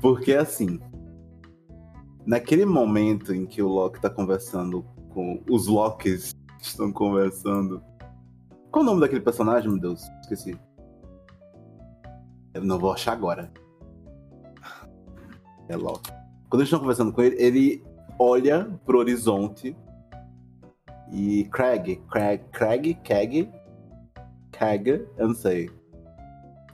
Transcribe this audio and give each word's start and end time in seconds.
Porque 0.00 0.34
assim, 0.34 0.80
naquele 2.26 2.64
momento 2.64 3.34
em 3.34 3.46
que 3.46 3.62
o 3.62 3.68
Loki 3.68 4.00
tá 4.00 4.10
conversando 4.10 4.84
com 5.10 5.42
os 5.50 5.66
Lokis 5.66 6.32
estão 6.60 6.92
conversando. 6.92 7.82
Qual 8.70 8.82
o 8.82 8.86
nome 8.86 9.00
daquele 9.00 9.20
personagem, 9.20 9.70
meu 9.70 9.80
Deus? 9.80 10.02
Esqueci. 10.20 10.58
Eu 12.54 12.64
não 12.64 12.78
vou 12.78 12.92
achar 12.92 13.12
agora. 13.12 13.52
É 15.68 15.76
Loki. 15.76 16.10
Quando 16.48 16.60
eles 16.60 16.68
estão 16.68 16.80
conversando 16.80 17.12
com 17.12 17.22
ele, 17.22 17.36
ele 17.38 17.84
olha 18.18 18.64
pro 18.84 18.98
horizonte 18.98 19.76
e 21.12 21.44
Craig, 21.50 21.96
Craig, 22.10 22.42
Craig, 22.52 22.94
Craig, 23.04 23.50
Craig, 24.52 24.88
eu 25.16 25.28
não 25.28 25.34
sei. 25.34 25.70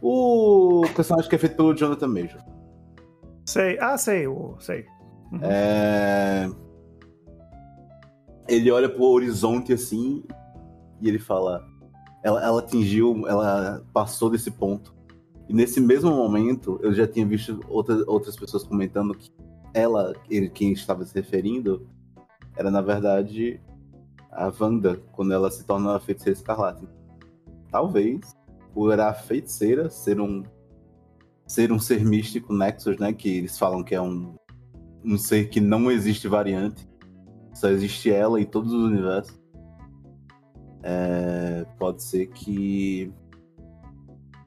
O 0.01 0.83
personagem 0.95 1.29
que 1.29 1.37
é 1.37 1.39
feito 1.39 1.57
pelo 1.57 1.75
Jonathan 1.75 2.09
Major. 2.09 2.54
Sei, 3.55 3.79
ah, 3.79 3.97
sei, 3.97 4.25
sei. 4.59 4.85
Uhum. 5.31 5.39
É... 5.41 6.51
Ele 8.49 8.69
olha 8.73 8.89
pro 8.89 9.05
horizonte 9.05 9.73
assim 9.73 10.25
e 11.01 11.09
ele 11.09 11.21
fala: 11.21 11.65
ela, 12.25 12.43
ela 12.43 12.59
atingiu, 12.59 13.29
ela 13.29 13.81
passou 13.93 14.29
desse 14.29 14.51
ponto. 14.51 14.93
E 15.49 15.55
nesse 15.55 15.81
mesmo 15.81 16.11
momento, 16.11 16.81
eu 16.83 16.93
já 16.93 17.07
tinha 17.07 17.25
visto 17.25 17.61
outras, 17.69 18.03
outras 18.09 18.35
pessoas 18.35 18.65
comentando 18.65 19.15
que 19.15 19.31
ela, 19.73 20.13
ele, 20.29 20.49
quem 20.49 20.73
estava 20.73 21.05
se 21.05 21.15
referindo, 21.15 21.87
era 22.57 22.73
na 22.73 22.81
verdade 22.81 23.61
a 24.33 24.53
Wanda, 24.61 25.01
quando 25.13 25.33
ela 25.33 25.49
se 25.49 25.65
torna 25.65 25.95
a 25.95 26.01
feiticeira 26.01 26.37
escarlate. 26.37 26.89
Talvez, 27.71 28.37
por 28.73 28.99
a 28.99 29.15
feiticeira 29.15 29.89
ser 29.89 30.21
um 30.21 30.43
ser 31.47 31.73
um 31.73 31.79
ser 31.79 32.05
místico 32.05 32.53
Nexus, 32.53 32.99
né, 32.99 33.13
que 33.13 33.39
eles 33.39 33.59
falam 33.59 33.83
que 33.83 33.95
é 33.95 34.01
um 34.01 34.35
um 35.05 35.19
ser 35.19 35.51
que 35.51 35.61
não 35.61 35.91
existe 35.91 36.27
variante, 36.27 36.89
só 37.53 37.69
existe 37.69 38.11
ela 38.11 38.41
e 38.41 38.47
todos 38.47 38.73
os 38.73 38.83
universos. 38.83 39.39
É, 40.83 41.67
pode 41.79 42.03
ser 42.03 42.27
que 42.29 43.13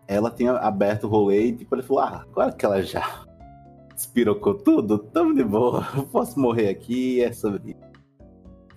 ela 0.08 0.32
tenha 0.32 0.54
aberto 0.54 1.04
o 1.04 1.10
rolê 1.10 1.48
e 1.48 1.56
tipo, 1.56 1.76
ele 1.76 1.84
falou, 1.84 2.04
ah, 2.04 2.26
agora 2.28 2.52
que 2.52 2.66
ela 2.66 2.82
já 2.82 3.26
despirocou 3.94 4.56
tudo, 4.56 4.98
tamo 4.98 5.34
de 5.34 5.44
boa, 5.44 5.84
posso 6.12 6.40
morrer 6.40 6.70
aqui, 6.70 7.22
é 7.22 7.32
sobre 7.32 7.72
isso. 7.72 7.88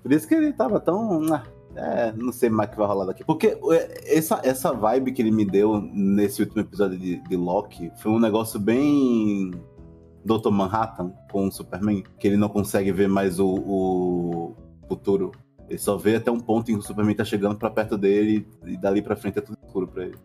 Por 0.02 0.12
isso 0.12 0.26
que 0.26 0.34
ele 0.34 0.52
tava 0.52 0.80
tão. 0.80 1.34
Ah, 1.34 1.42
é, 1.76 2.12
não 2.12 2.32
sei 2.32 2.50
mais 2.50 2.68
o 2.68 2.72
que 2.72 2.78
vai 2.78 2.86
rolar 2.86 3.06
daqui. 3.06 3.24
Porque 3.24 3.58
é, 3.70 4.16
essa, 4.18 4.40
essa 4.42 4.72
vibe 4.72 5.12
que 5.12 5.22
ele 5.22 5.30
me 5.30 5.44
deu 5.44 5.80
nesse 5.80 6.42
último 6.42 6.60
episódio 6.60 6.98
de, 6.98 7.16
de 7.16 7.36
Loki 7.36 7.92
foi 7.96 8.10
um 8.12 8.18
negócio 8.18 8.58
bem. 8.58 9.50
Dr. 10.22 10.50
Manhattan 10.50 11.14
com 11.32 11.48
o 11.48 11.50
Superman, 11.50 12.04
que 12.18 12.28
ele 12.28 12.36
não 12.36 12.50
consegue 12.50 12.92
ver 12.92 13.08
mais 13.08 13.40
o, 13.40 13.48
o 13.48 14.56
futuro. 14.86 15.32
Ele 15.66 15.78
só 15.78 15.96
vê 15.96 16.16
até 16.16 16.30
um 16.30 16.38
ponto 16.38 16.70
em 16.70 16.74
que 16.74 16.80
o 16.80 16.82
Superman 16.82 17.14
tá 17.14 17.24
chegando 17.24 17.56
para 17.56 17.70
perto 17.70 17.96
dele 17.96 18.46
e 18.66 18.76
dali 18.76 19.00
pra 19.00 19.16
frente 19.16 19.38
é 19.38 19.40
tudo 19.40 19.56
escuro 19.64 19.88
pra 19.88 20.04
ele. 20.04 20.18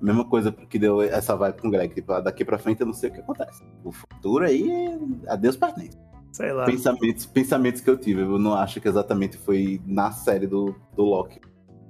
Mesma 0.00 0.24
coisa 0.24 0.50
que 0.50 0.78
deu 0.78 1.02
essa 1.02 1.36
vibe 1.36 1.60
com 1.60 1.68
o 1.68 1.70
Greg. 1.70 1.94
Tipo, 1.94 2.12
ah, 2.12 2.20
daqui 2.20 2.44
pra 2.44 2.58
frente 2.58 2.80
eu 2.80 2.86
não 2.86 2.94
sei 2.94 3.10
o 3.10 3.12
que 3.12 3.20
acontece. 3.20 3.62
O 3.84 3.92
futuro 3.92 4.44
aí 4.44 4.68
é 4.68 4.98
a 5.32 5.36
Deus 5.36 5.56
pertence. 5.56 5.96
Sei 6.32 6.52
lá. 6.52 6.64
Pensamentos, 6.64 7.26
pensamentos 7.26 7.80
que 7.80 7.90
eu 7.90 7.96
tive. 7.96 8.22
Eu 8.22 8.38
não 8.38 8.54
acho 8.54 8.80
que 8.80 8.88
exatamente 8.88 9.36
foi 9.36 9.80
na 9.86 10.10
série 10.12 10.46
do, 10.46 10.74
do 10.94 11.04
Loki. 11.04 11.40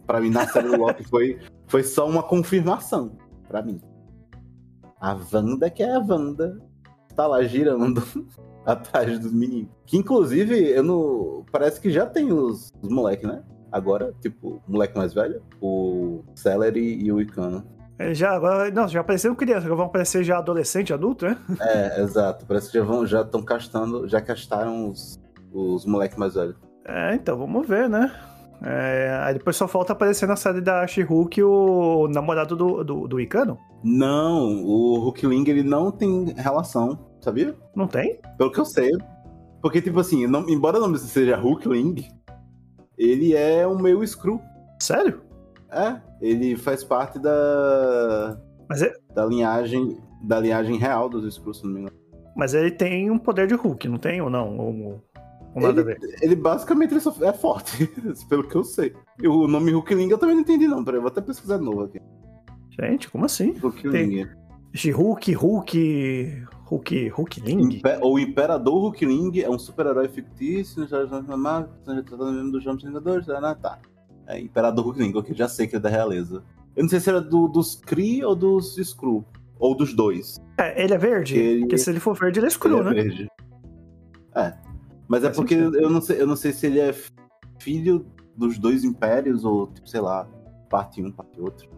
Pra 0.06 0.20
mim, 0.20 0.30
na 0.30 0.46
série 0.46 0.68
do 0.68 0.78
Loki 0.78 1.04
foi, 1.04 1.38
foi 1.66 1.82
só 1.82 2.08
uma 2.08 2.22
confirmação. 2.22 3.16
Pra 3.46 3.62
mim. 3.62 3.80
A 5.00 5.16
Wanda 5.32 5.70
que 5.70 5.82
é 5.82 5.94
a 5.94 5.98
Wanda. 5.98 6.58
Tá 7.14 7.26
lá 7.26 7.42
girando 7.42 8.02
atrás 8.64 9.18
dos 9.18 9.32
meninos. 9.32 9.70
Que 9.86 9.96
inclusive, 9.96 10.54
eu 10.70 10.82
não. 10.82 11.44
Parece 11.50 11.80
que 11.80 11.90
já 11.90 12.06
tem 12.06 12.32
os, 12.32 12.72
os 12.80 12.88
moleques, 12.88 13.28
né? 13.28 13.42
Agora, 13.70 14.14
tipo, 14.20 14.62
o 14.66 14.72
moleque 14.72 14.96
mais 14.96 15.12
velho, 15.12 15.42
o 15.60 16.24
Celery 16.34 17.02
e 17.02 17.12
o 17.12 17.20
Icano. 17.20 17.66
É, 17.98 18.14
já, 18.14 18.30
agora, 18.30 18.70
não, 18.70 18.86
já 18.86 19.00
apareceram 19.00 19.34
criança, 19.34 19.66
agora 19.66 19.76
vão 19.76 19.86
aparecer 19.86 20.22
já 20.22 20.38
adolescente, 20.38 20.92
adulto, 20.92 21.26
né? 21.26 21.36
É, 21.60 22.00
exato. 22.00 22.46
Parece 22.46 22.70
que 22.70 22.78
já 22.78 22.84
vão, 22.84 23.04
já 23.04 23.22
estão 23.22 23.42
castando, 23.42 24.06
já 24.08 24.20
castaram 24.20 24.90
os, 24.90 25.20
os 25.52 25.84
moleques 25.84 26.16
mais 26.16 26.34
velhos. 26.34 26.56
É, 26.86 27.14
então, 27.14 27.36
vamos 27.36 27.66
ver, 27.66 27.88
né? 27.88 28.12
É, 28.62 29.20
aí 29.22 29.34
depois 29.34 29.56
só 29.56 29.68
falta 29.68 29.92
aparecer 29.92 30.26
na 30.26 30.36
série 30.36 30.60
da 30.60 30.86
She-Hulk 30.86 31.42
o 31.42 32.08
namorado 32.08 32.56
do, 32.56 32.84
do, 32.84 33.08
do 33.08 33.20
Icano. 33.20 33.58
Não, 33.84 34.64
o 34.64 34.98
Hulkling 34.98 35.48
ele 35.48 35.62
não 35.62 35.92
tem 35.92 36.34
relação, 36.36 36.98
sabia? 37.20 37.54
Não 37.74 37.86
tem? 37.86 38.20
Pelo 38.36 38.50
que 38.50 38.58
eu 38.58 38.64
sei. 38.64 38.90
Porque, 39.62 39.80
tipo 39.80 40.00
assim, 40.00 40.26
não, 40.26 40.48
embora 40.48 40.78
o 40.78 40.80
nome 40.80 40.98
seja 40.98 41.36
Hulkling, 41.36 42.08
ele 42.96 43.34
é 43.34 43.66
um 43.66 43.78
meio 43.78 44.04
screw. 44.06 44.40
Sério? 44.80 45.20
É, 45.70 46.00
ele 46.20 46.56
faz 46.56 46.82
parte 46.82 47.18
da. 47.18 48.40
Mas 48.68 48.82
é... 48.82 48.92
Da 49.14 49.24
linhagem. 49.26 49.98
Da 50.22 50.40
linhagem 50.40 50.76
real 50.76 51.08
dos 51.08 51.24
Skrulls, 51.24 51.60
se 51.60 51.64
não 51.64 51.72
me 51.72 51.80
engano. 51.80 51.96
Mas 52.36 52.54
ele 52.54 52.70
tem 52.70 53.10
um 53.10 53.18
poder 53.18 53.46
de 53.46 53.54
Hulk, 53.54 53.88
não 53.88 53.98
tem 53.98 54.20
ou 54.20 54.30
não? 54.30 54.56
Ou, 54.56 55.02
ou 55.54 55.62
nada 55.62 55.80
ele, 55.80 55.80
a 55.80 55.84
ver? 55.84 55.98
Ele 56.22 56.36
basicamente 56.36 56.94
ele 56.94 57.02
é 57.26 57.32
forte, 57.32 57.86
pelo 58.28 58.46
que 58.46 58.54
eu 58.54 58.64
sei. 58.64 58.94
E 59.20 59.26
o 59.26 59.48
nome 59.48 59.72
Hulkling 59.72 60.08
eu 60.08 60.18
também 60.18 60.36
não 60.36 60.42
entendi, 60.42 60.68
não. 60.68 60.84
Peraí, 60.84 60.98
eu 60.98 61.02
vou 61.02 61.10
até 61.10 61.20
pesquisar 61.20 61.58
de 61.58 61.64
novo 61.64 61.82
aqui. 61.82 62.00
Gente, 62.80 63.10
como 63.10 63.24
assim? 63.24 63.54
Hulkling. 63.60 63.90
Tem... 63.90 64.92
Hulk, 64.92 65.32
Hulk. 65.32 66.46
Hulk. 66.66 67.08
Hulkling? 67.08 67.76
Imper... 67.76 67.98
O 68.02 68.18
Imperador 68.18 68.84
Hulkling 68.84 69.40
é 69.40 69.50
um 69.50 69.58
super-herói 69.58 70.08
fictício, 70.08 70.86
já 70.86 71.06
já 71.06 71.20
mesmo 71.20 72.52
dos 72.52 72.62
Jogos 72.62 72.84
Vingadores, 72.84 73.26
tá. 73.60 73.80
É, 74.28 74.38
Imperador 74.38 74.84
Hulkling, 74.84 75.16
ok, 75.16 75.34
já 75.34 75.48
sei 75.48 75.66
que 75.66 75.76
é 75.76 75.80
da 75.80 75.88
realeza. 75.88 76.44
Eu 76.76 76.82
não 76.82 76.88
sei 76.88 77.00
se 77.00 77.08
era 77.08 77.20
do, 77.20 77.48
dos 77.48 77.74
Kree 77.74 78.22
ou 78.22 78.36
dos 78.36 78.76
Skrull. 78.76 79.24
Ou 79.58 79.74
dos 79.74 79.94
dois. 79.94 80.36
É, 80.58 80.84
ele 80.84 80.94
é 80.94 80.98
verde? 80.98 81.36
Ele... 81.36 81.60
Porque 81.62 81.78
se 81.78 81.90
ele 81.90 81.98
for 81.98 82.14
verde, 82.14 82.38
ele 82.38 82.46
é 82.46 82.50
Skrull, 82.50 82.80
ele 82.80 82.88
é 82.88 82.94
né? 82.94 83.02
Verde. 83.02 83.28
É. 84.36 84.54
Mas 85.08 85.24
é 85.24 85.30
porque 85.30 85.54
eu 85.54 85.90
não, 85.90 86.02
sei, 86.02 86.20
eu 86.20 86.26
não 86.26 86.36
sei 86.36 86.52
se 86.52 86.66
ele 86.66 86.78
é 86.78 86.94
filho 87.58 88.06
dos 88.36 88.58
dois 88.58 88.84
impérios 88.84 89.44
ou, 89.44 89.66
tipo, 89.68 89.88
sei 89.88 90.00
lá, 90.00 90.28
parte 90.68 91.02
um, 91.02 91.10
parte 91.10 91.40
outro. 91.40 91.68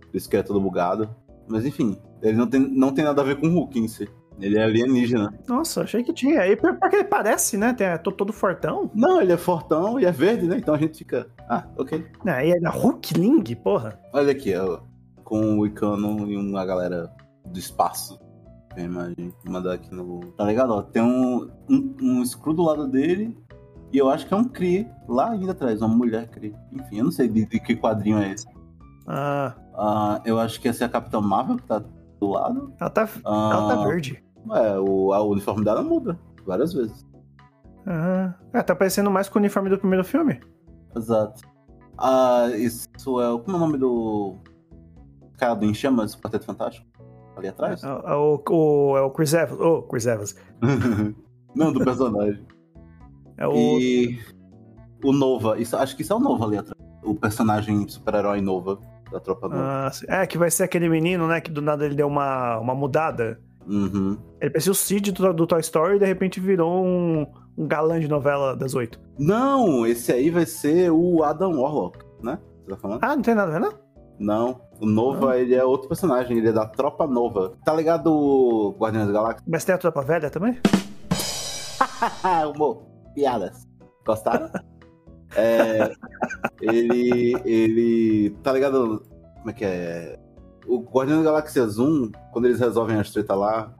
Por 0.00 0.16
isso 0.16 0.28
que 0.28 0.36
é 0.36 0.42
todo 0.42 0.60
bugado. 0.60 1.14
Mas 1.46 1.66
enfim, 1.66 1.96
ele 2.22 2.36
não 2.36 2.46
tem, 2.46 2.60
não 2.60 2.92
tem 2.92 3.04
nada 3.04 3.20
a 3.20 3.24
ver 3.24 3.36
com 3.36 3.46
o 3.46 3.50
Hulk 3.50 3.78
em 3.78 3.86
si. 3.86 4.08
Ele 4.40 4.56
é 4.58 4.62
alienígena. 4.64 5.34
Nossa, 5.48 5.82
achei 5.82 6.02
que 6.04 6.12
tinha. 6.12 6.40
Aí 6.40 6.54
porque 6.56 6.96
ele 6.96 7.04
parece, 7.04 7.56
né? 7.56 7.72
Tem, 7.72 7.86
é 7.86 7.98
todo 7.98 8.32
fortão. 8.32 8.90
Não, 8.94 9.20
ele 9.20 9.32
é 9.32 9.36
fortão 9.36 9.98
e 9.98 10.04
é 10.04 10.12
verde, 10.12 10.46
né? 10.46 10.56
Então 10.58 10.74
a 10.74 10.78
gente 10.78 10.98
fica. 10.98 11.26
Ah, 11.48 11.64
ok. 11.76 12.06
Não, 12.24 12.40
e 12.40 12.52
é 12.52 12.68
Hulkling, 12.70 13.42
porra. 13.56 13.98
Olha 14.12 14.30
aqui, 14.32 14.54
ó, 14.54 14.80
com 15.24 15.58
o 15.58 15.66
Icano 15.66 16.30
e 16.30 16.36
uma 16.36 16.64
galera 16.64 17.10
do 17.46 17.58
espaço. 17.58 18.18
Tem 18.74 18.84
imagem. 18.84 19.34
Vou 19.44 19.52
mandar 19.52 19.74
aqui 19.74 19.92
no. 19.92 20.20
Tá 20.36 20.44
ligado? 20.44 20.70
Ó, 20.72 20.82
tem 20.82 21.02
um, 21.02 21.50
um, 21.68 21.96
um 22.00 22.24
screw 22.24 22.54
do 22.54 22.62
lado 22.62 22.86
dele. 22.86 23.36
E 23.92 23.98
eu 23.98 24.08
acho 24.10 24.26
que 24.26 24.34
é 24.34 24.36
um 24.36 24.44
Cree 24.44 24.86
lá 25.08 25.30
ainda 25.30 25.52
atrás, 25.52 25.80
uma 25.80 25.88
mulher 25.88 26.28
Cree. 26.28 26.54
Enfim, 26.72 26.98
eu 26.98 27.04
não 27.04 27.10
sei 27.10 27.26
de, 27.26 27.46
de 27.46 27.58
que 27.58 27.74
quadrinho 27.74 28.18
é 28.18 28.32
esse. 28.32 28.46
Ah. 29.06 29.54
Ah, 29.74 30.20
eu 30.26 30.38
acho 30.38 30.60
que 30.60 30.68
essa 30.68 30.84
é 30.84 30.86
a 30.86 30.90
Capitã 30.90 31.20
Marvel 31.20 31.56
que 31.56 31.62
tá 31.62 31.82
do 32.20 32.28
lado. 32.28 32.72
Ela 32.78 32.90
tá, 32.90 33.08
Ah. 33.24 33.50
ela 33.52 33.68
tá 33.76 33.84
verde. 33.84 34.22
É, 34.52 34.78
o, 34.78 35.12
a 35.12 35.22
uniforme 35.22 35.64
dela 35.64 35.82
muda 35.82 36.18
várias 36.46 36.72
vezes. 36.72 37.06
Ah, 37.86 38.34
é, 38.52 38.62
tá 38.62 38.74
parecendo 38.74 39.10
mais 39.10 39.28
com 39.28 39.38
o 39.38 39.42
uniforme 39.42 39.70
do 39.70 39.78
primeiro 39.78 40.04
filme. 40.04 40.40
Exato. 40.96 41.42
Ah, 41.98 42.48
isso 42.54 42.88
é. 43.20 43.42
Como 43.42 43.52
é 43.52 43.54
o 43.54 43.58
nome 43.58 43.78
do. 43.78 44.36
Cara 45.36 45.54
do 45.54 45.64
Em 45.64 45.74
Chamas, 45.74 46.14
Quarteto 46.14 46.44
Fantástico? 46.44 46.86
Ali 47.36 47.48
atrás? 47.48 47.82
É, 47.82 47.86
é 47.86 48.14
o, 48.14 48.42
o, 48.48 48.96
é 48.96 49.02
o 49.02 49.10
Chris 49.10 49.32
Evans. 49.32 49.60
Oh, 49.60 49.82
Chris 49.82 50.06
Evans. 50.06 50.34
Não, 51.54 51.72
do 51.72 51.84
personagem. 51.84 52.44
É 53.36 53.46
o. 53.46 53.54
E. 53.54 54.18
O 55.04 55.12
Nova. 55.12 55.58
Isso, 55.60 55.76
acho 55.76 55.96
que 55.96 56.02
isso 56.02 56.12
é 56.12 56.16
o 56.16 56.20
Nova 56.20 56.44
ali 56.44 56.58
atrás. 56.58 56.78
O 57.04 57.14
personagem 57.14 57.86
super-herói 57.88 58.40
Nova 58.40 58.78
da 59.10 59.20
Tropa 59.20 59.48
Nova. 59.48 59.62
Ah, 59.62 60.22
é, 60.22 60.26
que 60.26 60.36
vai 60.36 60.50
ser 60.50 60.64
aquele 60.64 60.88
menino, 60.88 61.26
né? 61.26 61.40
Que 61.40 61.50
do 61.50 61.62
nada 61.62 61.86
ele 61.86 61.94
deu 61.94 62.06
uma, 62.06 62.58
uma 62.58 62.74
mudada. 62.74 63.40
Uhum. 63.68 64.16
Ele 64.40 64.50
parecia 64.50 64.72
o 64.72 64.74
Cid 64.74 65.12
do, 65.12 65.32
do 65.34 65.46
Toy 65.46 65.60
Story 65.60 65.96
e 65.96 65.98
de 65.98 66.06
repente 66.06 66.40
virou 66.40 66.84
um, 66.84 67.26
um 67.56 67.66
galã 67.66 68.00
de 68.00 68.08
novela 68.08 68.56
das 68.56 68.74
oito. 68.74 68.98
Não, 69.18 69.86
esse 69.86 70.10
aí 70.10 70.30
vai 70.30 70.46
ser 70.46 70.90
o 70.90 71.22
Adam 71.22 71.60
Warlock, 71.60 71.98
né? 72.22 72.38
Você 72.64 72.70
tá 72.70 72.76
falando? 72.78 73.04
Ah, 73.04 73.14
não 73.14 73.22
tem 73.22 73.34
nada 73.34 73.50
a 73.50 73.58
ver, 73.58 73.60
não? 73.60 73.88
Não. 74.18 74.60
O 74.80 74.86
Nova, 74.86 75.38
ele 75.38 75.54
é 75.54 75.64
outro 75.64 75.88
personagem, 75.88 76.38
ele 76.38 76.48
é 76.48 76.52
da 76.52 76.66
Tropa 76.66 77.06
Nova. 77.06 77.52
Tá 77.64 77.74
ligado 77.74 78.12
o 78.12 78.76
Guardiões 78.78 79.06
da 79.06 79.12
Galáxia? 79.12 79.44
Mas 79.46 79.64
tem 79.64 79.74
a 79.74 79.78
tropa 79.78 80.02
velha 80.02 80.30
também? 80.30 80.58
Humor. 82.54 82.82
Piadas. 83.14 83.66
Gostaram? 84.06 84.50
é, 85.36 85.92
ele. 86.62 87.36
Ele. 87.44 88.30
Tá 88.42 88.52
ligado? 88.52 89.02
Como 89.38 89.50
é 89.50 89.52
que 89.52 89.64
é? 89.64 90.18
O 90.68 90.80
Guardião 90.80 91.18
da 91.18 91.30
Galáxia 91.30 91.66
Zoom, 91.66 92.10
quando 92.30 92.44
eles 92.44 92.60
resolvem 92.60 93.00
as 93.00 93.10
treta 93.10 93.34
lá, 93.34 93.74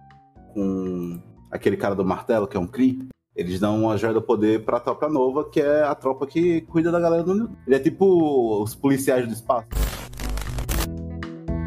com 0.54 1.20
aquele 1.50 1.76
cara 1.76 1.94
do 1.94 2.02
martelo, 2.02 2.48
que 2.48 2.56
é 2.56 2.60
um 2.60 2.66
Kree. 2.66 3.06
Eles 3.36 3.60
dão 3.60 3.82
uma 3.82 3.96
joia 3.98 4.14
do 4.14 4.22
poder 4.22 4.64
pra 4.64 4.80
tropa 4.80 5.06
nova, 5.06 5.48
que 5.48 5.60
é 5.60 5.82
a 5.82 5.94
tropa 5.94 6.26
que 6.26 6.62
cuida 6.62 6.90
da 6.90 6.98
galera 6.98 7.22
do. 7.22 7.50
Ele 7.66 7.76
é 7.76 7.78
tipo 7.78 8.62
os 8.62 8.74
policiais 8.74 9.26
do 9.26 9.34
espaço. 9.34 9.68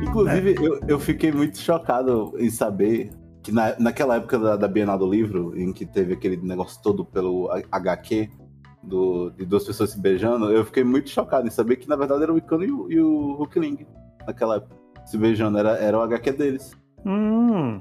Inclusive, 0.01 0.55
eu, 0.59 0.79
eu 0.87 0.99
fiquei 0.99 1.31
muito 1.31 1.59
chocado 1.59 2.33
em 2.39 2.49
saber 2.49 3.11
que 3.43 3.51
na, 3.51 3.79
naquela 3.79 4.15
época 4.15 4.39
da, 4.39 4.55
da 4.55 4.67
Bienal 4.67 4.97
do 4.97 5.09
Livro, 5.09 5.55
em 5.55 5.71
que 5.71 5.85
teve 5.85 6.13
aquele 6.13 6.37
negócio 6.37 6.81
todo 6.81 7.05
pelo 7.05 7.47
HQ, 7.71 8.27
do, 8.81 9.29
de 9.29 9.45
duas 9.45 9.63
pessoas 9.63 9.91
se 9.91 10.01
beijando, 10.01 10.51
eu 10.51 10.65
fiquei 10.65 10.83
muito 10.83 11.11
chocado 11.11 11.47
em 11.47 11.51
saber 11.51 11.75
que 11.75 11.87
na 11.87 11.95
verdade 11.95 12.23
era 12.23 12.33
o 12.33 12.37
Icano 12.39 12.63
e 12.63 12.71
o, 12.71 12.91
e 12.91 12.99
o 12.99 13.35
Hulkling 13.39 13.85
naquela 14.25 14.55
época. 14.55 14.80
Se 15.05 15.17
beijando, 15.17 15.57
era, 15.57 15.71
era 15.77 15.97
o 15.97 16.01
HQ 16.01 16.31
deles. 16.33 16.71
Hum. 17.05 17.79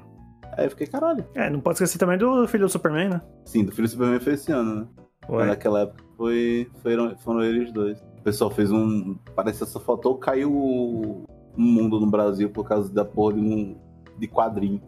Aí 0.57 0.67
eu 0.67 0.71
fiquei, 0.71 0.87
caralho. 0.87 1.25
É, 1.35 1.49
não 1.49 1.61
pode 1.61 1.77
esquecer 1.77 1.99
também 1.99 2.19
do 2.19 2.47
filho 2.49 2.67
do 2.67 2.71
Superman, 2.71 3.09
né? 3.11 3.23
Sim, 3.45 3.65
do 3.65 3.73
filho 3.73 3.87
do 3.87 3.91
Superman 3.91 4.21
foi 4.21 4.33
esse 4.35 4.51
ano, 4.51 4.75
né? 4.75 4.87
Ué. 5.29 5.47
naquela 5.47 5.83
época 5.83 6.03
foi, 6.17 6.69
foram, 6.83 7.17
foram 7.19 7.43
eles 7.43 7.73
dois. 7.73 8.01
O 8.19 8.23
pessoal 8.23 8.51
fez 8.51 8.71
um. 8.73 9.17
Parece 9.35 9.65
que 9.65 9.71
só 9.71 9.79
faltou 9.79 10.19
cair 10.19 10.45
o, 10.47 11.25
mundo 11.57 12.01
no 12.01 12.11
Brasil 12.11 12.51
por 12.51 12.67
causa 12.67 12.93
da 12.93 13.05
porra 13.05 13.35
de 13.35 13.41
um 13.41 13.77
de 14.19 14.27
quadrinho. 14.29 14.81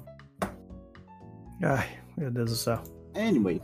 Ai, 1.62 1.86
meu 2.16 2.30
Deus 2.30 2.50
do 2.50 2.56
céu. 2.56 2.78
Anyway. 3.14 3.60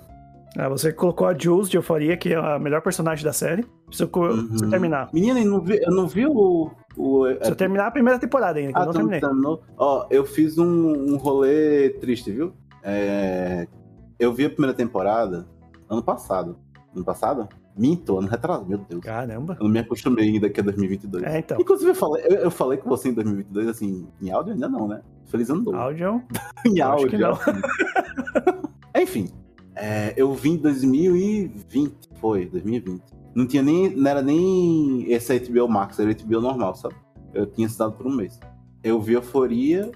Ah, 0.56 0.68
você 0.68 0.92
colocou 0.92 1.26
a 1.26 1.36
Jules 1.36 1.68
de 1.68 1.76
Euforia, 1.76 2.16
que 2.16 2.32
é 2.32 2.36
a 2.36 2.58
melhor 2.58 2.80
personagem 2.80 3.24
da 3.24 3.32
série. 3.32 3.66
Preciso 3.86 4.10
Uhum. 4.14 4.70
terminar. 4.70 5.10
Menina, 5.12 5.40
eu 5.40 5.50
não 5.50 5.60
vi, 5.60 5.78
eu 5.82 5.90
não 5.92 6.06
vi 6.06 6.26
o. 6.26 6.70
o 6.98 7.22
Preciso 7.36 7.56
terminar 7.56 7.86
a 7.86 7.90
primeira 7.90 8.18
temporada 8.18 8.58
ainda, 8.58 8.72
que 8.72 8.78
eu 8.78 8.82
ah, 8.82 8.86
tu 8.86 8.86
não 8.86 8.94
terminei. 8.94 9.20
terminou? 9.20 9.62
Ó, 9.76 10.06
eu 10.10 10.24
fiz 10.24 10.58
um, 10.58 11.12
um 11.12 11.16
rolê 11.16 11.90
triste, 12.00 12.32
viu? 12.32 12.52
É, 12.82 13.68
eu 14.18 14.32
vi 14.32 14.46
a 14.46 14.50
primeira 14.50 14.74
temporada 14.74 15.46
ano 15.88 16.02
passado. 16.02 16.58
Ano 16.94 17.04
passado? 17.04 17.48
Minto, 17.76 18.18
ano 18.18 18.26
retrasado. 18.26 18.66
Meu 18.68 18.78
Deus. 18.78 19.00
Caramba. 19.00 19.56
Eu 19.60 19.64
não 19.64 19.70
me 19.70 19.78
acostumei 19.78 20.28
ainda 20.28 20.50
que 20.50 20.58
é 20.58 20.62
2022. 20.62 21.22
É, 21.22 21.38
então. 21.38 21.60
Inclusive, 21.60 21.90
eu 21.90 21.94
falei, 21.94 22.24
eu, 22.26 22.36
eu 22.38 22.50
falei 22.50 22.78
com 22.78 22.88
você 22.88 23.10
em 23.10 23.14
2022, 23.14 23.68
assim, 23.68 24.08
em 24.20 24.30
áudio 24.32 24.54
ainda 24.54 24.68
não, 24.68 24.88
né? 24.88 25.00
Feliz 25.26 25.48
ano 25.48 25.62
novo. 25.62 25.76
Áudio. 25.76 26.20
em 26.66 26.78
eu 26.78 26.86
acho 26.86 26.92
áudio. 26.92 27.10
que 27.10 27.18
não. 27.18 27.32
assim. 27.32 27.52
Enfim, 29.00 29.28
é, 29.76 30.12
eu 30.16 30.34
vim 30.34 30.54
em 30.54 30.58
2020, 30.58 31.94
foi, 32.20 32.46
2020. 32.46 33.00
Não 33.34 33.46
tinha 33.46 33.62
nem, 33.62 33.90
não 33.94 34.10
era 34.10 34.22
nem 34.22 35.10
esse 35.12 35.38
HBO 35.38 35.68
Max, 35.68 35.98
era 35.98 36.12
HBO 36.12 36.40
normal, 36.40 36.74
sabe? 36.74 36.94
Eu 37.34 37.46
tinha 37.46 37.66
assinado 37.66 37.92
por 37.92 38.06
um 38.06 38.14
mês. 38.14 38.38
Eu 38.82 39.00
vi 39.00 39.12
Euforia 39.14 39.90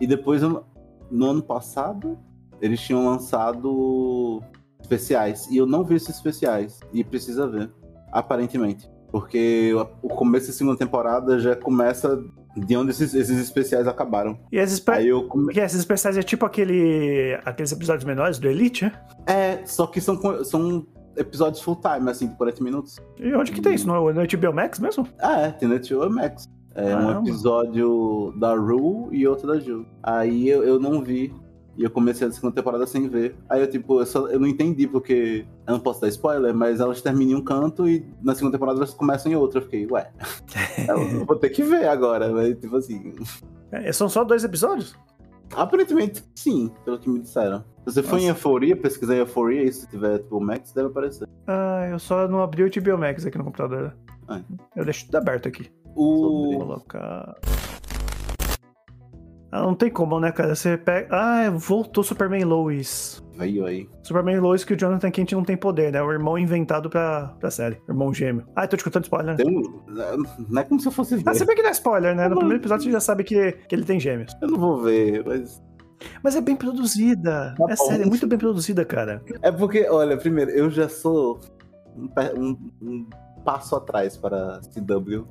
e 0.00 0.06
depois, 0.06 0.42
eu- 0.42 0.64
no 1.10 1.26
ano 1.26 1.42
passado, 1.42 2.18
eles 2.60 2.80
tinham 2.80 3.04
lançado 3.06 4.42
especiais. 4.80 5.46
E 5.50 5.56
eu 5.56 5.66
não 5.66 5.84
vi 5.84 5.94
esses 5.96 6.10
especiais. 6.10 6.80
E 6.92 7.02
precisa 7.02 7.46
ver, 7.48 7.70
aparentemente. 8.12 8.88
Porque 9.10 9.72
o 10.02 10.08
começo 10.08 10.48
da 10.48 10.52
segunda 10.52 10.76
temporada 10.76 11.38
já 11.38 11.54
começa 11.54 12.20
de 12.56 12.76
onde 12.76 12.90
esses, 12.90 13.14
esses 13.14 13.38
especiais 13.38 13.86
acabaram. 13.86 14.38
E 14.50 14.58
esses. 14.58 14.82
Aí 14.88 15.08
eu 15.08 15.26
come... 15.28 15.46
Porque 15.46 15.60
esses 15.60 15.78
especiais 15.78 16.16
é 16.16 16.22
tipo 16.22 16.44
aquele... 16.44 17.38
aqueles 17.44 17.70
episódios 17.72 18.04
menores 18.04 18.38
do 18.38 18.48
Elite, 18.48 18.84
né? 18.84 18.92
É, 19.26 19.64
só 19.66 19.86
que 19.86 20.00
são, 20.00 20.18
são 20.44 20.86
episódios 21.16 21.62
full 21.62 21.76
time, 21.76 22.10
assim, 22.10 22.28
de 22.28 22.36
40 22.36 22.64
minutos. 22.64 23.00
E 23.18 23.34
onde 23.34 23.52
que 23.52 23.60
tem 23.60 23.74
isso? 23.74 23.86
No, 23.86 24.12
no 24.12 24.22
HBO 24.26 24.52
Max 24.52 24.78
mesmo? 24.78 25.06
Ah, 25.20 25.40
é, 25.40 25.50
tem 25.50 25.68
na 25.68 25.76
HBO 25.76 26.10
Max. 26.10 26.48
É 26.74 26.96
um 26.96 27.06
Caramba. 27.06 27.28
episódio 27.28 28.34
da 28.36 28.54
Rue 28.54 29.08
e 29.12 29.26
outro 29.26 29.46
da 29.46 29.58
Jill. 29.60 29.86
Aí 30.02 30.48
eu, 30.48 30.64
eu 30.64 30.80
não 30.80 31.02
vi. 31.02 31.32
E 31.76 31.82
eu 31.82 31.90
comecei 31.90 32.26
a 32.26 32.30
segunda 32.30 32.54
temporada 32.54 32.86
sem 32.86 33.08
ver. 33.08 33.36
Aí 33.48 33.60
eu, 33.60 33.68
tipo, 33.68 34.00
eu, 34.00 34.06
só, 34.06 34.28
eu 34.28 34.38
não 34.38 34.46
entendi, 34.46 34.86
porque 34.86 35.44
eu 35.66 35.72
não 35.72 35.80
posso 35.80 36.00
dar 36.00 36.08
spoiler, 36.08 36.54
mas 36.54 36.78
elas 36.78 37.02
terminam 37.02 37.32
em 37.32 37.40
um 37.40 37.44
canto 37.44 37.88
e 37.88 38.06
na 38.22 38.32
segunda 38.34 38.52
temporada 38.52 38.78
elas 38.78 38.94
começam 38.94 39.30
em 39.30 39.34
outro. 39.34 39.58
Eu 39.58 39.62
fiquei, 39.62 39.86
ué, 39.90 40.08
eu 40.88 41.24
vou 41.24 41.36
ter 41.36 41.50
que 41.50 41.64
ver 41.64 41.88
agora, 41.88 42.32
mas 42.32 42.56
tipo 42.58 42.76
assim. 42.76 43.14
É, 43.72 43.92
são 43.92 44.08
só 44.08 44.22
dois 44.22 44.44
episódios? 44.44 44.96
Aparentemente, 45.56 46.24
sim, 46.34 46.72
pelo 46.84 46.98
que 46.98 47.08
me 47.08 47.20
disseram. 47.20 47.64
Se 47.86 47.94
você 47.94 48.02
for 48.02 48.18
em 48.18 48.28
Euforia, 48.28 48.76
pesquisar 48.76 49.14
em 49.14 49.18
Euforia 49.18 49.62
e 49.62 49.72
se 49.72 49.86
tiver 49.88 50.18
tipo 50.18 50.40
Max, 50.40 50.72
deve 50.72 50.88
aparecer. 50.88 51.28
Ah, 51.46 51.86
eu 51.90 51.98
só 51.98 52.26
não 52.26 52.42
abri 52.42 52.62
o 52.62 52.70
HBO 52.70 52.98
Max 52.98 53.26
aqui 53.26 53.38
no 53.38 53.44
computador. 53.44 53.94
Ah. 54.28 54.40
Eu 54.74 54.84
deixo 54.84 55.06
tudo 55.06 55.16
aberto 55.16 55.48
aqui. 55.48 55.70
O. 55.94 56.58
Colocar. 56.58 57.36
Ah, 59.52 59.62
não 59.62 59.74
tem 59.74 59.90
como, 59.90 60.18
né, 60.18 60.32
cara? 60.32 60.54
Você 60.54 60.76
pega. 60.76 61.08
Ah, 61.10 61.50
voltou 61.50 62.02
Superman 62.02 62.44
Lois. 62.44 63.23
Veio 63.36 63.66
aí. 63.66 63.88
Superman 64.02 64.38
Lois 64.40 64.64
que 64.64 64.74
o 64.74 64.78
Jonathan 64.78 65.10
Kent 65.10 65.32
não 65.32 65.42
tem 65.44 65.56
poder, 65.56 65.92
né? 65.92 66.02
O 66.02 66.12
irmão 66.12 66.38
inventado 66.38 66.88
pra, 66.88 67.34
pra 67.40 67.50
série. 67.50 67.80
Irmão 67.88 68.12
gêmeo. 68.14 68.44
Ah, 68.54 68.66
tô 68.66 68.76
te 68.76 68.84
contando 68.84 69.04
spoiler, 69.04 69.36
né? 69.36 69.44
Não 70.48 70.60
é 70.60 70.64
como 70.64 70.80
se 70.80 70.86
eu 70.88 70.92
fosse 70.92 71.16
ver. 71.16 71.22
Ah, 71.26 71.34
se 71.34 71.44
bem 71.44 71.56
que 71.56 71.62
não 71.62 71.68
é 71.70 71.72
spoiler, 71.72 72.14
né? 72.14 72.24
No 72.24 72.30
Não. 72.30 72.36
primeiro 72.38 72.60
episódio 72.62 72.84
você 72.84 72.92
já 72.92 73.00
sabe 73.00 73.24
que, 73.24 73.52
que 73.52 73.74
ele 73.74 73.84
tem 73.84 73.98
gêmeos. 73.98 74.32
Eu 74.40 74.48
não 74.48 74.58
vou 74.58 74.82
ver, 74.82 75.24
mas. 75.26 75.62
Mas 76.22 76.36
é 76.36 76.40
bem 76.40 76.54
produzida. 76.56 77.54
Tá 77.56 77.66
é 77.70 77.76
sério, 77.76 78.02
é 78.04 78.06
muito 78.06 78.26
bem 78.26 78.38
produzida, 78.38 78.84
cara. 78.84 79.22
É 79.42 79.50
porque, 79.50 79.86
olha, 79.88 80.16
primeiro, 80.16 80.50
eu 80.50 80.70
já 80.70 80.88
sou 80.88 81.40
um, 81.96 82.08
um- 82.36 82.70
um 82.82 83.06
passo 83.44 83.74
atrás 83.76 84.16
para 84.16 84.56
a 84.56 84.60
CW. 84.60 85.26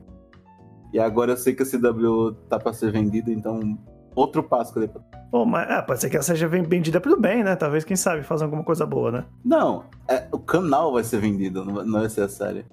E 0.93 0.99
agora 0.99 1.31
eu 1.33 1.37
sei 1.37 1.53
que 1.55 1.63
a 1.63 1.65
CW 1.65 2.33
tá 2.49 2.59
pra 2.59 2.73
ser 2.73 2.91
vendida, 2.91 3.31
então 3.31 3.77
outro 4.15 4.43
passo 4.43 4.71
que 4.73 4.79
eu 4.79 4.83
dei 4.83 4.89
pra... 4.89 5.01
Pô, 5.31 5.45
mas 5.45 5.69
ah, 5.69 5.81
pode 5.81 5.99
ser 6.01 6.09
que 6.09 6.15
ela 6.15 6.23
seja 6.23 6.47
ven- 6.47 6.63
vendida 6.63 7.01
pro 7.01 7.19
bem, 7.19 7.43
né? 7.43 7.55
Talvez, 7.55 7.83
quem 7.83 7.95
sabe, 7.95 8.23
fazer 8.23 8.43
alguma 8.43 8.63
coisa 8.63 8.85
boa, 8.85 9.11
né? 9.11 9.25
Não, 9.43 9.85
é, 10.07 10.27
o 10.31 10.37
canal 10.39 10.93
vai 10.93 11.03
ser 11.03 11.19
vendido, 11.19 11.65
não 11.65 11.73
vai, 11.73 11.85
não 11.85 11.99
vai 12.01 12.09
ser 12.09 12.21
a 12.21 12.29
série. 12.29 12.65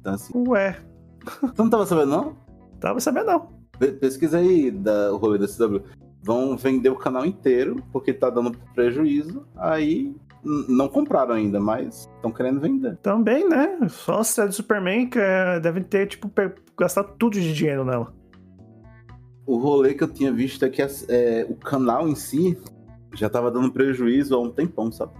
Então 0.00 0.14
assim. 0.14 0.32
Ué, 0.48 0.76
Tu 1.54 1.62
não 1.62 1.70
tava 1.70 1.86
sabendo, 1.86 2.10
não? 2.10 2.36
tava 2.80 2.98
sabendo 3.00 3.26
não. 3.26 3.48
Pe- 3.78 3.92
Pesquisa 3.92 4.38
aí 4.38 4.70
da, 4.70 5.12
o 5.12 5.16
rolê 5.16 5.38
da 5.38 5.46
CW. 5.46 5.82
Vão 6.22 6.56
vender 6.56 6.88
o 6.90 6.96
canal 6.96 7.26
inteiro, 7.26 7.82
porque 7.92 8.12
tá 8.12 8.30
dando 8.30 8.52
prejuízo. 8.74 9.44
Aí 9.56 10.14
não 10.44 10.88
compraram 10.88 11.34
ainda, 11.34 11.58
mas 11.60 12.08
estão 12.16 12.30
querendo 12.32 12.60
vender. 12.60 12.96
Também, 12.98 13.48
né? 13.48 13.78
Só 13.88 14.20
a 14.20 14.24
série 14.24 14.48
do 14.48 14.54
Superman 14.54 15.08
que 15.08 15.18
é, 15.18 15.58
devem 15.60 15.82
ter, 15.82 16.06
tipo, 16.06 16.30
gastado 16.78 17.12
tudo 17.18 17.34
de 17.40 17.52
dinheiro 17.54 17.84
nela. 17.84 18.12
O 19.46 19.56
rolê 19.58 19.94
que 19.94 20.04
eu 20.04 20.08
tinha 20.08 20.32
visto 20.32 20.64
é 20.64 20.68
que 20.70 20.80
é, 20.82 21.46
o 21.48 21.54
canal 21.56 22.08
em 22.08 22.14
si 22.14 22.56
já 23.14 23.28
tava 23.28 23.50
dando 23.50 23.72
prejuízo 23.72 24.34
há 24.34 24.40
um 24.40 24.50
tempão, 24.50 24.90
sabe? 24.92 25.12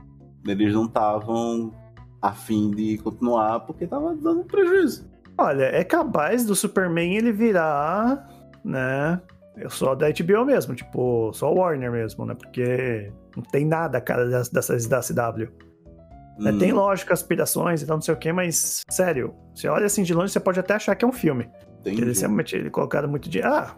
Eles 0.46 0.72
não 0.72 0.84
estavam 0.86 1.72
afim 2.20 2.70
de 2.70 2.98
continuar 2.98 3.60
porque 3.60 3.86
tava 3.86 4.14
dando 4.14 4.44
prejuízo. 4.44 5.10
Olha, 5.36 5.64
é 5.64 5.82
capaz 5.82 6.44
do 6.44 6.54
Superman 6.54 7.16
ele 7.16 7.32
virar, 7.32 8.28
né? 8.64 9.20
Eu 9.56 9.68
só 9.70 9.94
da 9.94 10.06
HBO 10.08 10.44
mesmo, 10.46 10.74
tipo, 10.74 11.32
só 11.34 11.52
Warner 11.52 11.90
mesmo, 11.90 12.24
né? 12.24 12.34
Porque 12.34 13.12
não 13.36 13.42
tem 13.42 13.66
nada, 13.66 14.00
cara, 14.00 14.24
dessas 14.48 14.86
da 14.86 15.00
CW. 15.00 15.48
né? 16.38 16.50
Hum, 16.52 16.58
Tem 16.58 16.72
lógico, 16.72 17.12
aspirações 17.12 17.82
e 17.82 17.86
tal, 17.86 17.96
não 17.96 18.02
sei 18.02 18.14
o 18.14 18.16
quê, 18.16 18.32
mas 18.32 18.82
sério, 18.88 19.34
você 19.54 19.68
olha 19.68 19.86
assim 19.86 20.02
de 20.02 20.14
longe, 20.14 20.32
você 20.32 20.40
pode 20.40 20.58
até 20.60 20.74
achar 20.74 20.94
que 20.94 21.04
é 21.04 21.08
um 21.08 21.12
filme. 21.12 21.50
entendi. 21.80 21.96
Que 21.96 22.02
eles 22.02 22.20
realmente 22.20 22.56
ele 22.56 22.70
colocaram 22.70 23.08
muito 23.08 23.28
de. 23.28 23.42
Ah, 23.42 23.74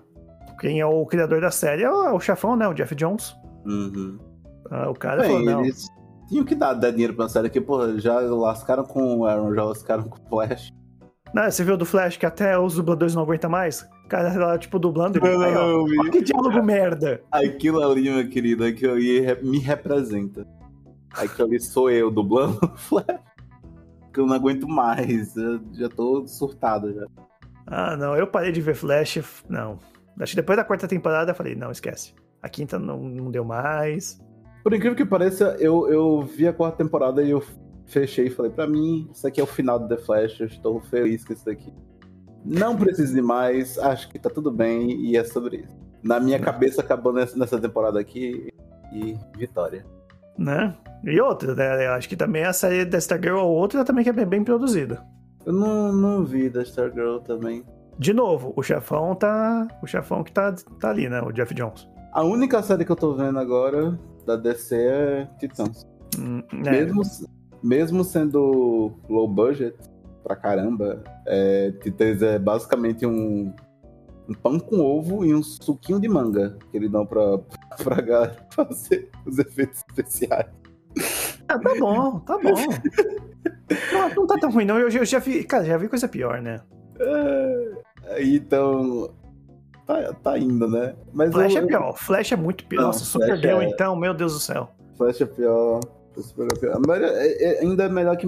quem 0.65 0.81
é 0.81 0.87
o 0.87 1.05
criador 1.05 1.43
da 1.43 1.51
série 1.51 1.83
é 1.83 1.91
o, 1.91 2.15
o 2.15 2.21
chefão, 2.21 2.57
né? 2.57 2.67
O 2.67 2.73
Jeff 2.73 2.95
Jones. 2.95 3.37
Uhum. 3.67 4.19
Ah, 4.71 4.89
o 4.89 4.95
cara 4.95 5.21
Bem, 5.21 5.31
falou, 5.31 5.45
não. 5.45 5.61
eles 5.63 5.87
tinham 6.27 6.43
que 6.43 6.55
dar, 6.55 6.73
dar 6.73 6.91
dinheiro 6.91 7.13
pra 7.13 7.29
série, 7.29 7.51
porque, 7.51 7.61
porra, 7.61 7.99
já 7.99 8.19
lascaram 8.19 8.83
com 8.83 9.19
o 9.19 9.27
Aaron, 9.27 9.55
já 9.55 9.63
lascaram 9.63 10.05
com 10.05 10.17
o 10.17 10.27
Flash. 10.27 10.71
Não, 11.35 11.51
você 11.51 11.63
viu 11.63 11.77
do 11.77 11.85
Flash 11.85 12.17
que 12.17 12.25
até 12.25 12.59
os 12.59 12.77
dubladores 12.77 13.15
não 13.15 13.25
aguentam 13.25 13.51
mais? 13.51 13.83
O 14.07 14.09
cara 14.09 14.33
lá, 14.33 14.57
tipo, 14.57 14.79
dublando. 14.79 15.21
Não, 15.21 15.43
aí, 15.43 15.55
ó, 15.55 15.69
não, 15.69 15.85
olha 16.01 16.11
que 16.11 16.23
diálogo 16.23 16.63
merda. 16.63 17.21
Aquilo 17.31 17.83
ali, 17.83 18.11
meu 18.11 18.27
querido, 18.31 18.65
aquilo 18.65 18.95
ali 18.95 19.21
me 19.43 19.59
representa. 19.59 20.47
Aquilo 21.13 21.47
ali 21.47 21.61
sou 21.61 21.91
eu 21.91 22.11
dublando 22.11 22.59
o 22.63 22.79
Flash. 22.79 23.21
Que 24.15 24.21
eu 24.21 24.27
não 24.27 24.35
aguento 24.35 24.67
mais. 24.67 25.37
Eu 25.37 25.61
já 25.75 25.91
tô 25.91 26.27
surtado 26.27 26.91
já. 26.95 27.05
Ah, 27.67 27.99
não, 27.99 28.17
eu 28.17 28.27
parei 28.27 28.51
de 28.51 28.63
ver 28.63 28.75
Flash. 28.75 29.45
Não. 29.47 29.79
Acho 30.21 30.33
que 30.33 30.37
depois 30.37 30.57
da 30.57 30.65
quarta 30.65 30.87
temporada 30.87 31.33
eu 31.33 31.35
falei, 31.35 31.55
não, 31.55 31.71
esquece. 31.71 32.15
A 32.43 32.49
quinta 32.49 32.79
não, 32.79 33.03
não 33.03 33.31
deu 33.31 33.45
mais. 33.45 34.21
Por 34.63 34.73
incrível 34.73 34.97
que 34.97 35.05
pareça, 35.05 35.57
eu, 35.59 35.89
eu 35.91 36.23
vi 36.23 36.47
a 36.47 36.53
quarta 36.53 36.79
temporada 36.79 37.23
e 37.23 37.31
eu 37.31 37.43
fechei 37.87 38.27
e 38.27 38.31
falei, 38.31 38.51
pra 38.51 38.67
mim, 38.67 39.11
isso 39.13 39.27
aqui 39.27 39.41
é 39.41 39.45
o 39.45 39.47
final 39.47 39.79
do 39.79 39.89
The 39.89 39.99
Flash, 39.99 40.41
eu 40.41 40.47
estou 40.47 40.81
feliz 40.81 41.25
com 41.25 41.33
isso 41.33 41.45
daqui. 41.45 41.73
Não 42.45 42.77
preciso 42.77 43.15
de 43.15 43.23
mais, 43.23 43.79
acho 43.79 44.09
que 44.09 44.19
tá 44.19 44.29
tudo 44.29 44.51
bem 44.51 44.91
e 45.07 45.17
é 45.17 45.25
sobre 45.25 45.59
isso. 45.59 45.77
Na 46.03 46.21
minha 46.21 46.39
cabeça 46.39 46.83
acabou 46.83 47.13
nessa, 47.13 47.59
temporada 47.59 47.99
aqui 47.99 48.49
e 48.93 49.17
vitória. 49.37 49.85
Né? 50.37 50.77
E 51.05 51.21
outra, 51.21 51.55
né? 51.55 51.87
Eu 51.87 51.93
acho 51.93 52.09
que 52.09 52.17
também 52.17 52.45
a 52.45 52.53
série 52.53 52.85
da 52.85 52.99
Stargirl, 52.99 53.39
a 53.39 53.43
outra 53.43 53.85
também 53.85 54.05
que 54.05 54.11
é 54.11 54.13
bem, 54.13 54.27
bem 54.27 54.45
produzida. 54.45 55.03
Eu 55.47 55.53
não, 55.53 55.93
não 55.93 56.25
vi 56.25 56.51
da 56.51 56.63
Stargirl 56.63 57.19
também. 57.19 57.65
De 57.99 58.13
novo, 58.13 58.53
o 58.57 58.63
chefão 58.63 59.15
tá. 59.15 59.69
O 59.83 59.87
chefão 59.87 60.25
que 60.25 60.33
tá, 60.33 60.53
tá 60.81 60.91
ali, 60.91 61.09
né? 61.09 61.21
O 61.23 61.33
Jeff 61.33 61.55
Jones. 61.55 61.89
A 62.13 62.23
única 62.23 62.63
série 62.63 62.85
que 62.85 62.93
eu 62.93 62.97
tô 62.97 63.15
vendo 63.15 63.39
agora 63.39 63.99
da 64.27 64.37
DC 64.37 64.77
é 64.77 65.29
Titãs. 65.39 65.87
Hum, 66.19 66.43
é. 66.65 66.71
Mesmo, 66.71 67.03
mesmo 67.63 68.05
sendo 68.05 68.93
low 69.09 69.29
budget 69.29 69.77
pra 70.23 70.37
caramba, 70.37 71.03
é, 71.27 71.73
Titãs 71.83 72.23
é 72.23 72.39
basicamente 72.39 73.05
um, 73.05 73.53
um 74.29 74.35
pão 74.35 74.59
com 74.59 74.81
ovo 74.81 75.25
e 75.25 75.35
um 75.35 75.43
suquinho 75.43 76.01
de 76.01 76.09
manga 76.09 76.57
que 76.71 76.77
eles 76.77 76.91
dão 76.91 77.05
pra, 77.05 77.39
pra 77.83 78.01
galera 78.01 78.47
fazer 78.51 79.11
os 79.27 79.39
efeitos 79.39 79.85
especiais. 79.89 80.47
Ah, 81.49 81.59
tá 81.59 81.75
bom, 81.79 82.21
tá 82.21 82.39
bom. 82.39 82.55
não, 83.93 84.09
não 84.15 84.27
tá 84.27 84.39
tão 84.39 84.51
ruim, 84.51 84.65
não. 84.65 84.79
Eu, 84.79 84.89
eu 84.89 85.05
já 85.05 85.19
vi. 85.19 85.45
Cara, 85.45 85.65
já 85.65 85.77
vi 85.77 85.89
coisa 85.89 86.09
pior, 86.09 86.41
né? 86.41 86.61
É, 86.99 87.73
então. 88.21 89.11
Tá, 89.87 90.15
tá 90.15 90.39
indo, 90.39 90.67
né? 90.69 90.95
Mas 91.13 91.31
Flash 91.33 91.55
eu- 91.55 91.63
é 91.63 91.67
pior. 91.67 91.93
Flash 91.99 92.33
é 92.33 92.37
muito 92.37 92.65
pior. 92.67 92.81
Não, 92.81 92.87
Nossa, 92.89 93.05
Supergirl, 93.05 93.61
é- 93.61 93.69
então, 93.69 93.95
meu 93.95 94.15
Deus 94.15 94.33
do 94.33 94.41
céu. 94.41 94.71
Flash 94.97 95.21
é 95.21 95.27
pior. 95.27 95.81
Super 96.17 96.49
é 96.53 96.59
pior. 96.59 96.81
É- 97.03 97.45
é- 97.45 97.61
ainda 97.61 97.85
é 97.85 97.89
melhor 97.89 98.17
que 98.17 98.27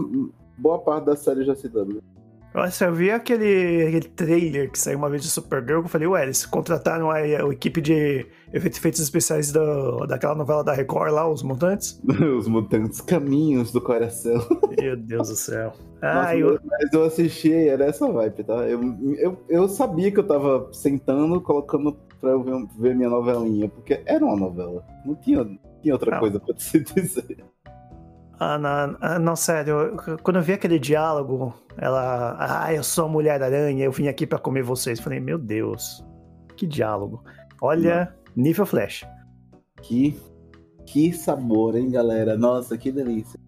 boa 0.59 0.79
parte 0.79 1.07
da 1.07 1.17
série 1.17 1.45
já 1.45 1.55
se 1.55 1.69
dando. 1.69 2.03
Nossa, 2.57 2.87
eu 2.87 2.95
vi 2.95 3.11
aquele, 3.11 3.85
aquele 3.87 4.09
trailer 4.09 4.71
que 4.71 4.79
saiu 4.79 4.97
uma 4.97 5.11
vez 5.11 5.23
de 5.23 5.29
Supergirl 5.29 5.83
eu 5.83 5.89
falei, 5.89 6.09
ué, 6.09 6.23
eles 6.23 6.47
contrataram 6.47 7.11
a, 7.11 7.17
a 7.17 7.53
equipe 7.53 7.83
de 7.83 8.27
efeitos, 8.51 8.99
especiais 8.99 9.53
da, 9.53 10.07
daquela 10.07 10.35
novela 10.35 10.65
da 10.65 10.73
Record 10.73 11.13
lá, 11.13 11.31
Os 11.31 11.43
Mutantes? 11.43 12.01
Os 12.39 12.49
mutantes 12.49 13.03
caminhos 13.03 13.71
do 13.73 13.81
coração. 13.81 14.41
Meu 14.81 14.97
Deus 14.97 15.29
do 15.29 15.37
céu. 15.37 15.75
Nossa, 16.01 16.29
Ah, 16.31 16.35
eu, 16.37 16.59
Mas 16.65 16.91
eu 16.95 17.05
assisti 17.05 17.53
era 17.53 17.85
essa 17.85 18.11
vibe, 18.11 18.45
tá? 18.45 18.67
Eu, 18.67 18.81
eu, 19.19 19.45
eu 19.51 19.69
sabia 19.69 20.11
que 20.11 20.19
eu 20.19 20.27
tava 20.27 20.71
sentando, 20.73 21.39
colocando 21.43 21.95
pra 22.19 22.31
eu 22.31 22.43
ver, 22.43 22.67
ver 22.79 22.95
minha 22.97 23.11
novelinha, 23.11 23.69
porque 23.69 24.01
era 24.07 24.25
uma 24.25 24.35
novela. 24.37 24.83
Não 25.05 25.15
tinha, 25.15 25.45
tinha 25.83 25.95
outra 25.95 26.13
Não. 26.13 26.21
coisa 26.21 26.41
pra 26.41 26.55
se 26.59 26.81
dizer. 26.95 27.45
Ah, 28.39 28.59
não, 28.59 28.97
ah, 29.01 29.19
não, 29.19 29.37
sério, 29.37 29.97
quando 30.23 30.37
eu 30.37 30.43
vi 30.43 30.53
aquele 30.53 30.79
diálogo, 30.79 31.55
ela, 31.77 32.37
ah, 32.39 32.73
eu 32.73 32.83
sou 32.83 33.07
a 33.07 33.09
Mulher-Aranha, 33.09 33.85
eu 33.85 33.93
vim 33.93 34.09
aqui 34.09 34.27
pra 34.27 34.39
comer 34.39 34.63
vocês. 34.63 35.01
Falei, 35.01 35.21
meu 35.21 35.39
Deus, 35.39 36.05
que 36.57 36.67
diálogo. 36.67 37.25
Olha, 37.61 38.15
nível 38.37 38.67
Flash. 38.67 39.07
Que, 39.83 40.19
que 40.85 41.13
sabor, 41.13 41.77
hein, 41.77 41.91
galera? 41.91 42.37
Nossa, 42.37 42.77
que 42.77 42.93
delícia. 42.93 43.41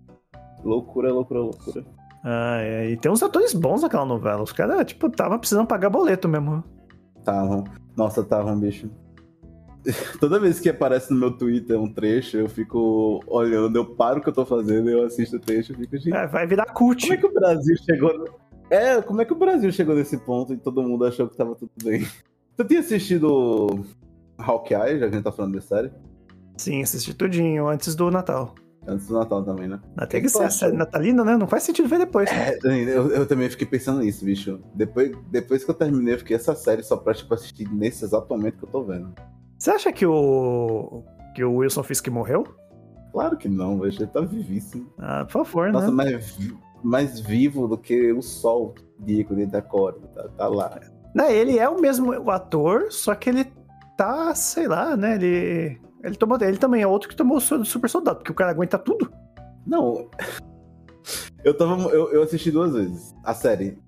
Loucura, 0.64 1.12
loucura, 1.12 1.40
loucura. 1.40 1.84
Ah, 2.24 2.58
é, 2.60 2.90
e 2.90 2.96
tem 2.96 3.10
uns 3.10 3.22
atores 3.22 3.54
bons 3.54 3.82
naquela 3.82 4.04
novela. 4.04 4.42
Os 4.42 4.52
caras, 4.52 4.86
tipo, 4.86 5.10
tava 5.10 5.38
precisando 5.38 5.66
pagar 5.66 5.90
boleto 5.90 6.28
mesmo. 6.28 6.64
Tavam. 7.24 7.64
Nossa, 7.96 8.24
tavam, 8.24 8.58
bicho. 8.58 8.90
Toda 10.20 10.38
vez 10.40 10.60
que 10.60 10.68
aparece 10.68 11.12
no 11.12 11.18
meu 11.18 11.30
Twitter 11.36 11.78
um 11.80 11.92
trecho, 11.92 12.36
eu 12.36 12.48
fico 12.48 13.20
olhando, 13.26 13.76
eu 13.76 13.84
paro 13.94 14.18
o 14.18 14.22
que 14.22 14.28
eu 14.28 14.32
tô 14.32 14.44
fazendo, 14.44 14.88
eu 14.90 15.04
assisto 15.04 15.36
o 15.36 15.40
trecho 15.40 15.72
e 15.72 15.76
fico, 15.76 15.96
gente, 15.96 16.14
É, 16.14 16.26
vai 16.26 16.46
virar 16.46 16.66
cult. 16.66 17.00
como 17.02 17.12
é 17.14 17.16
que 17.16 17.26
o 17.26 17.32
Brasil 17.32 17.76
chegou. 17.84 18.24
É, 18.70 19.00
como 19.00 19.22
é 19.22 19.24
que 19.24 19.32
o 19.32 19.36
Brasil 19.36 19.72
chegou 19.72 19.94
nesse 19.94 20.18
ponto 20.18 20.52
e 20.52 20.58
todo 20.58 20.82
mundo 20.82 21.04
achou 21.04 21.28
que 21.28 21.36
tava 21.36 21.54
tudo 21.54 21.70
bem? 21.82 22.06
Tu 22.56 22.64
tinha 22.64 22.80
assistido 22.80 23.84
Hawkeye, 24.36 24.98
já 24.98 24.98
que 24.98 25.04
a 25.04 25.10
gente 25.10 25.22
tá 25.22 25.30
falando 25.32 25.56
de 25.58 25.64
série? 25.64 25.92
Sim, 26.56 26.82
assisti 26.82 27.14
tudinho 27.14 27.68
antes 27.68 27.94
do 27.94 28.10
Natal. 28.10 28.52
Antes 28.84 29.06
do 29.06 29.14
Natal 29.14 29.44
também, 29.44 29.68
né? 29.68 29.78
Até 29.96 30.20
que 30.20 30.28
ser 30.28 30.42
a 30.42 30.50
série 30.50 30.76
natalina, 30.76 31.22
né? 31.24 31.36
Não 31.36 31.46
faz 31.46 31.62
sentido 31.62 31.88
ver 31.88 31.98
depois. 31.98 32.28
É, 32.30 32.58
eu, 32.64 33.10
eu 33.10 33.26
também 33.26 33.48
fiquei 33.48 33.66
pensando 33.66 34.00
nisso, 34.00 34.24
bicho. 34.24 34.58
Depois, 34.74 35.12
depois 35.30 35.62
que 35.62 35.70
eu 35.70 35.74
terminei, 35.74 36.14
eu 36.14 36.18
fiquei 36.18 36.34
essa 36.34 36.54
série 36.54 36.82
só 36.82 36.96
pra 36.96 37.14
tipo, 37.14 37.32
assistir 37.32 37.68
nesse 37.72 38.04
exato 38.04 38.26
momento 38.28 38.58
que 38.58 38.64
eu 38.64 38.70
tô 38.70 38.82
vendo. 38.82 39.14
Você 39.58 39.70
acha 39.70 39.92
que 39.92 40.06
o 40.06 41.02
que 41.34 41.42
o 41.44 41.56
Wilson 41.56 41.82
Fisk 41.82 42.08
morreu? 42.08 42.46
Claro 43.12 43.36
que 43.36 43.48
não, 43.48 43.78
velho. 43.78 43.92
Ele 43.94 44.06
tá 44.06 44.20
vivíssimo. 44.20 44.92
Ah, 44.98 45.24
por 45.24 45.44
favor, 45.44 45.72
Nossa, 45.72 45.86
né? 45.88 45.92
mais, 45.92 46.36
vi- 46.36 46.56
mais 46.82 47.20
vivo 47.20 47.66
do 47.66 47.76
que 47.76 48.12
o 48.12 48.22
sol 48.22 48.74
dia 49.00 49.24
quando 49.24 49.40
ele 49.40 49.56
acorda. 49.56 50.06
Tá, 50.08 50.28
tá 50.36 50.48
lá. 50.48 50.78
Né, 51.14 51.34
ele 51.34 51.58
é 51.58 51.68
o 51.68 51.80
mesmo 51.80 52.30
ator, 52.30 52.92
só 52.92 53.14
que 53.14 53.30
ele 53.30 53.50
tá, 53.96 54.34
sei 54.34 54.68
lá, 54.68 54.96
né? 54.96 55.14
Ele 55.16 55.80
ele 56.04 56.14
tomou, 56.14 56.38
ele 56.40 56.58
também 56.58 56.82
é 56.82 56.86
outro 56.86 57.08
que 57.08 57.16
tomou 57.16 57.38
o 57.38 57.64
super 57.64 57.90
soldado, 57.90 58.18
porque 58.18 58.30
o 58.30 58.34
cara 58.34 58.50
aguenta 58.52 58.78
tudo. 58.78 59.10
Não. 59.66 60.08
Eu 61.44 61.56
tava. 61.56 61.74
Eu, 61.90 62.12
eu 62.12 62.22
assisti 62.22 62.50
duas 62.50 62.72
vezes 62.74 63.14
a 63.24 63.32
série 63.32 63.78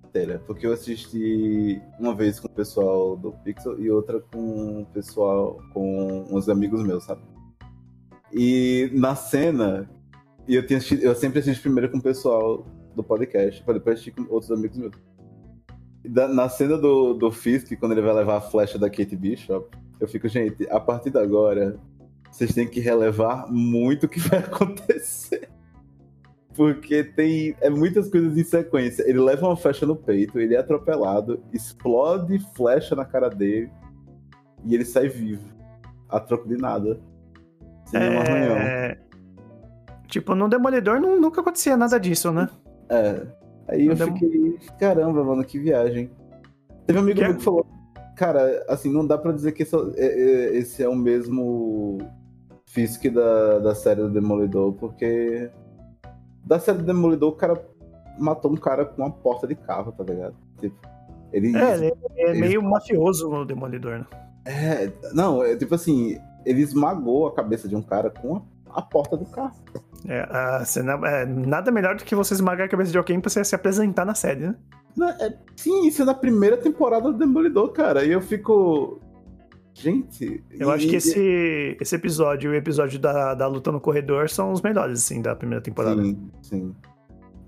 Porque 0.47 0.67
eu 0.67 0.73
assisti 0.73 1.81
uma 1.99 2.15
vez 2.15 2.39
com 2.41 2.47
o 2.49 2.51
pessoal 2.51 3.17
do 3.17 3.33
Pixel 3.45 3.81
e 3.81 3.91
outra 3.91 4.21
com 4.21 4.83
o 4.83 4.87
pessoal, 4.87 5.59
com 5.73 6.27
uns 6.31 6.49
amigos 6.49 6.83
meus, 6.83 7.05
sabe? 7.05 7.23
E 8.33 8.91
na 8.93 9.15
cena, 9.15 9.89
eu, 10.49 10.67
tinha 10.67 10.79
assistido- 10.79 11.03
eu 11.03 11.15
sempre 11.15 11.41
assisto 11.41 11.63
primeiro 11.63 11.91
com 11.91 11.99
o 11.99 12.03
pessoal 12.03 12.67
do 12.95 13.03
podcast, 13.03 13.63
pra 13.65 13.75
depois 13.75 13.95
assistir 13.95 14.13
com 14.13 14.23
outros 14.33 14.51
amigos 14.51 14.77
meus. 14.77 14.93
Da- 16.05 16.29
na 16.29 16.49
cena 16.49 16.77
do, 16.79 17.15
do 17.15 17.31
Fisk, 17.31 17.73
quando 17.79 17.93
ele 17.93 18.03
vai 18.03 18.15
levar 18.15 18.37
a 18.37 18.41
flecha 18.41 18.79
da 18.79 18.89
Kate 18.89 19.17
Bishop, 19.17 19.77
eu 20.01 20.09
fico, 20.09 20.29
gente, 20.29 20.67
a 20.71 20.81
partir 20.81 21.11
de 21.11 21.19
agora, 21.19 21.79
vocês 22.31 22.55
têm 22.55 22.67
que 22.67 22.81
relevar 22.81 23.51
muito 23.51 24.07
o 24.07 24.09
que 24.09 24.19
vai 24.21 24.39
acontecer. 24.45 25.49
Porque 26.57 27.05
tem 27.05 27.55
é 27.61 27.71
muitas 27.71 28.09
coisas 28.11 28.37
em 28.37 28.45
sequência. 28.45 29.03
Ele 29.09 29.21
leva 29.21 29.47
uma 29.47 29.57
flecha 29.57 29.87
no 29.87 29.95
peito, 29.97 30.39
ele 30.39 30.55
é 30.55 30.59
atropelado, 30.59 31.41
explode 31.53 32.39
flecha 32.55 32.95
na 32.97 33.05
cara 33.05 33.29
dele 33.31 33.71
e 34.65 34.75
ele 34.75 34.85
sai 34.85 35.09
vivo. 35.09 35.49
A 36.09 36.19
troco 36.19 36.49
de 36.49 36.57
nada. 36.57 37.01
Sem 37.87 38.01
nenhum 38.01 38.21
arranhão. 38.21 38.57
É... 38.57 38.99
Tipo, 40.09 40.35
no 40.35 40.49
Demolidor 40.49 41.01
não- 41.01 41.21
nunca 41.21 41.41
acontecia 41.41 41.77
nada 41.77 41.99
disso, 42.01 42.33
né? 42.33 42.49
É. 42.89 43.27
Aí 43.69 43.87
eu 43.87 43.95
Não 43.97 44.07
dem- 44.07 44.15
fiquei, 44.19 44.59
caramba, 44.79 45.23
mano, 45.23 45.45
que 45.45 45.57
viagem. 45.59 46.11
Teve 46.85 46.99
um 46.99 47.03
amigo 47.03 47.21
Que- 47.21 47.27
meu 47.29 47.37
que 47.37 47.45
falou, 47.45 47.65
cara, 48.17 48.65
assim, 48.69 48.93
não 48.93 49.07
dá 49.07 49.17
pra 49.17 49.31
dizer 49.31 49.53
que 49.53 49.63
esse 49.63 49.77
é, 49.77 50.05
é- 50.05 50.57
esse 50.57 50.83
é 50.83 50.89
o 50.89 50.97
mesmo 50.97 51.99
Fisk 52.67 53.05
da, 53.09 53.61
da 53.61 53.75
série 53.75 54.01
do 54.03 54.11
Demolidor, 54.11 54.73
porque 54.73 55.49
da 56.51 56.59
série 56.59 56.79
do 56.79 56.85
Demolidor 56.85 57.31
o 57.31 57.37
cara 57.37 57.65
matou 58.19 58.51
um 58.51 58.57
cara 58.57 58.85
com 58.85 59.01
uma 59.03 59.11
porta 59.11 59.47
de 59.47 59.55
carro, 59.55 59.93
tá 59.93 60.03
ligado? 60.03 60.35
Tipo, 60.61 60.77
ele... 61.33 61.57
É, 61.57 61.75
ele 61.75 61.93
é 62.17 62.31
Ele- 62.31 62.41
meio 62.41 62.63
mafioso 62.63 63.31
no 63.31 63.47
Demolidor, 63.47 64.01
né? 64.01 64.07
É, 64.45 64.91
não, 65.13 65.45
é 65.45 65.55
tipo 65.57 65.75
assim, 65.75 66.19
ele 66.45 66.61
esmagou 66.61 67.29
a 67.29 67.35
cabeça 67.35 67.69
de 67.69 67.77
um 67.77 67.83
cara 67.83 68.11
com 68.11 68.37
a, 68.37 68.43
a 68.81 68.83
porta 68.83 69.17
do 69.17 69.25
carro. 69.27 69.55
É, 70.09 70.21
a 70.29 70.65
cena, 70.65 70.95
é, 71.09 71.25
nada 71.25 71.71
melhor 71.71 71.95
do 71.95 72.05
que 72.05 72.15
você 72.17 72.35
esmagar 72.35 72.67
a 72.67 72.71
cabeça 72.71 72.91
de 72.91 72.99
alguém 72.99 73.21
pra 73.21 73.31
você 73.31 73.45
se 73.45 73.55
apresentar 73.55 74.05
na 74.05 74.15
série, 74.15 74.49
né? 74.49 74.57
É- 75.21 75.33
sim, 75.57 75.87
isso 75.87 76.03
é 76.03 76.05
na 76.05 76.15
primeira 76.15 76.57
temporada 76.57 77.13
do 77.13 77.19
Demolidor, 77.19 77.71
cara. 77.73 78.05
E 78.05 78.11
eu 78.11 78.21
fico. 78.21 78.99
Gente. 79.81 80.43
Eu 80.51 80.69
e- 80.69 80.73
acho 80.73 80.87
que 80.89 80.97
esse, 80.97 81.77
esse 81.81 81.95
episódio 81.97 82.53
e 82.53 82.55
o 82.55 82.57
episódio 82.57 82.99
da, 82.99 83.35
da 83.35 83.47
luta 83.47 83.73
no 83.73 83.81
corredor 83.81 84.29
são 84.29 84.53
os 84.53 84.61
melhores, 84.61 84.99
assim, 85.03 85.23
da 85.23 85.35
primeira 85.35 85.63
temporada. 85.63 86.03
Sim, 86.03 86.31
sim. 86.43 86.75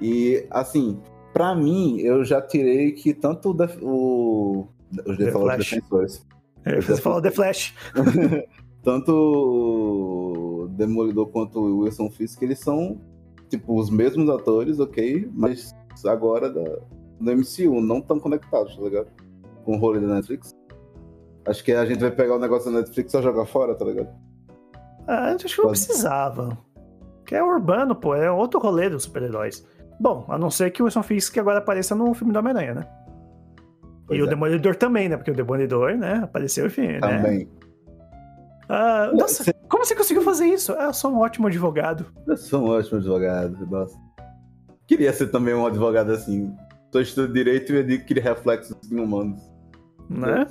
E, 0.01 0.47
assim, 0.51 0.99
pra 1.33 1.55
mim, 1.55 1.99
eu 2.01 2.25
já 2.25 2.41
tirei 2.41 2.93
que 2.93 3.12
tanto 3.12 3.51
o. 3.51 3.55
Def- 3.55 3.79
o 3.83 4.67
os 5.07 5.17
The 5.19 5.31
Flash. 5.31 5.59
defensores. 5.71 6.27
É, 6.65 6.81
você 6.81 7.01
falou 7.01 7.21
The 7.21 7.31
Flash. 7.31 7.75
tanto 8.83 9.12
o 9.12 10.69
Demolidor 10.69 11.27
quanto 11.29 11.59
o 11.61 11.79
Wilson 11.81 12.11
Fisk, 12.11 12.43
eles 12.43 12.59
são, 12.59 13.01
tipo, 13.49 13.79
os 13.79 13.91
mesmos 13.91 14.29
atores, 14.29 14.79
ok? 14.81 15.29
Mas 15.35 15.75
agora 16.07 16.51
da, 16.51 16.62
do 17.21 17.37
MCU, 17.37 17.81
não 17.81 18.01
tão 18.01 18.19
conectados, 18.19 18.77
tá 18.77 18.83
ligado? 18.83 19.09
Com 19.65 19.77
o 19.77 19.79
rolê 19.79 20.01
da 20.01 20.09
Netflix. 20.15 20.51
Acho 21.47 21.65
que 21.65 21.73
a 21.73 21.85
gente 21.85 22.01
vai 22.01 22.11
pegar 22.11 22.37
o 22.37 22.39
negócio 22.39 22.71
da 22.71 22.79
Netflix 22.79 23.09
e 23.11 23.13
só 23.13 23.23
jogar 23.23 23.47
fora, 23.47 23.75
tá 23.75 23.85
ligado? 23.85 24.09
Ah, 25.09 25.33
acho 25.35 25.45
que 25.47 25.59
não 25.59 25.69
Pode. 25.69 25.79
precisava. 25.85 26.57
Que 27.27 27.35
é 27.35 27.43
urbano, 27.43 27.95
pô, 27.97 28.15
é 28.15 28.31
outro 28.31 28.61
rolê 28.61 28.89
dos 28.89 29.05
super-heróis. 29.05 29.67
Bom, 29.99 30.25
a 30.29 30.39
não 30.39 30.51
ser 30.51 30.71
que 30.71 30.83
o 30.83 30.85
Wilson 30.85 31.03
Fisk 31.03 31.37
agora 31.39 31.59
apareça 31.59 31.95
no 31.95 32.13
filme 32.15 32.33
do 32.33 32.39
Homem-Aranha, 32.39 32.75
né? 32.75 32.87
Pois 34.07 34.19
e 34.19 34.23
o 34.23 34.27
é. 34.27 34.29
Demolidor 34.29 34.77
também, 34.77 35.09
né? 35.09 35.17
Porque 35.17 35.31
o 35.31 35.35
Demolidor, 35.35 35.97
né, 35.97 36.21
apareceu, 36.25 36.67
enfim, 36.67 36.87
né? 36.89 37.01
Também. 37.01 37.49
Ah, 38.69 39.11
nossa, 39.13 39.45
Você- 39.45 39.53
como 39.69 39.85
você 39.85 39.95
conseguiu 39.95 40.23
fazer 40.23 40.47
isso? 40.47 40.73
Ah, 40.79 40.85
eu 40.85 40.95
sou 40.95 41.13
um 41.13 41.19
ótimo 41.19 41.47
advogado. 41.49 42.07
Eu 42.27 42.37
sou 42.37 42.63
um 42.63 42.71
ótimo 42.71 42.99
advogado, 42.99 43.67
nossa. 43.71 43.97
Queria 44.87 45.13
ser 45.13 45.29
também 45.29 45.55
um 45.55 45.67
advogado 45.67 46.11
assim. 46.13 46.55
Tô 46.91 47.01
estudando 47.01 47.33
direito 47.35 47.73
e 47.73 47.79
adquire 47.79 48.21
reflexos 48.21 48.77
humanos. 48.91 49.41
Né? 50.09 50.47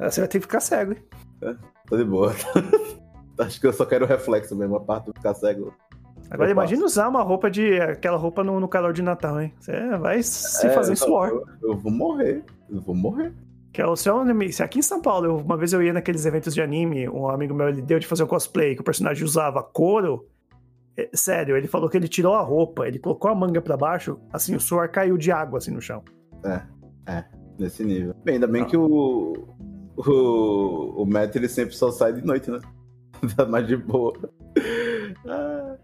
Você 0.00 0.20
vai 0.20 0.28
ter 0.28 0.38
que 0.38 0.46
ficar 0.46 0.60
cego, 0.60 0.92
hein? 0.92 1.56
Tô 1.88 1.96
de 1.96 2.04
boa. 2.04 2.32
Acho 3.38 3.60
que 3.60 3.66
eu 3.66 3.72
só 3.72 3.84
quero 3.84 4.04
o 4.04 4.08
reflexo 4.08 4.54
mesmo, 4.56 4.76
a 4.76 4.80
parte 4.80 5.06
de 5.06 5.12
ficar 5.12 5.34
cego. 5.34 5.72
Agora 6.30 6.50
imagina 6.50 6.84
usar 6.84 7.08
uma 7.08 7.22
roupa 7.22 7.50
de. 7.50 7.80
aquela 7.80 8.16
roupa 8.18 8.44
no, 8.44 8.60
no 8.60 8.68
calor 8.68 8.92
de 8.92 9.00
Natal, 9.02 9.40
hein? 9.40 9.54
Você 9.58 9.96
vai 9.96 10.22
se 10.22 10.66
É, 10.66 10.70
fazer 10.70 10.96
suor. 10.96 11.28
Eu, 11.28 11.70
eu 11.70 11.76
vou 11.76 11.90
morrer. 11.92 12.44
Eu 12.68 12.80
vou 12.82 12.94
morrer. 12.94 13.32
Que 13.72 13.80
é 13.80 13.86
o 13.86 13.96
seu. 13.96 14.14
Se 14.52 14.62
aqui 14.62 14.80
em 14.80 14.82
São 14.82 15.00
Paulo, 15.00 15.26
eu- 15.26 15.36
uma 15.38 15.56
vez 15.56 15.72
eu 15.72 15.82
ia 15.82 15.92
naqueles 15.92 16.26
eventos 16.26 16.52
de 16.54 16.60
anime, 16.60 17.08
um 17.08 17.28
amigo 17.28 17.54
meu 17.54 17.68
ele 17.68 17.80
deu 17.80 17.98
de 17.98 18.06
fazer 18.06 18.24
um 18.24 18.26
cosplay 18.26 18.74
que 18.74 18.80
o 18.80 18.84
personagem 18.84 19.24
usava 19.24 19.62
couro. 19.62 20.26
É, 20.96 21.08
sério, 21.14 21.56
ele 21.56 21.68
falou 21.68 21.88
que 21.88 21.96
ele 21.96 22.08
tirou 22.08 22.34
a 22.34 22.42
roupa, 22.42 22.86
ele 22.88 22.98
colocou 22.98 23.30
a 23.30 23.34
manga 23.34 23.62
pra 23.62 23.76
baixo, 23.76 24.18
assim, 24.32 24.56
o 24.56 24.60
suor 24.60 24.88
caiu 24.90 25.16
de 25.16 25.30
água 25.30 25.58
assim 25.58 25.70
no 25.70 25.80
chão. 25.80 26.02
Nesse 27.58 27.84
nível. 27.84 28.14
Bem, 28.24 28.34
ainda 28.34 28.46
bem 28.46 28.62
Ah. 28.62 28.66
que 28.66 28.76
o. 28.76 29.48
O, 30.06 31.02
o 31.02 31.06
Matt 31.06 31.34
ele 31.36 31.48
sempre 31.48 31.74
só 31.74 31.90
sai 31.90 32.12
de 32.12 32.24
noite, 32.24 32.50
né? 32.50 32.60
Tá 33.36 33.44
mais 33.44 33.66
de 33.66 33.76
boa. 33.76 34.12
Ah, 35.26 35.76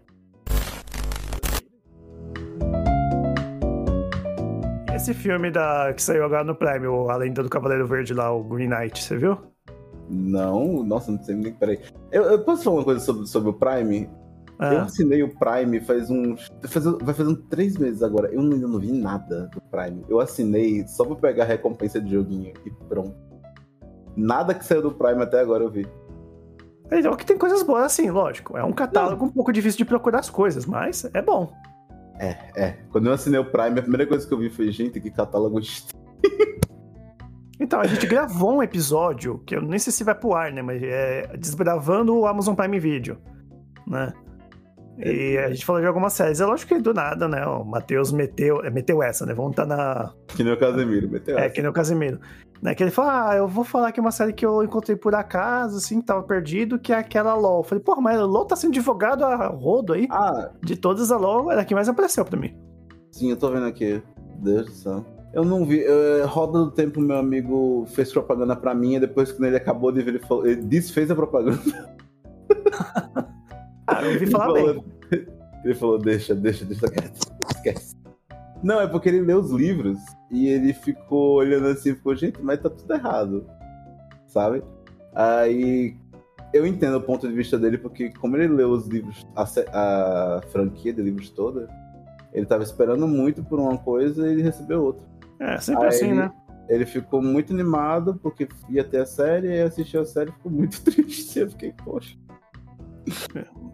esse 4.95 5.13
filme 5.13 5.51
da, 5.51 5.93
que 5.93 6.01
saiu 6.01 6.23
agora 6.23 6.43
no 6.43 6.55
Prime, 6.55 6.87
o 6.87 7.09
A 7.09 7.17
Lenda 7.17 7.43
do 7.43 7.49
Cavaleiro 7.49 7.85
Verde 7.85 8.13
lá, 8.13 8.31
o 8.31 8.43
Green 8.43 8.69
Knight, 8.69 9.03
você 9.03 9.17
viu? 9.17 9.37
não, 10.09 10.83
nossa, 10.83 11.11
não 11.11 11.21
sei 11.23 11.35
nem. 11.35 11.51
Peraí. 11.53 11.79
Eu, 12.11 12.23
eu 12.25 12.43
posso 12.43 12.63
falar 12.63 12.77
uma 12.77 12.83
coisa 12.85 12.99
sobre, 12.99 13.25
sobre 13.27 13.49
o 13.49 13.53
Prime? 13.53 14.07
Eu 14.59 14.77
Ah, 14.79 14.83
assinei 14.83 15.21
o 15.23 15.29
Prime 15.35 15.81
faz 15.81 16.09
uns. 16.11 16.47
faz- 16.67 16.85
vai 16.85 17.13
fazendo 17.13 17.37
três 17.49 17.75
meses 17.77 18.01
agora. 18.03 18.29
Eu 18.31 18.39
ainda 18.39 18.55
não 18.67 18.79
vi 18.79 18.91
nada 18.91 19.47
do 19.53 19.59
Prime. 19.71 20.05
Eu 20.07 20.19
assinei 20.19 20.87
só 20.87 21.03
pra 21.05 21.15
pegar 21.15 21.43
a 21.43 21.47
recompensa 21.47 21.99
de 21.99 22.11
joguinho 22.11 22.53
e 22.65 22.71
pronto. 22.87 23.15
Nada 24.15 24.53
que 24.53 24.65
saiu 24.65 24.81
do 24.81 24.91
Prime 24.91 25.21
até 25.21 25.39
agora 25.39 25.63
eu 25.63 25.69
vi. 25.69 25.87
então 26.91 27.15
que 27.15 27.25
tem 27.25 27.37
coisas 27.37 27.63
boas 27.63 27.83
assim, 27.83 28.09
lógico. 28.09 28.57
É 28.57 28.63
um 28.63 28.71
catálogo 28.71 29.25
um 29.25 29.29
pouco 29.29 29.51
difícil 29.51 29.79
de 29.79 29.85
procurar 29.85 30.19
as 30.19 30.29
coisas, 30.29 30.65
mas 30.65 31.09
é 31.13 31.21
bom. 31.21 31.51
É, 32.17 32.77
quando 32.91 33.07
eu 33.07 33.13
assinei 33.13 33.39
o 33.39 33.51
Prime, 33.51 33.79
a 33.79 33.81
primeira 33.81 34.07
coisa 34.07 34.25
que 34.25 34.33
eu 34.33 34.37
vi 34.37 34.49
foi, 34.49 34.71
gente, 34.71 35.01
que 35.01 35.11
catálogo. 35.11 35.59
Então, 37.59 37.79
a 37.79 37.87
gente 37.87 38.05
gravou 38.05 38.57
um 38.57 38.63
episódio, 38.63 39.39
que 39.45 39.55
eu 39.55 39.61
nem 39.61 39.79
sei 39.79 39.91
se 39.91 40.03
vai 40.03 40.13
pro 40.13 40.33
ar, 40.33 40.51
né? 40.51 40.61
Mas 40.61 40.83
é 40.83 41.37
desbravando 41.37 42.13
o 42.13 42.27
Amazon 42.27 42.53
Prime 42.53 42.79
Video, 42.79 43.17
né? 43.87 44.11
E 44.97 45.37
a 45.37 45.49
gente 45.49 45.65
falou 45.65 45.81
de 45.81 45.87
algumas 45.87 46.13
séries. 46.13 46.39
É 46.39 46.45
lógico 46.45 46.73
que 46.75 46.81
do 46.81 46.93
nada, 46.93 47.27
né? 47.27 47.45
O 47.45 47.63
Matheus 47.65 48.11
meteu, 48.11 48.63
é, 48.63 48.69
meteu 48.69 49.03
essa, 49.03 49.25
né? 49.25 49.33
Vamos 49.33 49.51
estar 49.51 49.65
na. 49.65 50.13
Que 50.27 50.43
nem 50.43 50.53
o 50.53 50.57
Casemiro, 50.59 51.09
meteu 51.09 51.37
É, 51.37 51.45
essa. 51.45 51.53
que 51.55 51.61
nem 51.61 51.69
o 51.69 51.73
Casimiro. 51.73 52.19
Né? 52.61 52.73
Que 52.73 52.83
ele 52.83 52.91
falou: 52.91 53.11
Ah, 53.11 53.35
eu 53.35 53.47
vou 53.47 53.63
falar 53.65 53.89
aqui 53.89 53.99
uma 53.99 54.11
série 54.11 54.31
que 54.31 54.45
eu 54.45 54.63
encontrei 54.63 54.95
por 54.95 55.13
acaso, 55.13 55.77
assim, 55.77 55.99
que 55.99 56.05
tava 56.05 56.23
perdido, 56.23 56.79
que 56.79 56.93
é 56.93 56.97
aquela 56.97 57.33
LOL. 57.35 57.59
Eu 57.59 57.63
falei, 57.63 57.83
porra, 57.83 58.01
mas 58.01 58.17
a 58.19 58.25
LOL 58.25 58.45
tá 58.45 58.55
sendo 58.55 58.71
divulgado 58.73 59.25
a 59.25 59.47
rodo 59.47 59.91
aí. 59.93 60.07
Ah, 60.09 60.49
De 60.63 60.77
todas 60.77 61.11
a 61.11 61.17
LOL, 61.17 61.51
era 61.51 61.61
a 61.61 61.65
que 61.65 61.75
mais 61.75 61.89
apareceu 61.89 62.23
pra 62.23 62.39
mim. 62.39 62.55
sim, 63.11 63.29
eu 63.29 63.37
tô 63.37 63.51
vendo 63.51 63.65
aqui. 63.65 64.01
Deus 64.37 64.65
do 64.67 64.71
céu. 64.71 65.05
Eu 65.33 65.43
não 65.43 65.65
vi. 65.65 65.83
eh, 65.83 66.23
Roda 66.25 66.59
do 66.59 66.71
Tempo, 66.71 67.01
meu 67.01 67.17
amigo 67.17 67.85
fez 67.87 68.09
propaganda 68.13 68.55
pra 68.55 68.73
mim, 68.73 68.95
e 68.95 68.99
depois 69.01 69.33
que 69.33 69.43
ele 69.43 69.57
acabou 69.57 69.91
de 69.91 70.01
ver, 70.01 70.11
ele, 70.11 70.19
falou, 70.19 70.45
ele 70.47 70.61
desfez 70.61 71.11
a 71.11 71.15
propaganda. 71.15 71.59
Ah, 73.87 74.01
eu 74.03 74.11
ouvi 74.13 74.23
Ele 74.23 74.31
falar 74.31 74.45
falou- 74.45 74.73
bem. 74.73 74.85
Ele 75.63 75.73
falou, 75.75 75.97
deixa, 75.97 76.35
deixa, 76.35 76.63
deixa 76.65 76.87
quieto. 76.89 77.19
Esquece. 77.55 77.95
Não, 78.63 78.79
é 78.79 78.87
porque 78.87 79.09
ele 79.09 79.21
leu 79.21 79.39
os 79.39 79.49
livros 79.51 79.97
e 80.31 80.47
ele 80.47 80.73
ficou 80.73 81.37
olhando 81.37 81.67
assim 81.67 81.89
e 81.91 81.95
ficou, 81.95 82.15
gente, 82.15 82.39
mas 82.41 82.59
tá 82.61 82.69
tudo 82.69 82.93
errado. 82.93 83.45
Sabe? 84.27 84.63
Aí 85.13 85.95
eu 86.53 86.65
entendo 86.67 86.97
o 86.97 87.01
ponto 87.01 87.27
de 87.27 87.33
vista 87.33 87.57
dele, 87.57 87.77
porque 87.79 88.11
como 88.11 88.37
ele 88.37 88.47
leu 88.47 88.69
os 88.71 88.87
livros, 88.87 89.25
a, 89.35 89.43
a 89.73 90.41
franquia 90.51 90.93
de 90.93 91.01
livros 91.01 91.29
toda, 91.31 91.67
ele 92.33 92.45
tava 92.45 92.63
esperando 92.63 93.07
muito 93.07 93.43
por 93.43 93.59
uma 93.59 93.77
coisa 93.77 94.27
e 94.27 94.31
ele 94.33 94.41
recebeu 94.43 94.83
outra. 94.83 95.05
É, 95.39 95.57
sempre 95.57 95.83
Aí 95.83 95.89
assim, 95.89 96.05
ele- 96.07 96.15
né? 96.15 96.31
Ele 96.69 96.85
ficou 96.85 97.21
muito 97.21 97.53
animado 97.53 98.15
porque 98.21 98.47
ia 98.69 98.83
ter 98.83 98.99
a 99.01 99.05
série, 99.05 99.47
e 99.49 99.61
assistiu 99.61 100.01
a 100.01 100.05
série 100.05 100.29
e 100.31 100.33
ficou 100.33 100.51
muito 100.51 100.81
triste. 100.85 101.39
Eu 101.39 101.49
fiquei, 101.49 101.73
poxa. 101.83 102.15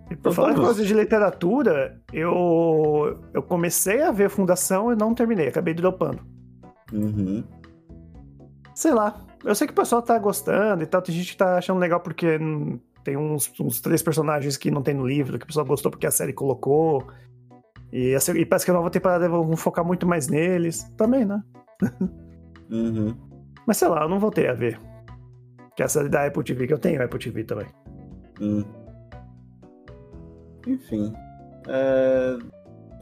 E 0.09 0.15
por 0.15 0.33
falar 0.33 0.51
em 0.51 0.55
Vamos. 0.55 0.71
coisa 0.71 0.85
de 0.85 0.93
literatura, 0.93 2.01
eu, 2.11 3.19
eu 3.33 3.41
comecei 3.41 4.01
a 4.01 4.11
ver 4.11 4.29
Fundação 4.29 4.91
e 4.91 4.95
não 4.95 5.13
terminei, 5.13 5.47
acabei 5.47 5.73
dropando. 5.73 6.19
Uhum. 6.91 7.43
Sei 8.75 8.93
lá, 8.93 9.25
eu 9.45 9.55
sei 9.55 9.67
que 9.67 9.73
o 9.73 9.75
pessoal 9.75 10.01
tá 10.01 10.17
gostando 10.19 10.83
e 10.83 10.85
tal, 10.85 11.01
tem 11.01 11.15
gente 11.15 11.31
que 11.31 11.37
tá 11.37 11.57
achando 11.57 11.79
legal 11.79 12.01
porque 12.01 12.37
tem 13.03 13.17
uns, 13.17 13.51
uns 13.59 13.79
três 13.79 14.03
personagens 14.03 14.57
que 14.57 14.69
não 14.69 14.81
tem 14.81 14.93
no 14.93 15.07
livro, 15.07 15.37
que 15.37 15.45
o 15.45 15.47
pessoal 15.47 15.65
gostou 15.65 15.89
porque 15.89 16.07
a 16.07 16.11
série 16.11 16.33
colocou. 16.33 17.07
E, 17.91 18.15
a 18.15 18.19
e 18.35 18.45
parece 18.45 18.65
que 18.65 18.71
a 18.71 18.73
nova 18.73 18.89
temporada 18.89 19.27
vão 19.27 19.55
focar 19.57 19.85
muito 19.85 20.07
mais 20.07 20.27
neles. 20.27 20.83
Também, 20.97 21.25
né? 21.25 21.41
Uhum. 22.71 23.13
Mas 23.67 23.75
sei 23.75 23.89
lá, 23.89 24.03
eu 24.03 24.07
não 24.07 24.17
voltei 24.17 24.47
a 24.47 24.53
ver. 24.53 24.79
Que 25.75 25.81
é 25.81 25.85
a 25.85 25.89
série 25.89 26.07
da 26.07 26.25
Apple 26.25 26.41
TV, 26.41 26.67
que 26.67 26.73
eu 26.73 26.79
tenho 26.79 27.03
Apple 27.03 27.19
TV 27.19 27.43
também. 27.43 27.67
Hum. 28.39 28.63
Enfim. 30.67 31.13
É... 31.67 32.37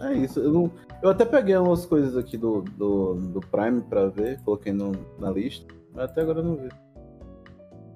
é 0.02 0.14
isso. 0.14 0.40
Eu, 0.40 0.52
não- 0.54 0.72
eu 1.02 1.10
até 1.10 1.26
peguei 1.26 1.56
umas 1.58 1.86
coisas 1.86 2.16
aqui 2.18 2.38
do, 2.38 2.62
do, 2.78 3.16
do 3.16 3.40
Prime 3.40 3.82
pra 3.82 4.08
ver, 4.08 4.40
coloquei 4.44 4.74
no, 4.74 4.92
na 5.20 5.32
lista, 5.32 5.66
mas 5.94 6.06
até 6.06 6.22
agora 6.22 6.40
eu 6.40 6.44
não 6.44 6.56
vi. 6.58 6.70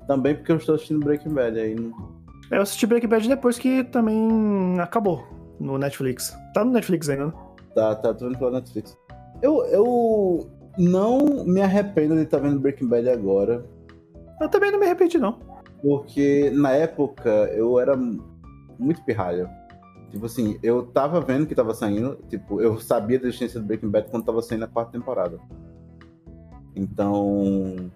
Também 0.07 0.35
porque 0.35 0.51
eu 0.51 0.57
estou 0.57 0.75
assistindo 0.75 0.99
Breaking 1.03 1.33
Bad 1.33 1.59
aí. 1.59 1.75
Não... 1.75 1.91
Eu 2.51 2.61
assisti 2.61 2.85
Breaking 2.85 3.07
Bad 3.09 3.27
depois 3.27 3.57
que 3.57 3.83
também 3.85 4.77
acabou 4.79 5.23
no 5.59 5.77
Netflix. 5.77 6.35
Tá 6.53 6.63
no 6.63 6.71
Netflix 6.71 7.09
ainda, 7.09 7.27
né? 7.27 7.33
Tá, 7.73 7.95
tá, 7.95 8.13
tô 8.13 8.25
vendo 8.27 8.37
pela 8.37 8.51
Netflix. 8.51 8.97
Eu, 9.41 9.65
eu 9.65 10.49
não 10.77 11.45
me 11.45 11.61
arrependo 11.61 12.15
de 12.15 12.23
estar 12.23 12.39
vendo 12.39 12.59
Breaking 12.59 12.87
Bad 12.87 13.09
agora, 13.09 13.65
Eu 14.41 14.49
também 14.49 14.71
não 14.71 14.79
me 14.79 14.85
arrependi, 14.85 15.17
não. 15.17 15.39
porque 15.81 16.49
na 16.53 16.71
época 16.71 17.29
eu 17.55 17.79
era 17.79 17.97
muito 18.79 19.03
pirralho. 19.03 19.49
Tipo 20.11 20.25
assim, 20.27 20.59
eu 20.61 20.85
tava 20.85 21.19
vendo 21.21 21.47
que 21.47 21.55
tava 21.55 21.73
saindo, 21.73 22.19
tipo, 22.29 22.61
eu 22.61 22.79
sabia 22.79 23.19
da 23.19 23.27
existência 23.27 23.59
do 23.59 23.65
Breaking 23.65 23.89
Bad 23.89 24.09
quando 24.11 24.25
tava 24.25 24.41
saindo 24.41 24.65
a 24.65 24.67
quarta 24.67 24.91
temporada. 24.91 25.39
Então. 26.75 27.89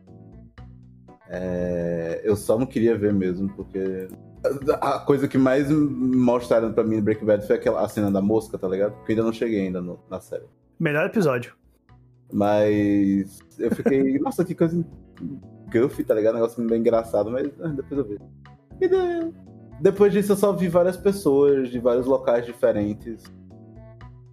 é, 1.30 2.22
eu 2.24 2.36
só 2.36 2.58
não 2.58 2.66
queria 2.66 2.98
ver 2.98 3.14
mesmo, 3.14 3.50
porque. 3.50 4.08
A 4.80 5.00
coisa 5.00 5.28
que 5.28 5.38
mais 5.38 5.70
mostraram 5.70 6.72
pra 6.72 6.84
mim 6.84 6.98
no 6.98 7.02
Breaking 7.02 7.26
Bad 7.26 7.46
foi 7.46 7.56
aquela 7.56 7.82
a 7.84 7.90
cena 7.90 8.10
da 8.12 8.22
mosca, 8.22 8.58
tá 8.58 8.68
ligado? 8.68 8.94
Porque 8.94 9.12
eu 9.12 9.16
ainda 9.16 9.26
não 9.26 9.34
cheguei 9.34 9.62
ainda 9.66 9.82
no- 9.82 10.00
na 10.10 10.22
série. 10.22 10.46
Melhor 10.80 11.06
episódio. 11.08 11.54
Mas 12.32 13.40
eu 13.60 13.72
fiquei, 13.76 14.18
nossa, 14.20 14.46
que 14.46 14.54
coisa 14.56 14.86
goofy, 15.72 16.04
tá 16.04 16.14
ligado? 16.14 16.36
Negócio 16.36 16.66
bem 16.66 16.80
engraçado, 16.80 17.30
mas 17.32 17.48
ah, 17.62 17.68
depois 17.70 17.98
eu 18.00 18.06
vi. 18.06 18.20
E 18.80 18.88
de- 18.88 19.34
depois 19.82 20.12
disso 20.14 20.32
eu 20.34 20.36
só 20.38 20.52
vi 20.54 20.68
várias 20.68 20.98
pessoas 20.98 21.70
de 21.70 21.80
vários 21.80 22.06
locais 22.06 22.46
diferentes. 22.46 23.24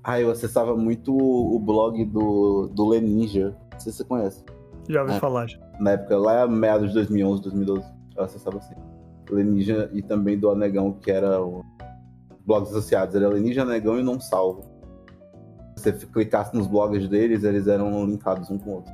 Ah, 0.02 0.20
eu 0.20 0.30
acessava 0.30 0.76
muito 0.76 1.16
o 1.16 1.59
blog 1.59 2.04
do, 2.04 2.68
do 2.74 2.88
Leninja. 2.88 3.57
Não 3.72 3.80
sei 3.80 3.90
se 3.92 3.98
você 3.98 4.04
conhece. 4.04 4.44
Já 4.88 5.00
ouvi 5.02 5.14
É. 5.14 5.18
falar. 5.20 5.46
já. 5.46 5.59
Na 5.80 5.92
época, 5.92 6.16
lá 6.18 6.46
meados 6.46 6.88
de 6.88 6.94
2011, 6.94 7.42
2012, 7.42 7.85
eu 8.16 8.22
acessava 8.22 8.59
assim. 8.59 8.74
Leninja 9.30 9.90
e 9.94 10.02
também 10.02 10.38
do 10.38 10.50
Anegão, 10.50 10.92
que 10.92 11.11
era 11.11 11.42
o 11.42 11.64
blogs 12.46 12.70
associados. 12.70 13.14
Era 13.14 13.28
Leninja, 13.28 13.62
Anegão 13.62 13.98
e 13.98 14.02
Não 14.02 14.20
Salvo. 14.20 14.62
Se 15.76 15.90
você 15.90 16.07
clicasse 16.07 16.54
nos 16.54 16.66
blogs 16.66 17.09
deles, 17.09 17.42
eles 17.42 17.66
eram 17.66 18.04
linkados 18.04 18.50
um 18.50 18.59
com 18.59 18.70
o 18.70 18.74
outro. 18.74 18.92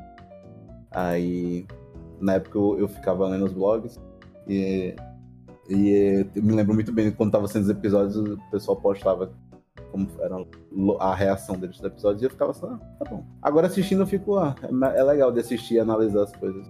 Aí, 0.93 1.67
na 2.21 2.35
época, 2.35 2.57
eu, 2.59 2.79
eu 2.81 2.89
ficava 2.89 3.27
lendo 3.29 3.45
os 3.47 3.53
blogs 3.53 4.01
e, 4.49 4.95
e 5.69 5.91
eh, 5.95 6.27
eu 6.35 6.43
me 6.43 6.53
lembro 6.53 6.75
muito 6.75 6.93
bem 6.93 7.11
quando 7.11 7.33
tava 7.33 7.47
sendo 7.49 7.65
os 7.65 7.71
episódios, 7.71 8.17
o 8.17 8.39
pessoal 8.51 8.77
postava 8.81 9.33
como 9.91 10.09
era 10.21 10.37
a 11.01 11.15
reação 11.15 11.57
deles 11.59 11.77
dos 11.77 11.85
episódios 11.87 12.23
e 12.23 12.27
eu 12.27 12.31
ficava 12.31 12.53
só, 12.53 12.67
ah, 12.67 12.79
tá 12.99 13.11
bom. 13.11 13.25
Agora 13.43 13.67
assistindo 13.67 14.03
eu 14.03 14.07
fico, 14.07 14.37
ah, 14.37 14.55
é 14.63 14.99
é 14.99 15.03
legal 15.03 15.33
de 15.33 15.41
assistir 15.41 15.75
e 15.75 15.81
analisar 15.81 16.23
as 16.23 16.37
coisas. 16.37 16.67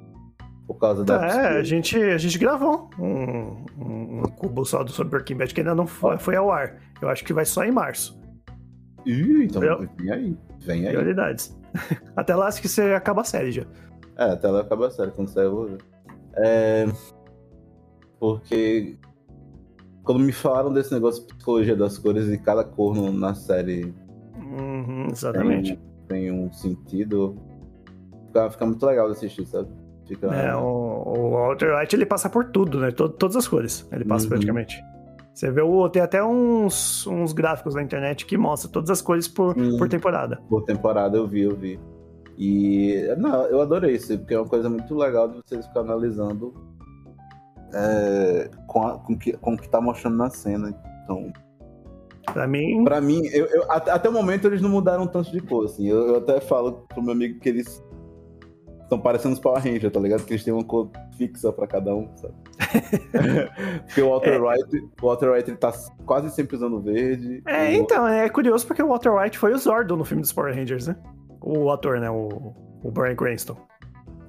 Por 0.66 0.74
causa 0.78 1.04
da. 1.04 1.26
É, 1.26 1.58
a 1.58 1.62
gente, 1.64 2.00
a 2.00 2.16
gente 2.16 2.38
gravou 2.38 2.88
um, 2.96 3.64
um, 3.76 4.20
um 4.20 4.22
cubo 4.22 4.64
só 4.64 4.84
do 4.84 4.92
sobre 4.92 5.10
Breaking 5.10 5.36
Bad 5.36 5.52
que 5.52 5.60
ainda 5.60 5.74
não 5.74 5.84
foi, 5.84 6.16
foi 6.16 6.36
ao 6.36 6.52
ar. 6.52 6.76
Eu 7.02 7.08
acho 7.08 7.24
que 7.24 7.32
vai 7.32 7.44
só 7.44 7.64
em 7.64 7.72
março. 7.72 8.16
Ih, 9.04 9.44
então 9.46 9.64
Eu- 9.64 9.88
vem 9.96 10.12
aí. 10.12 10.38
Vem 10.60 10.86
aí. 10.86 10.92
Prioridades. 10.92 11.58
Até 12.14 12.36
lá 12.36 12.46
acho 12.46 12.62
que 12.62 12.68
você 12.68 12.92
acaba 12.92 13.22
a 13.22 13.24
série 13.24 13.50
já. 13.50 13.64
É, 14.16 14.32
até 14.32 14.48
lá 14.48 14.60
acaba 14.60 14.86
a 14.86 14.90
série, 14.90 15.10
quando 15.12 15.28
sair 15.28 15.46
eu 15.46 15.50
vou 15.56 15.66
ver. 15.66 15.78
É. 16.36 16.86
Porque. 18.20 18.96
Quando 20.04 20.20
me 20.20 20.32
falaram 20.32 20.72
desse 20.72 20.92
negócio 20.94 21.22
de 21.26 21.34
psicologia 21.34 21.76
das 21.76 21.98
cores 21.98 22.26
e 22.28 22.38
cada 22.38 22.64
cor 22.64 22.96
na 23.12 23.34
série 23.34 23.94
Uhum, 24.36 25.06
exatamente. 25.10 25.78
tem 26.08 26.32
um 26.32 26.50
sentido, 26.52 27.36
fica, 28.26 28.50
fica 28.50 28.66
muito 28.66 28.84
legal 28.86 29.06
de 29.06 29.12
assistir, 29.12 29.46
sabe? 29.46 29.68
Fica. 30.06 30.26
É, 30.34 30.56
o, 30.56 30.60
o 31.06 31.30
Walter 31.32 31.76
White 31.78 31.94
ele 31.94 32.06
passa 32.06 32.28
por 32.28 32.46
tudo, 32.46 32.80
né? 32.80 32.90
To- 32.90 33.10
todas 33.10 33.36
as 33.36 33.46
cores. 33.46 33.86
Ele 33.92 34.04
passa 34.04 34.24
Uhum. 34.24 34.30
praticamente. 34.30 34.82
Você 35.32 35.50
vê 35.50 35.60
o. 35.60 35.88
Tem 35.88 36.02
até 36.02 36.24
uns, 36.24 37.06
uns 37.06 37.32
gráficos 37.32 37.74
na 37.74 37.82
internet 37.82 38.26
que 38.26 38.36
mostram 38.36 38.72
todas 38.72 38.90
as 38.90 39.00
cores 39.00 39.28
por, 39.28 39.56
Uhum. 39.56 39.76
por 39.76 39.88
temporada. 39.88 40.40
Por 40.48 40.64
temporada 40.64 41.16
eu 41.16 41.26
vi, 41.28 41.42
eu 41.42 41.54
vi. 41.54 41.78
E 42.36 43.14
não, 43.18 43.44
eu 43.46 43.60
adorei 43.60 43.94
isso, 43.94 44.16
porque 44.18 44.34
é 44.34 44.40
uma 44.40 44.48
coisa 44.48 44.68
muito 44.68 44.92
legal 44.96 45.28
de 45.28 45.36
vocês 45.36 45.64
ficar 45.66 45.80
analisando 45.80 46.52
é, 47.72 48.50
com, 48.66 48.82
a, 48.86 48.98
com, 48.98 49.16
que, 49.16 49.32
com 49.34 49.54
o 49.54 49.58
que 49.58 49.68
tá 49.68 49.80
mostrando 49.80 50.16
na 50.16 50.30
cena. 50.30 50.74
Então, 51.04 51.32
Pra 52.32 52.46
mim. 52.46 52.84
Pra 52.84 53.00
mim, 53.00 53.26
eu, 53.32 53.46
eu, 53.46 53.70
até, 53.70 53.90
até, 53.90 54.08
o 54.08 54.12
momento 54.12 54.46
eles 54.46 54.60
não 54.60 54.68
mudaram 54.68 55.06
tanto 55.06 55.30
de 55.32 55.40
cor, 55.40 55.64
assim. 55.64 55.88
Eu, 55.88 56.06
eu 56.06 56.16
até 56.16 56.40
falo 56.40 56.84
pro 56.88 57.02
meu 57.02 57.12
amigo 57.12 57.40
que 57.40 57.48
eles 57.48 57.82
estão 58.82 58.98
parecendo 58.98 59.34
os 59.34 59.40
Power 59.40 59.62
Rangers, 59.62 59.92
tá 59.92 60.00
ligado? 60.00 60.24
Que 60.24 60.34
eles 60.34 60.44
têm 60.44 60.52
uma 60.52 60.64
cor 60.64 60.90
fixa 61.16 61.52
pra 61.52 61.66
cada 61.66 61.94
um, 61.94 62.08
sabe? 62.16 62.34
porque 63.86 64.02
o 64.02 64.10
Walter 64.10 64.34
é. 64.34 64.38
White, 64.38 64.88
o 65.00 65.06
Walter 65.06 65.32
White 65.32 65.50
ele 65.50 65.56
tá 65.56 65.72
quase 66.04 66.30
sempre 66.30 66.56
usando 66.56 66.80
verde. 66.80 67.42
É, 67.46 67.72
então, 67.74 68.06
é 68.06 68.28
curioso 68.28 68.66
porque 68.66 68.82
o 68.82 68.88
Walter 68.88 69.12
White 69.12 69.38
foi 69.38 69.52
o 69.52 69.58
Zordon 69.58 69.96
no 69.96 70.04
filme 70.04 70.22
dos 70.22 70.32
Power 70.32 70.54
Rangers, 70.54 70.86
né? 70.86 70.96
O 71.40 71.70
ator, 71.70 72.00
né? 72.00 72.10
O, 72.10 72.54
o 72.82 72.90
Brian 72.90 73.16
Cranston. 73.16 73.56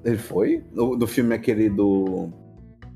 Ele 0.04 0.18
foi? 0.18 0.64
No, 0.72 0.96
no 0.96 1.06
filme 1.06 1.34
aquele 1.34 1.68
do. 1.68 2.30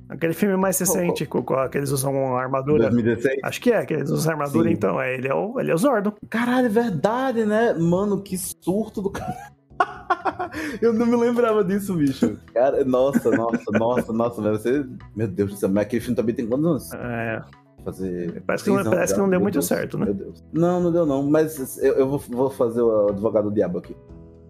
Aquele 0.08 0.34
filme 0.34 0.56
mais 0.56 0.78
recente, 0.78 1.24
oh, 1.24 1.38
oh. 1.38 1.42
Com, 1.42 1.68
que 1.68 1.78
eles 1.78 1.90
usam 1.90 2.36
armadura. 2.36 2.90
2016? 2.90 3.40
Acho 3.42 3.60
que 3.60 3.72
é, 3.72 3.84
que 3.84 3.94
eles 3.94 4.10
usam 4.10 4.32
armadura, 4.32 4.68
Sim. 4.68 4.74
então. 4.74 5.00
É, 5.00 5.14
ele, 5.14 5.28
é 5.28 5.34
o, 5.34 5.58
ele 5.58 5.70
é 5.70 5.74
o 5.74 5.78
Zordon. 5.78 6.12
Caralho, 6.30 6.66
é 6.66 6.70
verdade, 6.70 7.44
né? 7.44 7.74
Mano, 7.74 8.22
que 8.22 8.38
surto 8.38 9.02
do 9.02 9.10
cara. 9.10 9.34
Eu 10.80 10.92
não 10.92 11.06
me 11.06 11.16
lembrava 11.16 11.64
disso, 11.64 11.94
bicho. 11.94 12.38
Cara, 12.54 12.84
nossa, 12.84 13.30
nossa, 13.30 13.72
nossa, 13.72 14.12
nossa, 14.12 14.42
velho. 14.42 14.56
Você... 14.56 14.86
Meu 15.14 15.26
Deus 15.26 15.50
do 15.50 15.56
céu, 15.56 15.68
mas 15.68 15.82
aquele 15.82 16.00
filme 16.00 16.16
também 16.16 16.34
tem 16.34 16.46
quantos 16.46 16.66
anos? 16.66 16.92
É. 16.94 17.42
Fazer. 17.84 18.42
Parece 18.46 18.64
que, 18.64 18.70
não, 18.70 18.84
parece 18.84 19.14
que 19.14 19.20
não 19.20 19.28
deu 19.28 19.40
muito 19.40 19.54
Deus, 19.54 19.66
certo, 19.66 19.98
né? 19.98 20.06
Meu 20.06 20.14
Deus. 20.14 20.44
Não, 20.52 20.80
não 20.80 20.92
deu 20.92 21.04
não. 21.04 21.22
Mas 21.28 21.78
eu, 21.78 21.94
eu 21.94 22.08
vou, 22.08 22.18
vou, 22.18 22.50
fazer 22.50 22.80
o 22.80 23.08
advogado 23.08 23.48
do 23.48 23.54
diabo 23.54 23.78
aqui. 23.78 23.96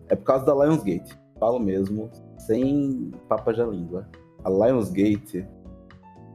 É 0.09 0.17
por 0.17 0.25
causa 0.25 0.45
da 0.45 0.55
Lionsgate. 0.55 1.19
Falo 1.39 1.59
mesmo, 1.59 2.11
sem 2.39 3.11
papas 3.29 3.57
de 3.57 3.65
língua. 3.65 4.09
A 4.47 4.49
Lionsgate, 4.49 5.45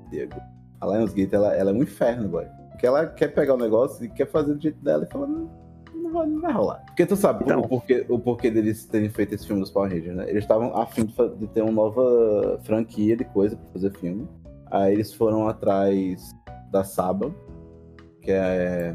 Diego, 0.09 0.35
a 0.81 0.85
Lionsgate, 0.85 1.33
ela, 1.33 1.55
ela 1.55 1.71
é 1.71 1.73
um 1.73 1.81
inferno, 1.81 2.27
boy. 2.27 2.45
Porque 2.71 2.85
ela 2.85 3.07
quer 3.07 3.29
pegar 3.29 3.53
o 3.53 3.57
negócio 3.57 4.03
e 4.03 4.09
quer 4.09 4.29
fazer 4.29 4.53
do 4.53 4.61
jeito 4.61 4.83
dela 4.83 5.05
e 5.05 5.13
fala, 5.13 5.27
não 5.27 6.11
vai, 6.11 6.27
não 6.27 6.41
vai 6.41 6.51
rolar. 6.51 6.83
Porque 6.87 7.05
tu 7.05 7.15
sabe 7.15 7.45
então. 7.45 7.61
o, 7.61 7.69
porquê, 7.69 8.05
o 8.09 8.19
porquê 8.19 8.51
deles 8.51 8.85
terem 8.85 9.09
feito 9.09 9.33
esse 9.33 9.47
filme 9.47 9.61
dos 9.61 9.71
Power 9.71 9.89
Rangers, 9.89 10.13
né? 10.13 10.29
Eles 10.29 10.43
estavam 10.43 10.75
afim 10.75 11.05
de, 11.05 11.13
de, 11.37 11.47
ter 11.47 11.61
uma 11.61 11.71
nova 11.71 12.59
franquia 12.63 13.15
de 13.15 13.23
coisa 13.23 13.55
pra 13.55 13.71
fazer 13.71 13.91
filme. 13.93 14.27
Aí 14.69 14.91
eles 14.91 15.13
foram 15.13 15.47
atrás 15.47 16.35
da 16.69 16.83
Saba, 16.83 17.33
que 18.21 18.31
é 18.31 18.93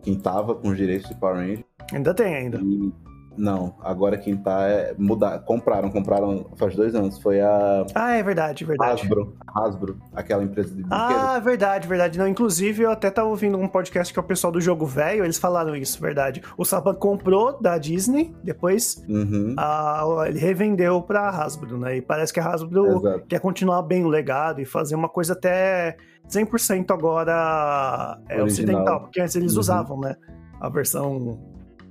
quem 0.00 0.18
tava 0.18 0.54
com 0.54 0.68
os 0.68 0.76
direitos 0.78 1.06
de 1.06 1.14
Power 1.16 1.36
Rangers. 1.36 1.64
Ainda 1.92 2.14
tem, 2.14 2.34
ainda. 2.34 2.60
E 2.62 2.92
não, 3.36 3.74
agora 3.80 4.16
quem 4.16 4.36
tá 4.36 4.68
é 4.68 4.94
mudar. 4.98 5.38
Compraram, 5.40 5.90
compraram 5.90 6.46
faz 6.56 6.74
dois 6.74 6.94
anos. 6.94 7.18
Foi 7.18 7.40
a. 7.40 7.86
Ah, 7.94 8.14
é 8.14 8.22
verdade, 8.22 8.64
verdade. 8.64 9.02
Hasbro, 9.02 9.36
Hasbro, 9.54 9.98
aquela 10.14 10.42
empresa 10.42 10.68
de 10.68 10.82
brinquedos. 10.82 11.16
Ah, 11.16 11.38
verdade, 11.38 11.88
verdade. 11.88 12.18
Não, 12.18 12.28
inclusive 12.28 12.82
eu 12.82 12.90
até 12.90 13.10
tava 13.10 13.28
ouvindo 13.28 13.58
um 13.58 13.68
podcast 13.68 14.12
que 14.12 14.18
é 14.18 14.22
o 14.22 14.24
pessoal 14.24 14.52
do 14.52 14.60
jogo 14.60 14.86
velho, 14.86 15.24
eles 15.24 15.38
falaram 15.38 15.74
isso, 15.74 16.00
verdade. 16.00 16.42
O 16.56 16.64
Saban 16.64 16.94
comprou 16.94 17.60
da 17.60 17.76
Disney, 17.78 18.34
depois 18.42 19.04
uhum. 19.08 19.54
a, 19.58 20.24
ele 20.26 20.38
revendeu 20.38 21.02
pra 21.02 21.28
Hasbro, 21.28 21.78
né? 21.78 21.96
E 21.96 22.02
parece 22.02 22.32
que 22.32 22.40
a 22.40 22.46
Hasbro 22.46 22.98
Exato. 22.98 23.26
quer 23.26 23.40
continuar 23.40 23.82
bem 23.82 24.04
o 24.04 24.08
legado 24.08 24.60
e 24.60 24.64
fazer 24.64 24.94
uma 24.94 25.08
coisa 25.08 25.32
até 25.32 25.96
100% 26.28 26.90
agora 26.90 28.18
é, 28.28 28.42
ocidental, 28.42 29.00
porque 29.00 29.20
antes 29.20 29.34
eles 29.36 29.54
uhum. 29.54 29.60
usavam, 29.60 30.00
né? 30.00 30.16
A 30.60 30.68
versão 30.68 31.38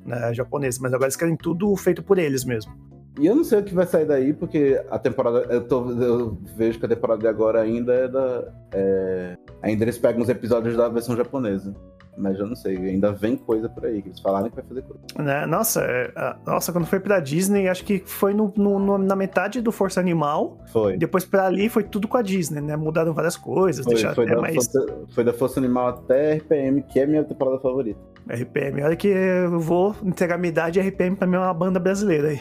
né, 0.06 0.34
japonesa, 0.34 0.80
mas 0.82 0.94
agora 0.94 1.06
eles 1.06 1.16
querem 1.16 1.36
tudo 1.36 1.76
feito 1.76 2.04
por 2.04 2.18
eles 2.18 2.44
mesmo. 2.46 2.72
E 3.20 3.28
eu 3.28 3.36
não 3.36 3.44
sei 3.44 3.60
o 3.60 3.63
que 3.63 3.76
vai 3.76 3.86
sair 3.86 4.06
daí, 4.06 4.34
porque 4.34 4.82
a 4.89 4.98
temporada. 4.98 5.46
Eu, 5.50 5.68
tô, 5.68 5.92
eu 5.92 6.38
vejo 6.56 6.80
que 6.80 6.86
a 6.86 6.89
temporada 6.89 7.22
de 7.22 7.28
agora 7.28 7.62
ainda 7.62 7.94
é 7.94 8.08
da. 8.08 8.52
É, 8.74 9.38
ainda 9.62 9.84
eles 9.84 10.00
pegam 10.00 10.22
os 10.22 10.30
episódios 10.30 10.76
da 10.76 10.89
versão 10.89 11.16
japonesa. 11.16 11.76
Mas 12.15 12.38
eu 12.38 12.45
não 12.45 12.56
sei, 12.56 12.78
ainda 12.78 13.12
vem 13.12 13.36
coisa 13.36 13.67
por 13.67 13.86
aí, 13.86 14.02
que 14.02 14.10
eles 14.10 14.19
falaram 14.19 14.49
que 14.49 14.56
vai 14.56 14.63
fazer 14.63 14.84
coisa. 14.84 15.02
Né? 15.17 15.45
Nossa, 15.45 15.82
é, 15.82 16.12
nossa, 16.45 16.71
quando 16.71 16.86
foi 16.86 16.99
pra 16.99 17.19
Disney, 17.19 17.67
acho 17.67 17.84
que 17.84 18.04
foi 18.06 18.34
no, 18.34 18.54
no, 18.56 18.97
na 18.97 19.15
metade 19.15 19.62
do 19.62 19.71
Força 19.71 19.99
Animal. 19.99 20.60
Foi. 20.71 20.97
Depois 20.97 21.26
pra 21.26 21.47
ali 21.47 21.69
foi 21.69 21.84
tudo 21.84 22.08
com 22.08 22.17
a 22.17 22.21
Disney, 22.21 22.62
né? 22.62 22.76
Mudaram 22.76 23.13
várias 23.13 23.36
coisas, 23.36 23.84
foi, 23.84 23.95
deixaram 23.95 24.15
foi 24.15 24.26
da 24.28 24.39
mais. 24.39 24.56
Força, 24.56 24.86
foi 25.10 25.23
da 25.23 25.34
Força 25.34 25.60
Animal 25.60 25.88
até 25.88 26.36
RPM, 26.36 26.84
que 26.84 26.99
é 26.99 27.04
a 27.04 27.08
minha 27.08 27.23
temporada 27.23 27.60
favorita. 27.60 27.99
RPM, 28.30 28.84
olha 28.84 28.95
que 28.95 29.08
eu 29.08 29.60
vou 29.60 29.95
entregar 30.04 30.38
minha 30.38 30.49
idade, 30.49 30.80
RPM 30.80 31.15
pra 31.15 31.28
mim 31.28 31.36
é 31.36 31.39
uma 31.39 31.54
banda 31.54 31.80
brasileira 31.80 32.30
aí. 32.30 32.39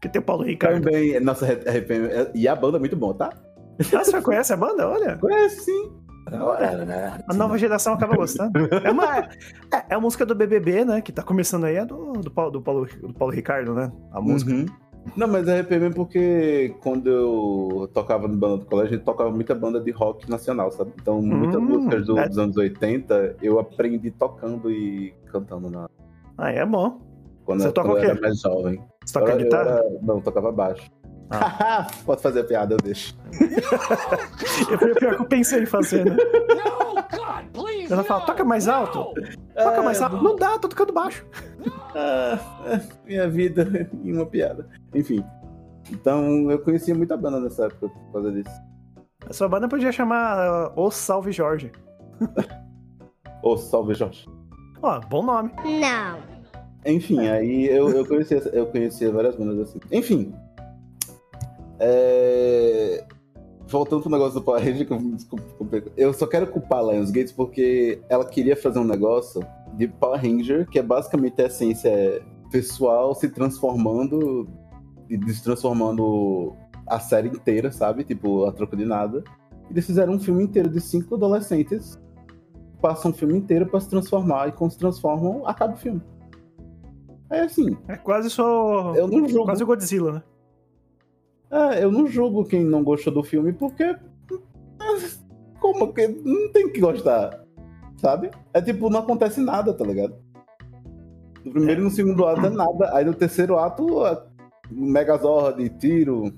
Que 0.00 0.08
tem 0.08 0.20
o 0.20 0.24
Paulo 0.24 0.44
Ricardo. 0.44 0.82
Também, 0.82 1.20
nossa, 1.20 1.46
RPM. 1.46 2.08
E 2.34 2.48
a 2.48 2.56
banda 2.56 2.78
é 2.78 2.80
muito 2.80 2.96
bom, 2.96 3.12
tá? 3.12 3.30
Ah, 3.94 4.04
você 4.04 4.20
conhece 4.20 4.52
a 4.52 4.56
banda? 4.56 4.88
Olha. 4.88 5.16
Conhece 5.18 5.64
sim. 5.64 5.92
A 6.26 7.34
nova 7.34 7.58
geração 7.58 7.94
acaba 7.94 8.16
gostando. 8.16 8.52
É, 8.84 8.90
uma, 8.90 9.18
é, 9.18 9.28
é, 9.90 9.94
a 9.94 10.00
música 10.00 10.24
do 10.24 10.34
BBB, 10.34 10.84
né? 10.84 11.00
Que 11.00 11.12
tá 11.12 11.22
começando 11.22 11.64
aí, 11.64 11.76
é 11.76 11.84
do, 11.84 12.12
do, 12.12 12.30
Paulo, 12.30 12.50
do, 12.50 12.62
Paulo, 12.62 12.86
do 13.00 13.12
Paulo 13.14 13.34
Ricardo, 13.34 13.74
né? 13.74 13.90
A 14.12 14.20
música. 14.20 14.52
Uhum. 14.52 14.66
Não, 15.16 15.26
mas 15.26 15.48
é 15.48 15.60
RPM 15.60 15.94
porque 15.94 16.74
quando 16.82 17.08
eu 17.08 17.90
tocava 17.92 18.28
no 18.28 18.36
banda 18.36 18.58
do 18.58 18.66
colégio, 18.66 18.94
a 18.94 18.96
gente 18.96 19.04
tocava 19.04 19.30
muita 19.30 19.54
banda 19.54 19.80
de 19.80 19.90
rock 19.90 20.28
nacional, 20.28 20.70
sabe? 20.70 20.92
Então, 21.00 21.22
muitas 21.22 21.60
hum, 21.60 21.64
músicas 21.64 22.06
do, 22.06 22.18
é... 22.18 22.28
dos 22.28 22.38
anos 22.38 22.56
80 22.56 23.36
eu 23.42 23.58
aprendi 23.58 24.10
tocando 24.10 24.70
e 24.70 25.14
cantando 25.26 25.70
na. 25.70 25.88
Ah, 26.36 26.50
é 26.50 26.64
bom. 26.64 27.00
Quando, 27.44 27.62
Você 27.62 27.68
eu, 27.68 27.72
toca 27.72 27.88
quando 27.88 27.98
o 27.98 28.00
quê? 28.00 28.06
eu 28.06 28.10
era 28.10 28.20
mais 28.20 28.40
jovem. 28.40 28.84
Você 29.04 29.18
toca 29.18 29.32
eu, 29.32 29.38
guitarra? 29.38 29.70
Eu 29.70 29.76
era... 29.78 30.02
Não, 30.02 30.20
tocava 30.20 30.52
baixo. 30.52 30.90
Ah. 31.30 31.86
Pode 32.04 32.20
fazer 32.20 32.40
a 32.40 32.44
piada, 32.44 32.74
eu 32.74 32.78
deixo. 32.78 33.16
eu, 34.70 34.94
pior 34.94 35.16
que 35.16 35.22
eu 35.22 35.26
pensei 35.26 35.62
em 35.62 35.66
fazer, 35.66 36.04
né? 36.04 36.16
Ela 37.90 38.04
fala, 38.04 38.20
toca 38.24 38.44
mais 38.44 38.68
alto. 38.68 39.12
Toca 39.54 39.82
mais 39.82 40.00
alto. 40.00 40.22
Não 40.22 40.36
dá, 40.36 40.58
tô 40.58 40.68
tocando 40.68 40.92
baixo. 40.92 41.26
Ah, 41.94 42.38
minha 43.04 43.28
vida 43.28 43.66
em 44.04 44.12
uma 44.12 44.26
piada. 44.26 44.68
Enfim. 44.94 45.24
Então 45.90 46.50
eu 46.50 46.58
conhecia 46.60 46.94
muita 46.94 47.16
banda 47.16 47.40
nessa 47.40 47.66
época 47.66 47.88
por 47.88 48.12
causa 48.12 48.32
disso. 48.32 48.62
A 49.28 49.32
sua 49.32 49.48
banda 49.48 49.68
podia 49.68 49.92
chamar 49.92 50.70
uh, 50.70 50.72
O 50.76 50.90
Salve 50.90 51.32
Jorge. 51.32 51.72
o 53.42 53.56
Salve 53.56 53.94
Jorge. 53.94 54.26
Ó, 54.82 54.96
oh, 54.96 55.08
bom 55.08 55.22
nome. 55.22 55.52
Não. 55.64 56.18
Enfim, 56.86 57.28
aí 57.28 57.66
eu, 57.66 57.90
eu, 57.90 58.06
conhecia, 58.06 58.38
eu 58.52 58.66
conhecia 58.66 59.12
várias 59.12 59.36
bandas 59.36 59.68
assim. 59.68 59.80
Enfim, 59.92 60.32
é... 61.80 63.04
Voltando 63.66 64.02
pro 64.02 64.10
negócio 64.10 64.34
do 64.34 64.42
Power 64.42 64.62
Ranger, 64.64 64.88
eu 65.96 66.12
só 66.12 66.26
quero 66.26 66.48
culpar 66.48 66.80
a 66.80 66.92
Lionsgate 66.92 67.32
porque 67.34 68.02
ela 68.08 68.24
queria 68.24 68.56
fazer 68.56 68.80
um 68.80 68.84
negócio 68.84 69.40
de 69.74 69.86
Power 69.86 70.20
Ranger, 70.20 70.68
que 70.68 70.78
é 70.78 70.82
basicamente 70.82 71.40
a 71.40 71.46
essência 71.46 72.20
pessoal 72.50 73.14
se 73.14 73.28
transformando 73.28 74.48
e 75.08 75.16
destransformando 75.16 76.56
a 76.86 76.98
série 76.98 77.28
inteira, 77.28 77.70
sabe? 77.70 78.02
Tipo, 78.02 78.44
a 78.46 78.52
troco 78.52 78.76
de 78.76 78.84
nada. 78.84 79.22
E 79.68 79.72
eles 79.72 79.86
fizeram 79.86 80.14
um 80.14 80.20
filme 80.20 80.42
inteiro 80.42 80.68
de 80.68 80.80
cinco 80.80 81.14
adolescentes, 81.14 81.96
passam 82.82 83.12
um 83.12 83.14
filme 83.14 83.38
inteiro 83.38 83.66
para 83.66 83.80
se 83.80 83.88
transformar, 83.88 84.48
e 84.48 84.52
quando 84.52 84.72
se 84.72 84.78
transformam, 84.78 85.46
acaba 85.46 85.74
o 85.74 85.76
filme. 85.76 86.02
É 87.30 87.42
assim. 87.42 87.76
É 87.86 87.96
quase 87.96 88.28
só. 88.28 88.94
Eu 88.96 89.06
não 89.06 89.28
julgo. 89.28 89.44
Quase 89.44 89.62
o 89.62 89.66
Godzilla, 89.66 90.12
né? 90.12 90.22
É, 91.50 91.82
eu 91.82 91.90
não 91.90 92.06
julgo 92.06 92.44
quem 92.44 92.64
não 92.64 92.84
gostou 92.84 93.12
do 93.12 93.22
filme, 93.22 93.52
porque. 93.52 93.96
Como 95.58 95.92
que. 95.92 96.06
Não 96.06 96.52
tem 96.52 96.70
que 96.70 96.80
gostar. 96.80 97.44
Sabe? 97.96 98.30
É 98.54 98.62
tipo, 98.62 98.88
não 98.88 99.00
acontece 99.00 99.40
nada, 99.40 99.74
tá 99.74 99.84
ligado? 99.84 100.14
No 101.44 101.52
primeiro 101.52 101.80
e 101.80 101.84
no 101.84 101.90
segundo 101.90 102.26
ato 102.26 102.46
é 102.46 102.50
nada. 102.50 102.94
Aí 102.94 103.04
no 103.04 103.14
terceiro 103.14 103.58
ato, 103.58 104.06
é 104.06 104.22
Megazord, 104.70 105.68
tiro, 105.78 106.32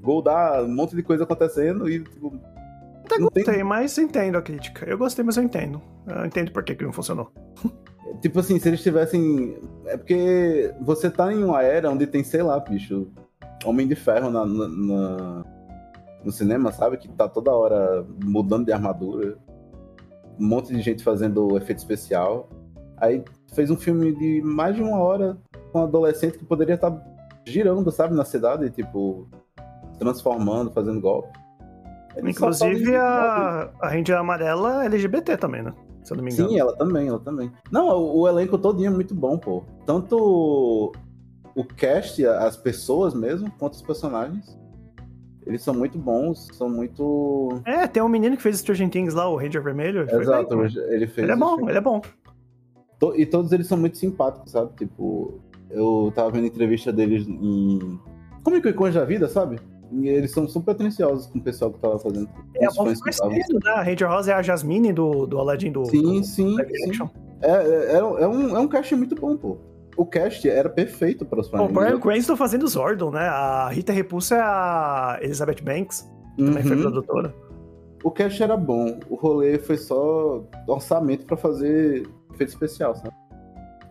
gol 0.00 0.22
dá, 0.22 0.62
um 0.62 0.74
monte 0.74 0.94
de 0.94 1.02
coisa 1.02 1.24
acontecendo 1.24 1.88
e, 1.88 2.00
tipo. 2.00 2.38
Até 3.04 3.18
gostei, 3.18 3.44
tem... 3.44 3.64
mas 3.64 3.96
entendo 3.98 4.38
a 4.38 4.42
crítica. 4.42 4.86
Eu 4.88 4.98
gostei, 4.98 5.24
mas 5.24 5.36
eu 5.36 5.42
entendo. 5.42 5.80
Eu 6.06 6.26
entendo 6.26 6.52
por 6.52 6.62
que, 6.62 6.74
que 6.74 6.84
não 6.84 6.92
funcionou. 6.92 7.32
Tipo 8.20 8.40
assim, 8.40 8.58
se 8.58 8.68
eles 8.68 8.82
tivessem. 8.82 9.56
É 9.86 9.96
porque 9.96 10.74
você 10.80 11.10
tá 11.10 11.32
em 11.32 11.42
uma 11.42 11.62
era 11.62 11.90
onde 11.90 12.06
tem, 12.06 12.22
sei 12.22 12.42
lá, 12.42 12.60
bicho, 12.60 13.10
Homem 13.64 13.86
de 13.86 13.94
Ferro 13.94 14.30
na, 14.30 14.44
na, 14.44 14.68
na, 14.68 15.44
no 16.24 16.32
cinema, 16.32 16.72
sabe? 16.72 16.96
Que 16.96 17.08
tá 17.08 17.28
toda 17.28 17.52
hora 17.52 18.06
mudando 18.24 18.66
de 18.66 18.72
armadura. 18.72 19.36
Um 20.38 20.46
monte 20.46 20.74
de 20.74 20.80
gente 20.80 21.02
fazendo 21.02 21.56
efeito 21.56 21.78
especial. 21.78 22.48
Aí 22.96 23.24
fez 23.54 23.70
um 23.70 23.76
filme 23.76 24.14
de 24.14 24.40
mais 24.42 24.74
de 24.74 24.82
uma 24.82 24.98
hora 24.98 25.36
com 25.72 25.80
um 25.80 25.84
adolescente 25.84 26.38
que 26.38 26.44
poderia 26.44 26.74
estar 26.74 26.90
tá 26.90 27.04
girando, 27.46 27.90
sabe, 27.90 28.14
na 28.14 28.24
cidade, 28.24 28.70
tipo, 28.70 29.28
transformando, 29.98 30.70
fazendo 30.70 31.00
golpe. 31.00 31.38
Ele 32.16 32.30
Inclusive 32.30 32.94
a, 32.94 33.70
a 33.80 33.88
Ranger 33.88 34.18
Amarela 34.18 34.82
é 34.82 34.86
LGBT 34.86 35.36
também, 35.36 35.62
né? 35.62 35.72
Se 36.02 36.12
eu 36.12 36.16
não 36.16 36.24
me 36.24 36.32
engano. 36.32 36.48
Sim, 36.48 36.58
ela 36.58 36.76
também, 36.76 37.08
ela 37.08 37.20
também. 37.20 37.50
Não, 37.70 37.88
o, 37.88 38.20
o 38.20 38.28
elenco 38.28 38.58
todinho 38.58 38.88
é 38.88 38.94
muito 38.94 39.14
bom, 39.14 39.38
pô. 39.38 39.64
Tanto 39.86 40.92
o 41.54 41.64
cast, 41.64 42.24
as 42.26 42.56
pessoas 42.56 43.14
mesmo, 43.14 43.50
quanto 43.58 43.74
os 43.74 43.82
personagens. 43.82 44.58
Eles 45.44 45.62
são 45.62 45.74
muito 45.74 45.98
bons, 45.98 46.48
são 46.52 46.68
muito. 46.68 47.60
É, 47.64 47.86
tem 47.86 48.02
um 48.02 48.08
menino 48.08 48.36
que 48.36 48.42
fez 48.42 48.58
Stranger 48.58 48.88
Things 48.88 49.12
lá, 49.12 49.28
o 49.28 49.36
Ranger 49.36 49.62
Vermelho. 49.62 50.06
Exato, 50.08 50.54
ele 50.88 51.06
fez. 51.06 51.24
Ele 51.24 51.32
é 51.32 51.36
bom, 51.36 51.68
ele 51.68 51.78
é 51.78 51.80
bom. 51.80 52.00
E 53.16 53.26
todos 53.26 53.50
eles 53.50 53.66
são 53.66 53.76
muito 53.76 53.98
simpáticos, 53.98 54.52
sabe? 54.52 54.72
Tipo, 54.76 55.40
eu 55.68 56.12
tava 56.14 56.30
vendo 56.30 56.46
entrevista 56.46 56.92
deles 56.92 57.26
em. 57.26 57.98
Como 58.44 58.56
é 58.56 58.60
que 58.60 58.72
Comic 58.72 58.94
da 58.94 59.04
Vida, 59.04 59.28
sabe? 59.28 59.58
E 59.90 60.08
eles 60.08 60.30
são 60.30 60.48
super 60.48 60.70
atenciosos 60.70 61.26
com 61.26 61.38
o 61.38 61.42
pessoal 61.42 61.72
que 61.72 61.80
tava 61.80 61.98
fazendo. 61.98 62.28
É, 62.54 62.66
bom 62.68 62.94
conhecido, 62.94 63.58
né? 63.64 63.70
A 63.72 63.82
Ranger 63.82 64.08
Rosa 64.08 64.30
é 64.30 64.34
a 64.34 64.42
Jasmine 64.42 64.92
do, 64.92 65.26
do 65.26 65.38
Aladdin 65.38 65.72
do. 65.72 65.84
Sim, 65.86 66.20
do, 66.20 66.24
sim. 66.24 66.56
sim. 66.56 67.10
É, 67.40 67.50
é, 67.50 67.96
é, 67.96 68.28
um, 68.28 68.56
é 68.56 68.60
um 68.60 68.68
cast 68.68 68.94
muito 68.94 69.16
bom, 69.16 69.36
pô 69.36 69.58
o 69.96 70.06
cast 70.06 70.48
era 70.48 70.68
perfeito 70.68 71.24
para 71.24 71.40
os 71.40 71.48
fãs. 71.48 71.60
O 71.60 71.68
Brian 71.68 72.00
Cranston 72.00 72.36
fazendo 72.36 72.66
Zordon, 72.66 73.10
né? 73.10 73.28
A 73.28 73.68
Rita 73.68 73.92
Repulsa 73.92 74.36
é 74.36 74.40
a 74.40 75.18
Elizabeth 75.20 75.62
Banks, 75.62 76.10
que 76.36 76.44
também 76.44 76.62
foi 76.62 76.76
uhum. 76.76 76.82
produtora. 76.82 77.34
O 78.02 78.10
cast 78.10 78.42
era 78.42 78.56
bom, 78.56 78.98
o 79.08 79.14
rolê 79.14 79.58
foi 79.58 79.76
só 79.76 80.42
orçamento 80.66 81.24
para 81.24 81.36
fazer 81.36 82.08
efeito 82.32 82.50
especial, 82.50 82.96
sabe? 82.96 83.14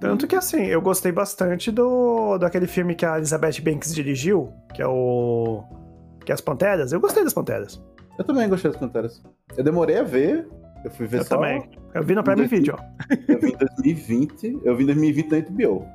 Tanto 0.02 0.26
que 0.26 0.36
assim, 0.36 0.66
eu 0.66 0.82
gostei 0.82 1.12
bastante 1.12 1.72
do 1.72 2.38
daquele 2.40 2.66
filme 2.66 2.96
que 2.96 3.06
a 3.06 3.18
Elizabeth 3.18 3.62
Banks 3.62 3.94
dirigiu, 3.94 4.52
que 4.74 4.82
é 4.82 4.88
o. 4.88 5.64
que 6.26 6.32
é 6.32 6.34
as 6.34 6.42
Panteras. 6.42 6.92
Eu 6.92 7.00
gostei 7.00 7.24
das 7.24 7.34
Panteras. 7.34 7.80
Eu 8.18 8.26
também 8.26 8.50
gostei 8.50 8.72
das 8.72 8.80
Panteras. 8.80 9.24
Eu 9.56 9.64
demorei 9.64 10.00
a 10.00 10.04
ver, 10.04 10.50
eu 10.84 10.92
fui 10.92 11.08
ver 11.08 11.20
eu 11.20 11.24
só. 11.24 11.36
Também. 11.36 11.70
Eu 11.94 12.04
vi 12.04 12.16
no 12.16 12.24
Prime 12.24 12.48
Video. 12.48 12.76
Eu 13.28 13.40
vi 13.40 13.50
em 13.52 13.58
2020. 13.58 14.62
Eu 14.64 14.76
vi 14.76 14.84
em 14.84 14.88
2020 14.88 15.32
na 15.32 15.40
HBO. 15.40 15.86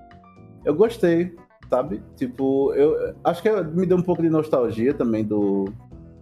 Eu 0.65 0.75
gostei, 0.75 1.35
sabe? 1.71 2.03
Tipo, 2.17 2.73
eu 2.75 3.15
acho 3.25 3.43
que 3.43 3.51
me 3.51 3.87
deu 3.87 3.97
um 3.97 4.03
pouco 4.03 4.23
de 4.23 4.29
nostalgia 4.29 4.93
também 4.95 5.25
do 5.25 5.67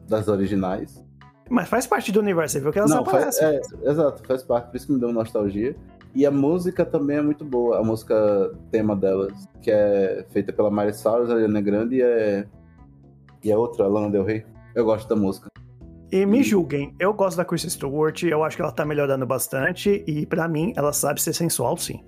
das 0.09 0.29
originais. 0.29 1.05
Mas 1.49 1.69
faz 1.69 1.87
parte 1.87 2.11
do 2.11 2.21
universo, 2.21 2.55
você 2.55 2.61
viu 2.61 2.73
que 2.73 2.79
elas 2.79 2.91
Não, 2.91 3.01
aparecem. 3.01 3.61
Faz, 3.61 3.73
é, 3.83 3.91
exato, 3.91 4.27
faz 4.27 4.43
parte, 4.43 4.71
por 4.71 4.77
isso 4.77 4.87
que 4.87 4.93
me 4.93 5.01
deu 5.01 5.13
nostalgia. 5.13 5.77
E 6.15 6.25
a 6.25 6.31
música 6.31 6.87
também 6.87 7.17
é 7.17 7.23
muito 7.23 7.45
boa, 7.45 7.79
a 7.79 7.83
música 7.83 8.53
tema 8.71 8.95
delas, 8.95 9.49
que 9.61 9.71
é 9.71 10.25
feita 10.31 10.53
pela 10.53 10.71
Miley 10.71 10.95
Cyrus, 10.95 11.29
a 11.29 11.35
Ariana 11.35 11.61
Grande 11.61 11.97
e 11.97 12.03
é, 12.03 12.47
e 13.43 13.53
a 13.53 13.59
outra, 13.59 13.85
a 13.85 13.89
Lana 13.89 14.11
Del 14.11 14.25
Rey. 14.25 14.45
Eu 14.75 14.85
gosto 14.85 15.09
da 15.09 15.17
música. 15.17 15.51
E 16.15 16.25
me 16.25 16.45
julguem, 16.45 16.95
eu 17.01 17.13
gosto 17.13 17.37
da 17.37 17.45
Kristen 17.45 17.69
Stewart, 17.69 18.23
eu 18.23 18.45
acho 18.45 18.55
que 18.55 18.63
ela 18.63 18.71
tá 18.71 18.85
melhorando 18.85 19.27
bastante 19.27 20.05
e 20.07 20.25
para 20.25 20.47
mim 20.47 20.73
ela 20.77 20.93
sabe 20.93 21.21
ser 21.21 21.33
sensual 21.33 21.77
sim. 21.77 22.05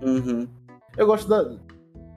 Uhum. 0.00 0.48
Eu 0.96 1.06
gosto 1.06 1.28
da 1.28 1.54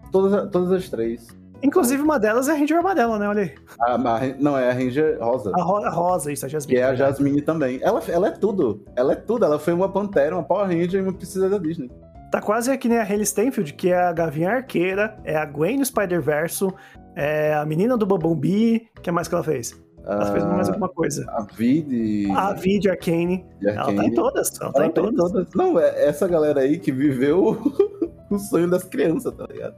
todas, 0.10 0.50
todas 0.50 0.72
as 0.72 0.88
três. 0.88 1.28
Inclusive 1.62 2.02
uma 2.02 2.18
delas 2.18 2.48
é 2.48 2.54
a 2.54 2.56
Ranger 2.56 2.78
amarela, 2.78 3.20
né? 3.20 3.28
Olha 3.28 3.42
aí. 3.42 3.56
A, 3.82 3.96
a, 3.96 4.20
não, 4.40 4.58
é 4.58 4.70
a 4.70 4.74
Ranger 4.74 5.18
rosa. 5.20 5.52
A, 5.54 5.62
ro 5.62 5.76
a 5.84 5.90
rosa, 5.90 6.32
isso, 6.32 6.46
a 6.46 6.48
Jasmine. 6.50 6.78
Que 6.78 6.82
é 6.82 6.86
a 6.86 6.96
Jasmine 6.96 7.42
também. 7.42 7.80
Ela, 7.82 8.02
ela 8.08 8.28
é 8.30 8.32
tudo. 8.32 8.86
Ela 8.96 9.12
é 9.12 9.16
tudo. 9.18 9.44
Ela 9.44 9.60
foi 9.60 9.74
uma 9.74 9.90
Pantera, 9.90 10.34
uma 10.34 10.44
Power 10.44 10.66
Ranger 10.66 11.02
e 11.02 11.04
uma 11.04 11.12
princesa 11.12 11.50
da 11.50 11.58
Disney. 11.58 11.92
Tá 12.32 12.40
quase 12.40 12.78
que 12.78 12.88
nem 12.88 13.00
a 13.00 13.04
Hayley 13.04 13.26
Stenfield, 13.26 13.74
que 13.74 13.90
é 13.90 13.98
a 13.98 14.14
Gavinha 14.14 14.52
Arqueira, 14.52 15.18
é 15.26 15.36
a 15.36 15.44
Gwen 15.46 15.78
no 15.78 15.86
Spider-Verso, 15.86 16.74
é 17.18 17.54
a 17.54 17.66
menina 17.66 17.98
do. 17.98 18.06
O 18.06 19.02
que 19.02 19.12
mais 19.12 19.28
que 19.28 19.36
ela 19.36 19.44
fez? 19.44 19.87
Ela 20.08 20.32
fez 20.32 20.44
mais 20.46 20.70
alguma 20.70 20.88
coisa. 20.88 21.26
A 21.30 21.44
Vid. 21.44 22.32
A 22.32 22.54
Vid 22.54 22.90
Arcane. 22.90 23.46
Ela 23.62 23.94
tá 23.94 24.06
em 24.06 24.14
todas. 24.14 24.62
Ela, 24.62 24.72
ela 24.74 24.74
tá 24.74 24.86
em 24.88 24.92
todas. 24.92 25.32
todas. 25.32 25.54
Não, 25.54 25.78
é 25.78 26.06
essa 26.06 26.28
galera 26.28 26.62
aí 26.62 26.80
que 26.80 26.92
viveu 26.92 27.58
o 28.32 28.40
sonho 28.40 28.70
das 28.70 28.84
crianças, 28.84 29.34
tá 29.34 29.46
ligado? 29.46 29.76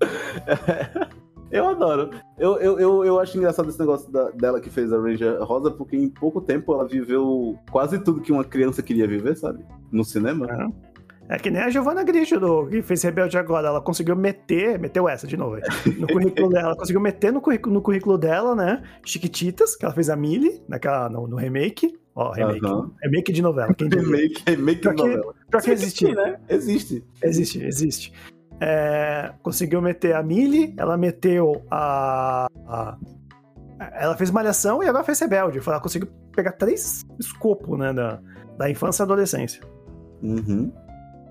Eu 1.54 1.68
adoro. 1.68 2.10
Eu, 2.36 2.56
eu, 2.56 2.80
eu, 2.80 3.04
eu, 3.04 3.20
acho 3.20 3.38
engraçado 3.38 3.68
esse 3.68 3.78
negócio 3.78 4.10
da, 4.10 4.28
dela 4.30 4.60
que 4.60 4.68
fez 4.68 4.92
a 4.92 4.98
Ranger 5.00 5.40
Rosa, 5.44 5.70
porque 5.70 5.96
em 5.96 6.08
pouco 6.08 6.40
tempo 6.40 6.74
ela 6.74 6.84
viveu 6.84 7.56
quase 7.70 8.00
tudo 8.00 8.20
que 8.20 8.32
uma 8.32 8.42
criança 8.42 8.82
queria 8.82 9.06
viver, 9.06 9.36
sabe? 9.36 9.64
No 9.92 10.04
cinema. 10.04 10.46
É. 10.50 10.93
É 11.28 11.38
que 11.38 11.50
nem 11.50 11.62
a 11.62 11.70
Giovanna 11.70 12.04
Grigio, 12.04 12.38
do, 12.38 12.66
que 12.66 12.82
fez 12.82 13.02
Rebelde 13.02 13.38
agora. 13.38 13.68
Ela 13.68 13.80
conseguiu 13.80 14.14
meter, 14.14 14.78
meteu 14.78 15.08
essa 15.08 15.26
de 15.26 15.36
novo, 15.36 15.56
no 15.98 16.06
currículo 16.06 16.50
dela. 16.50 16.66
Ela 16.68 16.76
conseguiu 16.76 17.00
meter 17.00 17.32
no 17.32 17.40
currículo, 17.40 17.74
no 17.74 17.80
currículo 17.80 18.18
dela, 18.18 18.54
né? 18.54 18.82
Chiquititas, 19.04 19.74
que 19.74 19.84
ela 19.84 19.94
fez 19.94 20.10
a 20.10 20.16
Millie, 20.16 20.62
naquela, 20.68 21.08
no, 21.08 21.26
no 21.26 21.36
remake. 21.36 21.98
Ó, 22.14 22.30
remake. 22.32 22.64
Uhum. 22.64 22.90
Remake 23.02 23.32
de 23.32 23.42
novela. 23.42 23.74
Quem 23.74 23.88
remake, 23.88 24.42
remake 24.46 24.80
de 24.80 25.02
novela. 25.02 25.34
Pior 25.50 25.62
que 25.62 25.70
existe, 25.70 26.14
né? 26.14 26.36
Existe. 26.48 27.04
Existe, 27.22 27.64
existe. 27.64 28.12
É, 28.60 29.32
conseguiu 29.42 29.80
meter 29.80 30.14
a 30.14 30.22
Millie, 30.22 30.74
ela 30.76 30.96
meteu 30.96 31.62
a, 31.70 32.46
a, 32.68 32.96
Ela 33.94 34.16
fez 34.16 34.30
Malhação 34.30 34.82
e 34.82 34.88
agora 34.88 35.02
fez 35.04 35.18
Rebelde. 35.18 35.58
Ela 35.66 35.80
conseguiu 35.80 36.08
pegar 36.36 36.52
três 36.52 37.02
escopos, 37.18 37.78
né? 37.78 37.92
Da, 37.92 38.20
da 38.58 38.70
infância 38.70 39.02
e 39.02 39.04
adolescência. 39.04 39.62
Uhum. 40.22 40.72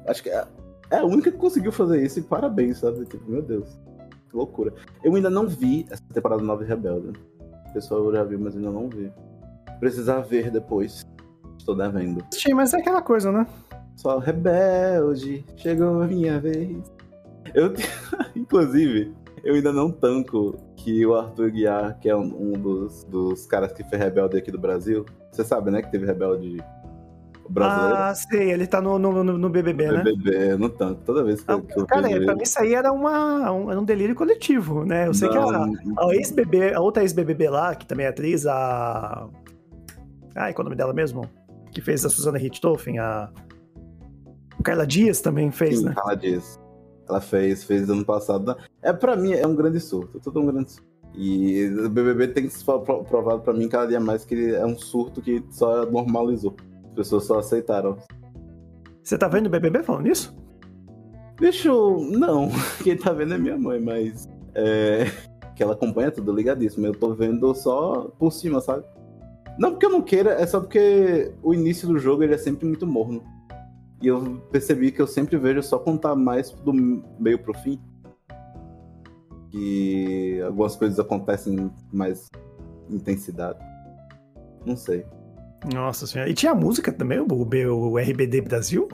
Acho 0.08 0.24
que 0.24 0.30
é, 0.30 0.46
é 0.92 0.98
a 0.98 1.06
única 1.06 1.32
que 1.32 1.38
conseguiu 1.38 1.72
fazer 1.72 2.04
isso 2.04 2.20
e 2.20 2.24
parabéns, 2.24 2.78
sabe? 2.80 3.06
Tipo, 3.06 3.30
meu 3.30 3.42
Deus. 3.42 3.80
Que 4.30 4.36
loucura. 4.36 4.74
Eu 5.04 5.16
ainda 5.16 5.30
não 5.30 5.48
vi 5.48 5.86
essa 5.90 6.04
temporada 6.14 6.42
nova 6.42 6.64
de 6.64 6.70
Rebelde. 6.70 7.14
O 7.70 7.74
pessoal 7.74 8.12
já 8.12 8.24
viu, 8.24 8.40
mas 8.40 8.56
ainda 8.56 8.72
não 8.72 8.90
vi. 8.90 9.12
Precisar 9.80 10.22
ver 10.22 10.52
depois. 10.52 11.06
Estou 11.58 11.76
devendo. 11.76 12.24
Sim, 12.32 12.54
mas 12.54 12.74
é 12.74 12.78
aquela 12.78 13.02
coisa, 13.02 13.32
né? 13.32 13.48
Só 13.96 14.18
rebelde, 14.18 15.46
chegou 15.56 16.02
a 16.02 16.08
minha 16.08 16.40
vez. 16.40 16.92
Eu, 17.54 17.74
inclusive, 18.36 19.14
eu 19.44 19.56
ainda 19.56 19.72
não 19.72 19.92
tanco 19.92 20.58
que 20.76 21.06
o 21.06 21.16
Arthur 21.16 21.52
Guiar, 21.52 22.00
que 22.00 22.10
é 22.10 22.16
um, 22.16 22.54
um 22.54 22.54
dos, 22.54 23.04
dos 23.06 23.46
caras 23.46 23.72
que 23.72 23.84
fez 23.84 24.02
rebelde 24.02 24.38
aqui 24.38 24.52
do 24.52 24.60
Brasil, 24.60 25.06
você 25.32 25.44
sabe, 25.44 25.72
né, 25.72 25.82
que 25.82 25.92
teve 25.92 26.06
rebelde 26.06 26.58
brasileiro. 27.50 27.96
Ah, 27.96 28.16
sei, 28.16 28.52
ele 28.52 28.68
tá 28.68 28.82
no, 28.82 28.98
no, 28.98 29.24
no 29.24 29.50
BBB, 29.50 29.92
né? 29.92 30.04
BBB, 30.04 30.58
no 30.58 30.70
tanto. 30.70 31.02
Toda 31.06 31.24
vez 31.24 31.42
que, 31.42 31.52
ah, 31.52 31.62
que 31.62 31.80
eu 31.80 31.86
Cara, 31.86 32.08
vejo 32.08 32.26
pra 32.26 32.36
mim 32.36 32.44
isso 32.44 32.60
aí 32.60 32.74
era, 32.74 32.92
uma, 32.92 33.52
um, 33.52 33.72
era 33.72 33.80
um 33.80 33.84
delírio 33.84 34.16
coletivo, 34.16 34.86
né? 34.86 35.08
Eu 35.08 35.14
sei 35.14 35.30
não, 35.30 35.34
que 35.34 36.00
a, 36.00 36.06
a 36.06 36.16
ex-BBB, 36.16 36.74
a 36.74 36.82
outra 36.82 37.04
ex-BBB 37.04 37.50
lá, 37.50 37.76
que 37.76 37.86
também 37.86 38.06
é 38.06 38.10
atriz, 38.10 38.46
a... 38.46 39.28
Ai, 40.36 40.54
qual 40.54 40.64
é 40.64 40.66
o 40.66 40.70
nome 40.70 40.76
dela 40.76 40.94
mesmo? 40.94 41.30
Que 41.72 41.82
fez 41.82 42.06
a 42.06 42.10
Susana 42.10 42.38
Richthofen, 42.38 43.00
a... 43.00 43.30
Carla 44.64 44.88
Dias 44.88 45.22
também 45.22 45.52
fez, 45.52 45.80
Sim, 45.80 45.86
né? 45.86 45.94
Carla 45.96 46.16
Dias. 46.16 46.60
Ela 47.08 47.20
fez, 47.20 47.64
fez 47.64 47.90
ano 47.90 48.06
passado. 48.06 48.56
É, 48.82 48.94
pra 48.94 49.16
mim, 49.16 49.34
é 49.34 49.46
um 49.46 49.56
grande 49.56 49.80
surto. 49.80 50.20
Tudo 50.20 50.40
um 50.40 50.46
grande 50.46 50.72
surto. 50.72 50.94
E 51.16 51.68
o 51.68 51.90
BBB 51.90 52.30
tem 52.30 52.50
provado 53.08 53.42
pra 53.42 53.54
mim 53.54 53.68
cada 53.68 53.88
dia 53.88 54.00
mais 54.00 54.26
que 54.26 54.56
é 54.56 54.66
um 54.66 54.78
surto 54.78 55.22
que 55.22 55.44
só 55.52 55.86
normalizou. 55.86 56.56
As 56.94 56.96
pessoas 56.96 57.24
só 57.26 57.40
aceitaram. 57.40 57.98
Você 59.04 59.18
tá 59.18 59.28
vendo 59.28 59.48
o 59.48 59.50
BBB 59.50 59.82
falando 59.82 60.08
isso? 60.08 60.36
Bicho, 61.40 62.00
não. 62.12 62.50
Quem 62.84 62.96
tá 62.96 63.12
vendo 63.12 63.34
é 63.34 63.38
minha 63.38 63.58
mãe, 63.58 63.80
mas. 63.80 64.30
É. 64.54 65.06
Que 65.56 65.64
ela 65.64 65.74
acompanha 65.74 66.12
tudo 66.12 66.32
ligadíssimo. 66.32 66.86
Eu 66.86 66.94
tô 66.94 67.14
vendo 67.14 67.54
só 67.56 68.12
por 68.20 68.32
cima, 68.32 68.62
sabe? 68.62 68.84
Não 69.58 69.72
porque 69.72 69.86
eu 69.86 69.90
não 69.90 70.02
queira, 70.02 70.32
é 70.32 70.46
só 70.48 70.60
porque 70.60 71.32
o 71.44 71.54
início 71.54 71.88
do 71.88 72.00
jogo 72.00 72.24
ele 72.24 72.34
é 72.34 72.38
sempre 72.38 72.68
muito 72.68 72.88
morno. 72.88 73.24
E 74.02 74.08
eu 74.08 74.42
percebi 74.52 74.92
que 74.92 75.02
eu 75.02 75.08
sempre 75.08 75.38
vejo 75.38 75.62
só 75.64 75.80
contar 75.80 76.16
mais 76.16 76.52
do 76.52 76.74
meio 77.20 77.40
pro 77.40 77.54
fim. 77.60 77.80
E 79.54 80.42
algumas 80.46 80.76
coisas 80.76 81.00
acontecem 81.00 81.56
com 81.70 81.72
mais 81.92 82.30
intensidade. 82.90 83.60
Não 84.66 84.76
sei. 84.76 85.06
Nossa 85.72 86.08
senhora. 86.08 86.30
E 86.30 86.34
tinha 86.34 86.54
música 86.54 86.92
também, 86.92 87.20
o, 87.20 87.28
o 87.28 87.98
RBD 87.98 88.42
Brasil? 88.42 88.88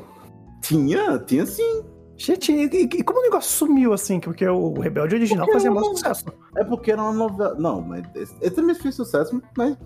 Tinha, 0.61 1.17
tinha 1.19 1.45
sim. 1.45 1.83
Gente, 2.17 2.51
e, 2.51 2.65
e, 2.65 3.03
como 3.03 3.19
o 3.19 3.23
negócio 3.23 3.49
sumiu 3.49 3.93
assim? 3.93 4.19
Porque 4.19 4.45
o 4.45 4.73
Rebelde 4.73 5.15
original 5.15 5.45
porque 5.45 5.53
fazia 5.53 5.71
muito 5.71 5.97
sucesso. 5.97 6.25
É 6.57 6.65
porque 6.65 6.91
era 6.91 7.01
uma 7.01 7.13
novela. 7.13 7.55
Não, 7.55 7.81
mas 7.81 8.03
ele 8.41 8.51
também 8.51 8.75
fez 8.75 8.93
sucesso, 8.93 9.41
mas 9.57 9.77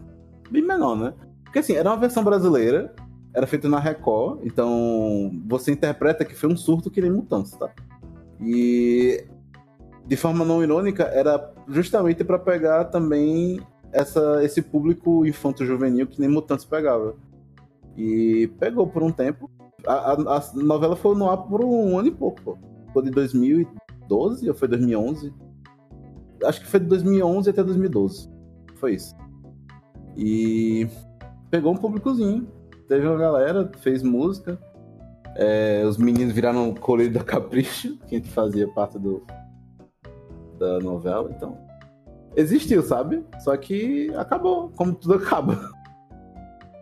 bem 0.49 0.63
menor, 0.63 0.95
né? 0.95 1.13
Porque 1.43 1.59
assim, 1.59 1.73
era 1.73 1.87
uma 1.87 1.97
versão 1.97 2.23
brasileira, 2.23 2.91
era 3.35 3.45
feita 3.45 3.69
na 3.69 3.79
Record, 3.79 4.39
então 4.43 5.31
você 5.47 5.71
interpreta 5.71 6.25
que 6.25 6.33
foi 6.33 6.51
um 6.51 6.57
surto 6.57 6.89
que 6.89 6.99
nem 6.99 7.11
mutantes, 7.11 7.51
tá? 7.51 7.69
E 8.41 9.23
de 10.07 10.15
forma 10.15 10.43
não 10.43 10.63
irônica, 10.63 11.03
era 11.03 11.53
justamente 11.67 12.23
para 12.23 12.39
pegar 12.39 12.85
também 12.85 13.61
essa, 13.93 14.43
esse 14.43 14.61
público 14.61 15.25
infanto-juvenil 15.25 16.07
que 16.07 16.19
nem 16.19 16.29
Mutantes 16.29 16.65
pegava. 16.65 17.15
E 17.95 18.51
pegou 18.59 18.87
por 18.87 19.03
um 19.03 19.11
tempo. 19.11 19.49
A, 19.85 19.93
a, 19.93 20.37
a, 20.37 20.53
novela 20.55 20.95
foi 20.95 21.15
no 21.15 21.29
ar 21.29 21.37
por 21.37 21.63
um 21.63 21.97
ano 21.97 22.07
e 22.07 22.11
pouco, 22.11 22.41
pô. 22.41 22.57
Foi 22.91 23.03
de 23.03 23.11
2012 23.11 24.49
ou 24.49 24.55
foi 24.55 24.67
2011? 24.67 25.33
Acho 26.43 26.59
que 26.59 26.67
foi 26.67 26.79
de 26.79 26.87
2011 26.87 27.49
até 27.49 27.63
2012. 27.63 28.29
Foi 28.75 28.95
isso. 28.95 29.15
E 30.17 30.87
pegou 31.49 31.71
um 31.71 31.77
públicozinho. 31.77 32.47
Teve 32.87 33.07
uma 33.07 33.17
galera, 33.17 33.71
fez 33.79 34.01
música. 34.01 34.59
É, 35.35 35.83
os 35.85 35.97
meninos 35.97 36.33
viraram 36.33 36.73
colírio 36.73 37.13
da 37.13 37.23
Capricho, 37.23 37.97
que 38.07 38.21
fazia 38.21 38.67
parte 38.67 38.99
do, 38.99 39.23
da 40.59 40.79
novela, 40.79 41.31
então. 41.35 41.57
Existiu, 42.35 42.81
sabe? 42.81 43.23
Só 43.39 43.55
que 43.57 44.11
acabou, 44.15 44.69
como 44.75 44.93
tudo 44.93 45.15
acaba. 45.23 45.69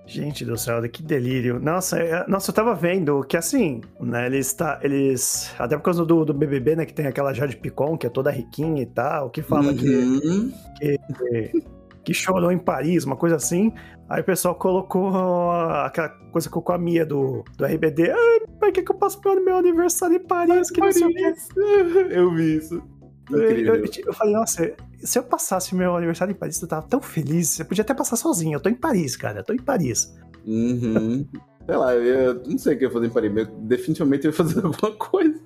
Gente 0.05 0.43
do 0.43 0.57
céu, 0.57 0.81
que 0.89 1.01
delírio. 1.01 1.57
Nossa, 1.59 1.97
é, 1.97 2.27
nossa, 2.27 2.51
eu 2.51 2.55
tava 2.55 2.75
vendo 2.75 3.23
que 3.23 3.37
assim, 3.37 3.79
né, 3.99 4.25
eles 4.25 4.51
tá, 4.51 4.77
eles, 4.83 5.53
até 5.57 5.77
por 5.77 5.83
causa 5.83 6.05
do, 6.05 6.25
do 6.25 6.33
BBB, 6.33 6.75
né, 6.75 6.85
que 6.85 6.93
tem 6.93 7.07
aquela 7.07 7.33
Jade 7.33 7.55
Picon, 7.55 7.97
que 7.97 8.07
é 8.07 8.09
toda 8.09 8.29
riquinha 8.29 8.81
e 8.83 8.85
tal, 8.85 9.29
que 9.29 9.41
fala 9.41 9.71
uhum. 9.71 10.51
que, 10.79 10.99
que, 10.99 11.63
que, 12.03 12.13
chorou 12.13 12.51
em 12.51 12.57
Paris, 12.57 13.05
uma 13.05 13.15
coisa 13.15 13.37
assim. 13.37 13.71
Aí 14.09 14.19
o 14.19 14.25
pessoal 14.25 14.53
colocou 14.55 15.49
aquela 15.51 16.09
coisa 16.09 16.49
com 16.49 16.71
a 16.73 16.77
Mia 16.77 17.05
do, 17.05 17.45
do 17.55 17.65
RBD. 17.65 18.11
Ai, 18.11 18.39
por 18.59 18.71
que, 18.73 18.83
que 18.83 18.91
eu 18.91 18.95
passo 18.97 19.21
pelo 19.21 19.41
meu 19.45 19.55
aniversário 19.55 20.17
em 20.17 20.19
Paris? 20.19 20.69
Que 20.69 20.81
Paris. 20.81 20.99
não 20.99 21.09
sei 21.09 21.29
o 21.29 21.33
que. 21.33 22.11
Eu 22.13 22.35
vi 22.35 22.57
isso. 22.57 22.83
Eu, 23.31 23.39
eu, 23.39 23.85
eu, 23.85 24.13
falei, 24.13 24.33
nossa, 24.33 24.73
se 25.03 25.19
eu 25.19 25.23
passasse 25.23 25.75
meu 25.75 25.95
aniversário 25.95 26.31
em 26.31 26.35
Paris, 26.35 26.61
eu 26.61 26.67
tava 26.67 26.87
tão 26.87 27.01
feliz. 27.01 27.49
Você 27.49 27.63
podia 27.63 27.81
até 27.83 27.93
passar 27.93 28.15
sozinho. 28.15 28.55
Eu 28.55 28.59
tô 28.59 28.69
em 28.69 28.75
Paris, 28.75 29.15
cara. 29.15 29.39
Eu 29.39 29.43
tô 29.43 29.53
em 29.53 29.61
Paris. 29.61 30.13
Uhum. 30.45 31.25
sei 31.65 31.75
lá, 31.75 31.93
eu 31.95 32.41
não 32.45 32.57
sei 32.57 32.75
o 32.75 32.77
que 32.77 32.85
eu 32.85 32.89
ia 32.89 32.93
fazer 32.93 33.07
em 33.07 33.09
Paris, 33.09 33.31
mas 33.31 33.47
definitivamente 33.61 34.25
eu 34.25 34.31
ia 34.31 34.37
fazer 34.37 34.59
alguma 34.65 34.91
coisa. 34.93 35.39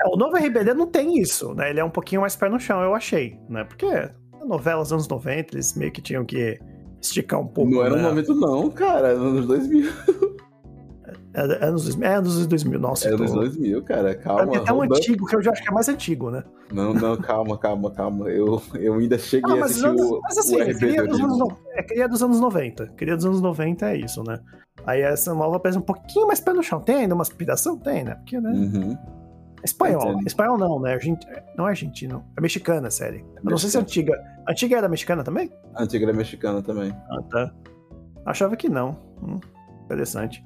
É, 0.00 0.08
o 0.08 0.16
novo 0.16 0.36
RBD 0.36 0.74
não 0.74 0.86
tem 0.86 1.18
isso, 1.18 1.54
né? 1.54 1.70
Ele 1.70 1.80
é 1.80 1.84
um 1.84 1.90
pouquinho 1.90 2.20
mais 2.20 2.34
pé 2.36 2.48
no 2.48 2.58
chão, 2.58 2.82
eu 2.82 2.94
achei, 2.94 3.38
né? 3.48 3.64
Porque 3.64 3.86
novelas 4.46 4.88
dos 4.88 4.92
anos 4.92 5.08
90, 5.08 5.54
eles 5.54 5.76
meio 5.76 5.92
que 5.92 6.02
tinham 6.02 6.24
que 6.24 6.58
esticar 7.00 7.40
um 7.40 7.46
pouco. 7.46 7.70
Não 7.70 7.84
era 7.84 7.96
né? 7.96 8.02
no 8.02 8.08
momento, 8.08 8.34
não, 8.34 8.70
cara. 8.70 9.08
Era 9.08 9.18
nos 9.18 9.46
2000. 9.46 9.92
É, 11.34 11.66
anos 11.66 11.84
2000, 11.84 12.08
é 12.08 12.14
anos 12.14 12.46
2000, 12.46 12.78
nossa. 12.78 13.08
É 13.08 13.14
anos 13.14 13.32
2000, 13.32 13.82
cara, 13.82 14.14
calma. 14.14 14.54
É 14.54 14.58
até 14.58 14.72
um 14.72 14.82
antigo, 14.82 15.26
que 15.26 15.36
eu 15.36 15.42
já 15.42 15.52
acho 15.52 15.62
que 15.62 15.68
é 15.68 15.72
mais 15.72 15.88
antigo, 15.88 16.30
né? 16.30 16.44
Não, 16.70 16.92
não, 16.92 17.16
calma, 17.16 17.56
calma, 17.56 17.90
calma. 17.90 18.28
Eu, 18.28 18.60
eu 18.74 18.94
ainda 18.94 19.16
cheguei 19.18 19.58
ah, 19.58 19.62
a 19.62 19.64
assistir 19.64 19.86
anos, 19.86 20.02
o, 20.02 20.20
mas 20.22 20.38
assim, 20.38 20.60
o. 20.60 20.78
Queria 20.78 21.06
dos 21.06 21.20
anos, 21.20 21.48
é, 21.70 21.82
queria 21.82 22.08
dos 22.08 22.22
anos 22.22 22.40
90. 22.40 22.86
Queria 22.88 23.16
dos 23.16 23.24
anos 23.24 23.40
90 23.40 23.90
é 23.90 23.96
isso, 23.96 24.22
né? 24.22 24.38
Aí 24.86 25.00
essa 25.00 25.34
nova 25.34 25.58
parece 25.58 25.78
um 25.78 25.82
pouquinho 25.82 26.26
mais 26.26 26.40
pé 26.40 26.52
no 26.52 26.62
chão. 26.62 26.80
Tem 26.80 26.96
ainda 26.96 27.14
uma 27.14 27.22
aspiração? 27.22 27.78
Tem, 27.78 28.04
né? 28.04 28.14
Porque, 28.16 28.38
né? 28.38 28.50
Uhum. 28.50 28.98
Espanhol. 29.64 30.20
Espanhol 30.26 30.58
não, 30.58 30.80
né? 30.80 30.94
Argent... 30.94 31.22
Não 31.56 31.66
é 31.66 31.70
argentino. 31.70 32.24
É 32.36 32.40
mexicana 32.40 32.88
a 32.88 32.90
série. 32.90 33.18
Eu 33.18 33.24
mexicana. 33.24 33.50
não 33.50 33.58
sei 33.58 33.70
se 33.70 33.76
é 33.76 33.80
antiga. 33.80 34.24
Antiga 34.48 34.76
era 34.76 34.88
mexicana 34.88 35.22
também? 35.22 35.52
Antiga 35.76 36.04
era 36.06 36.12
mexicana 36.12 36.62
também. 36.62 36.90
Ah, 37.10 37.22
tá. 37.30 37.54
Achava 38.26 38.56
que 38.56 38.68
não. 38.68 38.98
Hum, 39.22 39.38
interessante. 39.84 40.44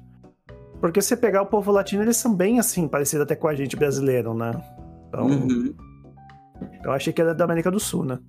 Porque 0.79 1.01
se 1.01 1.09
você 1.09 1.17
pegar 1.17 1.41
o 1.41 1.45
povo 1.45 1.71
latino, 1.71 2.03
eles 2.03 2.17
são 2.17 2.33
bem 2.35 2.59
assim, 2.59 2.87
parecidos 2.87 3.23
até 3.23 3.35
com 3.35 3.47
a 3.47 3.55
gente 3.55 3.75
brasileiro, 3.75 4.33
né? 4.33 4.51
Então, 5.07 5.25
uhum. 5.25 5.73
eu 6.83 6.91
achei 6.91 7.11
que 7.11 7.21
era 7.21 7.33
da 7.33 7.45
América 7.45 7.71
do 7.71 7.79
Sul, 7.79 8.05
né? 8.05 8.19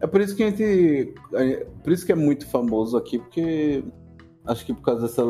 É 0.00 0.06
por 0.06 0.20
isso 0.20 0.34
que 0.34 0.42
a 0.42 0.50
gente. 0.50 1.14
Por 1.82 1.92
isso 1.92 2.06
que 2.06 2.12
é 2.12 2.14
muito 2.14 2.46
famoso 2.46 2.96
aqui, 2.96 3.18
porque 3.18 3.84
acho 4.46 4.64
que 4.64 4.72
por 4.72 4.82
causa 4.82 5.02
dessa, 5.02 5.22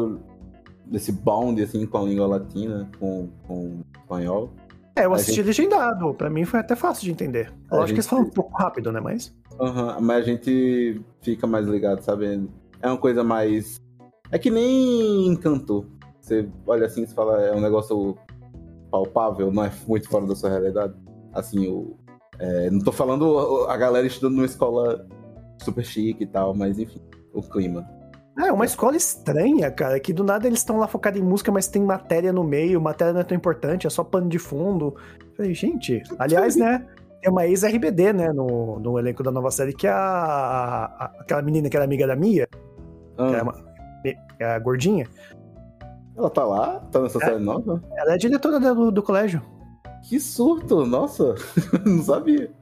desse 0.87 1.11
bound 1.11 1.61
assim, 1.61 1.85
com 1.87 1.99
a 1.99 2.03
língua 2.03 2.27
latina, 2.27 2.89
com, 2.99 3.29
com 3.47 3.55
o 3.55 3.85
espanhol. 4.01 4.51
É, 4.95 5.07
eu 5.07 5.15
assisti 5.15 5.37
gente... 5.37 5.47
legendado. 5.47 6.15
Pra 6.15 6.31
mim 6.31 6.45
foi 6.45 6.61
até 6.61 6.77
fácil 6.77 7.05
de 7.05 7.11
entender. 7.11 7.53
Eu 7.71 7.79
acho 7.79 7.89
gente... 7.89 7.95
que 7.95 7.95
eles 7.95 8.07
falam 8.07 8.27
um 8.27 8.31
pouco 8.31 8.57
rápido, 8.57 8.93
né? 8.93 9.01
Mas. 9.01 9.35
Uhum, 9.59 10.01
mas 10.01 10.19
a 10.19 10.23
gente 10.23 11.01
fica 11.21 11.47
mais 11.47 11.67
ligado, 11.67 12.01
sabe? 12.03 12.49
É 12.81 12.87
uma 12.87 12.99
coisa 12.99 13.25
mais. 13.25 13.81
É 14.31 14.39
que 14.39 14.51
nem 14.51 15.27
encantou. 15.27 15.85
Você 16.21 16.49
olha 16.67 16.87
assim 16.87 17.03
e 17.03 17.07
fala, 17.07 17.41
é 17.43 17.55
um 17.55 17.61
negócio 17.61 18.17
palpável, 18.91 19.51
não 19.53 19.65
é 19.65 19.73
muito 19.87 20.09
fora 20.09 20.27
da 20.27 20.35
sua 20.35 20.51
realidade. 20.51 20.95
Assim, 21.33 21.69
o, 21.69 21.97
é, 22.39 22.71
não 22.71 22.81
tô 22.81 22.93
falando 22.93 23.67
a 23.69 23.77
galera 23.77 24.07
estudando 24.07 24.37
numa 24.37 24.47
escola 24.47 25.07
super 25.59 25.85
chique 25.85 26.25
e 26.25 26.27
tal, 26.27 26.55
mas 26.55 26.79
enfim, 26.79 27.01
o 27.33 27.43
clima. 27.43 27.87
É, 28.39 28.51
uma 28.51 28.65
escola 28.65 28.97
estranha, 28.97 29.71
cara, 29.71 30.01
que 30.01 30.13
do 30.13 30.25
nada 30.25 30.47
eles 30.47 30.61
estão 30.61 30.79
lá 30.79 30.89
focados 30.89 31.21
em 31.21 31.25
música, 31.25 31.53
mas 31.53 31.67
tem 31.67 31.83
matéria 31.83 32.33
no 32.33 32.43
meio, 32.43 32.81
matéria 32.81 33.13
não 33.13 33.21
é 33.21 33.25
tão 33.25 33.37
importante, 33.37 33.87
é 33.87 33.91
só 33.91 34.03
pano 34.03 34.29
de 34.29 34.39
fundo. 34.39 34.95
falei, 35.37 35.53
gente, 35.53 36.03
aliás, 36.19 36.57
né, 36.57 36.87
tem 37.21 37.31
uma 37.31 37.47
ex-RBD, 37.47 38.13
né, 38.15 38.33
no, 38.33 38.79
no 38.81 38.99
elenco 38.99 39.23
da 39.23 39.31
nova 39.31 39.51
série, 39.51 39.75
que 39.75 39.87
é 39.87 39.91
a, 39.91 39.97
a, 39.97 41.05
aquela 41.21 41.43
menina 41.43 41.69
que 41.69 41.77
era 41.77 41.85
amiga 41.85 42.07
da 42.07 42.17
Mia, 42.17 42.49
ah. 43.19 43.29
que 43.29 43.35
é, 43.35 43.43
uma, 43.43 43.65
é 44.39 44.45
a 44.55 44.59
gordinha. 44.59 45.07
Ela 46.21 46.29
tá 46.29 46.45
lá? 46.45 46.81
Tá 46.93 47.01
nessa 47.01 47.19
é, 47.19 47.25
série 47.25 47.43
nova? 47.43 47.83
Ela 47.97 48.15
é 48.15 48.19
diretora 48.19 48.61
do, 48.61 48.91
do 48.91 49.03
colégio. 49.03 49.41
Que 50.07 50.21
surto! 50.21 50.85
Nossa, 50.85 51.35
não 51.85 52.03
sabia. 52.03 52.53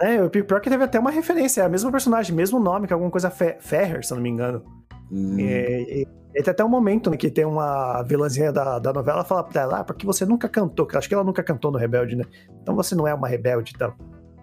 É, 0.00 0.22
o 0.22 0.30
pior 0.30 0.60
que 0.60 0.70
teve 0.70 0.84
até 0.84 1.00
uma 1.00 1.10
referência, 1.10 1.62
é 1.62 1.64
a 1.64 1.68
mesma 1.68 1.90
personagem, 1.90 2.34
mesmo 2.34 2.60
nome, 2.60 2.86
que 2.86 2.92
é 2.92 2.94
alguma 2.94 3.10
coisa 3.10 3.28
Fe 3.28 3.56
Ferrer, 3.58 4.06
se 4.06 4.12
eu 4.12 4.16
não 4.16 4.22
me 4.22 4.30
engano. 4.30 4.62
Hum. 5.10 5.36
E, 5.36 5.42
e, 5.42 6.08
e, 6.36 6.42
tem 6.42 6.52
até 6.52 6.64
um 6.64 6.68
momento 6.68 7.10
né, 7.10 7.16
que 7.16 7.28
tem 7.28 7.44
uma 7.44 8.02
vilãzinha 8.04 8.52
da, 8.52 8.78
da 8.78 8.92
novela 8.92 9.24
fala 9.24 9.42
pra 9.42 9.62
ela, 9.62 9.80
ah, 9.80 9.84
porque 9.84 10.06
você 10.06 10.24
nunca 10.24 10.48
cantou, 10.48 10.86
acho 10.94 11.08
que 11.08 11.14
ela 11.14 11.24
nunca 11.24 11.42
cantou 11.42 11.72
no 11.72 11.78
Rebelde, 11.78 12.14
né? 12.14 12.24
Então 12.62 12.76
você 12.76 12.94
não 12.94 13.08
é 13.08 13.12
uma 13.12 13.26
rebelde, 13.26 13.72
então. 13.74 13.92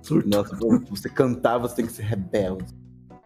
Surto. 0.02 0.28
Nossa, 0.28 0.54
você 0.90 1.08
cantar, 1.08 1.58
você 1.60 1.78
tem 1.78 1.86
que 1.86 1.94
ser 1.94 2.04
rebelde. 2.04 2.66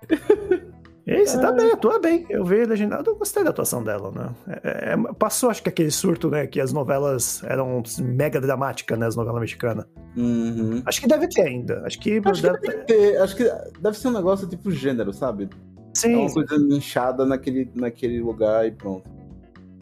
E 1.10 1.26
você 1.26 1.39
tá 1.39 1.52
bem, 1.52 1.72
atua 1.72 2.00
bem. 2.00 2.26
Eu 2.30 2.45
vi 2.45 2.63
legendado, 2.63 3.10
eu 3.10 3.15
gostei 3.15 3.43
da 3.43 3.50
atuação 3.50 3.84
dela, 3.84 4.12
né? 4.12 4.30
É, 4.63 4.93
é, 4.93 5.13
passou, 5.13 5.50
acho 5.50 5.63
que 5.63 5.69
aquele 5.69 5.89
surto, 5.89 6.30
né? 6.30 6.45
Que 6.45 6.62
as 6.62 6.72
novelas 6.72 7.43
eram 7.43 7.82
mega 8.00 8.39
dramáticas, 8.39 8.98
né? 8.98 9.08
As 9.08 9.15
novelas 9.15 9.41
mexicanas. 9.41 9.86
Uhum. 10.15 10.84
Acho 10.86 11.02
que 11.02 11.08
deve 11.08 11.28
ter 11.28 11.41
ainda. 11.41 11.82
Acho 11.86 12.00
que, 12.00 12.22
acho 12.24 12.41
deve... 12.43 12.60
que 12.60 12.67
deve 12.67 12.84
ter. 12.84 13.17
Acho 13.22 13.36
que 13.36 13.43
deve 13.82 13.98
ser 13.98 14.08
um 14.10 14.13
negócio 14.13 14.48
tipo 14.48 14.69
gênero, 14.72 15.12
sabe? 15.12 15.50
Sim. 15.95 16.13
É 16.13 16.17
uma 16.17 16.32
coisa 16.32 16.56
inchada 16.56 17.26
naquele, 17.26 17.72
naquele 17.74 18.22
lugar 18.22 18.67
e 18.67 18.72
pronto. 18.72 19.10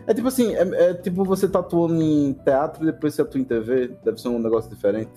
É 0.07 0.13
tipo 0.13 0.29
assim, 0.29 0.55
é, 0.55 0.61
é 0.61 0.93
tipo 0.93 1.25
você 1.25 1.49
tá 1.49 1.59
atuando 1.59 2.01
em 2.01 2.31
teatro 2.45 2.83
e 2.83 2.85
depois 2.85 3.13
você 3.13 3.21
atua 3.21 3.41
em 3.41 3.43
TV. 3.43 3.91
Deve 4.03 4.21
ser 4.21 4.29
um 4.29 4.39
negócio 4.39 4.69
diferente. 4.69 5.11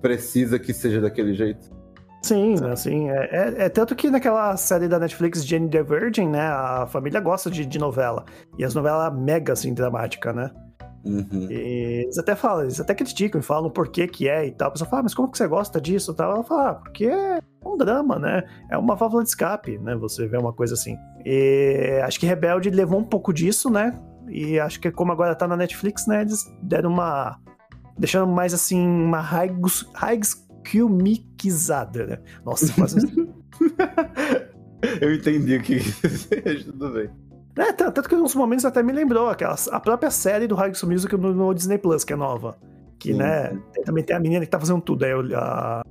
Precisa 0.00 0.58
que 0.58 0.72
seja 0.72 1.00
daquele 1.00 1.34
jeito. 1.34 1.81
Sim, 2.22 2.54
assim, 2.70 3.10
é, 3.10 3.28
é, 3.32 3.54
é, 3.64 3.68
tanto 3.68 3.96
que 3.96 4.08
naquela 4.08 4.56
série 4.56 4.86
da 4.86 4.98
Netflix, 4.98 5.44
Jane 5.44 5.68
the 5.68 5.82
Virgin, 5.82 6.28
né, 6.28 6.40
a 6.40 6.86
família 6.86 7.20
gosta 7.20 7.50
de, 7.50 7.66
de 7.66 7.78
novela, 7.80 8.24
e 8.56 8.64
as 8.64 8.74
novelas 8.74 9.12
mega, 9.18 9.52
assim, 9.52 9.74
dramática, 9.74 10.32
né? 10.32 10.50
Uhum. 11.04 11.48
E 11.50 12.02
eles 12.04 12.16
até 12.16 12.36
falam, 12.36 12.62
eles 12.62 12.78
até 12.78 12.94
criticam 12.94 13.40
e 13.40 13.44
falam 13.44 13.68
por 13.68 13.88
que 13.88 14.06
que 14.06 14.28
é 14.28 14.46
e 14.46 14.52
tal. 14.52 14.68
A 14.68 14.70
pessoa 14.70 14.88
fala, 14.88 15.00
ah, 15.00 15.02
mas 15.02 15.14
como 15.14 15.30
que 15.30 15.36
você 15.36 15.48
gosta 15.48 15.80
disso 15.80 16.12
e 16.12 16.14
tal? 16.14 16.32
Ela 16.32 16.44
fala, 16.44 16.70
ah, 16.70 16.74
porque 16.74 17.06
é 17.06 17.40
um 17.64 17.76
drama, 17.76 18.18
né? 18.18 18.44
É 18.70 18.78
uma 18.78 18.94
válvula 18.94 19.22
de 19.22 19.30
escape, 19.30 19.78
né? 19.78 19.96
Você 19.96 20.26
vê 20.26 20.38
uma 20.38 20.52
coisa 20.52 20.74
assim. 20.74 20.96
E 21.24 22.00
acho 22.04 22.20
que 22.20 22.26
Rebelde 22.26 22.70
levou 22.70 23.00
um 23.00 23.04
pouco 23.04 23.32
disso, 23.32 23.68
né? 23.68 23.98
E 24.28 24.60
acho 24.60 24.80
que 24.80 24.90
como 24.90 25.10
agora 25.10 25.34
tá 25.34 25.48
na 25.48 25.56
Netflix, 25.56 26.06
né? 26.06 26.22
Eles 26.22 26.44
deram 26.62 26.90
uma... 26.90 27.36
Deixando 27.98 28.26
mais, 28.28 28.54
assim, 28.54 28.80
uma 28.80 29.20
high, 29.20 29.52
high 29.94 30.20
Kyumikizada, 30.64 32.06
né? 32.06 32.18
Nossa, 32.44 32.72
quase. 32.72 32.98
Eu 35.00 35.14
entendi 35.14 35.56
o 35.56 35.62
que 35.62 35.78
tudo 36.64 36.90
bem. 36.90 37.10
É, 37.56 37.72
tanto 37.72 38.08
que 38.08 38.14
em 38.14 38.18
uns 38.18 38.34
momentos 38.34 38.64
até 38.64 38.82
me 38.82 38.92
lembrou 38.92 39.28
aquela, 39.28 39.54
a 39.70 39.80
própria 39.80 40.10
série 40.10 40.46
do 40.46 40.54
High 40.54 40.74
School 40.74 40.92
Music 40.92 41.14
no, 41.16 41.34
no, 41.34 41.54
Disney 41.54 41.78
Plus, 41.78 42.02
que 42.02 42.12
é 42.12 42.16
nova. 42.16 42.56
Que, 42.98 43.12
Sim. 43.12 43.18
né, 43.18 43.56
também 43.84 44.02
tem 44.02 44.16
a 44.16 44.20
menina 44.20 44.44
que 44.44 44.50
tá 44.50 44.58
fazendo 44.58 44.80
tudo, 44.80 45.04
aí 45.04 45.12
a, 45.34 45.82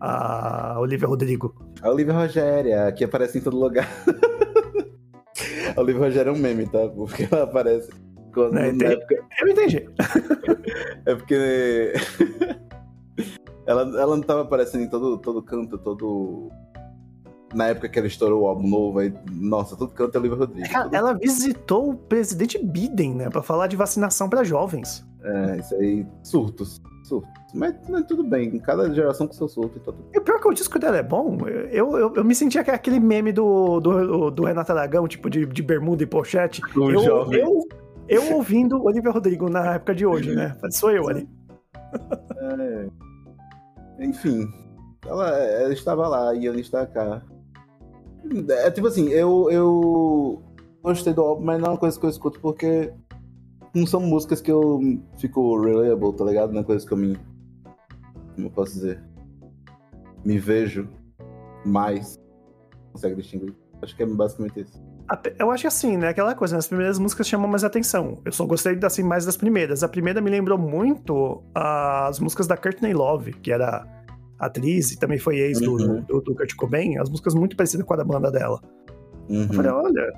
a 0.00 0.78
Olivia 0.78 1.08
Rodrigo. 1.08 1.54
A 1.80 1.90
Olivia 1.90 2.12
Rogéria, 2.12 2.92
que 2.92 3.04
aparece 3.04 3.38
em 3.38 3.40
todo 3.40 3.58
lugar. 3.58 3.88
a 5.74 5.80
Olivia 5.80 6.02
Rogéria 6.02 6.30
é 6.30 6.32
um 6.32 6.38
meme, 6.38 6.66
tá? 6.66 6.86
Porque 6.88 7.26
ela 7.30 7.44
aparece. 7.44 7.90
Quando, 8.34 8.58
é, 8.58 8.68
época... 8.68 9.24
Eu 9.40 9.48
entendi. 9.48 9.88
é 11.06 11.14
porque 11.14 11.94
ela, 13.70 13.82
ela 13.82 14.16
não 14.16 14.22
tava 14.22 14.42
aparecendo 14.42 14.82
em 14.82 14.88
todo, 14.88 15.16
todo 15.18 15.40
canto, 15.42 15.78
todo. 15.78 16.50
Na 17.54 17.68
época 17.68 17.88
que 17.88 17.98
ela 17.98 18.08
estourou 18.08 18.42
o 18.42 18.46
álbum 18.46 18.68
novo, 18.68 18.98
aí, 18.98 19.14
nossa, 19.30 19.76
todo 19.76 19.92
canto 19.92 20.14
é 20.16 20.18
Olivia 20.18 20.38
Rodrigo. 20.38 20.68
Ela, 20.72 20.90
ela 20.92 21.12
visitou 21.14 21.90
o 21.90 21.96
presidente 21.96 22.58
Biden, 22.58 23.14
né, 23.14 23.30
pra 23.30 23.42
falar 23.42 23.68
de 23.68 23.76
vacinação 23.76 24.28
para 24.28 24.42
jovens. 24.42 25.06
É, 25.22 25.58
isso 25.58 25.74
aí, 25.76 26.06
surtos. 26.22 26.80
Surtos. 27.04 27.30
Mas, 27.54 27.74
mas 27.88 28.04
tudo 28.06 28.24
bem, 28.24 28.58
cada 28.58 28.92
geração 28.92 29.26
com 29.26 29.32
seu 29.32 29.48
surto 29.48 29.78
e 29.78 29.80
tudo. 29.80 29.98
E 30.14 30.18
o 30.18 30.20
pior 30.20 30.36
é 30.36 30.40
que 30.40 30.48
o 30.48 30.52
disco 30.52 30.78
dela 30.78 30.96
é 30.96 31.02
bom, 31.02 31.38
eu, 31.48 31.96
eu, 31.96 32.14
eu 32.16 32.24
me 32.24 32.34
sentia 32.34 32.62
que 32.64 32.70
aquele 32.70 33.00
meme 33.00 33.32
do, 33.32 33.80
do, 33.80 34.30
do 34.30 34.44
Renato 34.44 34.72
Aragão, 34.72 35.06
tipo 35.06 35.30
de, 35.30 35.46
de 35.46 35.62
bermuda 35.62 36.02
e 36.02 36.06
pochete. 36.06 36.60
O 36.76 36.90
eu, 36.90 37.00
jovem. 37.00 37.40
eu, 37.40 37.68
eu 38.08 38.34
ouvindo 38.34 38.82
Olivia 38.82 39.10
Rodrigo 39.10 39.48
na 39.48 39.74
época 39.74 39.94
de 39.94 40.06
hoje, 40.06 40.34
né? 40.34 40.56
Sou 40.70 40.90
eu 40.90 41.08
ali. 41.08 41.28
É. 42.36 43.09
Enfim, 44.00 44.48
ela, 45.06 45.28
ela 45.28 45.72
estava 45.72 46.08
lá 46.08 46.34
e 46.34 46.46
ela 46.46 46.58
está 46.58 46.86
cá. 46.86 47.22
É 48.48 48.70
tipo 48.70 48.86
assim, 48.86 49.08
eu, 49.08 49.50
eu 49.50 50.42
gostei 50.82 51.12
do 51.12 51.22
álbum, 51.22 51.44
mas 51.44 51.60
não 51.60 51.68
é 51.68 51.70
uma 51.70 51.78
coisa 51.78 51.98
que 51.98 52.06
eu 52.06 52.10
escuto 52.10 52.40
porque 52.40 52.92
não 53.74 53.86
são 53.86 54.00
músicas 54.00 54.40
que 54.40 54.50
eu 54.50 54.80
fico 55.18 55.60
reliable, 55.62 56.12
tá 56.14 56.24
ligado? 56.24 56.52
Não 56.52 56.60
é 56.60 56.64
coisa 56.64 56.86
que 56.86 56.92
eu 56.92 56.98
me. 56.98 57.16
Como 58.34 58.46
eu 58.46 58.50
posso 58.50 58.74
dizer? 58.74 59.10
me 60.24 60.38
vejo 60.38 60.88
mais. 61.64 62.18
Consegue 62.92 63.16
distinguir? 63.16 63.54
Acho 63.82 63.96
que 63.96 64.02
é 64.02 64.06
basicamente 64.06 64.60
isso. 64.60 64.82
Eu 65.38 65.50
acho 65.50 65.62
que 65.62 65.66
assim, 65.66 65.96
né? 65.96 66.08
Aquela 66.08 66.34
coisa, 66.34 66.54
né? 66.54 66.58
as 66.58 66.68
primeiras 66.68 66.98
músicas 66.98 67.26
chamam 67.26 67.48
mais 67.48 67.64
atenção. 67.64 68.18
Eu 68.24 68.32
só 68.32 68.46
gostei 68.46 68.78
assim, 68.82 69.02
mais 69.02 69.24
das 69.24 69.36
primeiras. 69.36 69.82
A 69.82 69.88
primeira 69.88 70.20
me 70.20 70.30
lembrou 70.30 70.56
muito 70.56 71.42
as 71.54 72.20
músicas 72.20 72.46
da 72.46 72.56
Courtney 72.56 72.92
Love, 72.92 73.32
que 73.32 73.50
era 73.50 73.84
atriz 74.38 74.92
e 74.92 74.98
também 74.98 75.18
foi 75.18 75.38
ex 75.38 75.60
uhum. 75.60 75.76
do, 75.76 76.00
do, 76.02 76.20
do 76.20 76.34
Kurt 76.34 76.54
Cobain. 76.54 76.96
As 76.98 77.10
músicas 77.10 77.34
muito 77.34 77.56
parecidas 77.56 77.84
com 77.84 77.92
a 77.94 77.96
da 77.96 78.04
banda 78.04 78.30
dela. 78.30 78.60
Uhum. 79.28 79.42
Eu 79.42 79.52
falei, 79.52 79.70
olha. 79.70 80.12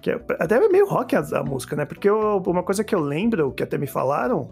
Que 0.00 0.12
é, 0.12 0.20
até 0.38 0.56
é 0.56 0.68
meio 0.68 0.88
rock 0.88 1.14
a, 1.14 1.20
a 1.20 1.44
música, 1.44 1.76
né? 1.76 1.84
Porque 1.84 2.08
eu, 2.08 2.42
uma 2.46 2.62
coisa 2.62 2.82
que 2.82 2.94
eu 2.94 3.00
lembro, 3.00 3.52
que 3.52 3.62
até 3.62 3.76
me 3.76 3.86
falaram, 3.86 4.48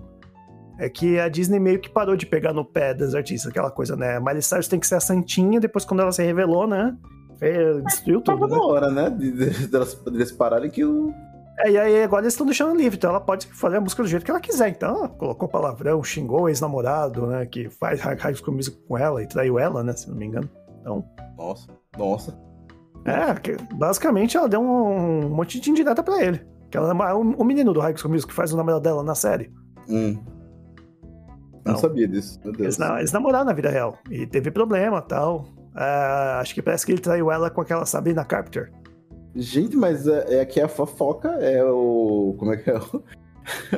é 0.79 0.89
que 0.89 1.19
a 1.19 1.29
Disney 1.29 1.59
meio 1.59 1.81
que 1.81 1.89
parou 1.89 2.15
de 2.15 2.27
pegar 2.27 2.53
no 2.53 2.65
pé 2.65 2.93
das 2.93 3.15
artistas, 3.15 3.51
aquela 3.51 3.71
coisa, 3.71 3.97
né? 3.97 4.21
Miley 4.21 4.43
Cyrus 4.43 4.69
tem 4.69 4.79
que 4.79 4.87
ser 4.87 4.97
a 4.97 5.01
santinha, 5.01 5.59
depois 5.59 5.87
quando 5.87 6.01
ela 6.01 6.13
se 6.13 6.23
revelou, 6.23 6.67
né? 6.67 6.95
É, 7.41 7.81
destruiu 7.81 8.21
tudo. 8.21 8.39
Tava 8.39 8.49
né? 8.49 8.57
na 8.57 8.63
hora, 8.63 8.91
né? 8.91 9.11
De, 9.11 9.31
de, 9.31 9.67
delas 9.69 9.95
de, 9.95 10.35
pararem 10.35 10.71
que 10.71 10.85
o. 10.85 11.13
É, 11.59 11.71
e 11.71 11.79
aí 11.79 12.03
agora 12.03 12.23
eles 12.23 12.35
estão 12.35 12.47
deixando 12.47 12.77
livre, 12.77 12.97
então 12.97 13.11
ela 13.11 13.21
pode 13.21 13.47
fazer 13.49 13.77
a 13.77 13.81
música 13.81 14.03
do 14.03 14.09
jeito 14.09 14.25
que 14.25 14.31
ela 14.31 14.41
quiser. 14.41 14.69
Então, 14.69 15.09
colocou 15.09 15.49
palavrão, 15.49 16.03
xingou 16.03 16.43
o 16.43 16.49
ex-namorado, 16.49 17.27
né? 17.27 17.47
Que 17.47 17.69
faz 17.69 18.01
School 18.39 18.57
Music 18.57 18.77
com 18.87 18.97
ela 18.97 19.23
e 19.23 19.27
traiu 19.27 19.59
ela, 19.59 19.83
né? 19.83 19.93
Se 19.93 20.09
não 20.09 20.17
me 20.17 20.27
engano. 20.27 20.49
Então. 20.81 21.05
Nossa, 21.37 21.69
nossa. 21.97 22.39
É, 23.05 23.75
basicamente 23.75 24.37
ela 24.37 24.49
deu 24.49 24.61
um, 24.61 25.27
um 25.27 25.29
monte 25.31 25.61
de 25.61 25.71
indireta 25.71 26.03
pra 26.03 26.23
ele. 26.23 26.41
Que 26.71 26.77
ela, 26.77 27.15
o, 27.15 27.21
o 27.21 27.45
menino 27.45 27.73
do 27.73 27.81
High 27.81 27.97
School 27.97 28.13
Music 28.13 28.31
que 28.31 28.37
faz 28.37 28.53
o 28.53 28.57
namorado 28.57 28.83
dela 28.83 29.03
na 29.03 29.15
série. 29.15 29.53
Hum. 29.89 30.19
Não, 31.65 31.73
não 31.73 31.77
sabia 31.77 32.07
disso, 32.07 32.41
meu 32.45 32.53
Deus. 32.53 32.79
Eles, 32.79 32.91
eles 32.99 33.13
namoraram 33.13 33.47
na 33.47 33.53
vida 33.53 33.71
real. 33.71 33.97
E 34.11 34.27
teve 34.27 34.51
problema 34.51 35.01
tal. 35.03 35.47
Uh, 35.79 36.41
acho 36.41 36.55
que 36.55 36.61
parece 36.61 36.85
que 36.85 36.91
ele 36.91 37.01
traiu 37.01 37.31
ela 37.31 37.49
com 37.49 37.61
aquela 37.61 37.87
Sabrina 37.87 38.25
Carpenter. 38.25 38.73
Gente, 39.37 39.77
mas 39.77 40.09
é, 40.09 40.39
é 40.39 40.41
aqui 40.41 40.61
a 40.61 40.67
fofoca, 40.67 41.29
é 41.29 41.63
o. 41.63 42.35
Como 42.37 42.53
é 42.53 42.57
que 42.57 42.69
é? 42.69 42.77
O, 42.79 43.05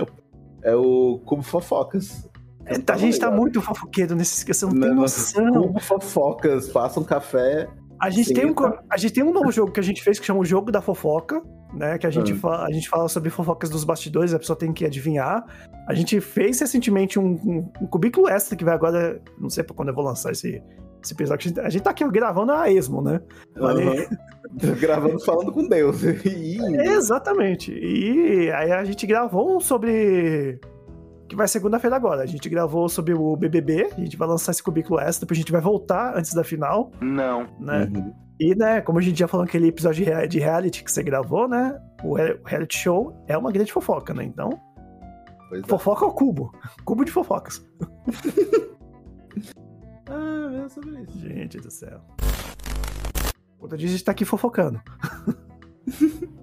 é 0.65 0.75
o 0.75 1.21
Cubo 1.27 1.43
Fofocas. 1.43 2.27
É, 2.65 2.77
a 2.91 2.97
gente 2.97 3.19
tá 3.19 3.31
muito 3.31 3.61
fofoqueiro 3.61 4.15
nesse 4.15 4.47
que 4.47 4.55
você 4.55 4.65
não, 4.65 4.73
não 4.73 4.81
tem 4.81 4.95
noção. 4.97 5.53
Cubo 5.53 5.81
Fofocas, 5.81 6.69
passa 6.71 6.99
um 6.99 7.05
café. 7.05 7.69
A 8.01 8.09
gente, 8.09 8.33
tem 8.33 8.47
um, 8.47 8.55
a 8.89 8.97
gente 8.97 9.13
tem 9.13 9.23
um 9.23 9.31
novo 9.31 9.53
jogo 9.53 9.71
que 9.71 9.81
a 9.81 9.83
gente 9.83 10.03
fez 10.03 10.19
que 10.19 10.25
chama 10.25 10.41
o 10.41 10.45
Jogo 10.45 10.73
da 10.73 10.81
Fofoca, 10.81 11.43
né? 11.75 11.99
Que 11.99 12.07
a 12.07 12.11
gente, 12.11 12.33
hum. 12.33 12.39
fala, 12.39 12.65
a 12.65 12.73
gente 12.73 12.89
fala 12.89 13.07
sobre 13.11 13.29
fofocas 13.29 13.69
dos 13.69 13.85
bastidores, 13.85 14.33
a 14.33 14.39
pessoa 14.39 14.59
tem 14.59 14.73
que 14.73 14.87
adivinhar. 14.87 15.45
A 15.87 15.93
gente 15.93 16.19
fez 16.19 16.59
recentemente 16.59 17.19
um, 17.19 17.33
um, 17.33 17.73
um 17.83 17.87
cubículo 17.87 18.27
extra 18.27 18.57
que 18.57 18.65
vai 18.65 18.73
agora. 18.73 19.21
Não 19.39 19.51
sei 19.51 19.63
pra 19.63 19.77
quando 19.77 19.91
eu 19.91 19.95
vou 19.95 20.03
lançar 20.03 20.33
esse, 20.33 20.63
esse 21.03 21.15
episódio. 21.15 21.47
A 21.47 21.49
gente, 21.49 21.61
a 21.61 21.71
gente 21.71 21.83
tá 21.83 21.91
aqui 21.91 22.09
gravando 22.09 22.53
a 22.53 22.71
esmo, 22.71 23.03
né? 23.03 23.21
Uhum. 23.57 24.75
gravando 24.79 25.21
falando 25.21 25.53
com 25.53 25.67
Deus. 25.67 26.03
Exatamente. 26.85 27.73
E 27.73 28.51
aí 28.53 28.73
a 28.73 28.85
gente 28.85 29.07
gravou 29.07 29.61
sobre 29.61 30.61
que 31.31 31.37
vai 31.37 31.47
segunda-feira 31.47 31.95
agora. 31.95 32.23
A 32.23 32.27
gente 32.27 32.49
gravou 32.49 32.89
sobre 32.89 33.15
o 33.15 33.37
BBB, 33.37 33.91
a 33.97 34.01
gente 34.01 34.17
vai 34.17 34.27
lançar 34.27 34.51
esse 34.51 34.63
cubículo 34.63 34.99
extra, 34.99 35.25
depois 35.25 35.39
a 35.39 35.43
gente 35.43 35.53
vai 35.53 35.61
voltar 35.61 36.17
antes 36.19 36.35
da 36.35 36.43
final. 36.43 36.91
Não. 37.01 37.47
Né? 37.61 37.89
Uhum. 37.95 38.13
E, 38.41 38.55
né, 38.55 38.81
como 38.81 38.99
a 38.99 39.03
gente 39.03 39.19
já 39.19 39.29
falou 39.29 39.45
naquele 39.45 39.69
episódio 39.69 40.05
de 40.29 40.39
reality 40.39 40.83
que 40.83 40.91
você 40.91 41.03
gravou, 41.03 41.47
né, 41.47 41.79
o 42.03 42.15
reality 42.15 42.77
show 42.77 43.15
é 43.29 43.37
uma 43.37 43.53
grande 43.53 43.71
fofoca, 43.71 44.15
né, 44.15 44.25
então... 44.25 44.51
Pois 45.51 45.63
é. 45.63 45.67
fofoca 45.67 46.05
é. 46.05 46.09
ao 46.09 46.15
cubo. 46.15 46.51
Cubo 46.85 47.05
de 47.05 47.13
fofocas. 47.13 47.63
ah, 50.11 50.65
é 50.65 50.69
sobre 50.69 51.03
isso. 51.03 51.19
Gente 51.19 51.59
do 51.59 51.71
céu. 51.71 52.01
Outro 53.59 53.77
dia 53.79 53.89
a 53.89 53.91
gente 53.91 54.05
tá 54.05 54.13
aqui 54.13 54.25
fofocando. 54.25 54.81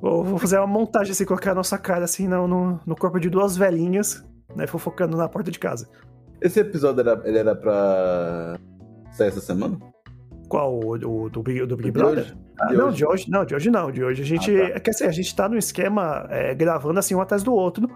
Vou, 0.00 0.24
vou 0.24 0.38
fazer 0.38 0.56
uma 0.56 0.66
montagem 0.66 1.12
assim, 1.12 1.26
colocar 1.26 1.52
a 1.52 1.54
nossa 1.54 1.76
cara 1.76 2.04
assim 2.04 2.26
no, 2.26 2.48
no, 2.48 2.80
no, 2.86 2.96
corpo 2.96 3.20
de 3.20 3.28
duas 3.28 3.54
velhinhas, 3.54 4.24
né? 4.56 4.66
Fofocando 4.66 5.14
na 5.14 5.28
porta 5.28 5.50
de 5.50 5.58
casa. 5.58 5.90
Esse 6.40 6.58
episódio 6.58 7.00
era, 7.00 7.20
ele 7.26 7.36
era 7.36 7.54
pra 7.54 8.58
sair 9.12 9.28
essa 9.28 9.40
semana? 9.40 9.78
Qual? 10.48 10.80
O, 10.80 10.92
o 10.92 11.28
do, 11.28 11.42
Big, 11.42 11.66
do 11.66 11.76
Big 11.76 11.90
Brother? 11.90 12.24
De 12.24 12.36
ah, 12.58 12.66
de 12.68 12.76
não, 12.76 12.88
hoje? 12.88 12.96
de 12.96 13.06
hoje 13.06 13.30
não, 13.30 13.44
de 13.44 13.54
hoje 13.54 13.70
não. 13.70 13.92
De 13.92 14.02
hoje 14.02 14.22
a 14.22 14.24
gente. 14.24 14.50
Ah, 14.56 14.68
tá. 14.70 14.76
É 14.76 14.80
que 14.80 14.90
assim, 14.90 15.04
a 15.04 15.10
gente 15.10 15.36
tá 15.36 15.48
no 15.48 15.58
esquema 15.58 16.26
é, 16.30 16.54
gravando 16.54 16.98
assim 16.98 17.14
um 17.14 17.20
atrás 17.20 17.42
do 17.42 17.52
outro, 17.52 17.86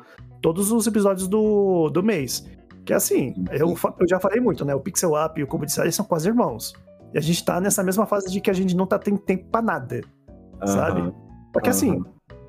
todos 0.43 0.71
os 0.71 0.87
episódios 0.87 1.27
do, 1.27 1.89
do 1.89 2.03
mês. 2.03 2.47
Que 2.85 2.93
é 2.93 2.97
assim, 2.97 3.35
eu, 3.51 3.75
eu 3.99 4.09
já 4.09 4.21
falei 4.21 4.41
muito, 4.41 4.65
né? 4.65 4.75
O 4.75 4.81
Pixel 4.81 5.13
Up 5.15 5.41
e 5.41 5.43
o 5.43 5.47
Cubo 5.47 5.65
de 5.65 5.73
Série 5.73 5.91
são 5.91 6.05
quase 6.05 6.29
irmãos. 6.29 6.75
E 7.15 7.19
a 7.19 7.21
gente 7.21 7.45
tá 7.45 7.61
nessa 7.61 7.83
mesma 7.83 8.07
fase 8.07 8.31
de 8.31 8.41
que 8.41 8.51
a 8.51 8.55
gente 8.55 8.77
não 8.77 8.87
tá 8.87 8.99
tendo 8.99 9.19
tempo 9.19 9.47
pra 9.51 9.63
nada. 9.63 10.01
Sabe? 10.67 11.13
Porque 11.53 11.69
uhum. 11.69 11.75
assim, 11.75 12.05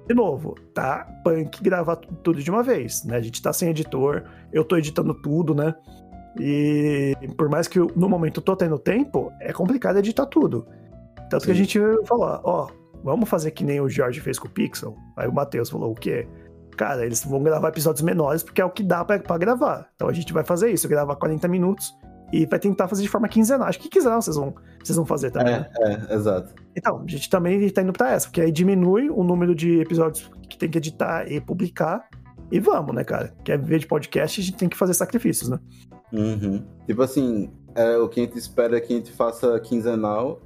de 0.08 0.14
novo, 0.14 0.56
tá 0.74 1.08
punk 1.24 1.64
gravar 1.64 1.96
tudo 1.96 2.42
de 2.42 2.50
uma 2.50 2.64
vez, 2.64 3.04
né? 3.06 3.18
A 3.18 3.22
gente 3.22 3.42
tá 3.42 3.54
sem 3.54 3.70
editor, 3.70 4.24
eu 4.52 4.64
tô 4.64 4.78
editando 4.78 5.14
tudo, 5.14 5.56
né? 5.56 5.74
E 6.40 7.16
por 7.38 7.50
mais 7.50 7.68
que 7.68 7.80
eu, 7.80 7.90
no 7.96 8.10
momento 8.10 8.40
eu 8.40 8.44
tô 8.44 8.56
tendo 8.56 8.78
tempo, 8.78 9.32
é 9.40 9.54
complicado 9.54 9.98
editar 9.98 10.26
tudo. 10.26 10.68
Tanto 11.30 11.42
Sim. 11.42 11.46
que 11.46 11.52
a 11.52 11.56
gente 11.56 11.80
falou, 12.06 12.42
ó, 12.44 12.68
vamos 13.04 13.30
fazer 13.30 13.52
que 13.52 13.64
nem 13.64 13.80
o 13.80 13.90
Jorge 13.90 14.20
fez 14.20 14.38
com 14.38 14.48
o 14.48 14.52
Pixel. 14.52 14.96
Aí 15.16 15.28
o 15.28 15.34
Matheus 15.34 15.70
falou 15.70 15.92
o 15.92 15.96
quê? 15.96 16.28
Cara, 16.76 17.06
eles 17.06 17.24
vão 17.24 17.42
gravar 17.42 17.70
episódios 17.70 18.02
menores 18.02 18.44
porque 18.44 18.62
é 18.62 18.66
o 18.66 18.70
que 18.70 18.84
dá 18.84 19.04
para 19.04 19.38
gravar. 19.38 19.90
Então 19.96 20.08
a 20.08 20.14
gente 20.14 20.32
vai 20.34 20.44
fazer 20.44 20.72
isso, 20.72 20.88
gravar 20.88 21.16
40 21.16 21.48
minutos 21.48 21.96
e 22.32 22.46
vai 22.46 22.60
tentar 22.60 22.88
fazer 22.88 23.04
de 23.04 23.10
forma 23.10 23.28
quinzenal. 23.28 23.68
Acho 23.68 23.80
que 23.80 23.90
quinzenal 23.90 24.22
vocês 24.22 24.36
vão, 24.36 24.54
vocês 24.84 24.96
vão 24.96 25.06
fazer 25.06 25.32
também. 25.32 25.54
É, 25.54 25.60
né? 25.60 26.08
é, 26.10 26.16
exato. 26.16 26.54
Então, 26.76 27.04
a 27.06 27.10
gente 27.10 27.30
também 27.30 27.70
tá 27.70 27.82
indo 27.82 27.94
pra 27.94 28.12
essa, 28.12 28.28
porque 28.28 28.42
aí 28.42 28.52
diminui 28.52 29.10
o 29.10 29.24
número 29.24 29.56
de 29.56 29.80
episódios 29.80 30.30
que 30.50 30.58
tem 30.58 30.70
que 30.70 30.78
editar 30.78 31.32
e 31.32 31.40
publicar. 31.40 32.08
E 32.52 32.60
vamos, 32.60 32.94
né, 32.94 33.04
cara? 33.04 33.34
Quer 33.44 33.58
viver 33.58 33.80
de 33.80 33.88
podcast, 33.88 34.40
a 34.40 34.44
gente 34.44 34.58
tem 34.58 34.70
que 34.70 34.78
fazer 34.78 34.94
sacrifícios, 34.94 35.50
né? 35.50 35.60
Uhum. 36.12 36.64
Tipo 36.86 37.02
assim, 37.02 37.52
é, 37.74 37.98
o 37.98 38.08
que 38.08 38.20
a 38.20 38.24
gente 38.24 38.38
espera 38.38 38.78
é 38.78 38.82
que 38.82 38.94
a 38.94 38.98
gente 38.98 39.12
faça 39.12 39.60
quinzenal. 39.60 40.42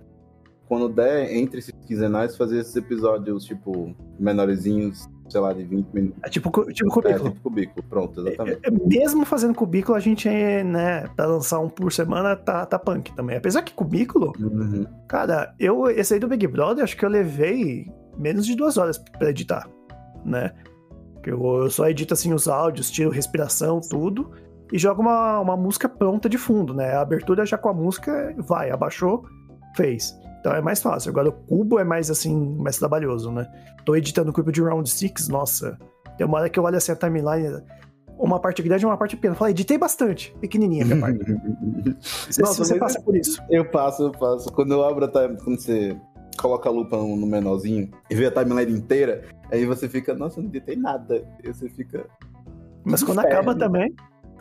Quando 0.67 0.87
der, 0.87 1.33
entre 1.33 1.59
esses 1.59 1.73
quinzenais, 1.87 2.37
fazer 2.37 2.59
esses 2.59 2.75
episódios, 2.75 3.43
tipo, 3.43 3.95
menorzinhos, 4.19 5.09
sei 5.29 5.39
lá, 5.39 5.53
de 5.53 5.63
20 5.63 5.87
minutos. 5.93 6.19
É 6.23 6.29
tipo, 6.29 6.49
tipo 6.71 6.89
cubículo. 6.89 7.27
É, 7.27 7.31
tipo 7.31 7.41
cubículo, 7.41 7.85
pronto, 7.87 8.21
exatamente. 8.21 8.59
É, 8.63 8.67
é, 8.67 8.71
mesmo 8.71 9.25
fazendo 9.25 9.53
cubículo, 9.53 9.95
a 9.95 9.99
gente, 9.99 10.27
né, 10.29 11.07
pra 11.15 11.25
lançar 11.25 11.59
um 11.59 11.69
por 11.69 11.91
semana, 11.91 12.35
tá, 12.35 12.65
tá 12.65 12.79
punk 12.79 13.13
também. 13.15 13.37
Apesar 13.37 13.61
que 13.61 13.73
cubículo, 13.73 14.33
uhum. 14.39 14.85
cara, 15.07 15.53
eu, 15.59 15.89
esse 15.89 16.13
aí 16.13 16.19
do 16.19 16.27
Big 16.27 16.45
Brother, 16.47 16.83
acho 16.83 16.97
que 16.97 17.05
eu 17.05 17.09
levei 17.09 17.91
menos 18.17 18.45
de 18.45 18.55
duas 18.55 18.77
horas 18.77 18.97
pra 18.97 19.29
editar, 19.29 19.69
né? 20.25 20.51
Eu, 21.25 21.43
eu 21.63 21.69
só 21.69 21.87
edito, 21.87 22.13
assim, 22.13 22.33
os 22.33 22.47
áudios, 22.47 22.89
tiro 22.89 23.11
respiração, 23.11 23.79
tudo, 23.79 24.31
e 24.71 24.77
jogo 24.77 25.01
uma, 25.01 25.39
uma 25.39 25.57
música 25.57 25.87
pronta 25.87 26.27
de 26.27 26.37
fundo, 26.37 26.73
né? 26.73 26.93
A 26.95 27.01
abertura 27.01 27.45
já 27.45 27.57
com 27.57 27.69
a 27.69 27.73
música, 27.73 28.33
vai, 28.37 28.71
abaixou, 28.71 29.25
fez. 29.75 30.15
Então 30.39 30.53
é 30.53 30.61
mais 30.61 30.81
fácil. 30.81 31.09
Agora 31.09 31.29
o 31.29 31.33
cubo 31.33 31.79
é 31.79 31.83
mais 31.83 32.09
assim, 32.09 32.55
mais 32.57 32.77
trabalhoso, 32.77 33.31
né? 33.31 33.47
Tô 33.85 33.95
editando 33.95 34.29
o 34.31 34.33
cubo 34.33 34.51
de 34.51 34.61
Round 34.61 34.89
6, 34.89 35.27
nossa. 35.27 35.77
Tem 36.17 36.25
uma 36.25 36.37
hora 36.37 36.49
que 36.49 36.59
eu 36.59 36.63
olho 36.63 36.77
assim 36.77 36.91
a 36.91 36.95
timeline, 36.95 37.61
uma 38.17 38.39
parte 38.39 38.61
grande 38.61 38.83
e 38.83 38.85
uma 38.85 38.97
parte 38.97 39.15
pequena. 39.15 39.35
Falei, 39.35 39.51
editei 39.51 39.77
bastante, 39.77 40.35
pequenininha 40.41 40.83
a 40.83 40.87
minha 40.87 40.99
parte. 40.99 41.19
nossa, 42.39 42.63
você 42.63 42.75
passa 42.77 43.01
por 43.01 43.15
isso. 43.15 43.41
Eu 43.49 43.65
passo, 43.65 44.03
eu 44.03 44.11
passo. 44.11 44.51
Quando 44.51 44.73
eu 44.73 44.83
abro 44.83 45.05
a 45.05 45.07
timeline, 45.07 45.41
quando 45.43 45.59
você 45.59 45.97
coloca 46.37 46.69
a 46.69 46.71
lupa 46.71 46.97
no 46.97 47.25
menorzinho 47.25 47.89
e 48.09 48.15
vê 48.15 48.27
a 48.27 48.31
timeline 48.31 48.71
inteira, 48.71 49.23
aí 49.51 49.65
você 49.65 49.89
fica, 49.89 50.13
nossa, 50.13 50.41
não 50.41 50.47
editei 50.47 50.75
nada. 50.75 51.25
E 51.43 51.47
você 51.51 51.69
fica. 51.69 52.05
Mas 52.83 53.03
quando 53.03 53.19
acaba 53.19 53.55
também. 53.55 53.93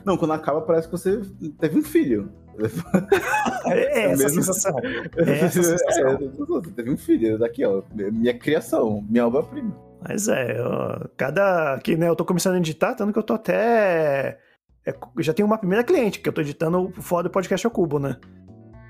Não, 0.05 0.17
quando 0.17 0.33
acaba 0.33 0.61
parece 0.63 0.89
que 0.89 0.93
você 0.93 1.21
teve 1.59 1.79
um 1.79 1.83
filho. 1.83 2.33
É, 3.67 4.01
é 4.01 4.05
essa 4.13 4.25
mesmo... 4.25 4.43
sensação. 4.43 4.77
É 5.17 5.45
essa 5.45 5.63
sensação. 5.63 6.09
É, 6.09 6.71
teve 6.75 6.91
um 6.91 6.97
filho 6.97 7.39
daqui, 7.39 7.65
ó. 7.65 7.83
Minha 7.95 8.37
criação, 8.39 9.05
minha 9.09 9.27
obra-prima. 9.27 9.77
Mas 10.07 10.29
é, 10.29 10.57
ó, 10.61 11.07
cada. 11.17 11.79
Que, 11.79 11.97
né, 11.97 12.09
eu 12.09 12.17
tô 12.17 12.25
começando 12.25 12.55
a 12.55 12.59
editar, 12.59 12.95
tanto 12.95 13.13
que 13.13 13.19
eu 13.19 13.23
tô 13.23 13.35
até. 13.35 14.39
É, 14.87 14.95
já 15.19 15.35
tenho 15.35 15.47
uma 15.47 15.59
primeira 15.59 15.85
cliente, 15.85 16.21
que 16.21 16.29
eu 16.29 16.33
tô 16.33 16.41
editando 16.41 16.93
fora 17.01 17.25
do 17.25 17.31
podcast 17.31 17.67
ao 17.67 17.71
cubo, 17.71 17.99
né? 17.99 18.17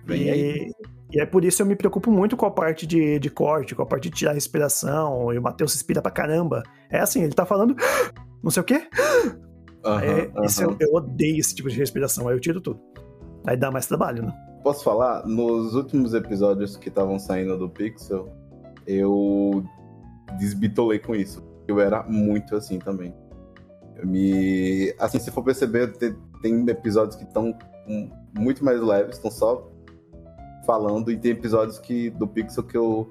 Vem 0.04 0.22
e, 0.22 0.30
aí. 0.30 0.72
e 1.12 1.20
é 1.20 1.26
por 1.26 1.44
isso 1.44 1.60
eu 1.60 1.66
me 1.66 1.74
preocupo 1.74 2.10
muito 2.10 2.36
com 2.36 2.46
a 2.46 2.50
parte 2.50 2.86
de, 2.86 3.18
de 3.18 3.30
corte, 3.30 3.74
com 3.74 3.82
a 3.82 3.86
parte 3.86 4.08
de 4.08 4.16
tirar 4.16 4.30
a 4.30 4.34
respiração. 4.34 5.32
E 5.32 5.38
o 5.38 5.42
Matheus 5.42 5.74
inspira 5.74 6.00
pra 6.00 6.10
caramba. 6.10 6.62
É 6.90 7.00
assim, 7.00 7.22
ele 7.22 7.34
tá 7.34 7.44
falando. 7.44 7.74
Não 8.42 8.50
sei 8.50 8.62
o 8.62 8.64
quê. 8.64 8.86
Uhum, 9.84 10.00
é, 10.00 10.30
uhum. 10.34 10.44
Isso 10.44 10.62
eu, 10.62 10.76
eu 10.80 10.92
odeio 10.92 11.38
esse 11.38 11.54
tipo 11.54 11.70
de 11.70 11.78
respiração, 11.78 12.28
aí 12.28 12.34
eu 12.34 12.40
tiro 12.40 12.60
tudo. 12.60 12.80
Aí 13.46 13.56
dá 13.56 13.70
mais 13.70 13.86
trabalho, 13.86 14.24
né? 14.24 14.32
Posso 14.62 14.84
falar? 14.84 15.26
Nos 15.26 15.74
últimos 15.74 16.14
episódios 16.14 16.76
que 16.76 16.88
estavam 16.88 17.18
saindo 17.18 17.56
do 17.56 17.68
Pixel, 17.68 18.28
eu 18.86 19.64
desbitolei 20.38 20.98
com 20.98 21.14
isso. 21.14 21.42
Eu 21.66 21.80
era 21.80 22.02
muito 22.02 22.56
assim 22.56 22.78
também. 22.78 23.14
Eu 23.96 24.06
me. 24.06 24.94
Assim, 24.98 25.18
se 25.18 25.30
for 25.30 25.42
perceber, 25.42 25.92
tem, 26.42 26.68
episódios 26.68 27.16
que 27.16 27.24
estão 27.24 27.56
um, 27.86 28.10
muito 28.38 28.64
mais 28.64 28.80
leves, 28.80 29.16
estão 29.16 29.30
só 29.30 29.70
falando, 30.66 31.10
e 31.10 31.16
tem 31.16 31.32
episódios 31.32 31.78
que 31.78 32.10
do 32.10 32.26
Pixel 32.26 32.62
que 32.62 32.76
eu 32.76 33.10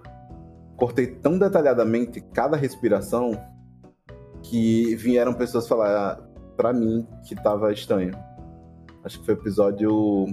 cortei 0.75 1.07
tão 1.07 1.39
detalhadamente 1.39 2.21
cada 2.21 2.55
respiração 2.55 3.31
que 4.43 4.95
vieram 4.95 5.33
pessoas 5.33 5.67
falar 5.67 6.21
para 6.55 6.71
mim 6.71 7.07
que 7.27 7.35
tava 7.35 7.73
estranho. 7.73 8.26
Acho 9.07 9.19
que 9.21 9.25
foi 9.25 9.35
o 9.35 9.37
episódio 9.37 10.27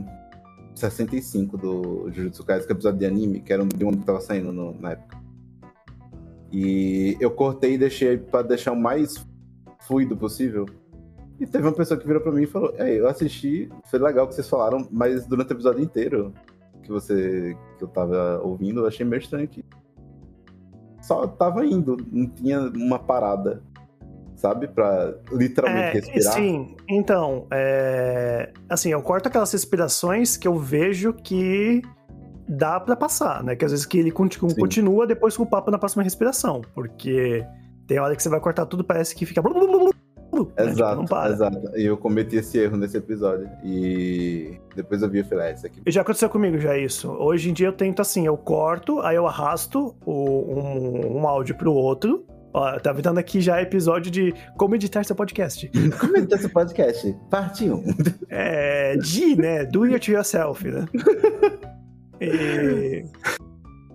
65 0.75 1.57
do 1.57 2.11
Jujutsu 2.11 2.45
Kaisen, 2.45 2.67
que 2.67 2.73
é 2.73 2.75
episódio 2.75 2.99
de 2.99 3.07
anime, 3.07 3.41
que 3.41 3.53
era 3.53 3.63
um 3.63 3.69
de 3.69 3.85
um 3.85 3.93
que 3.93 4.05
tava 4.05 4.21
saindo 4.21 4.53
no, 4.53 4.75
na 4.81 4.91
época. 4.91 5.17
E 6.51 7.17
eu 7.21 7.31
cortei 7.31 7.75
e 7.75 7.79
deixei 7.79 8.19
para 8.19 8.43
deixar 8.43 8.73
o 8.73 8.77
mais 8.77 9.25
fluido 9.87 10.17
possível. 10.17 10.67
E 11.39 11.47
teve 11.47 11.65
uma 11.65 11.73
pessoa 11.73 11.99
que 11.99 12.05
virou 12.05 12.21
para 12.21 12.33
mim 12.33 12.43
e 12.43 12.47
falou: 12.49 12.75
Ei, 12.77 12.99
eu 12.99 13.07
assisti, 13.07 13.71
foi 13.89 14.01
legal 14.01 14.27
que 14.27 14.35
vocês 14.35 14.49
falaram, 14.49 14.89
mas 14.91 15.25
durante 15.25 15.53
o 15.53 15.55
episódio 15.55 15.81
inteiro 15.81 16.35
que 16.83 16.91
você 16.91 17.57
que 17.79 17.85
eu 17.85 17.89
tava 17.89 18.41
ouvindo, 18.43 18.81
eu 18.81 18.89
achei 18.89 19.07
meio 19.07 19.21
estranho 19.21 19.47
que 19.47 19.65
só 21.01 21.29
tava 21.29 21.65
indo, 21.65 21.97
não 22.11 22.27
tinha 22.27 22.61
uma 22.75 22.99
parada 22.99 23.63
sabe? 24.37 24.69
Pra 24.69 25.15
literalmente 25.33 25.99
É, 25.99 26.01
respirar. 26.01 26.33
sim, 26.35 26.77
então, 26.89 27.47
é, 27.51 28.51
assim, 28.69 28.91
eu 28.91 29.01
corto 29.03 29.29
aquelas 29.29 29.51
respirações 29.53 30.37
que 30.37 30.47
eu 30.49 30.57
vejo 30.59 31.13
que 31.13 31.83
dá 32.49 32.79
pra 32.79 32.95
passar, 32.95 33.43
né? 33.43 33.57
Que 33.57 33.65
às 33.65 33.71
vezes 33.71 33.87
que 33.87 33.99
ele 33.99 34.11
continua, 34.11 34.51
Sim. 34.51 34.61
continua 34.61 35.07
depois 35.07 35.37
com 35.37 35.45
o 35.45 35.47
papo 35.47 35.71
na 35.71 35.79
próxima 35.79 36.03
respiração, 36.03 36.61
porque 36.75 37.45
tem 37.87 37.99
hora 37.99 38.15
que 38.15 38.23
você 38.23 38.29
vai 38.29 38.41
cortar 38.41 38.67
tudo, 38.67 38.85
parece 38.85 39.15
que 39.15 39.25
fica. 39.25 39.41
né? 39.43 39.51
Tipo, 39.51 40.53
Exato, 40.61 41.05
para. 41.05 41.33
exato. 41.33 41.79
E 41.79 41.85
eu 41.87 41.97
cometi 41.97 42.37
esse 42.37 42.59
erro 42.59 42.77
nesse 42.77 42.97
episódio. 42.97 43.49
E 43.63 44.59
depois 44.75 45.01
eu 45.01 45.09
vi 45.09 45.21
e 45.21 45.25
falei, 45.25 45.47
ah, 45.49 45.51
isso 45.53 45.65
aqui. 45.67 45.81
E 45.87 45.91
já 45.93 46.01
aconteceu 46.03 46.29
comigo 46.29 46.59
já 46.59 46.77
isso. 46.77 47.09
Hoje 47.13 47.51
em 47.51 47.53
dia 47.53 47.69
eu 47.69 47.73
tento 47.73 48.03
assim, 48.03 48.27
eu 48.27 48.37
corto, 48.37 48.99
aí 49.01 49.15
eu 49.15 49.27
arrasto 49.29 49.95
o- 50.05 50.41
um, 50.59 51.19
um 51.21 51.29
áudio 51.29 51.57
pro 51.57 51.73
outro. 51.73 52.27
Ó, 52.57 52.79
tá 52.79 52.93
vendo 52.93 53.19
aqui 53.19 53.41
já 53.41 53.61
episódio 53.61 54.11
de 54.13 54.33
como 54.57 54.77
editar 54.77 55.03
seu 55.05 55.17
podcast. 55.17 55.69
Comenta 56.01 56.37
esse 56.37 56.49
podcast. 56.49 57.13
Parte 57.29 57.69
1. 57.69 57.85
É, 58.31 58.97
de, 58.97 59.35
né? 59.37 59.65
Do 59.65 59.83
it 59.83 60.11
yourself, 60.13 60.65
né? 60.71 60.87
E... 62.21 63.05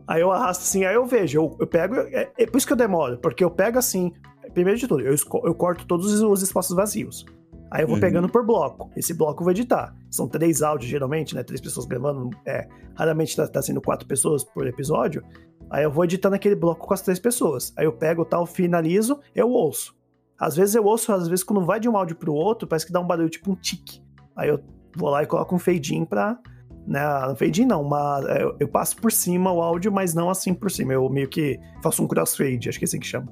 Aí 0.07 0.21
eu 0.21 0.31
arrasto 0.31 0.63
assim, 0.63 0.83
aí 0.85 0.95
eu 0.95 1.05
vejo, 1.05 1.37
eu, 1.39 1.57
eu 1.59 1.67
pego. 1.67 1.95
É, 1.95 2.29
é 2.37 2.45
por 2.47 2.57
isso 2.57 2.65
que 2.67 2.73
eu 2.73 2.77
demoro, 2.77 3.17
porque 3.19 3.43
eu 3.43 3.51
pego 3.51 3.77
assim. 3.77 4.11
Primeiro 4.53 4.79
de 4.79 4.87
tudo, 4.87 5.01
eu, 5.01 5.15
eu 5.43 5.53
corto 5.53 5.85
todos 5.85 6.11
os- 6.11 6.21
os 6.21 6.41
espaços 6.41 6.75
vazios. 6.75 7.25
Aí 7.71 7.83
eu 7.83 7.87
vou 7.87 7.95
Uhum. 7.97 8.01
pegando 8.01 8.27
por 8.27 8.43
bloco. 8.43 8.89
Esse 8.97 9.13
bloco 9.13 9.41
eu 9.41 9.43
vou 9.45 9.51
editar. 9.51 9.95
São 10.09 10.27
três 10.27 10.63
áudios, 10.63 10.89
geralmente, 10.89 11.35
né? 11.35 11.43
Três 11.43 11.61
pessoas 11.61 11.85
gravando. 11.85 12.31
É, 12.43 12.67
raramente 12.95 13.35
tá, 13.35 13.47
tá 13.47 13.61
sendo 13.61 13.79
quatro 13.79 14.07
pessoas 14.07 14.43
por 14.43 14.65
episódio. 14.65 15.23
Aí 15.69 15.83
eu 15.83 15.91
vou 15.91 16.03
editando 16.03 16.35
aquele 16.35 16.55
bloco 16.55 16.87
com 16.87 16.93
as 16.93 17.01
três 17.01 17.19
pessoas. 17.19 17.73
Aí 17.77 17.85
eu 17.85 17.93
pego 17.93 18.25
tal, 18.25 18.45
finalizo, 18.45 19.19
eu 19.35 19.49
ouço. 19.49 19.95
Às 20.39 20.55
vezes 20.55 20.73
eu 20.73 20.85
ouço, 20.85 21.11
às 21.11 21.27
vezes 21.27 21.43
quando 21.43 21.65
vai 21.65 21.79
de 21.79 21.89
um 21.89 21.97
áudio 21.97 22.15
pro 22.15 22.33
outro, 22.33 22.67
parece 22.67 22.85
que 22.85 22.93
dá 22.93 22.99
um 22.99 23.07
barulho 23.07 23.29
tipo 23.29 23.51
um 23.51 23.55
tique. 23.55 24.01
Aí 24.35 24.49
eu 24.49 24.59
vou 24.95 25.09
lá 25.09 25.21
e 25.21 25.27
coloco 25.27 25.53
um 25.53 25.59
fade 25.59 25.95
in 25.95 26.05
pra. 26.05 26.39
Né, 26.87 27.01
não 27.27 27.35
fade 27.35 27.61
in 27.61 27.65
não, 27.65 27.83
uma, 27.83 28.19
eu, 28.39 28.55
eu 28.59 28.67
passo 28.67 28.95
por 28.95 29.11
cima 29.11 29.51
o 29.51 29.61
áudio, 29.61 29.91
mas 29.91 30.13
não 30.13 30.29
assim 30.29 30.53
por 30.53 30.71
cima. 30.71 30.93
Eu 30.93 31.07
meio 31.09 31.27
que 31.27 31.59
faço 31.83 32.01
um 32.01 32.07
crossfade, 32.07 32.69
acho 32.69 32.79
que 32.79 32.85
é 32.85 32.87
assim 32.87 32.99
que 32.99 33.05
chama. 33.05 33.31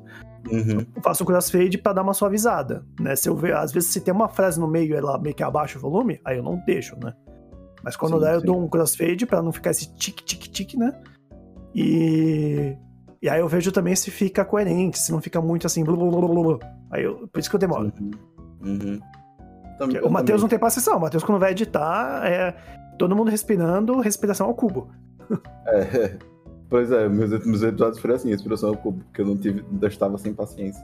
Uhum. 0.52 0.86
Eu 0.96 1.02
faço 1.02 1.24
um 1.24 1.26
crossfade 1.26 1.78
pra 1.78 1.94
dar 1.94 2.04
uma 2.04 2.14
suavizada, 2.14 2.86
né? 3.00 3.16
Se 3.16 3.30
eu 3.30 3.36
ver, 3.36 3.56
às 3.56 3.72
vezes 3.72 3.90
se 3.90 4.02
tem 4.02 4.14
uma 4.14 4.28
frase 4.28 4.60
no 4.60 4.68
meio 4.68 4.96
ela 4.96 5.18
meio 5.18 5.34
que 5.34 5.44
abaixa 5.44 5.78
o 5.78 5.82
volume, 5.82 6.20
aí 6.24 6.38
eu 6.38 6.44
não 6.44 6.58
deixo, 6.66 6.96
né? 7.02 7.14
Mas 7.84 7.96
quando 7.96 8.16
Sim, 8.16 8.22
dá, 8.22 8.34
eu 8.34 8.42
sim. 8.42 8.46
dou 8.46 8.62
um 8.62 8.68
crossfade 8.68 9.26
pra 9.26 9.42
não 9.42 9.52
ficar 9.52 9.72
esse 9.72 9.96
tique, 9.96 10.24
tique, 10.24 10.50
tique, 10.50 10.78
né? 10.78 10.92
E. 11.78 12.76
E 13.22 13.30
aí 13.30 13.40
eu 13.40 13.48
vejo 13.48 13.72
também 13.72 13.96
se 13.96 14.12
fica 14.12 14.46
coerente, 14.46 15.00
se 15.00 15.12
não 15.12 15.22
fica 15.22 15.42
muito 15.42 15.66
assim. 15.68 15.84
Blu, 15.84 15.96
blu, 15.98 16.10
blu, 16.12 16.28
blu. 16.44 16.60
Aí 16.92 17.04
eu, 17.04 17.28
por 17.28 17.40
isso 17.40 17.50
que 17.50 17.56
eu 17.56 17.60
demoro. 17.60 17.92
Uhum. 18.00 18.12
Uhum. 18.64 19.00
Também- 19.78 20.02
O 20.02 20.10
Matheus 20.10 20.42
não 20.42 20.50
tem 20.50 20.58
paciência. 20.60 20.94
O 20.96 21.00
Matheus, 21.00 21.24
quando 21.24 21.40
vai 21.40 21.52
editar, 21.52 22.22
é 22.26 22.56
todo 22.98 23.16
mundo 23.16 23.30
respirando, 23.30 24.00
respiração 24.00 24.48
ao 24.48 24.54
cubo. 24.56 24.90
É. 25.68 26.18
Pois 26.70 26.92
é, 26.92 27.08
meus 27.10 27.32
últimos 27.32 27.64
episódios 27.64 28.00
foram 28.00 28.16
assim, 28.16 28.32
inspiração 28.32 28.70
ao 28.70 28.76
cubo, 28.76 29.02
porque 29.06 29.22
eu 29.22 29.26
não 29.26 29.38
tive. 29.38 29.64
Eu 29.82 29.88
estava 29.88 30.18
sem 30.18 30.34
paciência. 30.34 30.84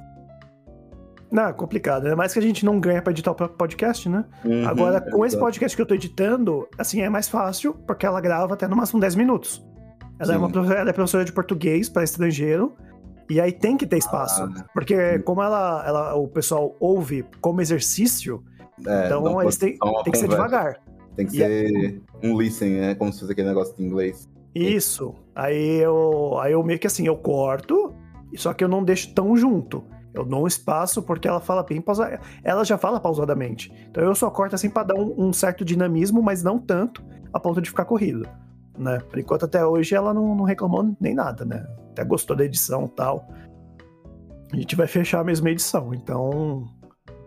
Não, 1.31 1.47
é 1.47 1.53
complicado. 1.53 2.07
É 2.07 2.15
mais 2.15 2.31
que 2.33 2.39
a 2.39 2.41
gente 2.41 2.63
não 2.65 2.79
ganha 2.79 3.01
pra 3.01 3.11
editar 3.11 3.31
o 3.31 3.35
próprio 3.35 3.57
podcast, 3.57 4.07
né? 4.07 4.23
Uhum, 4.45 4.67
Agora, 4.67 5.01
com 5.01 5.25
esse 5.25 5.35
exato. 5.35 5.43
podcast 5.45 5.75
que 5.75 5.81
eu 5.81 5.85
tô 5.85 5.93
editando, 5.95 6.67
assim, 6.77 7.01
é 7.01 7.09
mais 7.09 7.27
fácil, 7.27 7.73
porque 7.87 8.05
ela 8.05 8.21
grava 8.21 8.53
até 8.53 8.67
no 8.67 8.75
máximo 8.75 8.99
10 8.99 9.15
minutos. 9.15 9.65
Ela, 10.19 10.35
é, 10.35 10.37
uma, 10.37 10.75
ela 10.75 10.89
é 10.89 10.93
professora 10.93 11.25
de 11.25 11.33
português 11.33 11.89
para 11.89 12.03
estrangeiro, 12.03 12.73
e 13.29 13.39
aí 13.41 13.51
tem 13.51 13.77
que 13.77 13.85
ter 13.85 13.97
espaço. 13.97 14.43
Ah, 14.43 14.65
porque 14.73 15.19
como 15.19 15.41
ela, 15.41 15.83
ela, 15.85 16.15
o 16.15 16.27
pessoal 16.27 16.75
ouve 16.79 17.25
como 17.41 17.61
exercício, 17.61 18.43
É, 18.85 19.05
então 19.05 19.41
eles 19.41 19.57
têm 19.57 19.77
tem 20.03 20.11
que 20.11 20.17
ser 20.17 20.27
devagar. 20.27 20.81
Tem 21.15 21.27
que 21.27 21.35
E 21.35 21.39
ser 21.39 22.01
um 22.23 22.37
listen, 22.37 22.69
né? 22.79 22.95
Como 22.95 23.11
se 23.13 23.19
fosse 23.19 23.31
aquele 23.31 23.47
negócio 23.47 23.75
de 23.75 23.83
inglês. 23.83 24.27
Isso. 24.53 25.15
Aí 25.35 25.79
eu, 25.79 26.37
aí 26.39 26.53
eu 26.53 26.63
meio 26.63 26.79
que 26.79 26.87
assim, 26.87 27.07
eu 27.07 27.15
corto, 27.15 27.93
só 28.35 28.53
que 28.53 28.63
eu 28.63 28.67
não 28.67 28.83
deixo 28.83 29.13
tão 29.13 29.35
junto. 29.35 29.83
Eu 30.13 30.23
dou 30.23 30.43
um 30.43 30.47
espaço 30.47 31.01
porque 31.01 31.27
ela 31.27 31.39
fala 31.39 31.63
bem 31.63 31.81
pausadamente. 31.81 32.23
Ela 32.43 32.63
já 32.63 32.77
fala 32.77 32.99
pausadamente. 32.99 33.73
Então 33.89 34.03
eu 34.03 34.13
só 34.13 34.29
corto 34.29 34.53
assim 34.53 34.69
pra 34.69 34.83
dar 34.83 34.95
um, 34.95 35.15
um 35.17 35.33
certo 35.33 35.65
dinamismo, 35.65 36.21
mas 36.21 36.43
não 36.43 36.59
tanto 36.59 37.03
a 37.31 37.39
ponto 37.39 37.59
de 37.59 37.69
ficar 37.69 37.85
corrido. 37.85 38.27
Né? 38.77 38.99
Por 39.09 39.19
enquanto, 39.19 39.45
até 39.45 39.65
hoje, 39.65 39.93
ela 39.95 40.13
não, 40.13 40.35
não 40.35 40.43
reclamou 40.43 40.95
nem 40.99 41.13
nada, 41.13 41.45
né? 41.45 41.65
Até 41.91 42.03
gostou 42.03 42.35
da 42.35 42.43
edição 42.43 42.87
tal. 42.87 43.27
A 44.51 44.55
gente 44.55 44.75
vai 44.75 44.87
fechar 44.87 45.19
a 45.19 45.23
mesma 45.23 45.49
edição. 45.49 45.93
Então. 45.93 46.65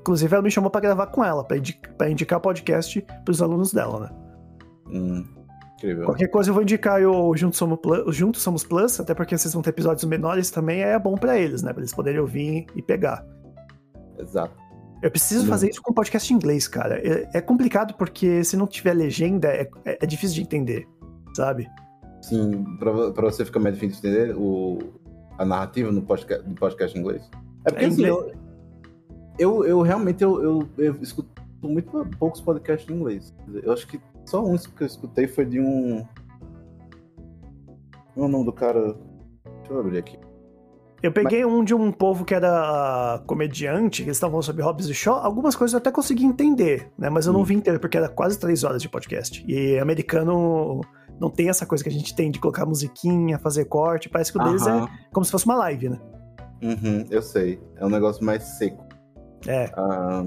Inclusive, 0.01 0.33
ela 0.33 0.43
me 0.43 0.51
chamou 0.51 0.71
pra 0.71 0.81
gravar 0.81 1.09
com 1.09 1.25
ela, 1.25 1.43
pra, 1.43 1.57
indi 1.57 1.81
pra 1.99 2.09
indicar 2.09 2.39
podcast 2.41 3.05
pros 3.25 3.43
alunos 3.43 3.73
dela, 3.73 4.01
né? 4.01 4.11
Hum, 4.89 5.25
incrível. 5.75 6.05
Qualquer 6.05 6.29
coisa 6.29 6.51
eu 6.51 6.55
vou 6.55 6.63
indicar 6.63 7.03
o 7.03 7.37
Juntos 7.37 7.59
Somos, 7.59 7.81
Plus, 7.81 8.15
Juntos 8.15 8.41
Somos 8.41 8.63
Plus, 8.63 9.01
até 9.01 9.15
porque 9.15 9.37
vocês 9.37 9.53
vão 9.53 9.63
ter 9.65 9.71
episódios 9.71 10.05
menores 10.05 10.49
também, 10.49 10.83
é 10.83 10.97
bom 10.97 11.17
pra 11.17 11.37
eles, 11.37 11.61
né? 11.63 11.73
Pra 11.73 11.81
eles 11.83 11.93
poderem 11.93 12.21
ouvir 12.21 12.67
e 12.77 12.83
pegar. 12.83 13.27
Exato. 14.17 14.55
Eu 15.03 15.11
preciso 15.11 15.43
Não. 15.43 15.49
fazer 15.51 15.71
isso 15.71 15.83
com 15.83 15.93
podcast 15.93 16.33
em 16.33 16.37
inglês, 16.37 16.69
cara. 16.69 16.99
É, 17.05 17.29
é 17.35 17.41
complicado 17.41 17.95
porque 17.95 18.45
se 18.45 18.57
não 18.57 18.67
tiver 18.69 18.95
legenda, 18.95 19.49
é- 19.49 19.69
é 19.85 20.07
difícil 20.07 20.37
de 20.37 20.43
entender, 20.43 20.87
sabe? 21.37 21.69
Sim, 22.23 22.65
pra, 22.79 23.13
pra 23.13 23.31
você 23.31 23.45
ficar 23.45 23.61
mais 23.61 23.75
difícil 23.77 24.03
de 24.03 24.09
entender 24.09 24.35
o, 24.37 24.79
a 25.39 25.45
narrativa 25.45 25.93
no 25.93 26.03
podcast, 26.03 26.49
no 26.49 26.55
podcast 26.55 26.97
em 26.97 27.01
inglês. 27.03 27.31
É 27.65 27.71
porque 27.71 27.85
É 27.85 27.89
assim, 27.89 28.03
inglês. 28.03 28.15
eu, 29.39 29.61
eu, 29.61 29.65
eu 29.67 29.83
realmente 29.83 30.25
eu, 30.25 30.43
eu, 30.43 30.69
eu 30.79 30.97
escuto 31.01 31.29
muito 31.63 32.07
poucos 32.19 32.41
podcasts 32.41 32.89
em 32.91 32.95
inglês. 32.99 33.35
Eu 33.63 33.73
acho 33.73 33.87
que 33.87 34.01
só 34.25 34.45
um 34.45 34.57
que 34.57 34.83
eu 34.83 34.87
escutei 34.87 35.27
foi 35.29 35.45
de 35.45 35.61
um. 35.61 36.05
Qual 38.15 38.27
é 38.27 38.29
o 38.29 38.33
nome 38.33 38.45
do 38.45 38.53
cara? 38.53 38.97
Deixa 39.59 39.73
eu 39.73 39.81
abrir 39.81 39.99
aqui. 39.99 40.19
Eu 41.03 41.13
peguei 41.13 41.45
um 41.45 41.63
de 41.63 41.75
um 41.75 41.93
povo 41.93 42.25
que 42.25 42.35
era 42.35 43.23
comediante, 43.27 44.03
que 44.03 44.09
eles 44.09 44.17
estavam 44.17 44.33
falando 44.33 44.45
sobre 44.45 44.63
Hobbes 44.63 44.87
e 44.89 44.95
Shaw. 44.95 45.17
Algumas 45.19 45.55
coisas 45.55 45.75
eu 45.75 45.79
até 45.79 45.93
consegui 45.93 46.25
entender, 46.25 46.91
né? 46.99 47.11
Mas 47.11 47.27
eu 47.27 47.33
não 47.33 47.41
Hum. 47.41 47.45
vi 47.45 47.55
inteiro, 47.55 47.79
porque 47.79 47.97
era 47.99 48.09
quase 48.09 48.39
três 48.39 48.65
horas 48.65 48.81
de 48.81 48.89
podcast. 48.89 49.45
E 49.47 49.79
americano 49.79 50.81
não 51.21 51.31
tem 51.31 51.49
essa 51.49 51.65
coisa 51.67 51.83
que 51.83 51.89
a 51.91 51.93
gente 51.93 52.15
tem 52.15 52.31
de 52.31 52.39
colocar 52.39 52.67
musiquinha, 52.67 53.39
fazer 53.39 53.65
corte. 53.67 54.09
Parece 54.09 54.33
que 54.33 54.39
o 54.39 54.45
deles 54.45 54.67
é 54.67 54.71
Aham. 54.71 54.89
como 55.13 55.25
se 55.25 55.31
fosse 55.31 55.45
uma 55.47 55.57
live, 55.57 55.89
né? 55.91 56.01
Uhum, 56.63 57.05
eu 57.11 57.23
sei. 57.23 57.61
É 57.77 57.85
um 57.85 57.89
negócio 57.91 58.25
mais 58.25 58.43
seco. 58.43 58.85
É. 59.47 59.71
Ah, 59.77 60.25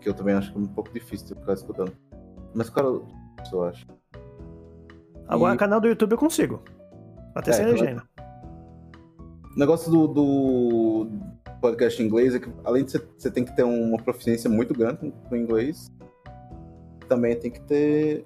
que 0.00 0.08
eu 0.08 0.14
também 0.14 0.34
acho 0.34 0.52
que 0.52 0.58
é 0.58 0.60
um 0.60 0.66
pouco 0.66 0.92
difícil 0.92 1.26
de 1.28 1.34
ficar 1.40 1.54
escutando. 1.54 1.92
Mas, 2.54 2.70
cara, 2.70 2.86
eu 2.86 3.64
acho. 3.64 3.86
Agora, 5.26 5.54
E- 5.54 5.58
canal 5.58 5.80
do 5.80 5.88
YouTube 5.88 6.12
eu 6.12 6.18
consigo. 6.18 6.62
Até 7.34 7.50
É, 7.50 7.54
sem 7.54 7.64
claro. 7.66 7.80
legenda. 7.80 8.02
O 9.54 9.58
negócio 9.58 9.90
do, 9.90 10.06
do 10.06 11.10
podcast 11.60 12.00
em 12.02 12.06
inglês 12.06 12.34
é 12.34 12.38
que, 12.38 12.50
além 12.64 12.84
de 12.84 12.92
você, 12.92 13.06
você 13.16 13.30
tem 13.30 13.44
que 13.44 13.54
ter 13.56 13.64
uma 13.64 13.98
proficiência 13.98 14.48
muito 14.48 14.72
grande 14.72 14.98
com, 14.98 15.10
com 15.10 15.36
inglês, 15.36 15.92
também 17.08 17.36
tem 17.38 17.50
que 17.50 17.60
ter 17.62 18.24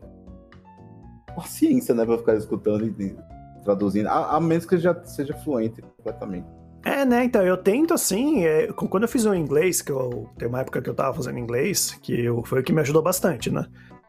paciência, 1.35 1.95
né, 1.95 2.05
pra 2.05 2.18
ficar 2.18 2.35
escutando 2.37 2.87
e, 2.87 3.16
traduzindo. 3.64 4.07
A, 4.09 4.37
a 4.37 4.41
menos 4.41 4.66
que 4.66 4.76
já 4.78 4.95
seja 5.05 5.35
fluente 5.35 5.83
completamente. 5.97 6.47
É, 6.85 7.05
né? 7.05 7.24
Então, 7.24 7.43
eu 7.43 7.57
tento 7.57 7.95
assim. 7.95 8.45
é, 8.45 8.66
quando 8.72 9.05
eu 9.05 9.09
fiz 9.09 9.24
o 9.24 9.35
inglês, 9.35 9.80
que 9.80 9.93
eu. 9.93 10.28
Tem 10.37 10.49
uma 10.49 10.61
época 10.62 10.83
que 10.83 10.91
eu 10.91 10.95
tava 10.95 11.14
fazendo 11.14 11.39
inglês, 11.39 11.97
que 12.03 12.24
eu- 12.24 12.43
foi 12.45 12.61
o 12.61 12.62
que 12.64 12.72
me 12.72 12.80
ajudou 12.80 13.01
bastante, 13.03 13.51
né? 13.53 13.64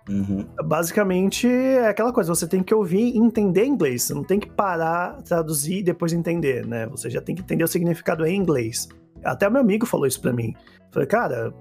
Uhum. 0.10 0.46
Basicamente, 0.66 1.48
é 1.48 1.88
aquela 1.88 2.12
coisa, 2.12 2.34
você 2.34 2.48
tem 2.48 2.62
que 2.64 2.74
ouvir 2.74 3.14
e 3.16 3.18
entender 3.18 3.64
inglês. 3.66 4.04
Você 4.04 4.14
não 4.14 4.24
tem 4.24 4.40
que 4.40 4.50
parar, 4.50 5.22
traduzir 5.22 5.78
e 5.78 5.84
depois 5.84 6.12
entender, 6.14 6.66
né? 6.66 6.88
Você 6.88 7.10
já 7.10 7.22
tem 7.22 7.36
que 7.36 7.42
entender 7.42 7.64
o 7.64 7.68
significado 7.68 8.26
em 8.26 8.36
inglês. 8.36 8.90
Até 9.24 9.48
o 9.48 9.52
meu 9.52 9.62
amigo 9.62 9.86
falou 9.86 10.06
isso 10.08 10.20
pra 10.20 10.34
mim. 10.34 10.54
Falei, 10.92 11.08
cara, 11.08 11.54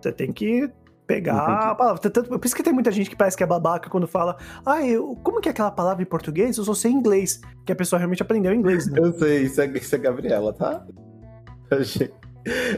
você 0.00 0.12
tem 0.12 0.32
que 0.32 0.70
pegar 1.10 1.70
a 1.70 1.74
palavra. 1.74 2.00
Tanto, 2.00 2.38
por 2.38 2.44
isso 2.44 2.54
que 2.54 2.62
tem 2.62 2.72
muita 2.72 2.92
gente 2.92 3.10
que 3.10 3.16
parece 3.16 3.36
que 3.36 3.42
é 3.42 3.46
babaca 3.46 3.90
quando 3.90 4.06
fala, 4.06 4.36
ah, 4.64 4.86
eu, 4.86 5.18
como 5.24 5.40
que 5.40 5.48
é 5.48 5.52
aquela 5.52 5.70
palavra 5.70 6.02
em 6.02 6.06
português? 6.06 6.56
Eu 6.56 6.64
só 6.64 6.72
sei 6.74 6.92
inglês. 6.92 7.40
Que 7.66 7.72
a 7.72 7.76
pessoa 7.76 7.98
realmente 7.98 8.22
aprendeu 8.22 8.54
inglês, 8.54 8.86
né? 8.86 8.98
Eu 9.02 9.12
sei, 9.12 9.42
isso 9.42 9.60
é, 9.60 9.66
isso 9.66 9.94
é 9.94 9.98
Gabriela, 9.98 10.52
tá? 10.52 10.86
Eu 11.70 11.78
achei. 11.78 12.12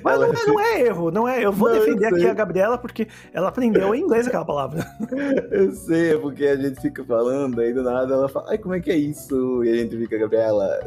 Mas 0.03 0.19
não 0.19 0.27
é, 0.27 0.47
não 0.47 0.61
é 0.61 0.81
erro, 0.81 1.11
não 1.11 1.29
é. 1.29 1.45
Eu 1.45 1.53
vou 1.53 1.69
Não, 1.69 1.77
eu 1.77 1.85
defender 1.85 2.07
aqui 2.07 2.21
sei. 2.21 2.31
a 2.31 2.35
Gabriela 2.35 2.79
porque 2.79 3.07
ela 3.33 3.49
aprendeu 3.49 3.95
em 3.95 4.01
inglês 4.01 4.27
aquela 4.27 4.45
palavra. 4.45 4.85
Eu 5.53 5.71
sei, 5.71 6.15
é 6.15 6.19
porque 6.19 6.45
a 6.47 6.57
gente 6.57 6.81
fica 6.81 7.05
falando, 7.05 7.61
aí 7.61 7.73
do 7.73 7.83
nada 7.83 8.13
ela 8.13 8.29
fala, 8.29 8.51
ai, 8.51 8.59
como 8.59 8.75
é 8.75 8.81
que 8.81 8.91
é 8.91 8.97
isso? 8.97 9.63
E 9.63 9.71
a 9.71 9.77
gente 9.77 9.97
fica, 9.97 10.19
Gabriela. 10.19 10.81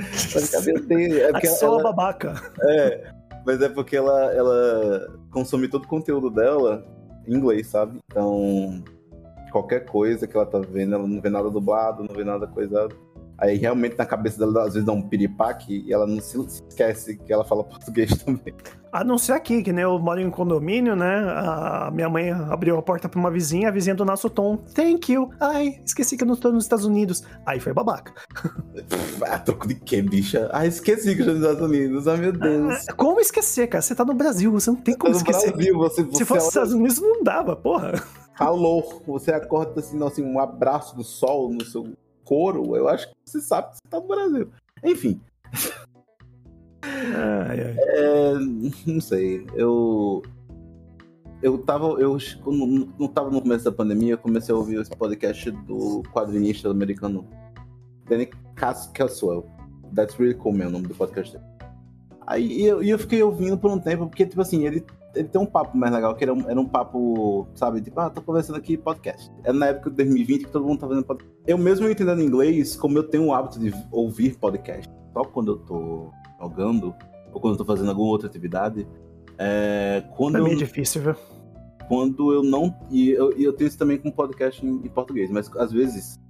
Mas? 0.00 0.54
É 0.54 1.32
porque 1.32 1.48
só 1.48 1.66
ela, 1.66 1.82
babaca. 1.82 2.34
é, 2.62 3.12
mas 3.44 3.60
é 3.60 3.68
porque 3.68 3.96
ela, 3.96 4.32
ela 4.32 5.18
consome 5.30 5.68
todo 5.68 5.84
o 5.84 5.88
conteúdo 5.88 6.30
dela 6.30 6.84
em 7.26 7.34
inglês, 7.34 7.66
sabe? 7.68 7.98
Então, 8.10 8.82
qualquer 9.50 9.84
coisa 9.86 10.26
que 10.26 10.36
ela 10.36 10.46
tá 10.46 10.58
vendo, 10.58 10.94
ela 10.94 11.06
não 11.06 11.20
vê 11.20 11.28
nada 11.28 11.50
dublado, 11.50 12.04
não 12.04 12.14
vê 12.14 12.24
nada 12.24 12.46
coisado. 12.46 12.96
Aí 13.38 13.56
realmente 13.56 13.96
na 13.96 14.04
cabeça 14.04 14.38
dela 14.38 14.64
às 14.64 14.74
vezes 14.74 14.84
dá 14.84 14.92
um 14.92 15.00
piripaque 15.00 15.84
e 15.86 15.92
ela 15.92 16.06
não 16.06 16.20
se 16.20 16.36
se 16.48 16.62
esquece 16.68 17.16
que 17.16 17.32
ela 17.32 17.44
fala 17.44 17.62
português 17.64 18.10
também. 18.24 18.52
A 18.90 19.04
não 19.04 19.18
ser 19.18 19.32
aqui, 19.32 19.62
que 19.62 19.72
nem 19.72 19.84
eu 19.84 19.98
moro 19.98 20.18
em 20.20 20.30
condomínio, 20.30 20.96
né? 20.96 21.18
A 21.28 21.90
minha 21.92 22.08
mãe 22.08 22.30
abriu 22.30 22.76
a 22.78 22.82
porta 22.82 23.08
pra 23.08 23.20
uma 23.20 23.30
vizinha, 23.30 23.68
a 23.68 23.70
vizinha 23.70 23.94
do 23.94 24.04
nosso 24.04 24.28
tom. 24.30 24.56
Thank 24.74 25.12
you. 25.12 25.30
Ai, 25.38 25.78
esqueci 25.84 26.16
que 26.16 26.24
eu 26.24 26.28
não 26.28 26.34
tô 26.34 26.50
nos 26.50 26.64
Estados 26.64 26.84
Unidos. 26.86 27.22
Aí 27.46 27.60
foi 27.60 27.72
babaca. 27.72 28.12
Ah, 29.30 29.38
troco 29.38 29.66
de 29.66 29.74
quê, 29.74 30.00
bicha? 30.00 30.48
Ah, 30.52 30.64
esqueci 30.64 31.14
que 31.14 31.22
eu 31.22 31.26
estou 31.26 31.34
nos 31.34 31.42
Estados 31.42 31.62
Unidos. 31.68 32.08
Ah, 32.08 32.16
meu 32.16 32.32
Deus. 32.32 32.88
Ah, 32.88 32.92
Como 32.94 33.20
esquecer, 33.20 33.66
cara? 33.66 33.82
Você 33.82 33.94
tá 33.94 34.04
no 34.04 34.14
Brasil, 34.14 34.50
você 34.50 34.70
não 34.70 34.78
tem 34.78 34.96
como 34.96 35.12
no 35.12 35.18
esquecer. 35.18 35.52
Brasil, 35.52 35.76
você, 35.76 36.02
Se 36.04 36.08
você 36.10 36.24
fosse 36.24 36.40
nos 36.40 36.48
Estados 36.48 36.72
Unidos, 36.72 37.00
não 37.00 37.22
dava, 37.22 37.56
porra. 37.56 37.92
calor, 38.36 39.02
você 39.06 39.32
acorda 39.32 39.80
assim, 39.80 40.02
assim, 40.04 40.24
um 40.24 40.38
abraço 40.38 40.96
do 40.96 41.02
sol 41.04 41.52
no 41.52 41.64
seu 41.64 41.88
couro, 42.28 42.76
eu 42.76 42.88
acho 42.88 43.08
que 43.08 43.14
você 43.24 43.40
sabe 43.40 43.70
que 43.70 43.76
você 43.76 43.88
tá 43.88 43.98
no 43.98 44.06
Brasil. 44.06 44.50
Enfim, 44.84 45.20
Ai, 46.82 47.60
ai. 47.60 47.76
é, 47.78 48.34
não 48.86 49.00
sei, 49.00 49.46
eu 49.54 50.22
eu 51.40 51.56
tava, 51.58 51.86
eu 52.00 52.18
não 52.98 53.08
tava 53.08 53.30
no 53.30 53.40
começo 53.40 53.64
da 53.64 53.72
pandemia, 53.72 54.14
eu 54.14 54.18
comecei 54.18 54.52
a 54.54 54.58
ouvir 54.58 54.80
esse 54.80 54.90
podcast 54.90 55.50
do 55.50 56.02
quadrinista 56.12 56.68
americano 56.70 57.24
Danny 58.08 58.26
Cas- 58.56 58.90
Caswell. 58.92 59.46
That's 59.94 60.16
really 60.16 60.34
cool, 60.34 60.52
meu, 60.52 60.68
o 60.68 60.70
nome 60.70 60.88
do 60.88 60.94
podcast 60.94 61.32
dele. 61.32 61.44
Aí 62.26 62.62
eu, 62.66 62.82
e 62.82 62.90
eu 62.90 62.98
fiquei 62.98 63.22
ouvindo 63.22 63.56
por 63.56 63.70
um 63.70 63.78
tempo, 63.78 64.06
porque, 64.06 64.26
tipo 64.26 64.42
assim, 64.42 64.66
ele, 64.66 64.84
ele 65.14 65.28
tem 65.28 65.40
um 65.40 65.46
papo 65.46 65.76
mais 65.76 65.92
legal, 65.92 66.14
que 66.14 66.24
era 66.24 66.32
um, 66.32 66.48
era 66.48 66.60
um 66.60 66.66
papo, 66.66 67.46
sabe, 67.54 67.80
tipo, 67.80 67.98
ah, 67.98 68.10
tô 68.10 68.20
conversando 68.20 68.56
aqui 68.56 68.76
podcast. 68.76 69.30
Era 69.42 69.52
na 69.52 69.66
época 69.66 69.90
de 69.90 69.96
2020 69.96 70.44
que 70.44 70.50
todo 70.50 70.66
mundo 70.66 70.80
tá 70.80 70.86
fazendo 70.88 71.04
podcast. 71.04 71.36
Eu 71.46 71.58
mesmo 71.58 71.88
entendendo 71.88 72.22
inglês, 72.22 72.76
como 72.76 72.98
eu 72.98 73.02
tenho 73.04 73.26
o 73.26 73.34
hábito 73.34 73.58
de 73.58 73.72
ouvir 73.90 74.36
podcast, 74.36 74.88
só 75.12 75.24
quando 75.24 75.52
eu 75.52 75.58
tô 75.58 76.10
jogando, 76.40 76.94
ou 77.32 77.40
quando 77.40 77.54
eu 77.54 77.58
tô 77.58 77.64
fazendo 77.64 77.88
alguma 77.90 78.08
outra 78.08 78.28
atividade, 78.28 78.86
é, 79.38 80.04
quando 80.16 80.32
Pra 80.32 80.40
eu 80.40 80.44
mim 80.44 80.52
é 80.52 80.56
difícil, 80.56 81.02
viu? 81.02 81.16
quando 81.88 82.32
eu 82.32 82.42
não. 82.42 82.74
E 82.90 83.10
eu, 83.10 83.36
e 83.36 83.44
eu 83.44 83.52
tenho 83.52 83.68
isso 83.68 83.78
também 83.78 83.98
com 83.98 84.10
podcast 84.10 84.64
em, 84.64 84.68
em 84.68 84.88
português, 84.88 85.30
mas 85.30 85.50
às 85.56 85.72
vezes 85.72 86.20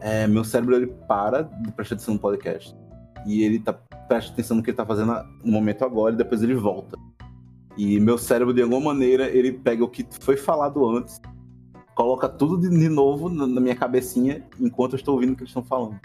é, 0.00 0.26
meu 0.26 0.44
cérebro 0.44 0.76
ele 0.76 0.86
para 1.08 1.42
de 1.42 1.72
prestar 1.72 1.94
atenção 1.94 2.14
no 2.14 2.20
podcast. 2.20 2.76
E 3.24 3.42
ele 3.42 3.58
tá, 3.58 3.72
presta 3.72 4.32
atenção 4.32 4.56
no 4.56 4.62
que 4.62 4.70
ele 4.70 4.76
tá 4.76 4.86
fazendo 4.86 5.12
no 5.42 5.50
momento 5.50 5.84
agora 5.84 6.14
e 6.14 6.18
depois 6.18 6.42
ele 6.42 6.54
volta. 6.54 6.96
E 7.76 8.00
meu 8.00 8.16
cérebro, 8.16 8.54
de 8.54 8.62
alguma 8.62 8.80
maneira, 8.80 9.28
ele 9.28 9.52
pega 9.52 9.84
o 9.84 9.88
que 9.88 10.06
foi 10.20 10.36
falado 10.36 10.86
antes, 10.88 11.20
coloca 11.94 12.28
tudo 12.28 12.58
de, 12.58 12.88
novo 12.88 13.28
na, 13.28 13.46
minha 13.60 13.74
cabecinha 13.76 14.42
enquanto 14.60 14.92
eu 14.94 14.96
estou 14.96 15.14
ouvindo 15.14 15.32
o 15.32 15.36
que 15.36 15.42
eles 15.42 15.50
estão 15.50 15.64
falando. 15.64 15.98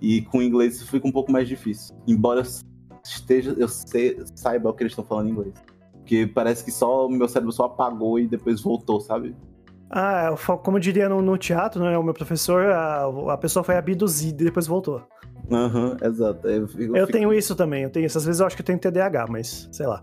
E 0.00 0.22
com 0.22 0.38
o 0.38 0.42
inglês 0.42 0.76
isso 0.76 0.90
fica 0.90 1.06
um 1.06 1.12
pouco 1.12 1.32
mais 1.32 1.48
difícil. 1.48 1.94
Embora 2.06 2.40
eu 2.40 2.46
esteja, 3.02 3.54
eu 3.56 3.68
sei, 3.68 4.20
saiba 4.34 4.68
o 4.68 4.72
que 4.74 4.82
eles 4.82 4.92
estão 4.92 5.04
falando 5.04 5.28
em 5.28 5.32
inglês. 5.32 5.54
Porque 5.92 6.26
parece 6.26 6.62
que 6.62 6.70
só 6.70 7.06
o 7.06 7.10
meu 7.10 7.26
cérebro 7.28 7.52
só 7.52 7.64
apagou 7.64 8.18
e 8.18 8.26
depois 8.26 8.60
voltou, 8.60 9.00
sabe? 9.00 9.34
Ah, 9.88 10.26
eu 10.30 10.36
falo- 10.36 10.58
como 10.58 10.76
eu 10.76 10.80
diria 10.80 11.08
no, 11.08 11.22
no 11.22 11.38
teatro, 11.38 11.82
né? 11.82 11.96
O 11.96 12.02
meu 12.02 12.12
professor, 12.12 12.66
a, 12.66 13.04
a 13.32 13.38
pessoa 13.38 13.62
foi 13.64 13.76
abduzida 13.76 14.42
e 14.42 14.44
depois 14.46 14.66
voltou. 14.66 15.02
Aham, 15.50 15.96
exato. 16.02 16.46
Eu, 16.48 16.68
fico- 16.68 16.96
Eu 16.96 17.06
fico- 17.06 17.12
tenho 17.18 17.32
isso 17.32 17.54
também, 17.54 17.84
eu 17.84 17.90
tenho 17.90 18.04
isso. 18.04 18.18
Às 18.18 18.24
vezes 18.26 18.40
eu 18.40 18.46
acho 18.46 18.56
que 18.56 18.62
eu 18.62 18.66
tenho 18.66 18.78
TDAH, 18.78 19.26
mas 19.28 19.68
sei 19.72 19.86
lá. 19.86 20.00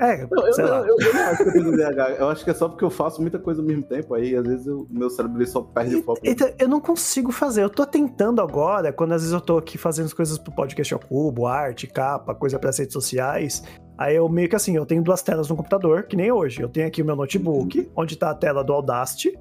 É, 0.00 0.26
Não, 0.26 0.86
eu, 0.86 0.96
não 0.96 1.20
acho 1.28 1.42
que 1.42 1.48
eu 1.50 1.52
tenho 1.52 1.72
TDAH. 1.72 2.10
Eu 2.12 2.28
acho 2.30 2.42
que 2.42 2.50
é 2.50 2.54
só 2.54 2.68
porque 2.70 2.82
eu 2.82 2.90
faço 2.90 3.20
muita 3.20 3.38
coisa 3.38 3.60
ao 3.60 3.66
mesmo 3.66 3.82
tempo. 3.82 4.14
Aí, 4.14 4.34
às 4.34 4.46
vezes, 4.46 4.66
o 4.66 4.86
meu 4.90 5.10
cérebro 5.10 5.46
só 5.46 5.60
perde 5.60 5.96
o 5.96 6.02
foco. 6.02 6.20
Então, 6.24 6.50
eu 6.58 6.66
não 6.66 6.80
consigo 6.80 7.30
fazer. 7.30 7.62
Eu 7.62 7.68
tô 7.68 7.84
tentando 7.84 8.40
agora, 8.40 8.94
quando 8.94 9.12
às 9.12 9.20
vezes 9.20 9.34
eu 9.34 9.40
tô 9.42 9.58
aqui 9.58 9.76
fazendo 9.76 10.06
as 10.06 10.14
coisas 10.14 10.38
pro 10.38 10.52
podcast 10.52 10.94
ao 10.94 11.00
cubo, 11.00 11.46
arte, 11.46 11.86
capa, 11.86 12.34
coisa 12.34 12.58
para 12.58 12.70
redes 12.70 12.94
sociais. 12.94 13.62
Aí 13.98 14.16
eu 14.16 14.26
meio 14.30 14.48
que 14.48 14.56
assim, 14.56 14.74
eu 14.74 14.86
tenho 14.86 15.02
duas 15.02 15.20
telas 15.20 15.50
no 15.50 15.56
computador, 15.56 16.04
que 16.04 16.16
nem 16.16 16.32
hoje. 16.32 16.62
Eu 16.62 16.70
tenho 16.70 16.86
aqui 16.86 17.02
o 17.02 17.04
meu 17.04 17.14
notebook, 17.14 17.90
onde 17.94 18.16
tá 18.16 18.30
a 18.30 18.34
tela 18.34 18.64
do 18.64 18.72
Audacity. 18.72 19.38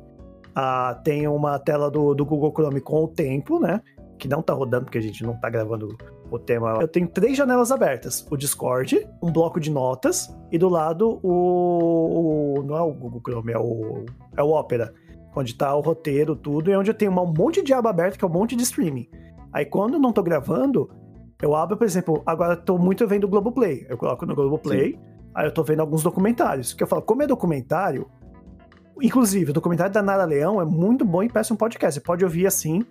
Ah, 0.54 1.00
tem 1.06 1.26
uma 1.26 1.58
tela 1.58 1.90
do, 1.90 2.14
do 2.14 2.26
Google 2.26 2.52
Chrome 2.52 2.82
com 2.82 3.06
o 3.06 3.08
tempo, 3.08 3.60
né? 3.60 3.82
Que 4.18 4.28
não 4.28 4.42
tá 4.42 4.52
rodando, 4.52 4.84
porque 4.86 4.98
a 4.98 5.02
gente 5.02 5.24
não 5.24 5.40
tá 5.40 5.50
gravando 5.50 5.98
o 6.32 6.40
tema. 6.40 6.78
Eu 6.82 6.88
tenho 6.88 7.08
três 7.08 7.38
janelas 7.38 7.72
abertas: 7.72 8.26
o 8.30 8.38
Discord, 8.38 9.08
um 9.22 9.32
bloco 9.32 9.60
de 9.60 9.70
notas, 9.72 10.34
e 10.52 10.58
do 10.58 10.70
lado 10.70 11.20
o. 11.24 12.60
o- 12.60 12.64
não 12.64 12.78
é 12.78 12.82
o 12.82 12.92
Google 12.94 13.22
Chrome, 13.26 13.52
é 13.54 13.58
o, 13.60 14.06
é 14.38 14.44
o 14.44 14.50
Opera 14.52 14.94
onde 15.36 15.56
tá 15.56 15.74
o 15.76 15.80
roteiro, 15.80 16.36
tudo, 16.36 16.70
e 16.72 16.76
onde 16.76 16.90
eu 16.90 16.94
tenho 16.94 17.12
um 17.12 17.34
monte 17.34 17.64
de 17.64 17.72
aba 17.72 17.92
aberta, 17.92 18.18
que 18.18 18.26
é 18.26 18.28
um 18.28 18.32
monte 18.32 18.56
de 18.56 18.64
streaming. 18.64 19.08
Aí 19.54 19.64
quando 19.64 19.94
eu 19.94 20.00
não 20.00 20.12
tô 20.12 20.22
gravando, 20.24 20.90
eu 21.42 21.56
abro, 21.56 21.78
por 21.78 21.86
exemplo, 21.86 22.22
agora 22.26 22.54
eu 22.54 22.62
tô 22.62 22.78
muito 22.78 23.08
vendo 23.08 23.24
o 23.24 23.28
Globoplay. 23.28 23.86
Eu 23.88 23.96
coloco 23.98 24.26
no 24.26 24.36
Globoplay, 24.36 25.00
aí 25.34 25.46
eu 25.46 25.54
tô 25.54 25.64
vendo 25.64 25.80
alguns 25.80 26.04
documentários. 26.04 26.74
Que 26.74 26.84
eu 26.84 26.88
falo, 26.88 27.04
como 27.04 27.22
é 27.24 27.28
documentário, 27.28 28.08
inclusive, 29.02 29.52
o 29.52 29.54
documentário 29.54 29.94
da 29.94 30.02
Nara 30.02 30.26
Leão 30.26 30.60
é 30.60 30.66
muito 30.66 31.06
bom 31.06 31.24
e 31.24 31.30
parece 31.30 31.54
um 31.54 31.56
podcast. 31.56 32.00
Você 32.00 32.06
pode 32.06 32.24
ouvir 32.26 32.46
assim, 32.48 32.84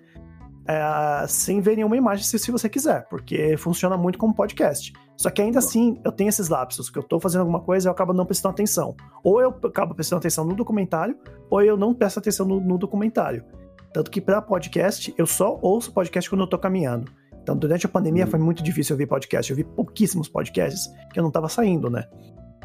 é, 0.69 1.27
sem 1.27 1.61
ver 1.61 1.77
nenhuma 1.77 1.97
imagem, 1.97 2.25
se, 2.25 2.39
se 2.39 2.51
você 2.51 2.69
quiser, 2.69 3.09
porque 3.09 3.57
funciona 3.57 3.97
muito 3.97 4.19
como 4.19 4.35
podcast. 4.35 4.93
Só 5.17 5.31
que 5.31 5.41
ainda 5.43 5.59
assim, 5.59 5.99
eu 6.05 6.13
tenho 6.13 6.29
esses 6.29 6.49
lapsos, 6.49 6.91
que 6.91 6.99
eu 6.99 7.03
tô 7.03 7.19
fazendo 7.19 7.41
alguma 7.41 7.61
coisa 7.61 7.87
e 7.87 7.89
eu 7.89 7.93
acabo 7.93 8.13
não 8.13 8.27
prestando 8.27 8.53
atenção. 8.53 8.95
Ou 9.25 9.41
eu 9.41 9.49
acabo 9.65 9.95
prestando 9.95 10.19
atenção 10.19 10.45
no 10.45 10.55
documentário, 10.55 11.17
ou 11.51 11.63
eu 11.63 11.77
não 11.77 11.95
presto 11.95 12.19
atenção 12.19 12.47
no, 12.47 12.61
no 12.61 12.77
documentário. 12.79 13.45
Tanto 13.93 14.11
que 14.11 14.21
para 14.21 14.43
podcast, 14.43 15.13
eu 15.17 15.27
só 15.27 15.59
ouço 15.63 15.93
podcast 15.93 16.29
quando 16.29 16.43
eu 16.43 16.47
tô 16.47 16.59
caminhando. 16.59 17.11
Então, 17.43 17.57
durante 17.57 17.87
a 17.87 17.89
pandemia 17.89 18.27
Uhum. 18.27 18.31
foi 18.31 18.39
muito 18.39 18.63
difícil 18.63 18.95
ouvir 18.95 19.07
podcast. 19.07 19.51
Eu 19.51 19.57
vi 19.57 19.65
pouquíssimos 19.65 20.29
podcasts 20.29 20.87
que 21.13 21.19
eu 21.19 21.23
não 21.25 21.31
tava 21.31 21.49
saindo, 21.49 21.89
né? 21.89 22.05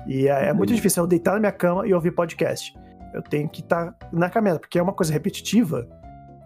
E 0.06 0.28
é, 0.28 0.50
é 0.50 0.54
muito 0.54 0.74
difícil 0.74 1.02
eu 1.02 1.08
deitar 1.08 1.34
na 1.36 1.40
minha 1.40 1.52
cama 1.54 1.88
e 1.88 1.94
ouvir 1.94 2.12
podcast. 2.12 2.74
Eu 3.14 3.22
tenho 3.22 3.48
que 3.48 3.62
estar 3.62 3.96
na 4.12 4.30
caminhada, 4.30 4.60
porque 4.60 4.78
é 4.78 4.82
uma 4.84 4.92
coisa 4.92 5.14
repetitiva, 5.14 5.88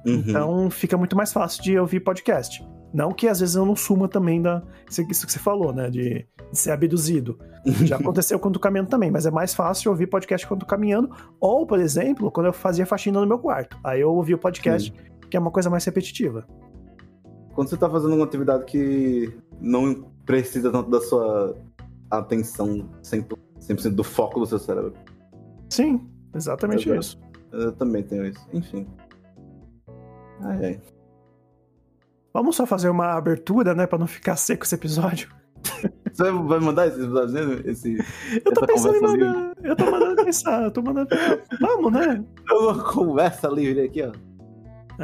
Uhum. 0.05 0.23
então 0.25 0.69
fica 0.69 0.97
muito 0.97 1.15
mais 1.15 1.33
fácil 1.33 1.63
de 1.63 1.77
ouvir 1.77 1.99
podcast. 1.99 2.65
Não 2.93 3.11
que 3.11 3.27
às 3.27 3.39
vezes 3.39 3.55
eu 3.55 3.65
não 3.65 3.75
suma 3.75 4.07
também 4.07 4.41
da 4.41 4.63
isso 4.89 5.05
que 5.05 5.31
você 5.31 5.39
falou, 5.39 5.73
né? 5.73 5.89
De, 5.89 6.25
de 6.51 6.57
ser 6.57 6.71
abduzido. 6.71 7.37
Já 7.83 7.97
aconteceu 7.97 8.39
quando 8.39 8.59
caminhando 8.59 8.89
também, 8.89 9.11
mas 9.11 9.25
é 9.25 9.31
mais 9.31 9.53
fácil 9.53 9.91
ouvir 9.91 10.07
podcast 10.07 10.47
quando 10.47 10.65
caminhando. 10.65 11.09
Ou, 11.39 11.65
por 11.67 11.79
exemplo, 11.79 12.31
quando 12.31 12.45
eu 12.47 12.53
fazia 12.53 12.85
faxina 12.85 13.19
no 13.19 13.27
meu 13.27 13.39
quarto. 13.39 13.77
Aí 13.83 14.01
eu 14.01 14.11
ouvia 14.13 14.35
o 14.35 14.39
podcast, 14.39 14.93
que 15.29 15.35
é 15.35 15.39
uma 15.39 15.51
coisa 15.51 15.69
mais 15.69 15.83
repetitiva. 15.83 16.47
Quando 17.53 17.69
você 17.69 17.77
tá 17.77 17.89
fazendo 17.89 18.15
uma 18.15 18.25
atividade 18.25 18.65
que 18.65 19.33
não 19.59 20.11
precisa 20.25 20.71
tanto 20.71 20.89
da 20.89 21.01
sua 21.01 21.55
atenção 22.09 22.89
100%, 23.03 23.37
100% 23.59 23.95
do 23.95 24.03
foco 24.03 24.39
do 24.39 24.45
seu 24.45 24.59
cérebro. 24.59 24.93
Sim, 25.69 26.07
exatamente 26.33 26.89
Exato. 26.89 26.99
isso. 26.99 27.19
Eu 27.51 27.71
também 27.73 28.03
tenho 28.03 28.25
isso. 28.25 28.47
Enfim. 28.53 28.87
Ai, 30.41 30.65
ai. 30.65 30.81
Vamos 32.33 32.55
só 32.55 32.65
fazer 32.65 32.89
uma 32.89 33.13
abertura, 33.13 33.73
né? 33.73 33.87
Pra 33.87 33.97
não 33.97 34.07
ficar 34.07 34.35
seco 34.35 34.63
esse 34.63 34.75
episódio. 34.75 35.29
Você 36.13 36.31
vai 36.31 36.59
mandar 36.59 36.87
esse 36.87 37.01
episódio, 37.01 37.69
esse 37.69 37.97
Eu 38.45 38.53
tô 38.53 38.65
pensando 38.65 38.95
em 38.95 39.01
mandar. 39.01 39.53
Eu 39.63 39.75
tô 39.75 39.85
mandando 39.91 40.23
pensar, 40.23 40.63
eu 40.63 40.71
tô 40.71 40.81
mandando. 40.81 41.09
Vamos, 41.59 41.91
né? 41.91 42.23
Uma 42.51 42.83
conversa 42.83 43.47
livre 43.47 43.81
aqui, 43.81 44.03
ó. 44.03 44.11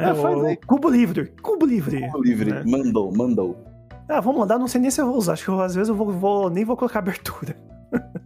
É, 0.00 0.06
Ah, 0.06 0.14
faz 0.14 0.44
aí. 0.44 0.56
Cubo 0.56 0.88
Livre. 0.88 1.26
Cubo 1.42 1.66
Livre. 1.66 2.00
Livre. 2.22 2.50
né? 2.52 2.62
Mandou, 2.66 3.12
mandou. 3.14 3.56
Ah, 4.08 4.20
vou 4.20 4.34
mandar, 4.34 4.58
não 4.58 4.68
sei 4.68 4.80
nem 4.80 4.90
se 4.90 5.00
eu 5.00 5.06
vou 5.06 5.16
usar. 5.16 5.32
Acho 5.34 5.44
que 5.44 5.50
eu, 5.50 5.60
às 5.60 5.74
vezes 5.74 5.88
eu 5.88 5.94
vou, 5.94 6.10
vou- 6.12 6.50
nem 6.50 6.64
vou 6.64 6.76
colocar 6.76 6.98
abertura. 7.00 7.56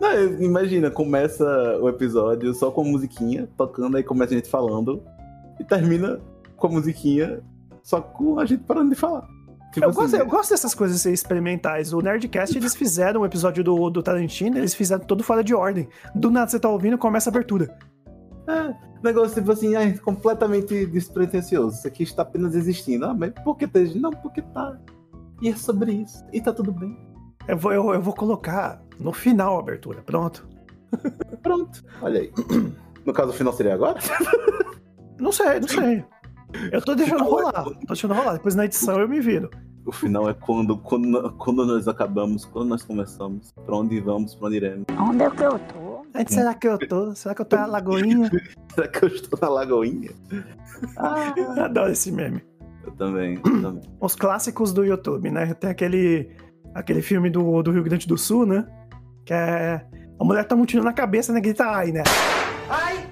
Não, 0.00 0.12
imagina, 0.42 0.90
começa 0.90 1.44
o 1.80 1.88
episódio 1.88 2.52
só 2.54 2.72
com 2.72 2.80
a 2.80 2.84
musiquinha 2.84 3.48
tocando, 3.56 3.96
aí 3.96 4.02
começa 4.02 4.32
a 4.34 4.36
gente 4.36 4.48
falando, 4.50 5.00
e 5.60 5.64
termina 5.64 6.18
com 6.62 6.68
a 6.68 6.70
musiquinha 6.70 7.42
só 7.82 8.00
com 8.00 8.38
a 8.38 8.46
gente 8.46 8.62
parando 8.62 8.90
de 8.90 8.96
falar. 8.96 9.26
Tipo 9.72 9.86
Eu, 9.86 9.90
assim, 9.90 9.98
gosto, 9.98 10.16
eu 10.16 10.26
gosto 10.26 10.50
dessas 10.50 10.74
coisas 10.74 11.04
experimentais. 11.04 11.92
O 11.92 12.00
Nerdcast, 12.00 12.56
eles 12.56 12.76
fizeram 12.76 13.22
um 13.22 13.26
episódio 13.26 13.64
do, 13.64 13.90
do 13.90 14.02
Tarantino, 14.02 14.58
eles 14.58 14.72
fizeram 14.74 15.04
todo 15.04 15.24
fora 15.24 15.42
de 15.42 15.54
ordem. 15.54 15.88
Do 16.14 16.30
nada 16.30 16.48
você 16.48 16.60
tá 16.60 16.68
ouvindo, 16.68 16.96
começa 16.96 17.30
a 17.30 17.32
abertura. 17.32 17.76
É, 18.46 18.74
negócio 19.02 19.34
tipo 19.34 19.50
assim, 19.50 19.74
ai, 19.74 19.94
completamente 19.94 20.86
despretensioso. 20.86 21.78
Isso 21.78 21.88
aqui 21.88 22.04
está 22.04 22.22
apenas 22.22 22.54
existindo. 22.54 23.06
Ah, 23.06 23.14
mas 23.14 23.32
por 23.42 23.56
que 23.56 23.66
tá 23.66 23.80
existindo? 23.80 24.02
Não, 24.02 24.12
porque 24.12 24.42
tá. 24.42 24.78
E 25.40 25.48
é 25.48 25.56
sobre 25.56 25.92
isso. 25.92 26.24
E 26.32 26.40
tá 26.40 26.52
tudo 26.52 26.70
bem. 26.70 26.96
Eu 27.48 27.56
vou, 27.56 27.72
eu, 27.72 27.94
eu 27.94 28.02
vou 28.02 28.14
colocar 28.14 28.80
no 29.00 29.12
final 29.12 29.56
a 29.56 29.60
abertura, 29.60 30.02
pronto. 30.02 30.46
Pronto. 31.42 31.82
Olha 32.02 32.20
aí. 32.20 32.32
No 33.04 33.12
caso, 33.14 33.30
o 33.30 33.32
final 33.32 33.52
seria 33.54 33.74
agora? 33.74 33.98
Não 35.18 35.32
sei, 35.32 35.58
não 35.58 35.66
sei. 35.66 36.04
Eu 36.70 36.82
tô 36.82 36.94
deixando 36.94 37.24
rolar, 37.24 37.64
tô 37.64 37.74
deixando 37.88 38.14
rolar. 38.14 38.34
Depois 38.34 38.54
na 38.54 38.64
edição 38.64 38.98
eu 39.00 39.08
me 39.08 39.20
viro. 39.20 39.50
O 39.84 39.90
final 39.92 40.28
é 40.30 40.34
quando, 40.34 40.78
quando, 40.78 41.32
quando 41.32 41.66
nós 41.66 41.88
acabamos, 41.88 42.44
quando 42.44 42.68
nós 42.68 42.82
começamos, 42.82 43.52
pra 43.66 43.76
onde 43.76 44.00
vamos, 44.00 44.34
pra 44.34 44.46
onde 44.46 44.56
iremos. 44.56 44.86
Onde 44.98 45.22
é 45.24 45.30
que 45.30 45.42
eu 45.42 45.58
tô? 45.58 46.02
Gente, 46.14 46.34
será 46.34 46.54
que 46.54 46.68
eu 46.68 46.78
tô? 46.78 47.14
Será 47.14 47.34
que 47.34 47.40
eu 47.40 47.46
tô 47.46 47.56
na 47.56 47.66
lagoinha? 47.66 48.30
Será 48.74 48.88
que 48.88 49.04
eu 49.04 49.08
estou 49.08 49.38
na 49.40 49.48
Lagoinha? 49.48 50.10
Ah, 50.96 51.34
Adoro 51.64 51.90
esse 51.92 52.10
meme. 52.12 52.42
eu 52.84 52.92
também, 52.92 53.34
eu 53.34 53.62
também. 53.62 53.82
Os 54.00 54.14
clássicos 54.14 54.72
do 54.72 54.84
YouTube, 54.84 55.30
né? 55.30 55.52
Tem 55.54 55.68
aquele, 55.70 56.30
aquele 56.74 57.02
filme 57.02 57.28
do, 57.28 57.62
do 57.62 57.70
Rio 57.72 57.82
Grande 57.82 58.06
do 58.06 58.16
Sul, 58.16 58.46
né? 58.46 58.66
Que 59.24 59.34
é. 59.34 59.84
A 60.20 60.24
mulher 60.24 60.44
toma 60.46 60.62
um 60.62 60.66
tiro 60.66 60.84
na 60.84 60.92
cabeça, 60.92 61.32
né? 61.32 61.40
Grita 61.40 61.64
ai, 61.64 61.92
né? 61.92 62.02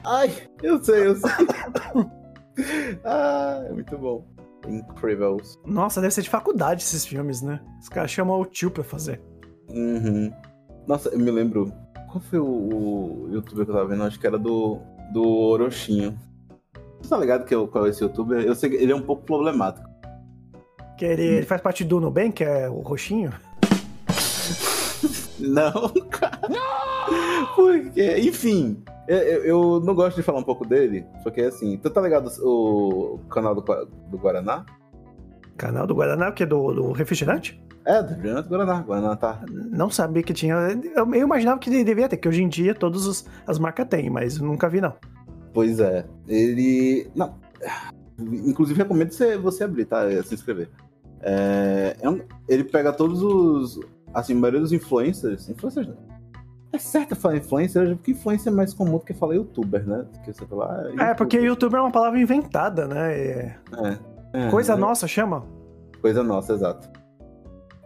Ai, 0.04 0.32
eu 0.62 0.82
sei, 0.82 1.08
eu 1.08 1.16
sei. 1.16 1.30
ah, 3.04 3.64
é 3.68 3.72
muito 3.72 3.96
bom. 3.98 4.26
Incríveis. 4.68 5.58
Nossa, 5.64 6.00
deve 6.00 6.12
ser 6.12 6.22
de 6.22 6.30
faculdade 6.30 6.82
esses 6.82 7.06
filmes, 7.06 7.40
né? 7.40 7.60
Os 7.80 7.88
caras 7.88 8.10
chamam 8.10 8.38
o 8.38 8.44
tio 8.44 8.70
pra 8.70 8.84
fazer. 8.84 9.20
Uhum. 9.70 10.32
Nossa, 10.86 11.08
eu 11.08 11.18
me 11.18 11.30
lembro. 11.30 11.72
Qual 12.10 12.20
foi 12.20 12.38
o, 12.38 12.44
o 12.44 13.28
youtuber 13.32 13.64
que 13.64 13.70
eu 13.70 13.74
tava 13.74 13.88
vendo? 13.88 14.02
Acho 14.02 14.18
que 14.18 14.26
era 14.26 14.38
do, 14.38 14.78
do 15.12 15.26
Orochinho. 15.26 16.18
Você 17.00 17.08
tá 17.08 17.16
ligado 17.16 17.44
que 17.44 17.54
eu, 17.54 17.66
qual 17.66 17.86
é 17.86 17.90
esse 17.90 18.02
youtuber? 18.02 18.44
Eu 18.44 18.54
sei 18.54 18.70
que 18.70 18.76
ele 18.76 18.92
é 18.92 18.96
um 18.96 19.02
pouco 19.02 19.22
problemático. 19.24 19.88
Que 20.98 21.04
ele, 21.06 21.22
ele 21.22 21.46
faz 21.46 21.60
parte 21.62 21.84
do 21.84 22.00
Nubank, 22.00 22.32
que 22.32 22.44
é 22.44 22.68
o 22.68 22.80
roxinho. 22.80 23.32
Não, 25.40 25.88
cara. 26.10 26.40
Porque, 27.56 28.18
enfim, 28.18 28.82
eu, 29.16 29.44
eu- 29.44 29.80
não 29.80 29.94
gosto 29.94 30.16
de 30.16 30.22
falar 30.22 30.38
um 30.38 30.44
pouco 30.44 30.66
dele, 30.66 31.04
porque 31.22 31.40
assim, 31.42 31.76
tu 31.78 31.90
tá 31.90 32.00
ligado 32.00 32.30
o, 32.42 33.18
canal 33.30 33.54
do, 33.54 33.62
do 33.62 34.18
Guaraná? 34.18 34.64
Canal 35.56 35.86
do 35.86 35.94
Guaraná, 35.94 36.32
que 36.32 36.42
é 36.42 36.46
do, 36.46 36.72
do 36.72 36.92
refrigerante? 36.92 37.62
É, 37.84 38.02
do 38.02 38.14
Renato 38.14 38.48
Guaraná. 38.48 38.80
Guaraná 38.82 39.16
tá. 39.16 39.42
Não 39.50 39.90
sabia 39.90 40.22
que 40.22 40.32
tinha. 40.34 40.54
Eu, 40.94 41.06
eu 41.14 41.22
imaginava 41.24 41.58
que 41.58 41.70
devia 41.84 42.08
ter, 42.08 42.18
que 42.18 42.28
hoje 42.28 42.42
em 42.42 42.48
dia 42.48 42.74
todas 42.74 43.26
as 43.46 43.58
marcas 43.58 43.86
têm, 43.88 44.08
mas 44.10 44.38
nunca 44.38 44.68
vi, 44.68 44.80
não. 44.80 44.94
Pois 45.52 45.80
é. 45.80 46.04
Ele. 46.28 47.10
Não. 47.14 47.34
Inclusive, 48.18 48.78
recomendo 48.78 49.10
você, 49.12 49.36
você 49.38 49.64
abrir, 49.64 49.86
tá? 49.86 50.02
Se 50.22 50.34
inscrever. 50.34 50.68
É, 51.22 51.96
é 52.00 52.08
um- 52.08 52.20
ele 52.48 52.64
pega 52.64 52.92
todos 52.92 53.22
os. 53.22 53.80
Assim, 54.12 54.34
a 54.34 54.36
maioria 54.36 54.60
dos 54.60 54.72
influencers. 54.72 55.48
Influencers 55.48 55.88
não. 55.88 55.96
É 56.72 56.78
certo 56.78 57.16
falar 57.16 57.36
influencer, 57.36 57.96
porque 57.96 58.12
influencer 58.12 58.52
é 58.52 58.56
mais 58.56 58.72
comum 58.72 58.98
do 58.98 59.04
que 59.04 59.12
falar 59.12 59.34
youtuber, 59.34 59.84
né? 59.86 60.04
Você 60.24 60.46
fala, 60.46 60.66
ah, 60.66 60.82
É, 60.82 60.86
youtuber. 60.90 61.16
porque 61.16 61.36
YouTube 61.38 61.74
é 61.74 61.80
uma 61.80 61.90
palavra 61.90 62.20
inventada, 62.20 62.86
né? 62.86 63.12
É- 63.12 63.56
É, 64.32 64.46
é, 64.46 64.50
Coisa 64.50 64.74
é. 64.74 64.76
nossa 64.76 65.08
chama. 65.08 65.44
Coisa 66.00 66.22
nossa, 66.22 66.52
exato. 66.54 66.88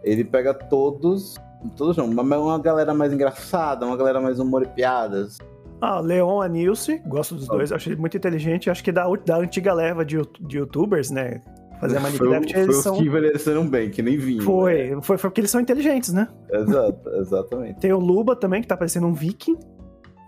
Ele 0.02 0.22
pega 0.24 0.52
todos. 0.52 1.36
Todos 1.76 1.96
não, 1.96 2.06
mas 2.08 2.38
uma 2.38 2.58
galera 2.58 2.92
mais 2.92 3.10
engraçada, 3.12 3.86
uma 3.86 3.96
galera 3.96 4.20
mais 4.20 4.38
humor 4.38 4.62
e 4.62 4.66
piadas. 4.66 5.38
Ah, 5.80 5.98
Leon, 6.00 6.40
a 6.42 6.48
Nilce, 6.48 6.98
gosto 7.06 7.34
dos 7.34 7.46
dois, 7.48 7.72
acho 7.72 7.88
ele 7.88 7.96
muito 7.96 8.16
inteligente. 8.16 8.68
Acho 8.70 8.84
que 8.84 8.92
da, 8.92 9.06
da 9.24 9.36
antiga 9.38 9.72
leva 9.72 10.04
de, 10.04 10.20
de 10.40 10.58
youtubers, 10.58 11.10
né? 11.10 11.40
Fazer 11.88 12.00
foi, 12.00 12.28
Minecraft, 12.28 12.52
foi 12.52 12.62
eles 12.62 12.76
os 12.78 12.82
são. 12.82 12.96
que 12.96 13.02
envelheceram 13.04 13.68
bem, 13.68 13.90
que 13.90 14.02
nem 14.02 14.16
vinho. 14.16 14.38
né? 14.38 14.44
Foi, 14.44 14.88
foi, 15.02 15.18
foi 15.18 15.28
porque 15.30 15.40
eles 15.40 15.50
são 15.50 15.60
inteligentes, 15.60 16.12
né? 16.12 16.28
Exato, 16.50 17.08
exatamente. 17.16 17.80
Tem 17.80 17.92
o 17.92 17.98
Luba 17.98 18.34
também, 18.36 18.62
que 18.62 18.68
tá 18.68 18.76
parecendo 18.76 19.06
um 19.06 19.12
viking. 19.12 19.56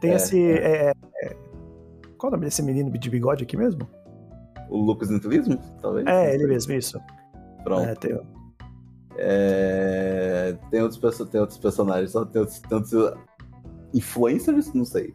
Tem 0.00 0.10
É, 0.12 0.14
esse. 0.16 0.40
é, 0.52 0.92
é, 1.22 1.36
Qual 2.18 2.30
o 2.30 2.34
nome 2.36 2.44
desse 2.46 2.62
menino 2.62 2.90
de 2.90 3.10
bigode 3.10 3.44
aqui 3.44 3.56
mesmo? 3.56 3.88
O 4.68 4.78
Lucas 4.78 5.10
Nutilismo, 5.10 5.58
talvez? 5.80 6.06
É, 6.06 6.34
ele 6.34 6.46
mesmo, 6.46 6.72
isso. 6.72 7.00
Pronto. 7.64 7.88
É, 7.88 7.94
tem... 7.94 8.18
É, 9.18 10.56
Tem, 10.70 10.82
outros, 10.82 11.28
tem 11.30 11.40
outros 11.40 11.58
personagens, 11.58 12.12
tem 12.12 12.40
outros, 12.40 12.60
tem 12.60 12.76
outros 12.78 13.12
influencers? 13.94 14.72
Não 14.74 14.84
sei. 14.84 15.14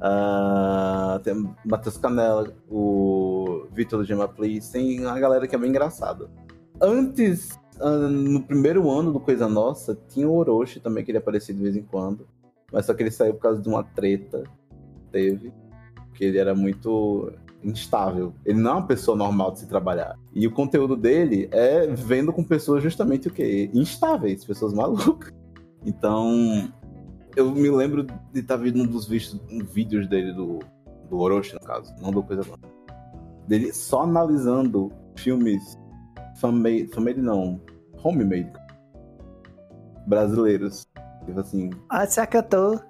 Ah, 0.00 1.20
tem 1.22 1.34
Matheus 1.64 1.96
Canela, 1.96 2.52
o 2.68 3.31
Vitor 3.72 4.00
do 4.00 4.04
Gema 4.04 4.28
Please, 4.28 4.70
tem 4.72 5.00
uma 5.00 5.18
galera 5.18 5.46
que 5.46 5.54
é 5.54 5.58
bem 5.58 5.70
engraçada. 5.70 6.30
Antes, 6.80 7.58
ah, 7.80 8.08
no 8.08 8.42
primeiro 8.42 8.90
ano 8.90 9.12
do 9.12 9.20
Coisa 9.20 9.48
Nossa, 9.48 9.98
tinha 10.08 10.28
o 10.28 10.34
Orochi 10.34 10.80
também, 10.80 11.04
que 11.04 11.10
ele 11.10 11.18
aparecia 11.18 11.54
de 11.54 11.62
vez 11.62 11.76
em 11.76 11.82
quando. 11.82 12.26
Mas 12.72 12.86
só 12.86 12.94
que 12.94 13.02
ele 13.02 13.10
saiu 13.10 13.34
por 13.34 13.40
causa 13.40 13.60
de 13.60 13.68
uma 13.68 13.82
treta. 13.82 14.44
Teve. 15.10 15.52
Porque 16.08 16.24
ele 16.24 16.38
era 16.38 16.54
muito 16.54 17.32
instável. 17.62 18.34
Ele 18.44 18.58
não 18.58 18.70
é 18.70 18.74
uma 18.74 18.86
pessoa 18.86 19.16
normal 19.16 19.52
de 19.52 19.60
se 19.60 19.68
trabalhar. 19.68 20.18
E 20.34 20.46
o 20.46 20.50
conteúdo 20.50 20.96
dele 20.96 21.48
é 21.52 21.86
vendo 21.86 22.32
com 22.32 22.42
pessoas 22.42 22.82
justamente 22.82 23.28
o 23.28 23.32
quê? 23.32 23.70
Instáveis, 23.72 24.44
pessoas 24.44 24.72
malucas. 24.72 25.32
Então, 25.84 26.72
eu 27.36 27.50
me 27.50 27.70
lembro 27.70 28.04
de 28.32 28.40
estar 28.40 28.56
vendo 28.56 28.82
um 28.82 28.86
dos 28.86 29.06
vistos, 29.06 29.40
um 29.50 29.64
vídeos 29.64 30.08
dele 30.08 30.32
do, 30.32 30.60
do 31.08 31.18
Orochi, 31.18 31.54
no 31.54 31.60
caso, 31.60 31.94
não 32.00 32.10
do 32.10 32.22
Coisa 32.22 32.42
Nova. 32.42 32.81
Dele 33.52 33.70
só 33.70 34.04
analisando 34.04 34.90
filmes 35.14 35.78
fan-made, 36.40 36.86
fan-made 36.86 37.20
não, 37.20 37.60
homemade, 38.02 38.50
brasileiros. 40.06 40.86
Tipo 41.26 41.38
assim, 41.40 41.68
Ah, 41.90 42.06
se 42.06 42.18
acatou. 42.18 42.80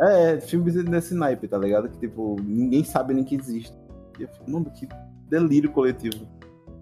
é, 0.00 0.38
filmes 0.40 0.76
nesse 0.84 1.16
naipe, 1.16 1.48
tá 1.48 1.58
ligado? 1.58 1.88
Que, 1.88 1.98
tipo, 1.98 2.36
ninguém 2.44 2.84
sabe 2.84 3.12
nem 3.12 3.24
que 3.24 3.34
existe. 3.34 3.76
E 4.20 4.24
fico, 4.24 4.48
mano, 4.48 4.70
que 4.70 4.88
delírio 5.28 5.72
coletivo. 5.72 6.28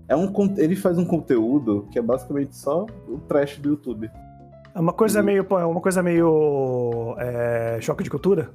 É 0.07 0.15
um, 0.15 0.31
ele 0.59 0.77
faz 0.77 0.99
um 0.99 1.05
conteúdo 1.07 1.89
que 1.91 1.99
é 1.99 2.03
basicamente 2.03 2.55
só 2.55 2.85
o 3.09 3.17
trash 3.21 3.57
do 3.57 3.71
YouTube. 3.71 4.11
É 4.75 4.79
uma 4.79 4.93
coisa 4.93 5.23
Hum. 5.23 5.25
meio. 5.25 5.47
é 5.51 5.65
uma 5.65 5.81
coisa 5.81 6.03
meio. 6.03 7.15
é, 7.19 7.79
choque 7.81 8.05
de 8.05 8.11
cultura? 8.11 8.51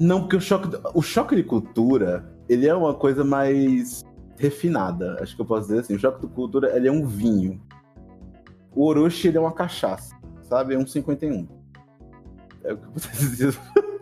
Não, 0.00 0.22
porque 0.22 0.34
o 0.34 0.40
choque, 0.40 0.68
o 0.94 1.00
choque 1.00 1.36
de 1.36 1.44
cultura, 1.44 2.28
ele 2.48 2.66
é 2.66 2.74
uma 2.74 2.92
coisa 2.92 3.22
mais 3.24 4.04
refinada, 4.38 5.18
acho 5.20 5.34
que 5.34 5.42
eu 5.42 5.46
posso 5.46 5.68
dizer 5.68 5.80
assim. 5.80 5.94
O 5.94 5.98
choque 5.98 6.26
de 6.26 6.32
cultura, 6.32 6.76
ele 6.76 6.88
é 6.88 6.92
um 6.92 7.04
vinho. 7.06 7.60
O 8.74 8.86
Orochi, 8.86 9.28
ele 9.28 9.38
é 9.38 9.40
uma 9.40 9.52
cachaça, 9.52 10.14
sabe? 10.42 10.74
É 10.74 10.78
um 10.78 10.86
51. 10.86 11.48
É 12.64 12.72
o 12.72 12.76
que 12.76 12.84
eu 12.84 12.90
posso 12.90 13.10
dizer. 13.16 13.58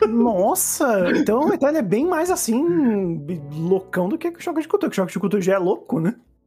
Nossa! 0.08 1.10
Então, 1.16 1.52
então 1.52 1.68
ele 1.68 1.78
é 1.78 1.82
bem 1.82 2.06
mais 2.06 2.30
assim. 2.30 3.24
loucão 3.52 4.08
do 4.08 4.18
que 4.18 4.28
o 4.28 4.40
choque 4.40 4.60
de 4.60 4.68
cultura. 4.68 4.90
Que 4.90 4.94
o 4.94 4.96
choque 4.96 5.12
de 5.12 5.18
cultura 5.18 5.42
já 5.42 5.54
é 5.54 5.58
louco, 5.58 6.00
né? 6.00 6.14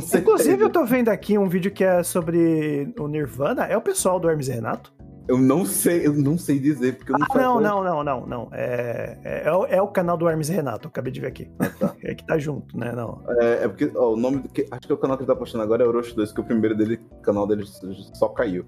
certeza. 0.00 0.18
Inclusive, 0.18 0.62
eu 0.62 0.70
tô 0.70 0.84
vendo 0.84 1.08
aqui 1.08 1.36
um 1.36 1.48
vídeo 1.48 1.70
que 1.70 1.84
é 1.84 2.02
sobre 2.02 2.92
o 2.98 3.08
Nirvana. 3.08 3.64
É 3.64 3.76
o 3.76 3.80
pessoal 3.80 4.18
do 4.18 4.28
Hermes 4.28 4.48
e 4.48 4.52
Renato? 4.52 4.92
Eu 5.30 5.38
não 5.38 5.64
sei, 5.64 6.04
eu 6.06 6.12
não 6.12 6.36
sei 6.36 6.58
dizer, 6.58 6.96
porque 6.96 7.12
eu 7.12 7.18
não 7.18 7.26
Ah, 7.30 7.38
não, 7.38 7.60
não, 7.60 7.84
não, 7.84 8.02
não, 8.04 8.26
não. 8.26 8.48
É, 8.52 9.16
é, 9.22 9.42
é 9.46 9.52
o- 9.52 9.64
é 9.66 9.80
o 9.80 9.86
canal 9.86 10.16
do 10.16 10.28
Hermes 10.28 10.48
Renato, 10.48 10.86
eu 10.86 10.88
acabei 10.88 11.12
de 11.12 11.20
ver 11.20 11.28
aqui. 11.28 11.48
tá. 11.78 11.94
É 12.02 12.14
que 12.14 12.26
tá 12.26 12.36
junto, 12.36 12.76
né? 12.76 12.90
Não. 12.92 13.22
É, 13.40 13.64
é 13.64 13.68
porque 13.68 13.92
ó, 13.94 14.14
o 14.14 14.16
nome 14.16 14.38
do 14.38 14.48
que. 14.48 14.66
Acho 14.70 14.88
que 14.88 14.92
o 14.92 14.96
canal 14.98 15.16
que 15.16 15.22
ele 15.22 15.28
tá 15.32 15.36
postando 15.36 15.62
agora 15.62 15.84
é 15.84 15.86
Orochi 15.86 16.16
2, 16.16 16.32
que 16.32 16.40
o 16.40 16.44
primeiro 16.44 16.76
dele, 16.76 16.98
o 17.12 17.22
canal 17.22 17.46
dele 17.46 17.62
só 18.14 18.28
caiu. 18.30 18.64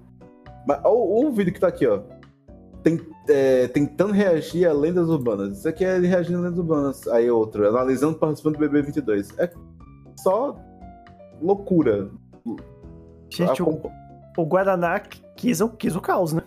Mas 0.65 0.79
ó, 0.85 0.89
ó 0.93 1.25
o 1.25 1.31
vídeo 1.33 1.51
que 1.53 1.59
tá 1.59 1.67
aqui, 1.67 1.85
ó. 1.85 1.99
Tem, 2.81 2.99
é, 3.27 3.67
tentando 3.67 4.13
reagir 4.13 4.65
a 4.65 4.71
lendas 4.73 5.09
urbanas. 5.09 5.57
Isso 5.59 5.67
aqui 5.67 5.83
é 5.83 5.97
reagindo 5.99 6.39
a 6.39 6.41
lendas 6.43 6.59
urbanas. 6.59 7.07
Aí 7.09 7.29
outro, 7.29 7.67
analisando 7.67 8.17
participando 8.17 8.57
do 8.57 8.69
BB22. 8.69 9.33
É 9.37 9.51
só 10.17 10.55
loucura. 11.41 12.09
Gente, 13.29 13.61
o, 13.63 13.69
Acompa- 13.69 13.89
o 14.37 14.45
Guaraná 14.45 14.99
quis, 15.35 15.61
o- 15.61 15.69
quis 15.69 15.95
o 15.95 16.01
caos, 16.01 16.33
né? 16.33 16.41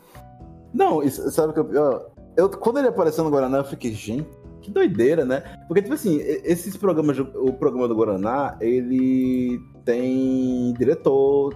Não, 0.72 1.02
isso- 1.02 1.30
sabe 1.30 1.50
o 1.50 1.52
que 1.52 1.60
eu, 1.76 2.10
eu 2.36 2.48
Quando 2.50 2.78
ele 2.78 2.88
apareceu 2.88 3.24
no 3.24 3.30
Guaraná, 3.30 3.58
eu 3.58 3.64
fiquei, 3.64 3.92
gente, 3.92 4.28
que 4.60 4.70
doideira, 4.70 5.24
né? 5.24 5.42
Porque, 5.68 5.80
tipo 5.82 5.94
assim, 5.94 6.18
esses 6.20 6.76
programas, 6.76 7.18
o 7.18 7.52
programa 7.52 7.88
do 7.88 7.94
Guaraná, 7.94 8.56
ele 8.60 9.60
tem 9.84 10.74
diretor, 10.76 11.54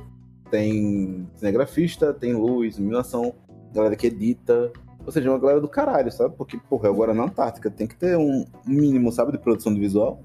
tem 0.51 1.28
cinegrafista, 1.35 2.12
tem 2.14 2.35
luz, 2.35 2.76
iluminação, 2.78 3.35
galera 3.74 3.97
que 3.97 4.07
edita. 4.07 4.70
Ou 5.05 5.11
seja, 5.12 5.31
uma 5.31 5.39
galera 5.39 5.61
do 5.61 5.68
caralho, 5.68 6.12
sabe? 6.12 6.35
Porque, 6.37 6.59
porra, 6.68 6.89
é 6.89 6.91
o 6.91 6.95
Guaraná 6.95 7.24
Antártica, 7.24 7.70
tem 7.70 7.87
que 7.87 7.97
ter 7.97 8.16
um 8.16 8.45
mínimo, 8.66 9.11
sabe, 9.11 9.33
de 9.33 9.39
produção 9.39 9.72
de 9.74 9.81
visual. 9.81 10.20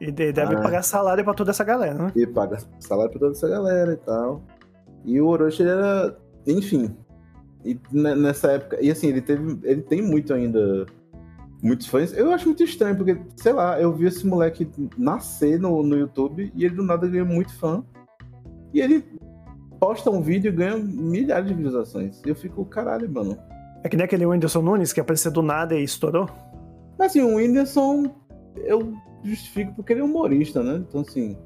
E 0.00 0.10
deve 0.10 0.40
ah, 0.40 0.60
pagar 0.60 0.82
salário 0.82 1.24
pra 1.24 1.32
toda 1.32 1.52
essa 1.52 1.64
galera, 1.64 1.94
né? 1.94 2.12
E 2.14 2.26
paga 2.26 2.58
salário 2.80 3.10
pra 3.10 3.20
toda 3.20 3.32
essa 3.32 3.48
galera 3.48 3.92
e 3.92 3.96
tal. 3.96 4.42
E 5.06 5.20
o 5.20 5.26
Orochi, 5.28 5.62
ele 5.62 5.70
era. 5.70 6.18
Enfim. 6.46 6.94
E 7.64 7.78
nessa 7.92 8.52
época. 8.52 8.78
E 8.82 8.90
assim, 8.90 9.06
ele 9.08 9.22
teve. 9.22 9.58
Ele 9.62 9.80
tem 9.82 10.02
muito 10.02 10.34
ainda. 10.34 10.84
Muitos 11.62 11.86
fãs. 11.86 12.12
Eu 12.12 12.32
acho 12.32 12.46
muito 12.46 12.62
estranho, 12.62 12.96
porque, 12.96 13.16
sei 13.36 13.52
lá, 13.52 13.80
eu 13.80 13.92
vi 13.92 14.06
esse 14.06 14.26
moleque 14.26 14.68
nascer 14.98 15.58
no, 15.58 15.82
no 15.82 15.96
YouTube 15.96 16.52
e 16.54 16.64
ele 16.64 16.74
do 16.74 16.82
nada 16.82 17.08
ganha 17.08 17.24
muito 17.24 17.54
fã. 17.54 17.82
E 18.74 18.80
ele 18.80 19.02
posta 19.80 20.10
um 20.10 20.20
vídeo 20.20 20.50
e 20.50 20.52
ganha 20.52 20.76
milhares 20.76 21.48
de 21.48 21.54
visualizações. 21.54 22.20
E 22.26 22.28
eu 22.28 22.34
fico, 22.34 22.64
caralho, 22.66 23.10
mano. 23.10 23.38
É 23.82 23.88
que 23.88 23.96
nem 23.96 24.04
aquele 24.04 24.26
Whindersson 24.26 24.60
Nunes 24.60 24.92
que 24.92 25.00
apareceu 25.00 25.30
do 25.30 25.42
nada 25.42 25.74
e 25.74 25.84
estourou? 25.84 26.28
Mas 26.98 27.12
assim, 27.12 27.22
o 27.22 27.36
Whindersson, 27.36 28.14
eu 28.56 28.92
justifico 29.22 29.74
porque 29.74 29.92
ele 29.92 30.00
é 30.00 30.04
humorista, 30.04 30.62
né? 30.62 30.84
Então, 30.88 31.02
assim, 31.02 31.36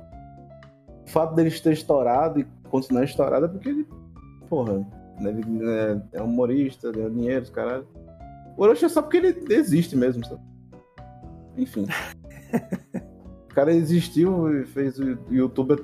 o 1.07 1.11
fato 1.11 1.35
dele 1.35 1.51
ter 1.51 1.73
estourado 1.73 2.41
e 2.41 2.47
continuar 2.71 3.05
estourado 3.05 3.47
é 3.47 3.49
porque 3.49 3.68
ele, 3.68 3.87
porra, 4.49 4.87
né? 5.21 5.31
ele 5.31 5.68
é, 5.68 6.03
é 6.14 6.23
humorista, 6.23 6.91
ganha 6.93 7.11
dinheiro, 7.11 7.43
os 7.43 7.51
caralho. 7.51 7.87
O 8.57 8.62
Orochi 8.62 8.85
é 8.85 8.89
só 8.89 9.03
porque 9.03 9.18
ele 9.18 9.45
existe 9.51 9.97
mesmo, 9.97 10.25
sabe? 10.25 10.41
Enfim. 11.57 11.87
o 13.51 13.55
cara 13.55 13.73
existiu 13.73 14.61
e 14.61 14.66
fez 14.66 14.99
o 14.99 15.18
YouTube 15.31 15.77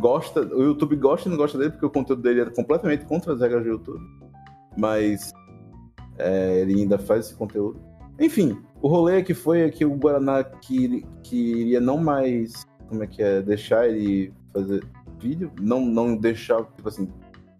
gosta, 0.00 0.40
o 0.40 0.62
YouTube 0.62 0.96
gosta 0.96 1.28
e 1.28 1.30
não 1.30 1.38
gosta 1.38 1.58
dele 1.58 1.70
porque 1.70 1.86
o 1.86 1.90
conteúdo 1.90 2.22
dele 2.22 2.42
é 2.42 2.46
completamente 2.46 3.04
contra 3.04 3.32
as 3.32 3.40
regras 3.40 3.62
do 3.62 3.70
YouTube. 3.70 4.04
Mas 4.76 5.32
é, 6.18 6.60
ele 6.60 6.80
ainda 6.80 6.98
faz 6.98 7.26
esse 7.26 7.34
conteúdo. 7.34 7.80
Enfim, 8.18 8.56
o 8.80 8.88
rolê 8.88 9.22
que 9.22 9.34
foi 9.34 9.70
que 9.70 9.84
o 9.84 9.96
Guaraná 9.96 10.44
que, 10.44 11.04
queria 11.22 11.80
não 11.80 11.98
mais, 11.98 12.66
como 12.88 13.02
é 13.02 13.06
que 13.06 13.22
é, 13.22 13.42
deixar 13.42 13.88
ele 13.88 14.32
fazer 14.52 14.84
vídeo, 15.24 15.50
não, 15.58 15.84
não 15.84 16.16
deixar, 16.16 16.62
tipo 16.76 16.88
assim, 16.88 17.10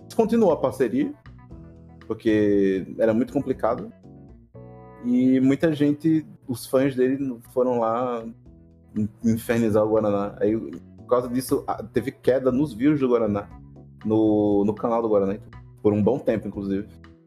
descontinuou 0.07 0.53
a 0.53 0.57
parceria, 0.57 1.12
porque 2.07 2.87
era 2.99 3.15
muito 3.15 3.33
complicado. 3.33 3.91
E 5.05 5.41
muita 5.41 5.73
gente, 5.73 6.27
os 6.47 6.67
fãs 6.67 6.95
dele 6.95 7.39
foram 7.53 7.81
lá 7.81 8.25
infernizar 9.25 9.85
o 9.85 9.89
Guaraná. 9.89 10.37
Aí, 10.41 10.59
por 10.97 11.07
causa 11.07 11.29
disso, 11.29 11.65
teve 11.93 12.12
queda 12.12 12.53
nos 12.53 12.75
views 12.75 13.01
do 13.01 13.09
Guaraná, 13.09 13.49
no, 14.05 14.65
no 14.65 14.75
canal 14.75 15.01
do 15.01 15.09
Guaraná, 15.09 15.39
por 15.83 15.93
um 15.93 16.03
bom 16.03 16.19
tempo, 16.19 16.47
inclusive 16.49 16.87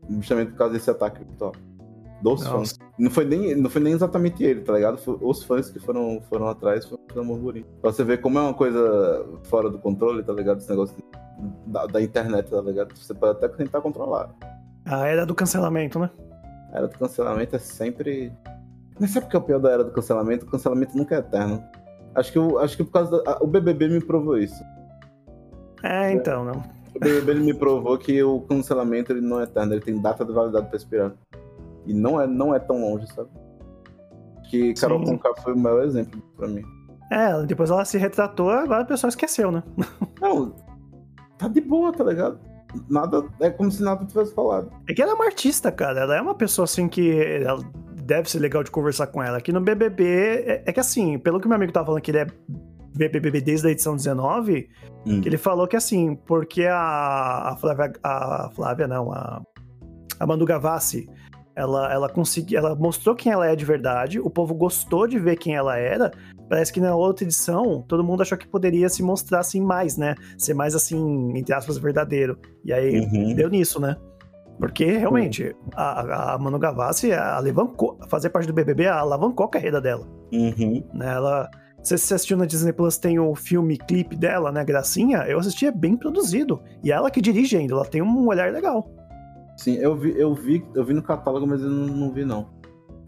justamente 0.10 0.52
por 0.52 0.58
causa 0.58 0.74
desse 0.74 0.90
ataque 0.90 1.24
virtual. 1.24 1.54
Dos 2.22 2.44
Nossa. 2.44 2.52
fãs. 2.52 2.80
Não 2.98 3.12
foi, 3.12 3.26
nem, 3.26 3.56
não 3.56 3.70
foi 3.70 3.82
nem 3.82 3.94
exatamente 3.94 4.44
ele, 4.44 4.62
tá 4.62 4.74
ligado? 4.74 4.98
Foi 4.98 5.18
os 5.22 5.44
fãs 5.44 5.70
que 5.70 5.80
foram, 5.80 6.20
foram 6.30 6.48
atrás 6.48 6.86
foram 6.86 7.04
fazer 7.08 7.26
burburinho. 7.26 7.66
Pra 7.82 7.92
você 7.92 8.04
ver 8.04 8.22
como 8.22 8.40
é 8.40 8.42
uma 8.42 8.54
coisa 8.54 9.26
fora 9.44 9.70
do 9.70 9.78
controle, 9.78 10.24
tá 10.24 10.34
ligado? 10.34 10.58
Esse 10.58 10.70
negócio 10.70 10.96
da, 11.68 11.86
da 11.86 12.02
internet, 12.02 12.50
tá 12.50 12.62
ligado? 12.62 12.96
Você 12.96 13.14
pode 13.14 13.38
até 13.38 13.48
tentar 13.50 13.82
controlar. 13.82 14.34
A 14.86 15.08
era 15.08 15.26
do 15.26 15.36
cancelamento, 15.36 16.00
né? 16.00 16.10
A 16.72 16.78
era 16.78 16.88
do 16.88 16.98
cancelamento 16.98 17.56
é 17.56 17.60
sempre. 17.60 18.34
Mas 19.00 19.12
sabe 19.12 19.28
o 19.28 19.30
que 19.30 19.36
é 19.36 19.40
o 19.40 19.44
pior 19.44 19.60
da 19.60 19.72
era 19.72 19.84
do 19.84 19.92
cancelamento? 19.92 20.46
O 20.46 20.50
cancelamento 20.50 20.98
nunca 20.98 21.16
é 21.16 21.20
eterno. 21.20 21.64
Acho 22.16 22.32
que, 22.32 22.38
eu, 22.40 22.58
acho 22.58 22.76
que 22.76 22.84
por 22.84 22.92
causa 22.92 23.22
da, 23.22 23.38
o 23.42 23.46
BBB 23.46 23.90
me 23.90 24.02
provou 24.04 24.40
isso. 24.40 24.64
É, 25.84 26.12
então, 26.12 26.44
não. 26.44 26.64
O 26.96 27.00
BBB 27.00 27.36
me 27.36 27.54
provou 27.54 27.96
que 27.96 28.24
o 28.24 28.42
cancelamento 28.42 29.12
ele 29.12 29.22
não 29.22 29.40
é 29.40 29.44
eterno, 29.44 29.74
ele 29.74 29.82
tem 29.82 30.02
data 30.02 30.26
de 30.26 30.34
validade 30.34 30.66
para 30.66 30.78
expirar. 30.78 31.14
E 31.88 31.94
não 31.94 32.22
é, 32.22 32.28
não 32.28 32.54
é 32.54 32.60
tão 32.60 32.80
longe, 32.82 33.08
sabe? 33.14 33.30
Que 34.50 34.74
Carol 34.74 35.04
Conká 35.04 35.34
foi 35.42 35.54
o 35.54 35.58
maior 35.58 35.84
exemplo 35.84 36.22
para 36.36 36.48
mim. 36.48 36.64
É, 37.12 37.42
depois 37.44 37.70
ela 37.70 37.86
se 37.86 37.98
retratou, 37.98 38.50
agora 38.50 38.82
a 38.82 38.86
pessoa 38.86 39.10
esqueceu, 39.10 39.52
né? 39.52 39.64
Não, 40.22 40.54
tá 41.38 41.48
de 41.48 41.62
boa, 41.62 41.92
tá 41.94 42.04
ligado? 42.04 42.40
Nada, 42.90 43.26
é 43.40 43.50
como 43.50 43.72
se 43.72 43.82
nada 43.82 44.06
tivesse 44.06 44.34
falado. 44.34 44.70
É 44.90 44.94
que 44.94 45.02
ela 45.02 45.12
é 45.12 45.16
uma 45.16 45.26
artista, 45.26 45.72
cara. 45.72 46.02
Ela 46.02 46.18
é 46.18 46.22
uma 46.22 46.36
pessoa 46.36 46.66
assim 46.66 46.90
que 46.90 47.40
deve 48.04 48.30
ser 48.30 48.40
legal 48.40 48.62
de 48.62 48.72
conversar 48.72 49.08
com 49.08 49.24
ela. 49.24 49.38
Aqui 49.38 49.54
no 49.54 49.62
BBB, 49.62 50.04
é, 50.06 50.64
é 50.66 50.74
que 50.74 50.80
assim, 50.80 51.18
pelo 51.18 51.40
que 51.40 51.48
meu 51.48 51.56
amigo 51.56 51.72
tava 51.72 51.86
falando 51.86 52.02
que 52.02 52.12
ele 52.12 52.20
é 52.20 52.28
BBB 52.98 53.42
desde 53.42 53.68
a 53.68 53.72
edição 53.72 53.96
19, 53.96 54.70
hum. 55.06 55.22
que 55.22 55.30
ele 55.30 55.38
falou 55.38 55.68
que 55.68 55.76
assim, 55.76 56.16
porque 56.16 56.66
a, 56.66 57.52
a 57.52 57.58
Flávia, 57.58 57.94
a 58.04 58.50
Flávia 58.54 58.88
não, 58.88 59.12
a, 59.12 59.42
a 60.20 60.28
Manu 60.28 60.46
Gavassi, 60.46 61.10
ela, 61.58 61.92
ela 61.92 62.08
conseguiu, 62.08 62.60
ela 62.60 62.76
mostrou 62.76 63.16
quem 63.16 63.32
ela 63.32 63.48
é 63.48 63.56
de 63.56 63.66
verdade, 63.66 64.20
o 64.20 64.30
povo 64.30 64.54
gostou 64.54 65.08
de 65.08 65.18
ver 65.18 65.38
quem 65.38 65.56
ela 65.56 65.76
era, 65.76 66.12
parece 66.48 66.72
que 66.72 66.80
na 66.80 66.96
outra 66.96 67.26
edição, 67.26 67.84
todo 67.88 68.04
mundo 68.04 68.22
achou 68.22 68.38
que 68.38 68.48
poderia 68.48 68.88
se 68.90 69.02
mostrar 69.02 69.40
assim 69.40 69.60
mais, 69.60 69.98
né, 69.98 70.14
ser 70.38 70.54
mais 70.54 70.76
assim, 70.76 71.36
entre 71.36 71.56
aspas, 71.56 71.80
verdadeiro, 71.80 72.38
e 72.64 72.72
aí 72.72 73.00
uhum. 73.00 73.34
deu 73.34 73.50
nisso, 73.50 73.82
né. 73.82 73.98
Porque 74.60 74.86
realmente, 74.86 75.56
a, 75.76 76.34
a 76.34 76.38
Manu 76.38 76.60
Gavassi 76.60 77.12
alavancou, 77.12 77.98
fazer 78.08 78.30
parte 78.30 78.48
do 78.48 78.54
BBB 78.54 78.88
alavancou 78.88 79.46
a 79.46 79.50
carreira 79.50 79.82
dela. 79.82 80.08
Uhum. 80.32 80.84
Né, 80.94 81.12
ela, 81.12 81.50
se 81.82 81.98
você 81.98 82.14
assistiu 82.14 82.38
na 82.38 82.46
Disney 82.46 82.74
Plus, 82.74 83.00
tem 83.00 83.20
o 83.20 83.34
filme 83.34 83.78
clipe 83.78 84.16
dela, 84.16 84.52
né, 84.52 84.64
Gracinha, 84.64 85.26
eu 85.28 85.40
assisti, 85.40 85.66
é 85.66 85.72
bem 85.72 85.98
produzido. 85.98 86.62
E 86.84 86.92
ela 86.92 87.10
que 87.10 87.20
dirige 87.22 87.58
ainda, 87.58 87.74
ela 87.74 87.86
tem 87.86 88.04
um 88.04 88.28
olhar 88.28 88.52
legal. 88.52 88.88
Sim, 89.58 89.76
eu 89.76 89.96
vi, 89.96 90.14
eu 90.18 90.34
vi, 90.34 90.66
eu 90.74 90.86
vi 90.86 90.94
no 90.94 91.02
catálogo, 91.02 91.48
mas 91.48 91.62
eu 91.62 91.70
não, 91.70 91.88
não 91.88 92.14
vi, 92.14 92.24
não. 92.24 92.48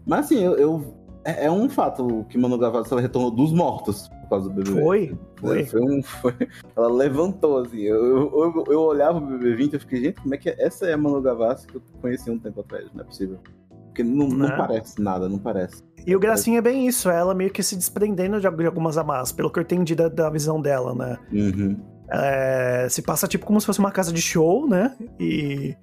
Mas 0.04 0.26
assim, 0.26 0.42
eu, 0.42 0.56
eu 0.56 1.00
é, 1.24 1.46
é, 1.46 1.50
um 1.50 1.68
fato 1.68 2.26
que 2.28 2.36
Manu 2.36 2.58
Gavassi 2.58 2.92
ela 2.92 3.00
retornou 3.00 3.30
dos 3.30 3.52
mortos 3.52 4.08
por 4.22 4.30
causa 4.30 4.48
do 4.48 4.54
BBB. 4.54 4.82
Foi, 4.82 5.18
foi. 5.38 5.64
foi, 5.64 5.80
um, 5.80 6.02
foi 6.02 6.34
ela 6.76 6.88
levantou, 6.88 7.58
assim. 7.58 7.80
Eu, 7.82 8.30
eu, 8.32 8.64
eu, 8.68 8.80
olhava 8.80 9.18
o 9.18 9.20
BBB 9.20 9.54
20 9.54 9.72
e 9.72 9.76
eu 9.76 9.80
fiquei, 9.80 10.04
gente, 10.04 10.20
como 10.20 10.34
é 10.34 10.38
que 10.38 10.50
é? 10.50 10.56
Essa 10.58 10.86
é 10.86 10.94
a 10.94 10.96
Manu 10.96 11.20
Gavassi 11.20 11.66
que 11.66 11.76
eu 11.76 11.82
conheci 12.00 12.30
um 12.30 12.38
tempo 12.38 12.60
atrás, 12.60 12.86
não 12.94 13.02
é 13.02 13.04
possível. 13.04 13.38
Porque 13.86 14.02
não, 14.02 14.28
não, 14.28 14.36
não 14.36 14.48
né? 14.48 14.56
parece 14.56 15.00
nada, 15.00 15.28
não 15.28 15.38
parece. 15.38 15.82
E 16.06 16.16
o 16.16 16.20
Gracinha 16.20 16.58
é 16.58 16.62
bem 16.62 16.86
isso, 16.86 17.10
ela 17.10 17.34
meio 17.34 17.50
que 17.50 17.62
se 17.62 17.76
desprendendo 17.76 18.40
de 18.40 18.46
algumas 18.46 18.96
amarras, 18.96 19.30
pelo 19.30 19.50
que 19.50 19.58
eu 19.58 19.62
entendi 19.62 19.94
da, 19.94 20.08
da 20.08 20.30
visão 20.30 20.60
dela, 20.60 20.94
né? 20.94 21.18
Uhum. 21.30 21.76
É, 22.10 22.88
se 22.88 23.02
passa 23.02 23.28
tipo 23.28 23.44
como 23.44 23.60
se 23.60 23.66
fosse 23.66 23.78
uma 23.78 23.90
casa 23.90 24.12
de 24.12 24.22
show, 24.22 24.66
né? 24.66 24.96
E, 25.18 25.76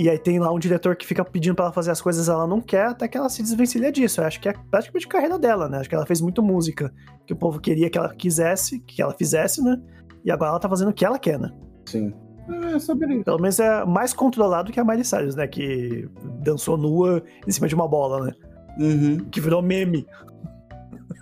e 0.00 0.08
aí 0.08 0.18
tem 0.18 0.38
lá 0.38 0.50
um 0.50 0.58
diretor 0.58 0.96
que 0.96 1.06
fica 1.06 1.22
pedindo 1.22 1.54
para 1.54 1.66
ela 1.66 1.74
fazer 1.74 1.90
as 1.90 2.00
coisas 2.00 2.26
ela 2.26 2.46
não 2.46 2.58
quer, 2.58 2.86
até 2.86 3.06
que 3.06 3.18
ela 3.18 3.28
se 3.28 3.42
desvencilha 3.42 3.92
disso. 3.92 4.22
Eu 4.22 4.24
acho 4.24 4.40
que 4.40 4.48
é 4.48 4.54
praticamente 4.70 5.04
a 5.06 5.10
carreira 5.10 5.38
dela, 5.38 5.68
né? 5.68 5.76
Acho 5.76 5.90
que 5.90 5.94
ela 5.94 6.06
fez 6.06 6.22
muito 6.22 6.42
música, 6.42 6.90
que 7.26 7.34
o 7.34 7.36
povo 7.36 7.60
queria 7.60 7.90
que 7.90 7.98
ela 7.98 8.08
quisesse, 8.14 8.80
que 8.80 9.02
ela 9.02 9.12
fizesse, 9.12 9.62
né? 9.62 9.78
E 10.24 10.30
agora 10.30 10.52
ela 10.52 10.58
tá 10.58 10.70
fazendo 10.70 10.88
o 10.88 10.94
que 10.94 11.04
ela 11.04 11.18
quer, 11.18 11.38
né? 11.38 11.52
Sim. 11.84 12.14
É, 12.48 12.78
saberia. 12.78 13.22
Pelo 13.22 13.38
menos 13.38 13.60
é 13.60 13.84
mais 13.84 14.14
controlado 14.14 14.72
que 14.72 14.80
a 14.80 14.84
Miley 14.84 15.04
Cyrus, 15.04 15.34
né? 15.34 15.46
Que 15.46 16.08
dançou 16.42 16.78
nua 16.78 17.22
em 17.46 17.50
cima 17.50 17.68
de 17.68 17.74
uma 17.74 17.86
bola, 17.86 18.24
né? 18.24 18.32
Uhum. 18.78 19.18
Que 19.30 19.38
virou 19.38 19.60
meme. 19.60 20.06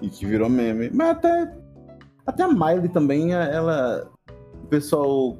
E 0.00 0.08
que 0.08 0.24
virou 0.24 0.48
meme. 0.48 0.88
Mas 0.94 1.08
até, 1.10 1.52
até 2.24 2.42
a 2.44 2.48
Miley 2.48 2.90
também, 2.90 3.32
ela. 3.32 4.08
O 4.62 4.66
pessoal 4.68 5.36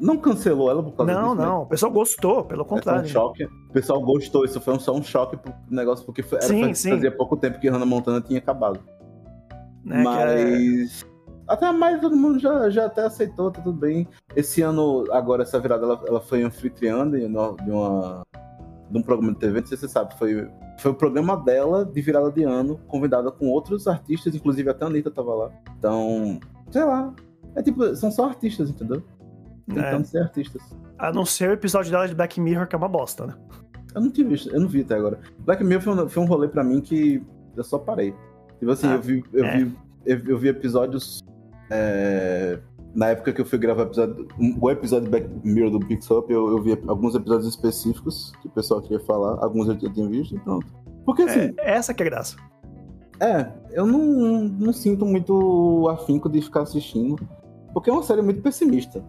não 0.00 0.16
cancelou 0.16 0.70
ela 0.70 0.82
por 0.82 0.92
causa 0.92 1.12
não, 1.12 1.22
disso. 1.22 1.34
Não, 1.34 1.44
não. 1.44 1.58
Né? 1.58 1.64
O 1.64 1.66
pessoal 1.66 1.92
gostou, 1.92 2.44
pelo 2.44 2.64
contrário. 2.64 3.02
É 3.02 3.04
um 3.04 3.08
choque. 3.08 3.44
O 3.44 3.72
pessoal 3.72 4.00
gostou. 4.00 4.44
Isso 4.44 4.60
foi 4.60 4.78
só 4.78 4.94
um 4.94 5.02
choque 5.02 5.36
pro 5.36 5.52
negócio, 5.70 6.04
porque 6.04 6.24
era, 6.32 6.42
sim, 6.42 6.60
fazia, 6.60 6.74
sim. 6.74 6.90
fazia 6.90 7.10
pouco 7.10 7.36
tempo 7.36 7.58
que 7.58 7.68
Hannah 7.68 7.86
Montana 7.86 8.20
tinha 8.20 8.38
acabado. 8.38 8.80
É, 9.88 10.02
Mas. 10.02 11.04
É... 11.10 11.14
Até 11.46 11.70
mais 11.72 12.00
todo 12.00 12.16
mundo 12.16 12.38
já, 12.38 12.70
já 12.70 12.86
até 12.86 13.02
aceitou, 13.02 13.50
tá 13.50 13.60
tudo 13.60 13.78
bem. 13.78 14.08
Esse 14.34 14.62
ano, 14.62 15.04
agora, 15.12 15.42
essa 15.42 15.60
virada, 15.60 15.84
ela, 15.84 16.00
ela 16.06 16.20
foi 16.20 16.42
anfitriã 16.42 17.06
de, 17.06 17.20
de, 17.20 17.26
uma, 17.26 18.22
de 18.90 18.98
um 18.98 19.02
programa 19.02 19.34
de 19.34 19.40
TV, 19.40 19.60
não 19.60 19.66
sei 19.66 19.76
se 19.76 19.82
você 19.82 19.92
sabe, 19.92 20.18
foi 20.18 20.48
foi 20.78 20.90
o 20.90 20.94
programa 20.94 21.36
dela 21.36 21.84
de 21.84 22.00
virada 22.00 22.30
de 22.30 22.42
ano, 22.42 22.80
convidada 22.88 23.30
com 23.30 23.48
outros 23.48 23.86
artistas, 23.86 24.34
inclusive 24.34 24.68
até 24.68 24.84
a 24.84 24.88
Anitta 24.88 25.10
tava 25.10 25.34
lá. 25.34 25.50
Então, 25.78 26.38
sei 26.70 26.84
lá. 26.84 27.12
É 27.54 27.62
tipo, 27.62 27.94
são 27.94 28.10
só 28.10 28.26
artistas, 28.26 28.68
entendeu? 28.68 29.02
Tentando 29.66 30.02
é. 30.02 30.04
ser 30.04 30.18
artistas. 30.22 30.62
A 30.98 31.12
não 31.12 31.24
ser 31.24 31.50
o 31.50 31.52
episódio 31.52 31.90
dela 31.90 32.06
de 32.06 32.14
Black 32.14 32.40
Mirror, 32.40 32.66
que 32.66 32.74
é 32.74 32.78
uma 32.78 32.88
bosta, 32.88 33.26
né? 33.26 33.34
Eu 33.94 34.00
não 34.00 34.10
tive 34.10 34.30
visto, 34.30 34.50
eu 34.50 34.60
não 34.60 34.68
vi 34.68 34.80
até 34.80 34.96
agora. 34.96 35.20
Black 35.40 35.62
Mirror 35.62 35.82
foi 35.82 35.92
um, 35.94 36.08
foi 36.08 36.22
um 36.22 36.26
rolê 36.26 36.48
pra 36.48 36.64
mim 36.64 36.80
que 36.80 37.22
eu 37.56 37.64
só 37.64 37.78
parei. 37.78 38.14
Tipo 38.58 38.72
assim, 38.72 38.88
ah, 38.88 38.94
eu, 38.94 39.02
vi, 39.02 39.24
eu, 39.32 39.44
é. 39.44 39.56
vi, 39.58 39.76
eu, 40.04 40.18
eu, 40.26 40.38
vi 40.38 40.48
episódios. 40.48 41.20
É, 41.70 42.58
na 42.94 43.08
época 43.08 43.32
que 43.32 43.40
eu 43.40 43.44
fui 43.44 43.58
gravar 43.58 43.84
episódio, 43.84 44.28
o 44.60 44.70
episódio 44.70 45.10
Back 45.10 45.28
Mirror 45.44 45.70
do 45.70 45.80
Pix 45.80 46.10
Up, 46.10 46.32
eu, 46.32 46.48
eu 46.48 46.62
vi 46.62 46.78
alguns 46.86 47.14
episódios 47.14 47.48
específicos 47.48 48.32
que 48.40 48.48
o 48.48 48.50
pessoal 48.50 48.80
queria 48.80 49.00
falar, 49.00 49.42
alguns 49.42 49.68
eu 49.68 49.78
já 49.78 49.92
tinha 49.92 50.08
visto 50.08 50.34
e 50.36 50.38
pronto. 50.40 50.66
Porque 51.04 51.22
assim. 51.22 51.54
É, 51.58 51.74
essa 51.74 51.94
que 51.94 52.02
é 52.02 52.06
a 52.06 52.10
graça. 52.10 52.36
É, 53.20 53.48
eu 53.72 53.86
não, 53.86 54.44
não 54.48 54.72
sinto 54.72 55.06
muito 55.06 55.88
afinco 55.88 56.28
de 56.28 56.40
ficar 56.40 56.62
assistindo, 56.62 57.16
porque 57.72 57.90
é 57.90 57.92
uma 57.92 58.02
série 58.02 58.22
muito 58.22 58.42
pessimista. 58.42 59.04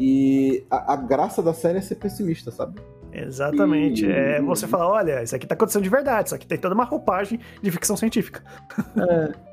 E 0.00 0.64
a, 0.70 0.92
a 0.92 0.96
graça 0.96 1.42
da 1.42 1.52
série 1.52 1.78
é 1.78 1.80
ser 1.80 1.96
pessimista, 1.96 2.52
sabe? 2.52 2.80
Exatamente. 3.12 4.06
E... 4.06 4.12
É 4.12 4.40
você 4.40 4.68
falar, 4.68 4.88
olha, 4.88 5.22
isso 5.24 5.34
aqui 5.34 5.44
tá 5.46 5.54
acontecendo 5.54 5.82
de 5.82 5.88
verdade, 5.88 6.28
isso 6.28 6.34
aqui 6.36 6.46
tem 6.46 6.56
toda 6.56 6.74
uma 6.74 6.84
roupagem 6.84 7.40
de 7.60 7.70
ficção 7.72 7.96
científica. 7.96 8.42
É. 8.96 9.32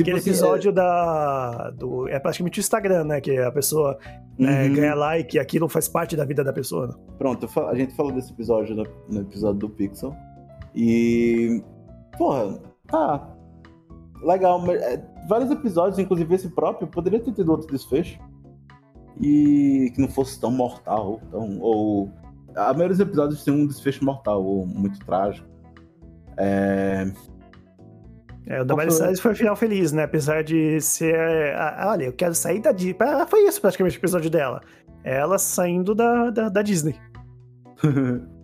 Tipo 0.00 0.02
Aquele 0.02 0.18
assim, 0.18 0.30
episódio 0.30 0.72
da. 0.72 1.70
Do, 1.70 2.08
é 2.08 2.18
praticamente 2.18 2.58
o 2.58 2.62
Instagram, 2.62 3.04
né? 3.04 3.20
Que 3.20 3.36
a 3.36 3.52
pessoa 3.52 3.98
né, 4.38 4.66
Uhum. 4.66 4.74
ganha 4.74 4.94
like 4.94 5.36
e 5.36 5.40
aquilo 5.40 5.68
faz 5.68 5.88
parte 5.88 6.16
da 6.16 6.24
vida 6.24 6.42
da 6.42 6.52
pessoa. 6.54 6.86
né? 6.86 6.94
Pronto, 7.18 7.46
a 7.68 7.74
gente 7.74 7.94
falou 7.94 8.10
desse 8.12 8.32
episódio 8.32 8.74
no, 8.74 8.86
no 9.10 9.20
episódio 9.20 9.58
do 9.58 9.68
Pixel. 9.68 10.14
E. 10.74 11.62
Porra, 12.16 12.58
tá. 12.86 13.28
Legal, 14.22 14.58
mas 14.60 14.80
é, 14.80 15.04
vários 15.28 15.50
episódios, 15.50 15.98
inclusive 15.98 16.34
esse 16.34 16.48
próprio, 16.48 16.88
poderia 16.88 17.20
ter 17.20 17.32
tido 17.32 17.50
outro 17.50 17.66
desfecho. 17.66 18.18
E 19.20 19.92
que 19.94 20.00
não 20.00 20.08
fosse 20.08 20.40
tão 20.40 20.50
mortal, 20.50 21.20
tão. 21.30 21.60
Ou. 21.60 22.10
A 22.56 22.72
maioria 22.72 22.88
dos 22.88 23.00
episódios 23.00 23.44
tem 23.44 23.54
um 23.54 23.66
desfecho 23.66 24.04
mortal, 24.04 24.44
ou 24.44 24.66
muito 24.66 24.98
trágico. 25.04 25.46
É. 26.36 27.12
É, 28.46 28.60
o 28.60 28.64
da 28.64 28.74
Miley 28.74 29.16
foi? 29.16 29.32
Um 29.32 29.34
final 29.34 29.54
feliz, 29.54 29.92
né? 29.92 30.04
Apesar 30.04 30.42
de 30.42 30.80
ser. 30.80 31.14
ah, 31.54 31.86
olha, 31.88 32.04
eu 32.04 32.12
quero 32.12 32.34
sair 32.34 32.60
da 32.60 32.72
Disney. 32.72 32.96
Ah, 33.00 33.26
Foi 33.26 33.46
isso 33.46 33.60
praticamente 33.60 33.96
o 33.96 34.00
episódio 34.00 34.30
dela. 34.30 34.60
Ela 35.04 35.38
saindo 35.38 35.94
da, 35.94 36.30
da, 36.30 36.48
da 36.48 36.62
Disney. 36.62 36.96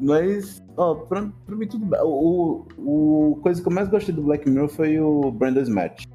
Mas, 0.00 0.62
ó, 0.76 0.94
pra, 0.94 1.28
pra 1.44 1.54
mim 1.54 1.68
tudo 1.68 1.84
bem. 1.84 2.00
O, 2.02 2.66
o, 2.78 3.32
o 3.32 3.36
coisa 3.36 3.60
que 3.62 3.68
eu 3.68 3.72
mais 3.72 3.88
gostei 3.88 4.14
do 4.14 4.22
Black 4.22 4.48
Mirror 4.48 4.68
foi 4.68 4.98
o 4.98 5.30
Brandon's 5.30 5.68
Match. 5.68 6.06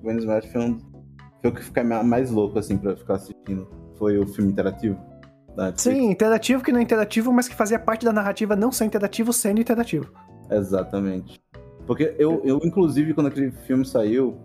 O 0.00 0.04
Brandon's 0.04 0.24
Match 0.24 0.46
foi, 0.50 0.62
um, 0.62 0.80
foi 1.44 1.50
o 1.50 1.54
que 1.54 1.62
fiquei 1.62 1.82
ma- 1.82 2.02
mais 2.02 2.30
louco, 2.30 2.58
assim, 2.58 2.78
pra 2.78 2.96
ficar 2.96 3.16
assistindo. 3.16 3.68
Foi 3.98 4.16
o 4.18 4.26
filme 4.26 4.50
interativo. 4.50 4.98
Sim, 5.76 6.10
interativo 6.10 6.64
que 6.64 6.72
não 6.72 6.80
é 6.80 6.82
interativo, 6.82 7.30
mas 7.32 7.46
que 7.46 7.54
fazia 7.54 7.78
parte 7.78 8.02
da 8.02 8.14
narrativa 8.14 8.56
não 8.56 8.72
ser 8.72 8.86
interativo 8.86 9.30
sendo 9.30 9.60
interativo. 9.60 10.10
Exatamente. 10.50 11.38
Porque 11.86 12.14
eu, 12.18 12.40
eu, 12.44 12.58
inclusive, 12.64 13.12
quando 13.12 13.26
aquele 13.26 13.50
filme 13.50 13.84
saiu, 13.84 14.38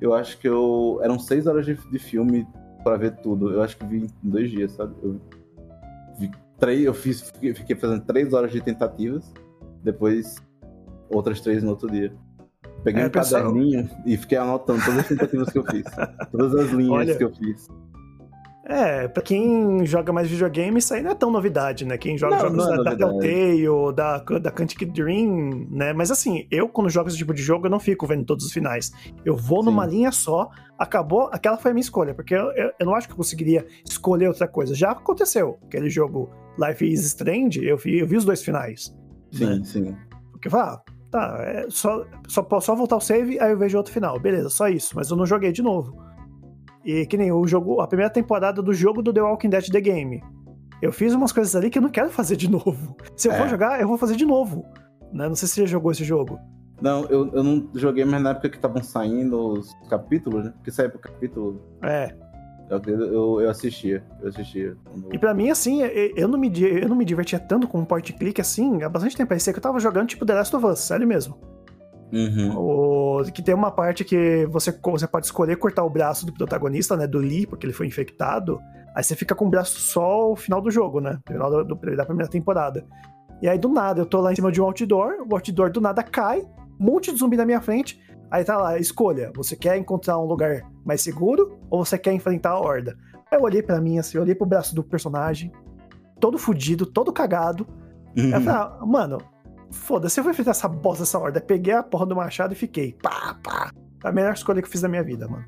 eu 0.00 0.14
acho 0.14 0.38
que 0.38 0.48
eu. 0.48 1.00
Eram 1.02 1.18
seis 1.18 1.48
horas 1.48 1.66
de, 1.66 1.74
de 1.74 1.98
filme 1.98 2.46
pra 2.84 2.96
ver 2.96 3.16
tudo. 3.16 3.52
Eu 3.52 3.60
acho 3.60 3.76
que 3.76 3.84
vi 3.84 4.04
em 4.04 4.08
dois 4.22 4.48
dias, 4.48 4.70
sabe? 4.72 4.94
Eu 5.02 5.20
vi 6.16 6.30
três, 6.56 6.84
eu 6.84 6.94
fiz, 6.94 7.20
fiquei, 7.20 7.52
fiquei 7.52 7.74
fazendo 7.74 8.04
três 8.04 8.32
horas 8.32 8.52
de 8.52 8.60
tentativas, 8.60 9.34
depois 9.82 10.36
outras 11.10 11.40
três 11.40 11.64
no 11.64 11.70
outro 11.70 11.90
dia. 11.90 12.12
Peguei 12.84 13.02
É, 13.02 13.06
um 13.06 13.10
pessoal- 13.10 13.42
caderninho 13.44 13.90
e 14.06 14.16
fiquei 14.16 14.38
anotando 14.38 14.84
todas 14.84 15.00
as 15.00 15.08
tentativas 15.08 15.50
que 15.50 15.58
eu 15.58 15.64
fiz. 15.64 15.84
Todas 16.30 16.54
as 16.54 16.70
linhas 16.70 16.90
Olha, 16.92 17.16
que 17.16 17.24
eu 17.24 17.30
fiz. 17.34 17.68
É, 18.70 19.08
pra 19.08 19.22
quem 19.22 19.86
joga 19.86 20.12
mais 20.12 20.28
videogame, 20.28 20.78
isso 20.78 20.92
aí 20.92 21.02
não 21.02 21.12
é 21.12 21.14
tão 21.14 21.30
novidade, 21.30 21.86
né? 21.86 21.96
Quem 21.96 22.18
joga 22.18 22.34
Não, 22.36 22.42
jogos 22.42 22.56
não 22.58 22.74
é 22.74 22.76
da, 22.76 22.82
da. 22.94 22.96
Telltale, 22.96 23.94
da, 23.96 24.18
da 24.38 24.50
Quantic 24.52 24.84
Dream, 24.92 25.66
né? 25.70 25.94
Mas 25.94 26.10
assim, 26.10 26.46
eu 26.50 26.68
quando 26.68 26.90
jogo 26.90 27.08
esse 27.08 27.16
tipo 27.16 27.32
de 27.32 27.42
jogo, 27.42 27.66
eu 27.66 27.70
não 27.70 27.80
fico 27.80 28.06
vendo 28.06 28.26
todos 28.26 28.44
os 28.44 28.52
finais. 28.52 28.92
Eu 29.24 29.34
vou 29.38 29.62
numa 29.64 29.88
Sim. 29.88 29.96
linha 29.96 30.12
só, 30.12 30.50
acabou, 30.78 31.30
aquela 31.32 31.56
foi 31.56 31.70
a 31.70 31.74
minha 31.74 31.80
escolha, 31.80 32.12
porque 32.12 32.34
eu, 32.34 32.52
eu, 32.52 32.70
eu 32.78 32.84
não 32.86 32.94
acho 32.94 33.06
que 33.08 33.12
eu 33.14 33.16
conseguiria 33.16 33.66
escolher 33.88 34.28
outra 34.28 34.46
coisa. 34.46 34.74
Já 34.74 34.90
aconteceu, 34.90 35.58
aquele 35.66 35.88
jogo 35.88 36.28
Life 36.58 36.84
is 36.86 37.02
Strange, 37.06 37.64
eu 37.64 37.78
vi, 37.78 38.00
eu 38.00 38.06
vi 38.06 38.18
os 38.18 38.24
dois 38.26 38.42
finais. 38.42 38.94
Sim, 39.32 39.46
né? 39.46 39.60
sim. 39.64 39.96
Porque, 40.30 40.48
ah, 40.54 40.78
tá, 41.10 41.36
é 41.40 41.66
só, 41.70 42.04
só 42.28 42.46
só 42.60 42.74
voltar 42.74 42.96
o 42.96 43.00
save, 43.00 43.38
aí 43.40 43.50
eu 43.52 43.58
vejo 43.58 43.76
outro 43.78 43.92
final. 43.92 44.18
Beleza, 44.18 44.48
só 44.50 44.68
isso. 44.68 44.94
Mas 44.96 45.10
eu 45.10 45.16
não 45.16 45.26
joguei 45.26 45.52
de 45.52 45.62
novo. 45.62 45.96
E 46.84 47.04
que 47.06 47.16
nem 47.16 47.30
o 47.32 47.46
jogo, 47.46 47.80
a 47.80 47.86
primeira 47.86 48.10
temporada 48.12 48.62
do 48.62 48.72
jogo 48.72 49.02
do 49.02 49.12
The 49.12 49.20
Walking 49.22 49.50
Dead 49.50 49.68
The 49.70 49.80
Game. 49.80 50.22
Eu 50.80 50.92
fiz 50.92 51.12
umas 51.12 51.32
coisas 51.32 51.54
ali 51.56 51.70
que 51.70 51.78
eu 51.78 51.82
não 51.82 51.90
quero 51.90 52.08
fazer 52.10 52.36
de 52.36 52.48
novo. 52.50 52.96
Se 53.16 53.28
eu 53.28 53.32
É. 53.32 53.38
for 53.38 53.48
jogar, 53.48 53.80
eu 53.80 53.88
vou 53.88 53.98
fazer 53.98 54.14
de 54.16 54.24
novo. 54.24 54.64
Né? 55.12 55.28
Não 55.28 55.34
sei 55.34 55.48
se 55.48 55.54
você 55.54 55.60
já 55.62 55.66
jogou 55.66 55.90
esse 55.90 56.04
jogo. 56.04 56.38
Não, 56.80 57.04
eu, 57.06 57.28
eu 57.34 57.42
não 57.42 57.68
joguei 57.74 58.04
mais 58.04 58.22
na 58.22 58.30
época 58.30 58.48
que 58.50 58.56
estavam 58.56 58.80
saindo 58.82 59.36
os 59.54 59.74
capítulos, 59.90 60.44
né? 60.44 60.52
Porque 60.54 60.70
saía 60.70 60.88
pro 60.88 61.00
capítulo. 61.00 61.60
É. 61.82 62.14
Eu, 62.70 62.80
eu, 62.96 63.40
eu 63.40 63.50
assistia. 63.50 64.04
Eu 64.20 64.28
assistia. 64.28 64.76
E 65.12 65.18
pra 65.18 65.32
mim, 65.32 65.50
assim, 65.50 65.80
eu 65.82 66.28
não 66.28 66.38
me, 66.38 66.52
eu 66.60 66.88
não 66.88 66.96
me 66.96 67.04
divertia 67.04 67.38
tanto 67.38 67.66
com 67.66 67.78
um 67.78 67.84
point 67.84 68.12
click 68.12 68.40
assim 68.40 68.82
há 68.82 68.88
bastante 68.88 69.16
tempo. 69.16 69.28
Parecia 69.28 69.52
que 69.52 69.58
eu 69.58 69.62
tava 69.62 69.80
jogando 69.80 70.08
tipo 70.08 70.26
The 70.26 70.34
Last 70.34 70.54
of 70.54 70.66
Us, 70.66 70.78
sério 70.80 71.06
mesmo. 71.06 71.38
Uhum. 72.12 72.56
O, 72.56 73.22
que 73.32 73.42
tem 73.42 73.54
uma 73.54 73.70
parte 73.70 74.04
que 74.04 74.46
você, 74.46 74.72
você 74.82 75.06
pode 75.06 75.26
escolher 75.26 75.56
cortar 75.56 75.84
o 75.84 75.90
braço 75.90 76.24
do 76.24 76.32
protagonista, 76.32 76.96
né? 76.96 77.06
Do 77.06 77.18
Lee, 77.18 77.46
porque 77.46 77.66
ele 77.66 77.72
foi 77.72 77.86
infectado. 77.86 78.58
Aí 78.94 79.02
você 79.04 79.14
fica 79.14 79.34
com 79.34 79.46
o 79.46 79.50
braço 79.50 79.78
só 79.78 80.32
o 80.32 80.36
final 80.36 80.60
do 80.60 80.70
jogo, 80.70 81.00
né? 81.00 81.18
no 81.28 81.32
Final 81.32 81.64
do- 81.64 81.74
da 81.96 82.04
primeira 82.04 82.30
temporada. 82.30 82.84
E 83.40 83.48
aí, 83.48 83.58
do 83.58 83.68
nada, 83.68 84.00
eu 84.00 84.06
tô 84.06 84.20
lá 84.20 84.32
em 84.32 84.36
cima 84.36 84.50
de 84.50 84.60
um 84.60 84.64
outdoor, 84.64 85.24
o 85.30 85.34
outdoor 85.34 85.70
do 85.70 85.80
nada 85.80 86.02
cai, 86.02 86.40
um 86.80 86.84
monte 86.84 87.12
de 87.12 87.18
zumbi 87.18 87.36
na 87.36 87.46
minha 87.46 87.60
frente. 87.60 88.00
Aí 88.30 88.44
tá 88.44 88.56
lá, 88.56 88.78
escolha, 88.78 89.32
você 89.34 89.56
quer 89.56 89.76
encontrar 89.78 90.18
um 90.18 90.24
lugar 90.26 90.62
mais 90.84 91.00
seguro 91.02 91.58
ou 91.70 91.84
você 91.84 91.96
quer 91.98 92.12
enfrentar 92.12 92.50
a 92.50 92.58
horda? 92.60 92.96
Aí 93.30 93.38
eu 93.38 93.42
olhei 93.42 93.62
pra 93.62 93.80
mim, 93.80 93.98
assim, 93.98 94.16
eu 94.18 94.22
olhei 94.22 94.34
pro 94.34 94.46
braço 94.46 94.74
do 94.74 94.82
personagem, 94.84 95.50
todo 96.20 96.36
fudido, 96.38 96.84
todo 96.86 97.12
cagado. 97.12 97.66
Aí 98.16 98.24
eu 98.32 98.40
falei, 98.40 98.48
ah, 98.48 98.78
mano, 98.86 99.18
foda-se, 99.70 100.18
eu 100.20 100.24
vou 100.24 100.30
enfrentar 100.32 100.50
essa 100.52 100.68
bosta 100.68 101.02
dessa 101.04 101.18
horda. 101.18 101.40
Peguei 101.40 101.72
a 101.74 101.82
porra 101.82 102.04
do 102.06 102.16
machado 102.16 102.52
e 102.52 102.56
fiquei, 102.56 102.96
pá, 103.02 103.36
pá. 103.42 103.70
A 104.04 104.12
melhor 104.12 104.32
escolha 104.34 104.60
que 104.62 104.68
eu 104.68 104.72
fiz 104.72 104.80
da 104.82 104.88
minha 104.88 105.02
vida, 105.02 105.26
mano. 105.28 105.44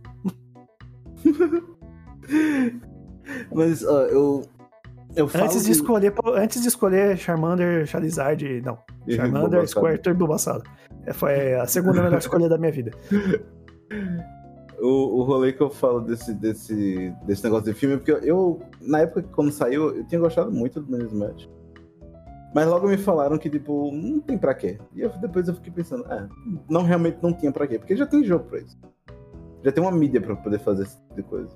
Mas 3.53 3.85
ó, 3.85 4.03
eu. 4.03 4.43
Eu 5.16 5.26
falo 5.26 5.45
Antes 5.45 5.61
de 5.62 5.66
que- 5.66 5.72
escolher, 5.72 6.14
antes 6.37 6.62
de 6.62 6.68
escolher 6.68 7.16
Charmander, 7.18 7.85
Charizard, 7.87 8.61
não. 8.62 8.78
E 9.09 9.16
Charmander. 9.16 9.66
Squirtle 9.66 10.12
e 10.12 10.16
Bulbasaur. 10.16 10.62
É, 11.07 11.12
Foi 11.12 11.55
a 11.55 11.66
segunda 11.66 12.03
melhor 12.03 12.18
escolha 12.18 12.48
da 12.48 12.59
minha 12.59 12.72
vida. 12.72 12.92
O, 14.82 15.20
o 15.20 15.22
rolê 15.24 15.53
que 15.53 15.61
eu 15.61 15.68
falo 15.68 16.01
desse, 16.01 16.32
desse, 16.32 17.14
desse 17.26 17.44
negócio 17.44 17.66
de 17.66 17.74
filme 17.78 17.96
é 17.96 17.98
porque 17.98 18.26
eu, 18.26 18.62
na 18.80 19.01
época 19.01 19.22
que 19.22 19.28
quando 19.28 19.53
saiu, 19.53 19.94
eu 19.94 20.05
tinha 20.07 20.18
gostado 20.18 20.51
muito 20.51 20.80
do 20.80 20.90
Men's 20.90 21.12
Match. 21.12 21.44
Mas 22.55 22.66
logo 22.66 22.88
me 22.88 22.96
falaram 22.96 23.36
que, 23.36 23.51
tipo, 23.51 23.92
não 23.92 24.20
tem 24.20 24.38
pra 24.38 24.55
quê. 24.55 24.78
E 24.94 25.03
eu, 25.03 25.11
depois 25.20 25.46
eu 25.48 25.55
fiquei 25.55 25.70
pensando, 25.70 26.11
é, 26.11 26.26
não, 26.68 26.82
realmente 26.82 27.18
não 27.22 27.30
tinha 27.32 27.53
pra 27.53 27.66
quê. 27.66 27.78
Porque 27.78 27.94
já 27.94 28.07
tem 28.07 28.24
jogo 28.24 28.44
pra 28.46 28.59
isso. 28.61 28.78
Já 29.62 29.70
tem 29.70 29.84
uma 29.84 29.92
mídia 29.92 30.18
pra 30.18 30.34
poder 30.34 30.59
fazer 30.61 30.84
esse 30.84 30.96
tipo 30.96 31.14
de 31.14 31.22
coisa. 31.24 31.51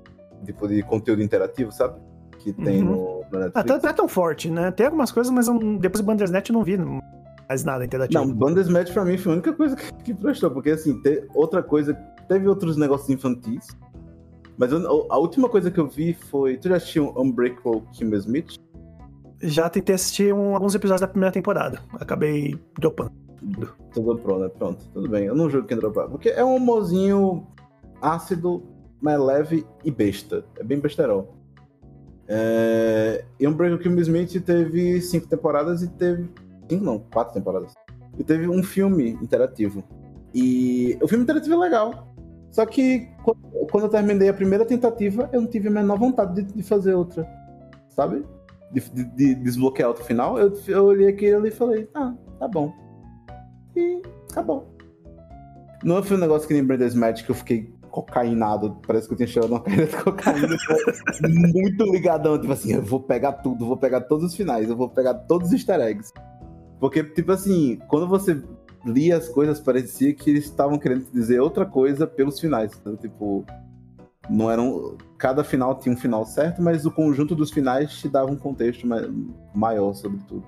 Tipo 0.45 0.67
de 0.67 0.83
conteúdo 0.83 1.23
interativo, 1.23 1.71
sabe? 1.71 1.99
Que 2.37 2.53
tem 2.53 2.83
Uhum. 2.83 2.91
no, 2.91 2.95
no 2.95 3.37
Ah, 3.37 3.39
Netflix. 3.39 3.53
tá- 3.53 3.79
não 3.81 3.89
é 3.89 3.93
tão 3.93 4.07
forte, 4.07 4.51
né? 4.51 4.69
Tem 4.69 4.85
algumas 4.85 5.11
coisas, 5.11 5.33
mas 5.33 5.47
eu- 5.47 5.79
depois 5.79 5.99
do 5.99 6.05
Bandersnärt 6.05 6.47
eu 6.49 6.53
não 6.53 6.63
vi 6.63 6.77
mais 7.47 7.63
nada 7.63 7.85
interativo. 7.85 8.23
Não, 8.25 8.33
Bandersnatch 8.33 8.91
pra 8.93 9.05
mim 9.05 9.17
foi 9.17 9.31
a 9.31 9.35
única 9.35 9.53
coisa 9.53 9.75
que, 9.75 9.93
que 10.03 10.13
prestou, 10.13 10.51
porque 10.51 10.71
assim, 10.71 11.01
te- 11.01 11.27
outra 11.33 11.61
coisa, 11.63 11.93
teve 12.27 12.47
outros 12.47 12.77
negócios 12.77 13.09
infantis, 13.09 13.67
mas 14.57 14.71
eu- 14.71 15.07
a 15.09 15.17
última 15.17 15.47
coisa 15.49 15.69
que 15.69 15.79
eu 15.79 15.87
vi 15.87 16.13
foi, 16.13 16.57
tu 16.57 16.69
já 16.69 16.77
assistiu 16.77 17.13
Unbreakable 17.17 17.81
Kimber 17.93 18.19
Smith? 18.19 18.55
Já 19.41 19.69
tentei 19.69 19.95
assistir 19.95 20.33
um- 20.33 20.55
alguns 20.55 20.73
episódios 20.75 21.01
da 21.01 21.07
primeira 21.07 21.31
temporada. 21.31 21.79
Acabei 21.99 22.57
dropando. 22.79 23.11
Tudo 23.93 24.17
pronto, 24.17 24.39
né? 24.39 24.49
Pronto, 24.49 24.85
tudo 24.93 25.07
bem, 25.09 25.25
eu 25.25 25.35
não 25.35 25.49
juro 25.49 25.65
que 25.65 25.75
dropar, 25.75 26.07
porque 26.09 26.29
é 26.29 26.43
um 26.43 26.55
humorzinho 26.55 27.45
ácido, 28.01 28.63
mas 28.99 29.19
leve 29.19 29.65
e 29.83 29.91
besta, 29.91 30.43
é 30.57 30.63
bem 30.63 30.79
besterol. 30.79 31.35
É... 32.27 33.23
E 33.39 33.47
Unbreakable 33.47 33.83
Kimber 33.83 34.01
Smith 34.01 34.41
teve 34.43 34.99
cinco 35.01 35.27
temporadas 35.27 35.83
e 35.83 35.87
teve, 35.89 36.27
cinco 36.69 36.83
não, 36.83 36.99
quatro 36.99 37.33
temporadas, 37.33 37.73
e 38.17 38.23
teve 38.23 38.47
um 38.47 38.63
filme 38.63 39.11
interativo. 39.21 39.83
E 40.33 40.97
o 41.01 41.07
filme 41.07 41.23
interativo 41.23 41.55
é 41.55 41.57
legal. 41.57 42.13
Só 42.51 42.65
que 42.65 43.07
quando 43.69 43.83
eu 43.83 43.89
terminei 43.89 44.29
a 44.29 44.33
primeira 44.33 44.65
tentativa, 44.65 45.29
eu 45.33 45.41
não 45.41 45.47
tive 45.49 45.67
a 45.67 45.71
menor 45.71 45.97
vontade 45.97 46.41
de, 46.41 46.53
de 46.53 46.63
fazer 46.63 46.93
outra. 46.93 47.27
Sabe? 47.89 48.23
De, 48.71 48.79
de- 48.91 49.03
de 49.05 49.35
desbloquear 49.35 49.89
outro 49.89 50.03
final. 50.03 50.37
Eu, 50.39 50.53
eu 50.67 50.85
olhei 50.85 51.07
aquilo 51.09 51.45
e 51.47 51.51
falei, 51.51 51.89
ah, 51.93 52.13
tá 52.39 52.47
bom. 52.47 52.73
E 53.75 54.01
acabou. 54.31 54.73
Não 55.83 56.01
foi 56.01 56.17
um 56.17 56.19
negócio 56.19 56.47
que 56.47 56.53
nem 56.53 56.63
Brenda's 56.63 56.95
Match 56.95 57.23
que 57.23 57.31
eu 57.31 57.35
fiquei 57.35 57.73
cocainado. 57.91 58.77
Parece 58.85 59.07
que 59.07 59.13
eu 59.13 59.17
tinha 59.17 59.27
cheirado 59.27 59.53
uma 59.53 59.61
caída 59.61 59.85
de 59.85 59.95
cocaína. 60.03 60.47
muito 61.53 61.83
ligadão. 61.91 62.39
Tipo 62.39 62.53
assim, 62.53 62.73
eu 62.73 62.81
vou 62.81 62.99
pegar 62.99 63.33
tudo, 63.33 63.65
vou 63.65 63.77
pegar 63.77 64.01
todos 64.01 64.25
os 64.25 64.35
finais, 64.35 64.69
eu 64.69 64.75
vou 64.75 64.89
pegar 64.89 65.13
todos 65.13 65.47
os 65.49 65.53
easter 65.53 65.79
eggs. 65.79 66.11
Porque, 66.79 67.03
tipo 67.03 67.31
assim, 67.31 67.79
quando 67.87 68.07
você 68.07 68.41
lia 68.85 69.17
as 69.17 69.27
coisas, 69.29 69.59
parecia 69.59 70.13
que 70.13 70.29
eles 70.29 70.45
estavam 70.45 70.77
querendo 70.77 71.05
dizer 71.11 71.39
outra 71.39 71.65
coisa 71.65 72.05
pelos 72.05 72.39
finais. 72.39 72.71
Então, 72.79 72.95
tipo, 72.95 73.45
não 74.29 74.51
eram. 74.51 74.97
Cada 75.17 75.43
final 75.43 75.75
tinha 75.79 75.93
um 75.93 75.97
final 75.97 76.25
certo, 76.25 76.61
mas 76.61 76.85
o 76.85 76.91
conjunto 76.91 77.33
dos 77.35 77.51
finais 77.51 77.91
te 77.97 78.07
dava 78.09 78.29
um 78.31 78.35
contexto 78.37 78.85
ma- 78.85 79.09
maior 79.53 79.93
sobre 79.93 80.19
tudo. 80.27 80.43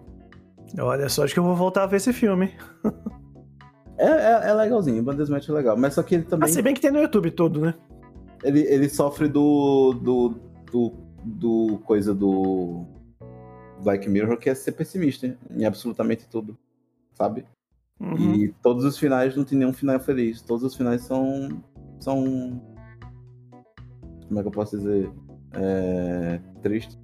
Olha 0.79 1.07
só, 1.09 1.23
acho 1.23 1.33
que 1.33 1.39
eu 1.39 1.43
vou 1.45 1.55
voltar 1.55 1.83
a 1.83 1.87
ver 1.87 1.97
esse 1.97 2.11
filme. 2.13 2.51
É, 3.99 4.05
é, 4.05 4.49
é 4.49 4.53
legalzinho, 4.53 5.01
Bandersmatch 5.01 5.49
é 5.49 5.53
legal. 5.53 5.75
Mas 5.75 5.95
só 5.95 6.03
que 6.03 6.13
ele 6.13 6.23
Ah, 6.27 6.29
também. 6.29 6.49
se 6.49 6.61
bem 6.61 6.75
que 6.75 6.81
tem 6.81 6.91
no 6.91 6.99
YouTube 7.01 7.31
tudo, 7.31 7.61
né? 7.61 7.73
ele, 8.43 8.59
ele 8.61 8.87
sofre 8.89 9.27
do, 9.27 9.91
do, 9.93 10.35
do, 10.71 10.93
do 11.25 11.79
coisa 11.83 12.13
do 12.13 12.85
Black 13.83 14.09
Mirror, 14.09 14.37
que 14.37 14.49
é 14.49 14.55
ser 14.55 14.71
pessimista 14.73 15.37
em 15.51 15.65
absolutamente 15.65 16.27
tudo, 16.27 16.57
sabe? 17.13 17.45
Uhum. 17.99 18.35
E 18.35 18.49
todos 18.61 18.83
os 18.83 18.97
finais 18.97 19.35
não 19.35 19.43
tem 19.43 19.57
nenhum 19.57 19.73
final 19.73 19.99
feliz. 19.99 20.41
Todos 20.41 20.63
os 20.63 20.75
finais 20.75 21.01
são. 21.01 21.61
são. 21.99 22.61
Como 24.27 24.39
é 24.39 24.41
que 24.43 24.47
eu 24.47 24.51
posso 24.51 24.77
dizer? 24.77 25.09
É. 25.53 26.39
Triste. 26.61 26.99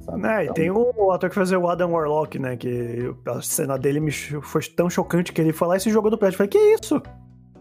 Sabe? 0.00 0.26
É, 0.26 0.40
e 0.40 0.42
Então, 0.44 0.54
tem 0.54 0.70
o, 0.70 1.10
ator 1.10 1.28
que 1.30 1.34
fazia 1.34 1.58
o 1.58 1.68
Adam 1.68 1.92
Warlock, 1.92 2.38
né? 2.38 2.56
Que 2.56 3.14
a 3.26 3.40
cena 3.40 3.78
dele 3.78 4.00
me 4.00 4.10
foi 4.10 4.62
tão 4.76 4.90
chocante 4.90 5.32
que 5.32 5.40
ele 5.40 5.52
foi 5.52 5.68
lá 5.68 5.76
e 5.76 5.80
se 5.80 5.90
jogou 5.90 6.10
no 6.10 6.18
prédio. 6.18 6.34
Eu 6.34 6.38
falei, 6.38 6.50
que 6.50 6.58
isso? 6.58 7.00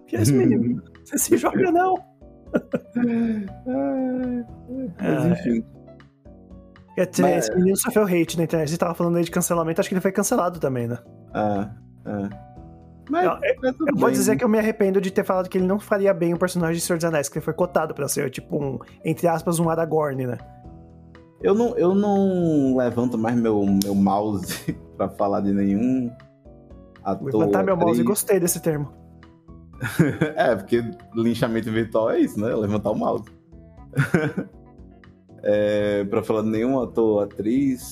Que 0.07 0.17
é 0.17 0.21
esse 0.21 0.33
menino? 0.33 0.81
Você 1.03 1.17
se 1.17 1.37
joga 1.37 1.71
não. 1.71 1.95
Mas 4.97 5.25
É. 5.25 5.29
enfim. 5.31 5.76
Esse, 6.97 7.21
Mas- 7.21 7.45
esse 7.45 7.55
menino 7.55 7.77
sofreu 7.77 8.05
hate 8.05 8.37
na 8.37 8.43
internet. 8.45 8.71
Você 8.71 8.77
tava 8.77 8.95
falando 8.95 9.17
aí 9.17 9.23
de 9.23 9.29
cancelamento, 9.29 9.79
acho 9.79 9.87
que 9.87 9.93
ele 9.93 10.01
foi 10.01 10.11
cancelado 10.11 10.59
também, 10.59 10.87
né? 10.87 10.97
É, 11.33 12.09
é. 12.09 12.29
Mas 13.09 13.23
Eu- 13.23 13.31
é 13.69 13.71
tudo 13.71 13.89
Eu 13.89 13.95
vou 13.95 14.09
dizer 14.09 14.35
que 14.35 14.43
eu 14.43 14.49
me 14.49 14.57
arrependo 14.57 14.99
de 14.99 15.11
ter 15.11 15.23
falado 15.23 15.47
que 15.47 15.57
ele 15.59 15.67
não 15.67 15.79
faria 15.79 16.13
bem 16.13 16.33
o 16.33 16.39
personagem 16.39 16.75
de 16.75 16.81
Senhor 16.81 16.97
dos 16.97 17.05
Anéis, 17.05 17.29
que 17.29 17.37
ele 17.37 17.45
foi 17.45 17.53
cotado 17.53 17.93
pra 17.93 18.07
ser, 18.07 18.29
tipo, 18.31 18.57
um, 18.61 18.79
entre 19.05 19.27
aspas, 19.27 19.59
um 19.59 19.69
Aragorn, 19.69 20.25
né? 20.25 20.37
Eu 21.41 21.53
não, 21.53 21.77
eu 21.77 21.93
não 21.93 22.75
levanto 22.75 23.15
mais 23.15 23.35
meu, 23.35 23.63
meu 23.83 23.93
mouse 23.93 24.75
pra 24.97 25.07
falar 25.07 25.41
de 25.41 25.53
nenhum 25.53 26.11
ator. 27.03 27.31
Vou 27.31 27.41
levantar 27.41 27.63
meu 27.63 27.77
mouse 27.77 28.01
e 28.01 28.03
gostei 28.03 28.39
desse 28.39 28.59
termo. 28.59 28.91
é, 30.35 30.55
porque 30.55 30.83
linchamento 31.13 31.71
virtual 31.71 32.09
é 32.09 32.19
isso, 32.19 32.39
né? 32.39 32.53
Levantar 32.55 32.89
o 32.89 32.95
mouse. 32.95 33.23
é, 35.43 36.03
pra 36.05 36.23
falar 36.23 36.41
de 36.41 36.49
nenhum 36.49 36.79
ator, 36.79 37.23
atriz. 37.23 37.91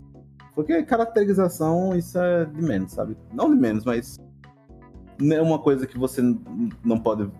Porque 0.53 0.83
caracterização, 0.83 1.95
isso 1.95 2.17
é 2.17 2.45
de 2.45 2.61
menos, 2.61 2.93
sabe? 2.93 3.17
Não 3.33 3.49
de 3.49 3.59
menos, 3.59 3.83
mas. 3.83 4.17
Não 5.19 5.35
é 5.35 5.41
uma 5.41 5.59
coisa 5.59 5.87
que 5.87 5.97
você 5.97 6.21
não 6.83 6.99
pode 6.99 7.31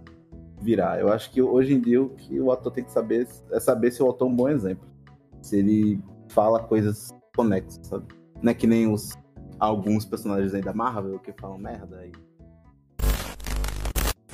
virar. 0.62 1.00
Eu 1.00 1.12
acho 1.12 1.30
que 1.32 1.42
hoje 1.42 1.74
em 1.74 1.80
dia 1.82 2.02
o 2.02 2.10
que 2.10 2.40
o 2.40 2.52
ator 2.52 2.72
tem 2.72 2.84
que 2.84 2.92
saber 2.92 3.28
é 3.52 3.60
saber 3.60 3.92
se 3.92 4.02
o 4.02 4.10
ator 4.10 4.28
é 4.28 4.32
um 4.32 4.36
bom 4.36 4.50
exemplo. 4.50 4.88
Se 5.42 5.58
ele 5.58 6.02
fala 6.30 6.64
coisas 6.64 7.14
conexas, 7.36 7.86
sabe? 7.86 8.06
Não 8.42 8.52
é 8.52 8.54
que 8.54 8.66
nem 8.66 8.92
os 8.92 9.14
alguns 9.60 10.06
personagens 10.06 10.54
aí 10.54 10.62
da 10.62 10.74
Marvel 10.74 11.20
que 11.20 11.34
falam 11.34 11.58
merda 11.58 12.06
e 12.06 12.12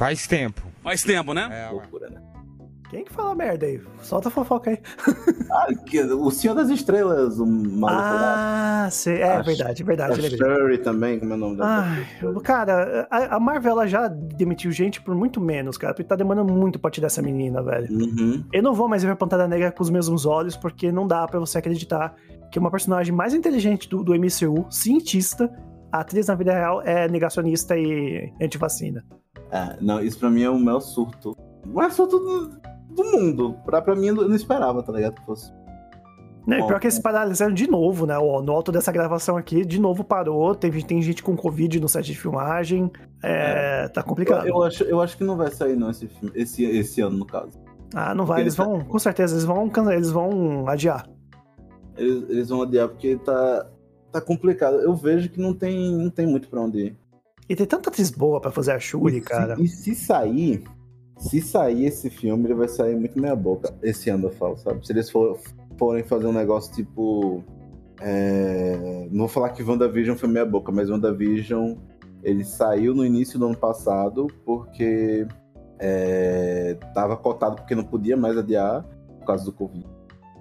Faz 0.01 0.26
tempo. 0.26 0.63
Faz 0.82 1.03
tempo, 1.03 1.32
né? 1.32 1.47
É, 1.51 1.69
loucura, 1.69 2.09
né? 2.09 2.19
Quem 2.92 3.06
que 3.06 3.12
fala 3.14 3.34
merda 3.34 3.66
aí? 3.66 3.82
Solta 4.02 4.28
a 4.28 4.32
fofoca 4.32 4.70
aí. 4.72 4.80
Ah, 5.54 5.68
que- 5.86 6.02
o 6.02 6.32
Senhor 6.32 6.54
das 6.54 6.70
Estrelas, 6.70 7.38
o 7.39 7.46
maluco. 7.46 8.02
Ah, 8.02 8.88
sei. 8.89 9.18
É 9.22 9.36
A- 9.38 9.42
verdade, 9.42 9.84
A 9.84 9.86
verdade. 9.86 10.22
lembrei. 10.22 10.38
Shuri 10.39 10.78
também, 10.78 11.20
como 11.20 11.34
é 11.34 11.36
o 11.36 11.39
nome 11.39 11.58
dela? 11.58 11.84
Ai, 11.88 12.06
cara, 12.44 13.06
a, 13.12 13.36
a 13.36 13.39
Marvel 13.39 13.72
ela 13.72 13.86
já 13.88 14.08
demitiu 14.08 14.72
gente 14.72 15.02
por 15.02 15.14
muito 15.14 15.42
menos, 15.42 15.78
cara, 15.78 15.94
porque 15.94 16.08
tá 16.08 16.16
demorando 16.16 16.54
muito 16.54 16.80
pra 16.80 16.89
tirar 16.92 17.08
essa 17.08 17.22
menina, 17.22 17.62
velho. 17.62 17.92
Uhum. 17.94 18.46
Eu 18.54 18.64
não 18.64 18.74
vou 18.74 18.88
mais 18.88 19.04
ver 19.04 19.12
a 19.12 19.16
Pantera 19.16 19.46
Negra 19.48 19.72
com 19.74 19.84
os 19.84 19.89
mesmos 19.89 20.26
olhos, 20.26 20.56
porque 20.56 20.89
não 20.92 21.06
dá 21.06 21.28
pra 21.28 21.39
você 21.39 21.58
acreditar 21.58 22.16
que 22.52 22.58
uma 22.60 22.72
personagem 22.72 23.14
mais 23.14 23.34
inteligente 23.34 23.89
do, 23.89 24.02
do 24.04 24.14
MCU, 24.16 24.66
cientista, 24.70 25.52
a 25.92 26.00
atriz 26.00 26.28
na 26.28 26.36
vida 26.36 26.54
real 26.54 26.82
é 26.84 27.10
negacionista 27.10 27.78
e 27.78 28.32
antivacina. 28.42 29.04
É, 29.52 29.76
não, 29.82 30.00
isso 30.02 30.18
pra 30.18 30.30
mim 30.30 30.44
é 30.44 30.50
o 30.50 30.58
maior 30.58 30.80
surto. 30.80 31.36
O 31.66 31.74
maior 31.74 31.92
surto 31.92 32.52
do, 32.96 33.04
do 33.04 33.12
mundo. 33.12 33.56
Pra, 33.66 33.82
pra 33.82 33.96
mim, 33.96 34.08
eu 34.08 34.16
não 34.16 34.36
esperava, 34.36 34.82
tá 34.84 34.92
ligado? 34.92 35.16
Que 35.16 35.26
fosse. 35.26 35.52
Né? 36.48 36.58
Bom, 36.60 36.68
Pior 36.68 36.80
que 36.80 36.88
eles 36.88 36.98
paralisaram 37.00 37.54
de 37.54 37.70
novo, 37.70 38.06
né? 38.08 38.16
No 38.18 38.52
alto 38.52 38.72
dessa 38.72 38.92
gravação 38.92 39.38
aqui, 39.38 39.64
de 39.64 39.80
novo 39.80 40.04
parou. 40.04 40.56
Teve, 40.56 40.84
tem 40.84 41.00
gente 41.02 41.22
com 41.22 41.36
Covid 41.36 41.80
no 41.80 41.88
set 41.88 42.06
de 42.06 42.18
filmagem. 42.18 42.92
É, 43.24 43.88
tá 43.89 44.02
Eu, 44.02 44.06
complicado. 44.06 44.48
eu 44.48 44.64
acho, 44.64 44.84
eu 44.84 45.00
acho 45.02 45.16
que 45.18 45.24
não 45.24 45.38
vai 45.38 45.52
sair, 45.52 45.76
não, 45.76 45.92
esse 45.92 46.08
filme. 46.08 46.32
Esse, 46.36 46.64
esse 46.66 47.00
ano, 47.02 47.18
no 47.20 47.26
caso. 47.26 47.60
Ah, 47.94 48.16
não 48.16 48.26
vai. 48.26 48.38
porque 48.38 48.48
Eles 48.50 48.58
ele 48.60 48.68
vão, 48.68 48.80
com 48.86 48.98
certeza, 48.98 49.34
eles 49.36 49.46
vão, 49.46 49.70
eles 49.92 50.10
vão 50.10 50.68
adiar. 50.68 51.08
Eles, 51.96 52.30
eles 52.30 52.50
vão 52.50 52.64
adiar 52.64 52.88
porque 52.88 53.18
tá, 53.18 53.68
tá 54.12 54.20
complicado. 54.22 54.78
Eu 54.80 54.96
vejo 54.96 55.30
que 55.30 55.39
não 55.39 55.54
tem, 55.54 55.96
não 55.96 56.10
tem 56.10 56.26
muito 56.26 56.48
pra 56.50 56.62
onde 56.62 56.80
ir. 56.88 56.98
E 57.48 57.56
tem 57.56 57.68
tanta 57.68 57.89
atriz 57.89 58.10
boa 58.10 58.39
pra 58.42 58.50
fazer 58.50 58.72
a 58.72 58.80
Shuri, 58.80 59.18
E 59.18 59.22
se- 59.22 59.28
cara. 59.28 59.56
E 59.60 59.68
se 59.68 59.94
sair, 59.94 60.64
se 61.22 61.41
sair 61.41 61.86
esse 61.86 62.09
filme, 62.09 62.45
ele 62.45 62.53
vai 62.55 62.67
sair 62.67 62.95
muito 62.95 63.19
meia 63.19 63.36
boca. 63.36 63.74
Esse 63.82 64.09
ano 64.09 64.28
eu 64.28 64.32
falo, 64.32 64.57
sabe? 64.57 64.86
Se 64.86 64.91
eles 64.91 65.09
for- 65.09 65.38
forem 65.78 66.03
fazer 66.03 66.28
um 66.28 66.34
negócio 66.34 66.74
tipo. 66.74 67.43
é, 68.01 69.07
Não 69.11 69.19
vou 69.19 69.28
falar 69.28 69.49
que 69.49 69.61
WandaVision 69.63 70.17
foi 70.17 70.28
meia 70.30 70.45
boca, 70.45 70.72
mas 70.72 70.89
WandaVision 70.89 71.76
ele 72.24 72.43
saiu 72.43 72.93
no 72.95 73.05
início 73.05 73.38
do 73.39 73.45
ano 73.47 73.57
passado 73.57 74.28
porque 74.45 75.26
é, 75.80 76.78
tava 76.93 77.15
cotado 77.17 77.55
porque 77.57 77.74
não 77.76 77.84
podia 77.84 78.15
mais 78.17 78.38
adiar 78.38 78.84
por 79.19 79.26
causa 79.26 79.45
do 79.45 79.51
Covid. 79.51 79.86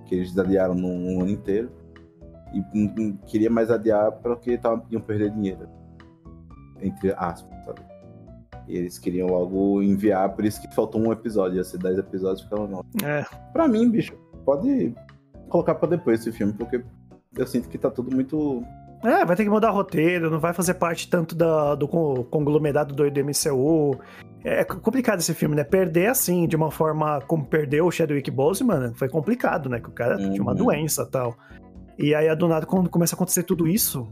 Que 0.06 0.14
eles 0.16 0.36
adiaram 0.38 0.74
num 0.74 1.20
ano 1.20 1.30
inteiro. 1.30 1.70
E 2.52 2.62
não- 2.74 3.12
queria 3.26 3.48
mais 3.50 3.70
adiar 3.70 4.12
porque 4.12 4.58
tava, 4.58 4.84
iam 4.90 5.00
perder 5.00 5.30
dinheiro. 5.30 5.68
Entre 6.82 7.12
aspas, 7.16 7.64
sabe? 7.64 7.80
E 8.70 8.76
eles 8.76 8.98
queriam 8.98 9.28
logo 9.28 9.82
enviar, 9.82 10.28
por 10.30 10.44
isso 10.44 10.60
que 10.62 10.72
faltou 10.74 11.00
um 11.00 11.10
episódio. 11.12 11.56
Ia 11.56 11.64
ser 11.64 11.78
10 11.78 11.98
episódios, 11.98 12.42
ficava 12.42 12.66
não. 12.68 12.84
É. 13.04 13.24
Pra 13.52 13.66
mim, 13.66 13.90
bicho, 13.90 14.12
pode 14.44 14.94
colocar 15.48 15.74
pra 15.74 15.88
depois 15.88 16.20
esse 16.20 16.30
filme, 16.30 16.52
porque 16.52 16.82
eu 17.36 17.46
sinto 17.46 17.68
que 17.68 17.76
tá 17.78 17.90
tudo 17.90 18.14
muito. 18.14 18.62
É, 19.02 19.24
vai 19.24 19.34
ter 19.34 19.44
que 19.44 19.50
mudar 19.50 19.70
roteiro, 19.70 20.30
não 20.30 20.38
vai 20.38 20.52
fazer 20.52 20.74
parte 20.74 21.08
tanto 21.08 21.34
da- 21.34 21.74
do 21.74 21.88
con- 21.88 22.22
conglomerado 22.24 22.94
do, 22.94 23.04
MCU. 23.24 23.98
É 24.44 24.62
complicado 24.62 25.18
esse 25.20 25.32
filme, 25.34 25.54
né? 25.56 25.64
Perder 25.64 26.08
assim, 26.10 26.46
de 26.46 26.54
uma 26.54 26.70
forma 26.70 27.20
como 27.22 27.44
perdeu 27.46 27.86
o 27.86 27.90
Chadwick 27.90 28.30
Boseman, 28.30 28.92
foi 28.94 29.08
complicado, 29.08 29.68
né? 29.68 29.80
Que 29.80 29.88
o 29.88 29.92
cara 29.92 30.16
tinha 30.16 30.40
uma 30.42 30.52
Uhum. 30.52 30.58
doença 30.58 31.02
e 31.02 31.10
tal. 31.10 31.34
E 31.98 32.14
aí, 32.14 32.34
do 32.36 32.46
nada, 32.48 32.64
quando 32.66 32.88
começa 32.90 33.14
a 33.14 33.16
acontecer 33.16 33.42
tudo 33.42 33.66
isso, 33.66 34.06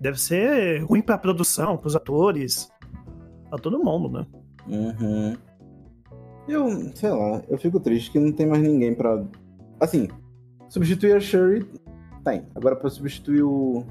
deve 0.00 0.20
ser 0.20 0.82
ruim 0.84 1.02
pra 1.02 1.16
produção, 1.18 1.76
pros 1.76 1.96
atores, 1.96 2.68
pra 3.56 3.62
todo 3.62 3.82
mundo, 3.82 4.08
né? 4.10 4.26
Uhum. 4.68 5.36
Eu, 6.48 6.94
sei 6.94 7.10
lá, 7.10 7.42
eu 7.48 7.58
fico 7.58 7.80
triste 7.80 8.10
que 8.10 8.18
não 8.18 8.32
tem 8.32 8.46
mais 8.46 8.62
ninguém 8.62 8.94
pra. 8.94 9.22
Assim, 9.80 10.08
substituir 10.68 11.16
a 11.16 11.20
Shuri, 11.20 11.66
tem. 12.24 12.44
Agora 12.54 12.76
pra 12.76 12.88
substituir 12.88 13.42
o. 13.42 13.84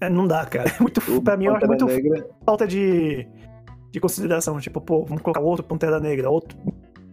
É, 0.00 0.10
não 0.10 0.26
dá, 0.26 0.44
cara. 0.44 0.68
É 0.68 0.80
muito, 0.80 1.00
o 1.10 1.22
pra 1.22 1.36
mim, 1.36 1.46
eu 1.46 1.54
acho 1.56 1.66
muito 1.66 1.86
Negra. 1.86 2.28
falta 2.44 2.66
de, 2.66 3.26
de 3.90 4.00
consideração. 4.00 4.58
Tipo, 4.60 4.80
pô, 4.80 5.04
vamos 5.04 5.22
colocar 5.22 5.40
outro 5.40 5.64
Pantera 5.64 5.98
Negra, 5.98 6.28
outro 6.28 6.58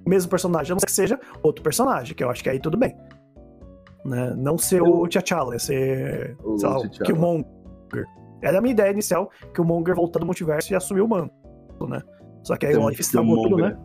mesmo 0.05 0.29
personagem, 0.29 0.71
a 0.71 0.75
não 0.75 0.79
ser 0.79 0.85
que 0.85 0.91
seja 0.91 1.19
outro 1.41 1.63
personagem, 1.63 2.13
que 2.13 2.23
eu 2.23 2.29
acho 2.29 2.43
que 2.43 2.49
aí 2.49 2.59
tudo 2.59 2.77
bem. 2.77 2.95
Né? 4.03 4.33
Não 4.35 4.57
ser 4.57 4.81
o 4.81 5.07
T'Challa, 5.07 5.57
ser 5.57 6.35
O 6.43 6.57
sei 6.57 6.69
lá, 6.69 6.77
o. 6.77 6.89
Killmonger. 6.89 8.05
Era 8.41 8.57
a 8.57 8.61
minha 8.61 8.73
ideia 8.73 8.91
inicial, 8.91 9.31
que 9.53 9.61
o 9.61 9.63
Monger 9.63 9.95
voltar 9.95 10.19
do 10.19 10.25
multiverso 10.25 10.73
e 10.73 10.75
assumir 10.75 10.99
o 10.99 11.07
manto, 11.07 11.33
né? 11.87 12.01
Só 12.43 12.55
que 12.55 12.65
aí 12.65 12.73
Tem 12.73 12.81
o 12.81 12.85
Olif 12.85 12.99
estragou 13.01 13.41
tudo, 13.43 13.57
né? 13.57 13.77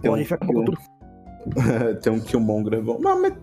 Tem 0.00 0.10
o 0.10 0.14
um 0.14 0.16
acabou 0.34 0.64
tudo. 0.64 0.78
tem 2.02 2.12
um 2.12 2.20
Killmonger 2.20 2.82
bom. 2.82 2.98
Mas, 3.00 3.20
mas 3.20 3.34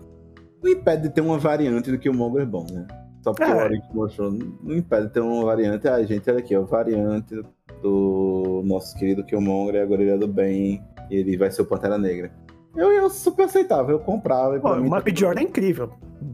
não 0.62 0.70
impede 0.70 1.02
de 1.04 1.10
ter 1.10 1.20
uma 1.20 1.38
variante 1.38 1.90
do 1.90 1.98
Killmonger 1.98 2.46
bom, 2.46 2.66
né? 2.70 2.86
Só 3.22 3.32
porque 3.32 3.50
É. 3.50 3.54
o 3.54 3.58
Oric 3.64 3.94
mostrou, 3.94 4.30
não 4.30 4.76
impede 4.76 5.06
de 5.06 5.12
ter 5.14 5.20
uma 5.20 5.44
variante. 5.44 5.88
Ah, 5.88 6.02
gente, 6.04 6.28
olha 6.30 6.38
aqui, 6.40 6.54
ó, 6.54 6.62
variante 6.62 7.34
do 7.82 8.62
nosso 8.64 8.96
querido 8.98 9.24
Killmonger, 9.24 9.82
agora 9.82 10.02
ele 10.02 10.10
é 10.10 10.18
do 10.18 10.28
bem, 10.28 10.82
e 11.10 11.16
ele 11.16 11.36
vai 11.36 11.50
ser 11.50 11.62
o 11.62 11.66
Pantera 11.66 11.98
Negra. 11.98 12.30
Eu, 12.76 12.92
eu 12.92 13.08
super 13.08 13.44
aceitava, 13.44 13.90
eu 13.92 13.98
comprava. 14.00 14.58
Pô, 14.60 14.68
o 14.70 14.90
tá 14.90 15.10
tudo 15.10 15.16
Jordan 15.16 15.40
é 15.40 15.44
incrível. 15.44 15.90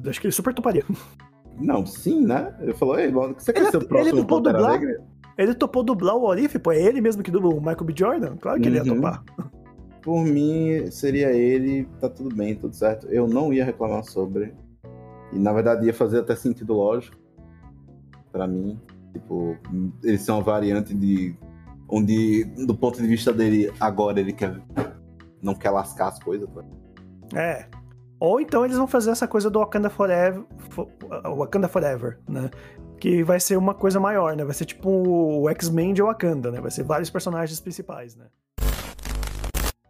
Acho 0.06 0.20
que 0.20 0.27
ele 0.27 0.32
super 0.32 0.52
toparia. 0.55 0.85
Não, 1.59 1.85
sim, 1.85 2.24
né? 2.27 2.55
Ele 2.60 2.72
falou, 2.72 2.98
ei, 2.98 3.10
bom, 3.10 3.35
você 3.36 3.52
quer 3.52 3.60
Ele- 3.60 3.70
ser 3.70 3.77
o 3.77 3.81
ele 3.81 3.89
próximo 3.89 4.16
topou 4.22 4.43
Pantera? 4.43 4.68
Negra? 4.68 5.05
Ele 5.39 5.55
topou 5.55 5.82
dublar 5.82 6.16
o 6.16 6.23
Olif, 6.24 6.59
pô, 6.59 6.73
é 6.73 6.81
ele 6.82 7.01
mesmo 7.01 7.23
que 7.23 7.31
dubla 7.31 7.51
o 7.55 7.59
Michael 7.61 7.85
B. 7.85 7.94
Jordan? 7.97 8.36
Claro 8.36 8.61
que 8.61 8.69
ele 8.69 8.77
ia 8.77 8.82
Uhum. 8.82 8.94
topar. 8.97 9.24
Por 10.02 10.24
mim, 10.24 10.90
seria 10.90 11.31
ele, 11.32 11.86
tá 12.01 12.09
tudo 12.09 12.35
bem, 12.35 12.55
tudo 12.55 12.74
certo. 12.74 13.07
Eu 13.09 13.27
não 13.28 13.52
ia 13.52 13.65
reclamar 13.65 14.02
sobre. 14.05 14.55
E 15.32 15.39
na 15.39 15.52
verdade 15.52 15.86
ia 15.86 15.94
fazer 15.94 16.20
até 16.20 16.35
sentido 16.35 16.74
lógico. 16.74 17.16
Pra 18.32 18.47
mim. 18.47 18.78
Tipo, 19.12 19.57
eles 20.05 20.23
são 20.23 20.36
uma 20.39 20.44
variante 20.44 20.94
de. 20.94 21.35
Onde, 21.89 22.44
do 22.66 22.74
ponto 22.74 23.01
de 23.02 23.07
vista 23.09 23.32
dele, 23.32 23.73
agora 23.81 24.20
ele 24.20 24.32
quer. 24.32 24.61
Não 25.43 25.55
quer 25.55 25.70
lascar 25.70 26.09
as 26.09 26.19
coisas. 26.23 26.48
tá? 26.51 26.62
É. 27.39 27.66
Ou 28.20 28.40
então 28.40 28.65
eles 28.65 28.77
vão 28.77 28.86
fazer 28.86 29.11
essa 29.11 29.27
coisa 29.27 29.48
do 29.51 29.59
Wakanda 29.59 29.89
Forever, 29.90 30.44
fo- 30.69 30.89
Wakanda 31.36 31.66
Forever, 31.69 32.19
né? 32.28 32.51
Que 33.01 33.24
vai 33.24 33.40
ser 33.40 33.56
uma 33.56 33.74
coisa 33.74 33.98
maior, 33.98 34.36
né? 34.36 34.44
Vai 34.44 34.55
ser 34.55 34.66
tipo 34.66 34.90
o 34.90 35.48
X-Men 35.48 35.94
de 35.94 36.02
Wakanda, 36.02 36.51
né? 36.51 36.60
Vai 36.60 36.70
ser 36.70 36.85
vários 36.85 37.10
personagens 37.10 37.59
principais, 37.59 38.14
né? 38.14 38.27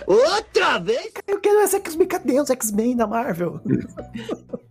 Outra 0.07 0.79
vez? 0.79 1.13
Eu 1.27 1.41
quero 1.41 1.61
esse 1.61 1.77
X-Men, 1.77 2.09
cadê 2.09 2.41
os 2.41 2.49
X-Men 2.49 2.97
da 2.97 3.07
Marvel? 3.07 3.61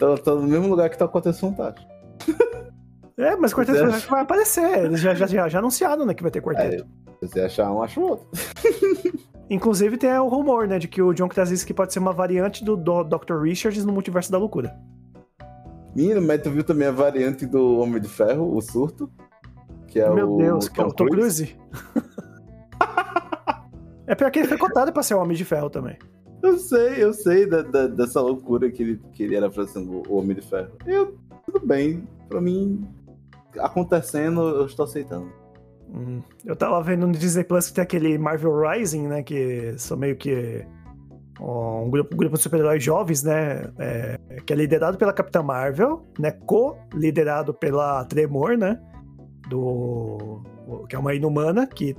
Tô, 0.00 0.16
tô 0.16 0.36
no 0.36 0.48
mesmo 0.48 0.66
lugar 0.66 0.88
que 0.88 0.96
tá 0.96 1.06
com 1.06 1.18
a 1.18 1.32
Fantástico. 1.32 1.86
É, 3.18 3.36
mas 3.36 3.52
Quarteto 3.52 3.80
Fantástico 3.80 4.12
vai 4.12 4.22
aparecer. 4.22 4.86
Eles 4.86 4.98
já, 4.98 5.14
já, 5.14 5.26
já, 5.26 5.46
já 5.46 5.58
anunciaram, 5.58 6.06
né, 6.06 6.14
que 6.14 6.22
vai 6.22 6.32
ter 6.32 6.40
quarteto. 6.40 6.86
É, 7.06 7.26
se 7.26 7.32
você 7.34 7.40
achar 7.42 7.70
um, 7.70 7.82
acha 7.82 8.00
outro. 8.00 8.26
Inclusive 9.50 9.98
tem 9.98 10.10
o 10.18 10.26
rumor, 10.26 10.66
né, 10.66 10.78
de 10.78 10.88
que 10.88 11.02
o 11.02 11.12
John 11.12 11.28
Krasinski 11.28 11.74
pode 11.74 11.92
ser 11.92 11.98
uma 11.98 12.14
variante 12.14 12.64
do, 12.64 12.78
do 12.78 13.04
Dr. 13.04 13.42
Richards 13.42 13.84
no 13.84 13.92
Multiverso 13.92 14.32
da 14.32 14.38
Loucura. 14.38 14.74
Menino, 15.94 16.22
mas 16.22 16.40
tu 16.42 16.50
viu 16.50 16.62
também 16.62 16.88
a 16.88 16.92
variante 16.92 17.46
do 17.46 17.78
Homem 17.78 18.00
de 18.00 18.08
Ferro, 18.08 18.56
o 18.56 18.60
surto? 18.60 19.10
Que 19.86 20.00
é 20.00 20.08
Meu 20.08 20.34
o 20.34 20.38
Deus, 20.38 20.68
que 20.68 20.80
é 20.80 20.84
o 20.84 20.92
Tom 20.92 21.06
Cruise? 21.06 21.56
é 24.06 24.14
pior 24.14 24.30
que 24.30 24.38
ele 24.38 24.48
foi 24.48 24.58
cotado 24.58 24.92
pra 24.92 25.02
ser 25.02 25.14
o 25.14 25.20
Homem 25.20 25.36
de 25.36 25.44
Ferro 25.44 25.68
também. 25.68 25.98
Eu 26.42 26.58
sei, 26.58 27.02
eu 27.02 27.12
sei 27.12 27.46
da, 27.46 27.62
da, 27.62 27.86
dessa 27.86 28.20
loucura 28.20 28.70
que 28.70 28.82
ele, 28.82 29.00
que 29.12 29.22
ele 29.22 29.34
era 29.34 29.50
pra 29.50 29.66
ser 29.66 29.80
o 29.80 30.02
Homem 30.14 30.34
de 30.34 30.42
Ferro. 30.42 30.70
Eu, 30.86 31.18
tudo 31.44 31.66
bem. 31.66 32.08
Pra 32.28 32.40
mim, 32.40 32.86
acontecendo, 33.58 34.40
eu 34.40 34.66
estou 34.66 34.84
aceitando. 34.84 35.30
Hum, 35.92 36.22
eu 36.44 36.54
tava 36.54 36.80
vendo 36.82 37.06
no 37.06 37.12
Disney 37.12 37.42
Plus 37.42 37.68
que 37.68 37.74
tem 37.74 37.82
aquele 37.82 38.16
Marvel 38.16 38.56
Rising, 38.56 39.08
né? 39.08 39.22
Que 39.22 39.74
são 39.76 39.96
meio 39.96 40.16
que 40.16 40.64
um 41.40 41.90
grupo, 41.90 42.14
um 42.14 42.18
grupo 42.18 42.36
de 42.36 42.42
super-heróis 42.42 42.82
jovens, 42.82 43.22
né? 43.22 43.64
É, 43.78 44.18
que 44.44 44.52
é 44.52 44.56
liderado 44.56 44.98
pela 44.98 45.12
Capitã 45.12 45.42
Marvel, 45.42 46.04
né? 46.18 46.30
Co-liderado 46.30 47.54
pela 47.54 48.04
Tremor, 48.04 48.56
né? 48.56 48.78
Do. 49.48 50.42
Que 50.88 50.96
é 50.96 50.98
uma 50.98 51.14
inumana, 51.14 51.66
que 51.66 51.96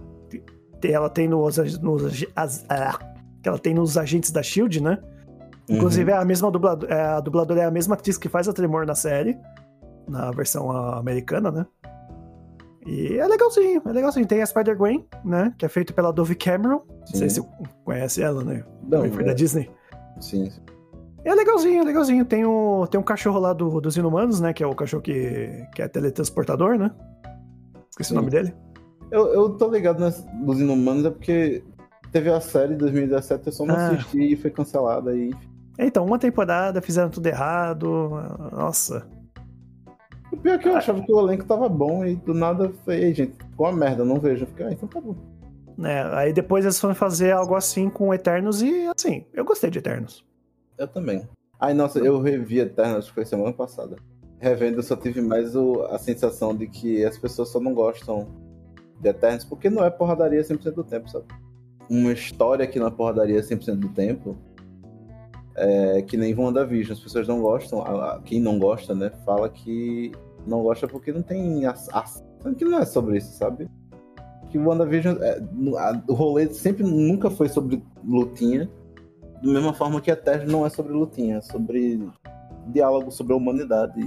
ela 0.84 1.09
tem 1.09 1.27
nos. 1.27 1.57
nos 1.80 2.26
as, 2.35 2.65
ah, 2.69 2.97
que 3.41 3.49
ela 3.49 3.57
tem 3.57 3.73
nos 3.73 3.97
agentes 3.97 4.31
da 4.31 4.43
Shield, 4.43 4.81
né? 4.81 4.99
Inclusive, 5.68 6.11
uhum. 6.11 6.18
é 6.18 6.22
a 6.22 6.26
mesma 6.26 6.51
dubladora, 6.51 6.93
é, 6.93 7.01
a 7.01 7.19
dubladora 7.19 7.61
é 7.61 7.65
a 7.65 7.72
mesma 7.72 7.95
atriz 7.95 8.18
que 8.18 8.30
faz 8.30 8.47
a 8.47 8.53
Tremor 8.53 8.85
na 8.85 8.95
série, 8.95 9.38
na 10.07 10.31
versão 10.31 10.69
americana, 10.72 11.49
né? 11.51 11.65
E 12.85 13.17
é 13.17 13.27
legalzinho, 13.27 13.81
é 13.85 13.91
legalzinho. 13.91 14.25
Tem 14.25 14.41
a 14.41 14.45
Spider-Gwen, 14.45 15.05
né? 15.23 15.53
Que 15.57 15.65
é 15.65 15.69
feito 15.69 15.93
pela 15.93 16.11
Dove 16.11 16.35
Cameron. 16.35 16.79
Sim. 16.79 17.11
Não 17.11 17.19
sei 17.19 17.29
se 17.29 17.41
você 17.41 17.47
conhece 17.83 18.21
ela, 18.21 18.43
né? 18.43 18.63
Não, 18.83 19.09
foi 19.11 19.23
é... 19.23 19.27
da 19.27 19.33
Disney. 19.33 19.69
Sim. 20.19 20.51
É 21.23 21.33
legalzinho, 21.35 21.81
é 21.81 21.85
legalzinho. 21.85 22.25
Tem, 22.25 22.43
o, 22.45 22.87
tem 22.87 22.99
um 22.99 23.03
cachorro 23.03 23.39
lá 23.39 23.53
do, 23.53 23.79
dos 23.79 23.95
Inumanos, 23.95 24.39
né? 24.39 24.53
Que 24.53 24.63
é 24.63 24.67
o 24.67 24.75
cachorro 24.75 25.03
que, 25.03 25.67
que 25.75 25.81
é 25.81 25.87
teletransportador, 25.87 26.77
né? 26.77 26.91
Esqueci 27.91 28.09
Sim. 28.09 28.15
o 28.15 28.17
nome 28.17 28.31
dele. 28.31 28.53
Eu, 29.11 29.27
eu 29.27 29.49
tô 29.51 29.69
ligado 29.69 29.99
nas, 29.99 30.25
nos 30.33 30.59
Inumanos, 30.59 31.05
é 31.05 31.11
porque 31.11 31.63
teve 32.11 32.29
a 32.29 32.41
série 32.41 32.73
de 32.73 32.79
2017, 32.79 33.45
eu 33.45 33.53
só 33.53 33.65
não 33.65 33.75
ah. 33.75 33.89
assisti 33.89 34.33
e 34.33 34.35
foi 34.35 34.49
cancelada 34.49 35.11
aí. 35.11 35.31
Então, 35.77 36.05
uma 36.05 36.17
temporada, 36.17 36.81
fizeram 36.81 37.09
tudo 37.09 37.27
errado. 37.27 38.09
Nossa. 38.51 39.07
O 40.31 40.37
pior 40.37 40.53
é 40.53 40.57
que 40.57 40.67
eu 40.67 40.75
achava 40.75 41.01
que 41.01 41.11
o 41.11 41.19
elenco 41.19 41.45
tava 41.45 41.67
bom 41.67 42.05
e 42.05 42.15
do 42.15 42.33
nada 42.33 42.71
foi, 42.85 43.13
gente, 43.13 43.33
ficou 43.33 43.67
uma 43.67 43.75
merda, 43.75 44.05
não 44.05 44.19
vejo. 44.19 44.43
Eu 44.43 44.47
fiquei, 44.47 44.65
ah, 44.65 44.71
então 44.71 44.87
tá 44.87 45.01
bom. 45.01 45.15
É, 45.83 46.01
aí 46.15 46.33
depois 46.33 46.63
eles 46.63 46.79
foram 46.79 46.95
fazer 46.95 47.31
algo 47.31 47.55
assim 47.55 47.89
com 47.89 48.13
Eternos 48.13 48.61
e 48.61 48.87
assim, 48.95 49.25
eu 49.33 49.43
gostei 49.43 49.69
de 49.69 49.79
Eternos. 49.79 50.23
Eu 50.77 50.87
também. 50.87 51.27
Ai, 51.59 51.73
nossa, 51.73 51.99
eu 51.99 52.19
revi 52.21 52.59
Eternos, 52.59 52.99
acho 52.99 53.07
que 53.09 53.15
foi 53.15 53.25
semana 53.25 53.51
passada. 53.51 53.97
Revendo, 54.39 54.79
eu 54.79 54.83
só 54.83 54.95
tive 54.95 55.21
mais 55.21 55.55
o, 55.55 55.83
a 55.83 55.99
sensação 55.99 56.55
de 56.55 56.67
que 56.67 57.03
as 57.05 57.17
pessoas 57.17 57.49
só 57.49 57.59
não 57.59 57.73
gostam 57.73 58.27
de 58.99 59.09
Eternos 59.09 59.43
porque 59.43 59.69
não 59.69 59.83
é 59.83 59.89
porradaria 59.89 60.41
100% 60.41 60.71
do 60.71 60.83
tempo, 60.83 61.09
sabe? 61.09 61.25
Uma 61.89 62.13
história 62.13 62.65
que 62.65 62.79
não 62.79 62.87
é 62.87 62.91
porradaria 62.91 63.41
100% 63.41 63.75
do 63.75 63.89
tempo 63.89 64.37
é, 65.55 66.01
que 66.01 66.17
nem 66.17 66.37
WandaVision, 66.37 66.93
as 66.93 66.99
pessoas 66.99 67.27
não 67.27 67.41
gostam, 67.41 67.81
a, 67.81 68.15
a, 68.15 68.21
quem 68.21 68.39
não 68.39 68.57
gosta, 68.57 68.95
né, 68.95 69.11
fala 69.25 69.49
que 69.49 70.11
não 70.45 70.63
gosta 70.63 70.87
porque 70.87 71.11
não 71.11 71.21
tem 71.21 71.65
a, 71.65 71.75
a, 71.93 72.03
que 72.53 72.65
não 72.65 72.79
é 72.79 72.85
sobre 72.85 73.17
isso, 73.17 73.37
sabe? 73.37 73.69
Que 74.49 74.57
WandaVision, 74.57 75.17
é, 75.21 75.41
a, 75.77 76.03
o 76.07 76.13
rolê 76.13 76.47
sempre 76.49 76.83
nunca 76.83 77.29
foi 77.29 77.47
sobre 77.49 77.83
lutinha, 78.03 78.69
da 79.41 79.51
mesma 79.51 79.73
forma 79.73 79.99
que 79.99 80.11
a 80.11 80.15
Terra 80.15 80.45
não 80.45 80.65
é 80.65 80.69
sobre 80.69 80.93
lutinha, 80.93 81.37
é 81.37 81.41
sobre 81.41 81.99
diálogo 82.67 83.11
sobre 83.11 83.33
a 83.33 83.35
humanidade. 83.35 83.99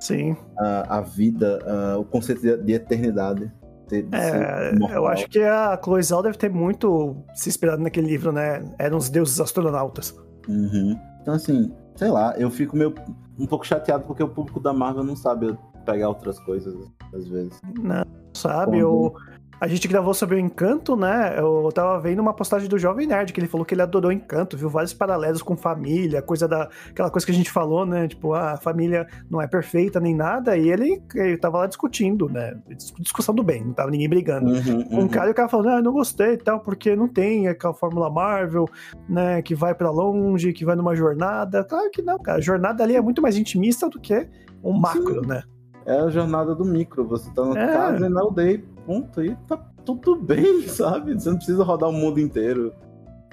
Sim. 0.00 0.36
A, 0.58 0.98
a 0.98 1.00
vida, 1.00 1.58
o 1.98 2.04
conceito 2.04 2.40
de, 2.40 2.56
de 2.56 2.72
eternidade. 2.72 3.52
De, 3.86 4.02
de 4.02 4.16
é, 4.16 4.72
eu 4.94 5.06
acho 5.06 5.28
que 5.28 5.40
a 5.40 5.78
Chloe 5.82 6.02
Zhao 6.02 6.22
deve 6.22 6.38
ter 6.38 6.50
muito 6.50 7.16
se 7.34 7.48
inspirado 7.50 7.82
naquele 7.82 8.08
livro, 8.08 8.32
né? 8.32 8.64
Eram 8.78 8.96
os 8.96 9.10
deuses 9.10 9.38
astronautas. 9.40 10.16
Uhum. 10.48 10.98
Então, 11.20 11.34
assim, 11.34 11.72
sei 11.96 12.10
lá, 12.10 12.34
eu 12.36 12.50
fico 12.50 12.76
meio 12.76 12.94
um 13.38 13.46
pouco 13.46 13.66
chateado 13.66 14.04
porque 14.04 14.22
o 14.22 14.28
público 14.28 14.60
da 14.60 14.72
Marvel 14.72 15.04
não 15.04 15.16
sabe 15.16 15.56
pegar 15.84 16.08
outras 16.08 16.38
coisas, 16.40 16.74
às 17.14 17.28
vezes. 17.28 17.60
Não, 17.80 18.04
sabe? 18.34 18.78
Eu, 18.78 19.14
a 19.62 19.68
gente 19.68 19.86
gravou 19.86 20.12
sobre 20.12 20.34
o 20.34 20.38
Encanto, 20.40 20.96
né? 20.96 21.38
Eu 21.38 21.70
tava 21.72 22.00
vendo 22.00 22.18
uma 22.18 22.34
postagem 22.34 22.68
do 22.68 22.76
Jovem 22.76 23.06
Nerd 23.06 23.32
que 23.32 23.38
ele 23.38 23.46
falou 23.46 23.64
que 23.64 23.72
ele 23.72 23.82
adorou 23.82 24.10
Encanto, 24.10 24.56
viu 24.56 24.68
vários 24.68 24.92
paralelos 24.92 25.40
com 25.40 25.56
família, 25.56 26.20
coisa 26.20 26.48
da. 26.48 26.68
aquela 26.90 27.08
coisa 27.08 27.24
que 27.24 27.30
a 27.30 27.34
gente 27.34 27.48
falou, 27.48 27.86
né? 27.86 28.08
Tipo, 28.08 28.34
a 28.34 28.56
família 28.56 29.06
não 29.30 29.40
é 29.40 29.46
perfeita 29.46 30.00
nem 30.00 30.16
nada, 30.16 30.56
e 30.56 30.68
ele, 30.68 31.00
ele 31.14 31.36
tava 31.36 31.58
lá 31.58 31.68
discutindo, 31.68 32.28
né? 32.28 32.58
Discussão 32.98 33.32
do 33.32 33.44
bem, 33.44 33.64
não 33.64 33.72
tava 33.72 33.92
ninguém 33.92 34.08
brigando. 34.08 34.50
Uhum, 34.50 34.84
uhum. 34.90 35.00
Um 35.04 35.08
cara 35.08 35.28
e 35.28 35.30
o 35.30 35.34
cara 35.34 35.48
falando, 35.48 35.68
ah, 35.68 35.80
não 35.80 35.92
gostei 35.92 36.32
e 36.32 36.38
tal, 36.38 36.58
porque 36.58 36.96
não 36.96 37.06
tem 37.06 37.46
aquela 37.46 37.72
Fórmula 37.72 38.10
Marvel, 38.10 38.68
né? 39.08 39.40
Que 39.42 39.54
vai 39.54 39.76
para 39.76 39.92
longe, 39.92 40.52
que 40.52 40.64
vai 40.64 40.74
numa 40.74 40.96
jornada. 40.96 41.62
Claro 41.62 41.88
que 41.92 42.02
não, 42.02 42.18
cara. 42.18 42.38
A 42.38 42.40
jornada 42.40 42.82
ali 42.82 42.96
é 42.96 43.00
muito 43.00 43.22
mais 43.22 43.36
intimista 43.36 43.88
do 43.88 44.00
que 44.00 44.28
um 44.60 44.72
macro, 44.72 45.22
Sim. 45.22 45.28
né? 45.28 45.44
É 45.86 45.98
a 45.98 46.08
jornada 46.08 46.54
do 46.54 46.64
micro. 46.64 47.06
Você 47.08 47.30
tá 47.32 47.44
na 47.44 47.60
é. 47.60 47.72
casa 47.72 48.06
e 48.06 48.08
na 48.08 48.20
aldeia 48.20 48.62
ponto 48.86 49.22
e 49.22 49.34
tá 49.48 49.56
tudo 49.84 50.16
bem, 50.16 50.62
sabe? 50.68 51.14
Você 51.14 51.30
não 51.30 51.36
precisa 51.36 51.62
rodar 51.62 51.88
o 51.88 51.92
mundo 51.92 52.20
inteiro. 52.20 52.72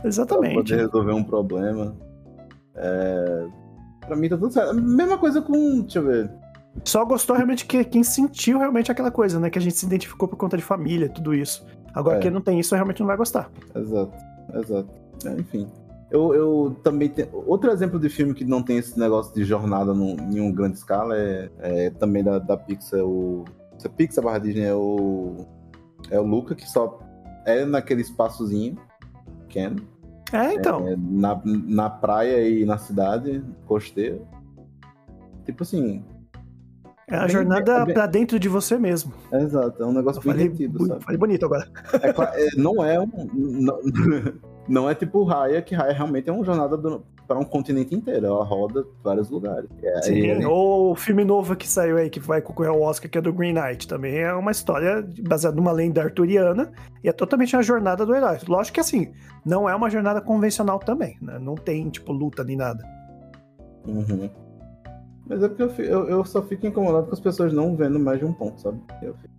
Exatamente. 0.04 0.54
Pra 0.54 0.64
poder 0.64 0.78
resolver 0.78 1.14
um 1.14 1.24
problema. 1.24 1.96
É... 2.76 3.48
Pra 4.06 4.16
mim 4.16 4.30
tá 4.30 4.38
tudo 4.38 4.52
certo. 4.52 4.74
Mesma 4.76 5.18
coisa 5.18 5.42
com. 5.42 5.82
Deixa 5.82 6.00
eu 6.00 6.06
ver. 6.06 6.32
Só 6.84 7.04
gostou 7.04 7.36
realmente 7.36 7.66
que 7.66 7.84
quem 7.84 8.04
sentiu 8.04 8.60
realmente 8.60 8.92
aquela 8.92 9.12
coisa, 9.12 9.40
né? 9.40 9.50
Que 9.50 9.60
a 9.60 9.62
gente 9.62 9.76
se 9.76 9.86
identificou 9.86 10.28
por 10.28 10.38
conta 10.38 10.56
de 10.56 10.64
família, 10.64 11.10
tudo 11.10 11.34
isso. 11.34 11.66
Agora, 11.94 12.18
é. 12.18 12.20
quem 12.22 12.32
não 12.32 12.42
tem 12.42 12.60
isso 12.60 12.74
realmente 12.76 13.00
não 13.00 13.08
vai 13.08 13.18
gostar. 13.18 13.52
Exato, 13.76 14.14
exato. 14.54 14.90
É, 15.26 15.32
enfim. 15.34 15.68
Eu, 16.12 16.34
eu 16.34 16.76
também 16.84 17.10
tenho. 17.10 17.30
Outro 17.46 17.70
exemplo 17.72 18.00
de 18.00 18.10
filme 18.10 18.34
que 18.34 18.44
não 18.44 18.64
tem 18.64 18.78
esse 18.78 18.98
negócio 19.00 19.34
de 19.34 19.44
jornada 19.44 19.94
num, 19.94 20.16
em 20.32 20.40
uma 20.40 20.52
grande 20.52 20.78
escala 20.78 21.16
é, 21.16 21.50
é 21.60 21.90
também 21.92 22.24
da, 22.24 22.40
da 22.40 22.58
Pixar, 22.58 23.04
o 23.04 23.46
a 23.86 23.90
Pixar 23.90 24.24
barra 24.24 24.40
Disney 24.40 24.64
é 24.64 24.74
o. 24.74 25.46
É 26.10 26.20
o 26.20 26.24
Luca, 26.24 26.56
que 26.56 26.68
só 26.68 27.00
é 27.46 27.66
naquele 27.66 28.02
espaçozinho 28.02 28.78
pequeno. 29.42 29.82
É, 30.32 30.54
então. 30.54 30.88
É, 30.88 30.96
na, 30.98 31.42
na 31.44 31.90
praia 31.90 32.48
e 32.48 32.66
na 32.66 32.78
cidade 32.78 33.44
costeira. 33.66 34.20
Tipo 35.46 35.64
assim. 35.64 36.04
É 37.08 37.16
a 37.16 37.22
bem, 37.22 37.30
jornada 37.30 37.72
é 37.72 37.86
bem... 37.86 37.94
pra 37.94 38.06
dentro 38.06 38.40
de 38.40 38.48
você 38.48 38.78
mesmo. 38.78 39.12
exato, 39.34 39.82
é 39.82 39.86
um 39.86 39.92
negócio 39.92 40.22
bem 40.22 40.32
falei, 40.32 40.48
retido, 40.48 40.86
sabe? 40.86 41.04
Falei 41.04 41.18
bonito 41.18 41.46
agora. 41.46 41.68
É, 41.94 42.46
é, 42.46 42.50
não 42.56 42.84
é 42.84 43.00
um. 43.00 43.10
Não, 43.34 43.80
não 44.70 44.90
é 44.90 44.96
tipo 44.96 45.24
Raya, 45.24 45.62
que 45.62 45.76
Raya 45.76 45.94
realmente 45.94 46.30
é 46.30 46.34
uma 46.34 46.46
jornada 46.46 46.78
do, 46.78 47.04
para 47.28 47.38
um 47.38 47.44
continente 47.44 47.94
inteiro. 47.94 48.26
Ela 48.26 48.44
roda 48.44 48.86
vários 49.04 49.30
lugares. 49.30 49.70
É, 49.84 50.02
Sim, 50.02 50.18
ele... 50.18 50.46
ou 50.46 50.92
o 50.92 50.96
filme 50.96 51.24
novo 51.26 51.56
que 51.56 51.68
saiu 51.68 51.98
aí, 51.98 52.10
que 52.10 52.20
vai 52.20 52.42
concorrer 52.42 52.72
ao 52.72 52.82
Oscar, 52.82 53.10
que 53.10 53.18
é 53.18 53.22
do 53.22 53.34
Green 53.34 53.54
Knight. 53.54 53.88
Também 53.88 54.18
é 54.18 54.34
uma 54.34 54.52
história 54.52 55.08
baseada 55.28 55.56
numa 55.56 55.72
lenda 55.72 56.02
arturiana 56.02 56.72
e 57.04 57.10
é 57.10 57.12
totalmente 57.12 57.56
a 57.56 57.62
jornada 57.62 58.06
do 58.06 58.16
herói. 58.16 58.38
Lógico 58.48 58.76
que 58.76 58.82
assim, 58.82 59.12
não 59.46 59.70
é 59.70 59.76
uma 59.76 59.90
jornada 59.90 60.22
convencional 60.22 60.80
também, 60.80 61.18
né? 61.22 61.38
Não 61.40 61.56
tem, 61.56 61.90
tipo, 61.90 62.12
luta 62.12 62.44
nem 62.44 62.56
nada. 62.56 62.84
Uhum. 63.88 64.30
Mas 65.30 65.44
é 65.44 65.48
porque 65.48 65.62
eu, 65.62 65.86
eu, 65.86 66.10
eu, 66.10 66.26
só 66.26 66.42
fico 66.42 66.66
incomodado 66.66 67.06
com 67.06 67.14
as 67.14 67.20
pessoas 67.20 67.54
não 67.54 67.76
vendo 67.76 68.00
mais 68.00 68.18
de 68.18 68.26
um 68.26 68.34
ponto, 68.34 68.60
sabe? 68.60 68.82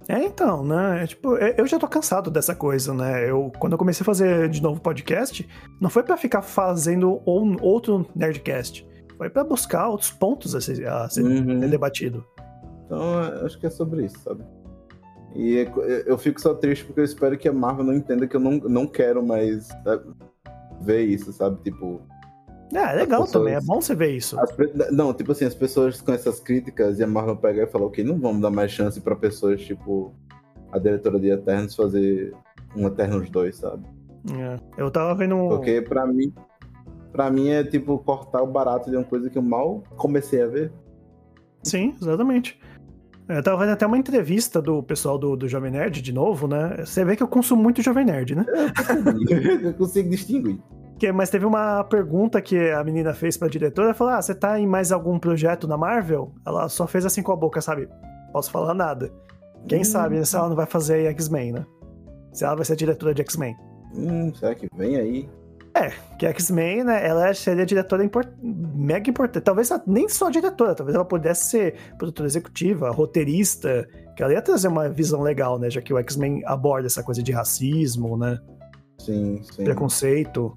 É, 0.08 0.22
então, 0.22 0.64
né? 0.64 1.02
É, 1.02 1.06
tipo, 1.08 1.36
é, 1.36 1.56
eu 1.58 1.66
já 1.66 1.80
tô 1.80 1.88
cansado 1.88 2.30
dessa 2.30 2.54
coisa, 2.54 2.94
né? 2.94 3.28
Eu, 3.28 3.50
quando 3.58 3.72
eu 3.72 3.78
comecei 3.78 4.04
a 4.04 4.06
fazer 4.06 4.48
de 4.48 4.62
novo 4.62 4.80
podcast, 4.80 5.46
não 5.80 5.90
foi 5.90 6.04
para 6.04 6.16
ficar 6.16 6.42
fazendo 6.42 7.20
um, 7.26 7.56
outro 7.60 8.06
Nerdcast. 8.14 8.86
Foi 9.18 9.28
para 9.28 9.42
buscar 9.42 9.88
outros 9.88 10.12
pontos 10.12 10.54
a 10.54 10.60
ser, 10.60 10.86
a 10.86 11.08
ser 11.08 11.24
uhum. 11.24 11.58
debatido. 11.68 12.24
Então, 12.86 13.18
acho 13.44 13.58
que 13.58 13.66
é 13.66 13.70
sobre 13.70 14.04
isso, 14.04 14.18
sabe? 14.20 14.44
E 15.34 15.58
é, 15.58 16.04
eu 16.06 16.16
fico 16.16 16.40
só 16.40 16.54
triste 16.54 16.84
porque 16.84 17.00
eu 17.00 17.04
espero 17.04 17.36
que 17.36 17.48
a 17.48 17.52
Marvel 17.52 17.84
não 17.84 17.94
entenda 17.94 18.28
que 18.28 18.36
eu 18.36 18.40
não, 18.40 18.52
não 18.52 18.86
quero 18.86 19.26
mais 19.26 19.66
sabe, 19.82 20.04
ver 20.80 21.02
isso, 21.02 21.32
sabe? 21.32 21.60
Tipo, 21.64 22.00
é, 22.74 22.78
é 22.78 22.92
legal 22.92 23.22
pessoas, 23.22 23.32
também, 23.32 23.54
é 23.54 23.60
bom 23.60 23.80
você 23.80 23.94
ver 23.94 24.16
isso. 24.16 24.38
As, 24.38 24.54
não, 24.90 25.12
tipo 25.12 25.32
assim, 25.32 25.44
as 25.44 25.54
pessoas 25.54 26.00
com 26.00 26.12
essas 26.12 26.40
críticas 26.40 26.98
e 26.98 27.04
a 27.04 27.06
Marvel 27.06 27.36
pegar 27.36 27.64
e 27.64 27.66
falar, 27.66 27.86
ok, 27.86 28.04
não 28.04 28.18
vamos 28.18 28.40
dar 28.40 28.50
mais 28.50 28.70
chance 28.70 29.00
pra 29.00 29.16
pessoas, 29.16 29.60
tipo, 29.60 30.14
a 30.72 30.78
diretora 30.78 31.18
de 31.18 31.30
Eternos 31.30 31.74
fazer 31.74 32.34
um 32.76 32.86
Eternos 32.86 33.28
2, 33.30 33.56
sabe? 33.56 33.84
É, 34.32 34.58
eu 34.76 34.90
tava 34.90 35.14
vendo. 35.14 35.48
Porque 35.48 35.82
pra 35.82 36.06
mim, 36.06 36.32
pra 37.12 37.30
mim 37.30 37.48
é 37.48 37.64
tipo 37.64 37.98
cortar 37.98 38.42
o 38.42 38.46
barato 38.46 38.90
de 38.90 38.96
uma 38.96 39.04
coisa 39.04 39.30
que 39.30 39.38
eu 39.38 39.42
mal 39.42 39.82
comecei 39.96 40.42
a 40.42 40.46
ver. 40.46 40.72
Sim, 41.62 41.94
exatamente. 42.00 42.58
Eu 43.28 43.42
tava 43.42 43.58
vendo 43.58 43.70
até 43.70 43.86
uma 43.86 43.98
entrevista 43.98 44.60
do 44.60 44.82
pessoal 44.82 45.16
do, 45.16 45.36
do 45.36 45.48
Jovem 45.48 45.70
Nerd, 45.70 46.02
de 46.02 46.12
novo, 46.12 46.48
né? 46.48 46.84
Você 46.84 47.04
vê 47.04 47.14
que 47.14 47.22
eu 47.22 47.28
consumo 47.28 47.62
muito 47.62 47.80
Jovem 47.80 48.04
Nerd, 48.04 48.34
né? 48.34 48.44
eu 49.62 49.72
consigo 49.74 50.10
distinguir. 50.10 50.60
Que, 51.00 51.10
mas 51.10 51.30
teve 51.30 51.46
uma 51.46 51.82
pergunta 51.84 52.42
que 52.42 52.58
a 52.72 52.84
menina 52.84 53.14
fez 53.14 53.34
pra 53.34 53.48
diretora, 53.48 53.94
falou, 53.94 54.12
ah, 54.12 54.20
você 54.20 54.34
tá 54.34 54.60
em 54.60 54.66
mais 54.66 54.92
algum 54.92 55.18
projeto 55.18 55.66
na 55.66 55.74
Marvel? 55.74 56.34
Ela 56.46 56.68
só 56.68 56.86
fez 56.86 57.06
assim 57.06 57.22
com 57.22 57.32
a 57.32 57.36
boca, 57.36 57.58
sabe? 57.62 57.88
Posso 58.30 58.50
falar 58.50 58.74
nada. 58.74 59.10
Quem 59.66 59.80
hum. 59.80 59.84
sabe 59.84 60.26
se 60.26 60.36
ela 60.36 60.50
não 60.50 60.56
vai 60.56 60.66
fazer 60.66 61.06
X-Men, 61.06 61.52
né? 61.52 61.66
Se 62.34 62.44
ela 62.44 62.54
vai 62.54 62.66
ser 62.66 62.76
diretora 62.76 63.14
de 63.14 63.22
X-Men. 63.22 63.56
Hum, 63.94 64.30
será 64.34 64.54
que 64.54 64.68
vem 64.76 64.96
aí? 64.96 65.28
É, 65.74 65.90
que 66.18 66.26
X-Men, 66.26 66.84
né, 66.84 67.06
ela 67.06 67.32
seria 67.32 67.64
diretora 67.64 68.04
import... 68.04 68.28
mega 68.42 69.08
importante. 69.08 69.42
Talvez 69.42 69.70
nem 69.86 70.06
só 70.06 70.28
diretora, 70.28 70.74
talvez 70.74 70.94
ela 70.94 71.04
pudesse 71.04 71.46
ser 71.46 71.76
produtora 71.96 72.28
executiva, 72.28 72.90
roteirista, 72.90 73.88
que 74.14 74.22
ela 74.22 74.34
ia 74.34 74.42
trazer 74.42 74.68
uma 74.68 74.90
visão 74.90 75.22
legal, 75.22 75.58
né? 75.58 75.70
Já 75.70 75.80
que 75.80 75.94
o 75.94 75.98
X-Men 75.98 76.42
aborda 76.44 76.88
essa 76.88 77.02
coisa 77.02 77.22
de 77.22 77.32
racismo, 77.32 78.18
né? 78.18 78.38
Sim, 78.98 79.40
sim. 79.42 79.64
Preconceito. 79.64 80.54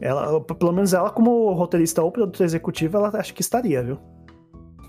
Ela, 0.00 0.40
pelo 0.40 0.72
menos 0.72 0.92
ela, 0.92 1.10
como 1.10 1.52
roteirista 1.52 2.02
ou 2.02 2.12
produtora 2.12 2.46
executiva, 2.46 2.98
ela 2.98 3.10
acho 3.14 3.34
que 3.34 3.40
estaria, 3.40 3.82
viu? 3.82 3.98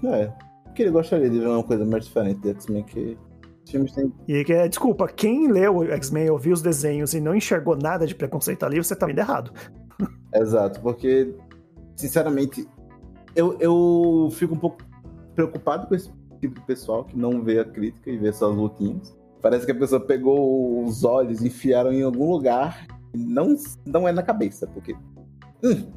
É. 0.05 0.31
Porque 0.63 0.83
ele 0.83 0.91
gostaria 0.91 1.29
de 1.29 1.39
ver 1.39 1.47
uma 1.47 1.63
coisa 1.63 1.85
mais 1.85 2.05
diferente 2.05 2.39
de 2.41 2.49
X-Men 2.49 2.83
que 2.83 3.17
têm. 3.65 4.13
E 4.27 4.43
que, 4.43 4.69
desculpa, 4.69 5.07
quem 5.07 5.51
leu 5.51 5.83
X-Men, 5.93 6.29
ouviu 6.29 6.53
os 6.53 6.61
desenhos 6.61 7.13
e 7.13 7.19
não 7.19 7.35
enxergou 7.35 7.75
nada 7.75 8.05
de 8.05 8.15
preconceito 8.15 8.63
ali, 8.63 8.77
você 8.77 8.95
tá 8.95 9.05
vendo 9.05 9.19
errado. 9.19 9.51
Exato, 10.33 10.79
porque, 10.81 11.35
sinceramente, 11.95 12.67
eu, 13.35 13.57
eu 13.59 14.29
fico 14.31 14.53
um 14.53 14.59
pouco 14.59 14.77
preocupado 15.35 15.87
com 15.87 15.95
esse 15.95 16.11
tipo 16.39 16.59
de 16.59 16.65
pessoal 16.65 17.03
que 17.03 17.17
não 17.17 17.43
vê 17.43 17.59
a 17.59 17.65
crítica 17.65 18.09
e 18.09 18.17
vê 18.17 18.31
só 18.31 18.49
as 18.49 18.55
lutinhas. 18.55 19.17
Parece 19.41 19.65
que 19.65 19.71
a 19.71 19.75
pessoa 19.75 20.01
pegou 20.01 20.83
os 20.83 21.03
olhos 21.03 21.41
e 21.41 21.47
enfiaram 21.47 21.93
em 21.93 22.03
algum 22.03 22.29
lugar. 22.29 22.85
Não, 23.13 23.55
não 23.85 24.07
é 24.07 24.11
na 24.11 24.23
cabeça, 24.23 24.67
porque. 24.67 24.95
Hum, 25.63 25.91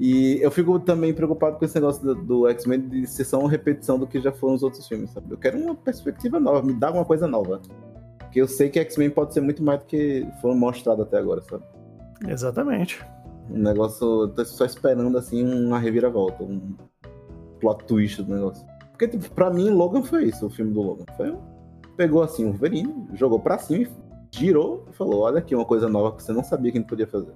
e 0.00 0.38
eu 0.40 0.50
fico 0.50 0.78
também 0.78 1.12
preocupado 1.12 1.58
com 1.58 1.64
esse 1.64 1.74
negócio 1.74 2.02
do, 2.02 2.14
do 2.14 2.48
X-Men 2.48 2.88
de 2.88 3.06
ser 3.06 3.24
só 3.24 3.40
uma 3.40 3.50
repetição 3.50 3.98
do 3.98 4.06
que 4.06 4.20
já 4.20 4.30
foram 4.30 4.54
os 4.54 4.62
outros 4.62 4.86
filmes, 4.86 5.10
sabe? 5.10 5.32
Eu 5.32 5.38
quero 5.38 5.58
uma 5.58 5.74
perspectiva 5.74 6.38
nova, 6.38 6.62
me 6.62 6.72
dá 6.72 6.90
uma 6.92 7.04
coisa 7.04 7.26
nova. 7.26 7.60
Porque 8.18 8.40
eu 8.40 8.46
sei 8.46 8.68
que 8.68 8.78
X-Men 8.78 9.10
pode 9.10 9.34
ser 9.34 9.40
muito 9.40 9.62
mais 9.62 9.80
do 9.80 9.86
que 9.86 10.26
foram 10.40 10.56
mostrado 10.56 11.02
até 11.02 11.18
agora, 11.18 11.42
sabe? 11.42 11.64
Exatamente. 12.28 13.04
Um 13.50 13.58
negócio, 13.58 14.24
eu 14.24 14.28
tô 14.28 14.44
só 14.44 14.64
esperando 14.64 15.16
assim 15.18 15.42
uma 15.42 15.78
reviravolta, 15.78 16.44
um 16.44 16.76
plot 17.58 17.84
twist 17.86 18.22
do 18.22 18.34
negócio. 18.34 18.64
Porque, 18.90 19.08
tipo, 19.08 19.28
pra 19.32 19.50
mim, 19.50 19.70
Logan 19.70 20.02
foi 20.02 20.24
isso, 20.24 20.46
o 20.46 20.50
filme 20.50 20.72
do 20.72 20.82
Logan. 20.82 21.04
Foi 21.16 21.32
um... 21.32 21.38
Pegou 21.96 22.22
assim 22.22 22.44
o 22.44 22.50
Wolverine, 22.50 23.08
jogou 23.14 23.40
pra 23.40 23.58
cima, 23.58 23.88
girou 24.30 24.86
e 24.90 24.92
falou: 24.92 25.20
Olha 25.22 25.38
aqui 25.38 25.54
uma 25.54 25.64
coisa 25.64 25.88
nova 25.88 26.16
que 26.16 26.22
você 26.22 26.32
não 26.32 26.44
sabia 26.44 26.72
que 26.72 26.78
a 26.78 26.80
gente 26.80 26.88
podia 26.88 27.06
fazer. 27.06 27.32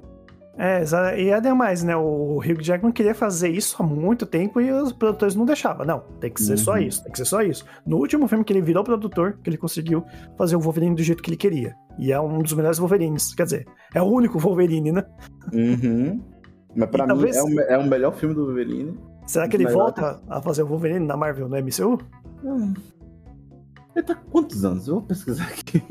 É, 0.59 0.85
e 1.19 1.33
ademais, 1.33 1.83
né? 1.83 1.97
O 1.97 2.39
Hugh 2.39 2.61
Jackman 2.61 2.93
queria 2.93 3.15
fazer 3.15 3.49
isso 3.49 3.83
há 3.83 3.87
muito 3.87 4.27
tempo 4.27 4.61
e 4.61 4.71
os 4.71 4.93
produtores 4.93 5.35
não 5.35 5.47
deixavam. 5.47 5.87
Não, 5.87 6.01
tem 6.21 6.31
que 6.31 6.43
ser 6.43 6.53
uhum. 6.53 6.59
só 6.59 6.77
isso, 6.77 7.03
tem 7.03 7.13
que 7.13 7.19
ser 7.19 7.25
só 7.25 7.43
isso. 7.43 7.65
No 7.87 7.97
último 7.97 8.29
filme 8.29 8.45
que 8.45 8.53
ele 8.53 8.61
virou 8.61 8.85
produtor, 8.85 9.39
que 9.43 9.49
ele 9.49 9.57
conseguiu 9.57 10.05
fazer 10.37 10.55
o 10.55 10.61
Wolverine 10.61 10.95
do 10.95 11.03
jeito 11.03 11.23
que 11.23 11.31
ele 11.31 11.39
queria. 11.39 11.75
E 11.99 12.13
é 12.13 12.21
um 12.21 12.43
dos 12.43 12.53
melhores 12.53 12.79
Wolverines. 12.79 13.35
Quer 13.35 13.45
dizer, 13.45 13.67
é 13.95 14.03
o 14.03 14.07
único 14.07 14.39
Wolverine, 14.39 14.93
né? 14.93 15.05
Uhum. 15.53 16.23
Mas 16.77 16.91
pra 16.91 17.05
e 17.05 17.09
mim 17.09 17.15
talvez... 17.15 17.37
é, 17.37 17.43
o, 17.43 17.61
é 17.61 17.79
o 17.79 17.87
melhor 17.87 18.13
filme 18.15 18.35
do 18.35 18.45
Wolverine. 18.45 18.99
Será 19.27 19.49
que 19.49 19.57
ele 19.57 19.67
volta 19.67 20.15
que... 20.15 20.21
a 20.29 20.43
fazer 20.43 20.63
o 20.63 20.67
Wolverine 20.67 21.07
na 21.07 21.17
Marvel, 21.17 21.49
no 21.49 21.57
MCU? 21.57 21.99
Hum. 22.45 22.75
Ele 23.95 24.05
tá 24.05 24.15
com 24.15 24.31
quantos 24.31 24.65
anos? 24.65 24.87
Eu 24.87 24.95
vou 24.95 25.03
pesquisar 25.03 25.45
aqui. 25.45 25.83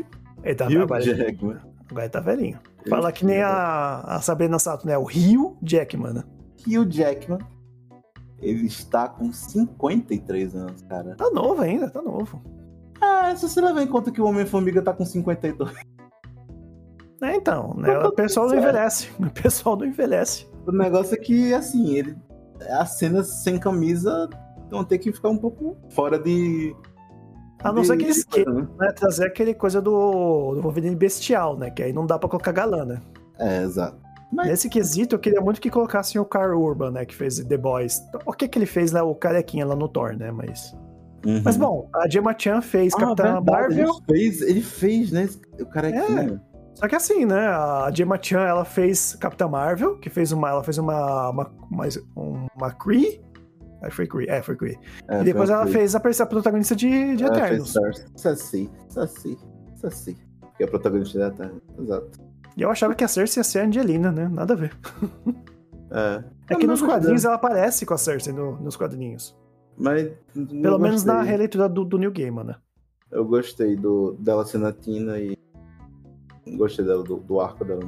Ele 0.44 0.56
tá 0.56 0.68
Hugh 0.68 1.02
Jackman. 1.02 1.58
Agora 1.90 2.06
ele 2.06 2.10
tá 2.10 2.20
velhinho. 2.20 2.60
Fala 2.90 3.12
que 3.12 3.26
nem 3.26 3.42
a, 3.42 4.00
a 4.02 4.22
Sabrina 4.22 4.58
Sato, 4.58 4.88
né? 4.88 4.98
O 4.98 5.04
Rio 5.04 5.58
Jackman, 5.62 6.14
né? 6.14 6.24
Rio 6.66 6.90
Jackman. 6.90 7.40
Ele 8.40 8.66
está 8.66 9.08
com 9.08 9.32
53 9.32 10.56
anos, 10.56 10.82
cara. 10.84 11.16
Tá 11.16 11.30
novo 11.30 11.62
ainda, 11.62 11.90
tá 11.90 12.02
novo. 12.02 12.42
Ah, 13.00 13.36
se 13.36 13.48
você 13.48 13.62
levar 13.62 13.84
em 13.84 13.88
conta 13.88 14.12
que 14.12 14.22
o 14.22 14.26
Homem-Formiga 14.26 14.82
tá 14.82 14.94
com 14.94 15.06
52. 15.06 15.72
É, 17.22 17.36
então, 17.36 17.76
né? 17.78 17.98
O 18.00 18.12
pessoal 18.12 18.48
não 18.48 18.58
envelhece. 18.58 19.12
O 19.20 19.30
pessoal 19.30 19.78
não 19.78 19.86
envelhece. 19.86 20.48
O 20.66 20.72
negócio 20.72 21.14
é 21.14 21.18
que, 21.18 21.54
assim, 21.54 21.96
ele. 21.96 22.16
As 22.70 22.98
cenas 22.98 23.28
sem 23.44 23.60
camisa 23.60 24.30
vão 24.70 24.84
ter 24.84 24.98
que 24.98 25.12
ficar 25.12 25.30
um 25.30 25.38
pouco 25.38 25.78
fora 25.90 26.18
de, 26.18 26.76
a 27.64 27.72
não 27.72 27.84
ser 27.84 27.98
que 27.98 28.06
eles 28.06 28.24
queiram, 28.24 28.68
né? 28.80 28.92
Trazer 28.96 29.26
aquele 29.26 29.54
coisa 29.54 29.82
do, 29.82 30.56
do 30.56 30.62
Wolverine 30.62 30.96
bestial, 30.96 31.58
né? 31.58 31.70
Que 31.70 31.84
aí 31.84 31.94
não 31.94 32.06
dá 32.06 32.18
pra 32.18 32.30
colocar 32.30 32.52
galã, 32.52 32.86
né? 32.86 33.02
É, 33.40 33.64
exato. 33.64 33.98
Mas... 34.32 34.48
Nesse 34.48 34.70
quesito, 34.70 35.16
eu 35.16 35.20
queria 35.20 35.42
muito 35.42 35.60
que 35.60 35.70
colocassem 35.70 36.20
o 36.20 36.26
Carl 36.26 36.60
Urban, 36.60 36.92
né? 36.92 37.06
Que 37.06 37.14
fez 37.14 37.40
The 37.40 37.58
Boys. 37.58 38.02
O 38.26 38.34
que 38.34 38.48
que 38.48 38.58
ele 38.58 38.66
fez 38.66 38.92
lá, 38.92 39.04
o 39.04 39.14
carequinha 39.14 39.66
lá 39.66 39.76
no 39.76 39.88
Thor, 39.88 40.16
né? 40.16 40.32
Mas... 40.32 40.74
Uhum. 41.26 41.42
Mas 41.44 41.56
bom, 41.56 41.88
a 41.94 42.10
Gemma 42.10 42.34
Chan 42.36 42.62
fez 42.62 42.94
ah, 42.96 43.00
Capitã 43.00 43.42
Marvel. 43.42 43.90
Ele 44.08 44.20
fez, 44.20 44.42
ele 44.42 44.62
fez, 44.62 45.12
né? 45.12 45.30
O 45.60 45.66
carequinha. 45.66 46.42
É. 46.48 46.52
Só 46.74 46.88
que 46.88 46.96
assim, 46.96 47.26
né? 47.26 47.48
A 47.48 47.92
Gemma 47.94 48.18
Chan, 48.20 48.42
ela 48.42 48.66
fez 48.66 49.16
Capitã 49.16 49.48
Marvel, 49.48 49.98
que 49.98 50.10
fez 50.10 50.32
uma... 50.32 50.50
Ela 50.50 50.64
fez 50.64 50.78
uma... 50.78 51.30
Uma, 51.30 51.52
uma, 51.70 52.48
uma 52.56 52.72
Kree, 52.72 53.22
Aí 53.22 53.31
foi 53.90 54.06
Cree. 54.06 54.28
É, 54.30 54.42
foi 54.42 54.56
Cree. 54.56 54.78
É, 55.08 55.22
e 55.22 55.24
depois 55.24 55.50
ela 55.50 55.64
Cree. 55.64 55.74
fez 55.74 55.96
a, 55.96 55.98
a 55.98 56.26
protagonista 56.26 56.76
de, 56.76 57.16
de 57.16 57.24
Eternos. 57.24 57.74
Saci, 58.16 58.70
Saci, 58.90 59.38
Saci. 59.76 60.16
Que 60.58 60.64
é 60.64 60.66
a 60.66 60.70
protagonista 60.70 61.18
de 61.18 61.26
Eternos, 61.26 61.62
exato. 61.80 62.32
E 62.56 62.62
eu 62.62 62.70
achava 62.70 62.94
que 62.94 63.04
a 63.04 63.08
Cersei 63.08 63.40
ia 63.40 63.44
ser 63.44 63.60
a 63.60 63.66
Angelina, 63.66 64.12
né? 64.12 64.28
Nada 64.28 64.54
a 64.54 64.58
ver. 64.58 64.78
É. 65.94 66.24
É 66.50 66.56
que 66.56 66.66
nos 66.66 66.82
quadrinhos 66.82 67.26
ela 67.26 67.36
aparece 67.36 67.86
com 67.86 67.94
a 67.94 67.98
Cersei 67.98 68.32
no, 68.32 68.56
nos 68.62 68.78
quadrinhos. 68.78 69.38
Mas. 69.78 70.10
Pelo 70.62 70.80
menos 70.80 71.04
na 71.04 71.22
releitura 71.22 71.68
do, 71.68 71.84
do 71.84 71.98
New 71.98 72.14
Gaiman, 72.14 72.46
né? 72.46 72.56
Eu 73.12 73.26
gostei 73.26 73.76
do, 73.76 74.14
dela 74.14 74.46
sendo 74.46 74.68
a 74.68 74.72
Tina 74.72 75.20
e. 75.20 75.38
Gostei 76.56 76.86
dela, 76.86 77.04
do, 77.04 77.18
do 77.18 77.42
arco 77.42 77.66
dela. 77.66 77.82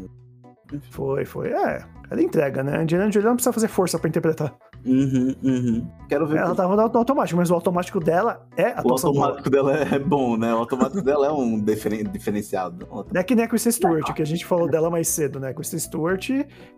Foi, 0.92 1.24
foi. 1.24 1.52
É, 1.52 1.86
ela 2.12 2.22
entrega, 2.22 2.62
né? 2.62 2.76
A 2.76 2.82
Angelina 2.82 3.10
Jolie 3.10 3.28
não 3.28 3.36
precisa 3.36 3.54
fazer 3.54 3.70
força 3.70 3.98
pra 3.98 4.10
interpretar. 4.10 4.54
Uhum, 4.86 5.36
uhum. 5.42 5.88
Quero 6.10 6.28
ver. 6.28 6.40
Ela 6.40 6.54
tava 6.54 6.76
no 6.76 6.82
automático, 6.82 7.38
mas 7.38 7.50
o 7.50 7.54
automático 7.54 8.00
dela 8.00 8.46
é 8.58 8.76
O 8.84 8.92
automático 8.92 9.50
dela 9.50 9.74
é 9.74 10.00
bom, 10.00 10.36
né? 10.38 10.54
O 10.54 10.58
automático 10.58 11.02
dela 11.02 11.28
é 11.28 11.32
um 11.32 11.60
diferen... 11.60 12.04
diferenciado. 12.04 12.88
Não 12.92 13.22
é 13.22 13.24
que 13.24 13.36
nem 13.36 13.46
a 13.46 13.48
Kristen 13.48 13.72
Stewart, 13.72 14.14
que 14.14 14.22
a 14.22 14.26
gente 14.26 14.46
falou 14.46 14.70
dela 14.70 14.90
mais 14.90 15.08
cedo, 15.08 15.40
né? 15.40 15.50
A 15.50 15.54
Kristen 15.54 15.80
Stewart, 15.80 16.30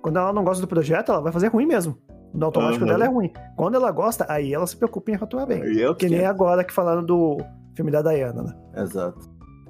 quando 0.01 0.17
ela 0.17 0.31
não 0.31 0.43
gosta 0.43 0.61
do 0.61 0.67
projeto, 0.67 1.11
ela 1.11 1.21
vai 1.21 1.31
fazer 1.31 1.47
ruim 1.47 1.65
mesmo. 1.65 1.97
No 2.33 2.45
automático 2.47 2.83
uhum. 2.83 2.89
dela 2.89 3.05
é 3.05 3.07
ruim. 3.07 3.31
Quando 3.55 3.75
ela 3.75 3.91
gosta, 3.91 4.25
aí 4.29 4.53
ela 4.53 4.67
se 4.67 4.75
preocupa 4.75 5.11
em 5.11 5.15
atuar 5.15 5.45
bem. 5.45 5.61
que, 5.61 5.93
que 5.95 6.09
nem 6.09 6.25
agora 6.25 6.63
que 6.63 6.73
falaram 6.73 7.03
do 7.03 7.37
filme 7.75 7.91
da 7.91 8.01
Diana, 8.01 8.43
né? 8.43 8.53
Exato. 8.75 9.19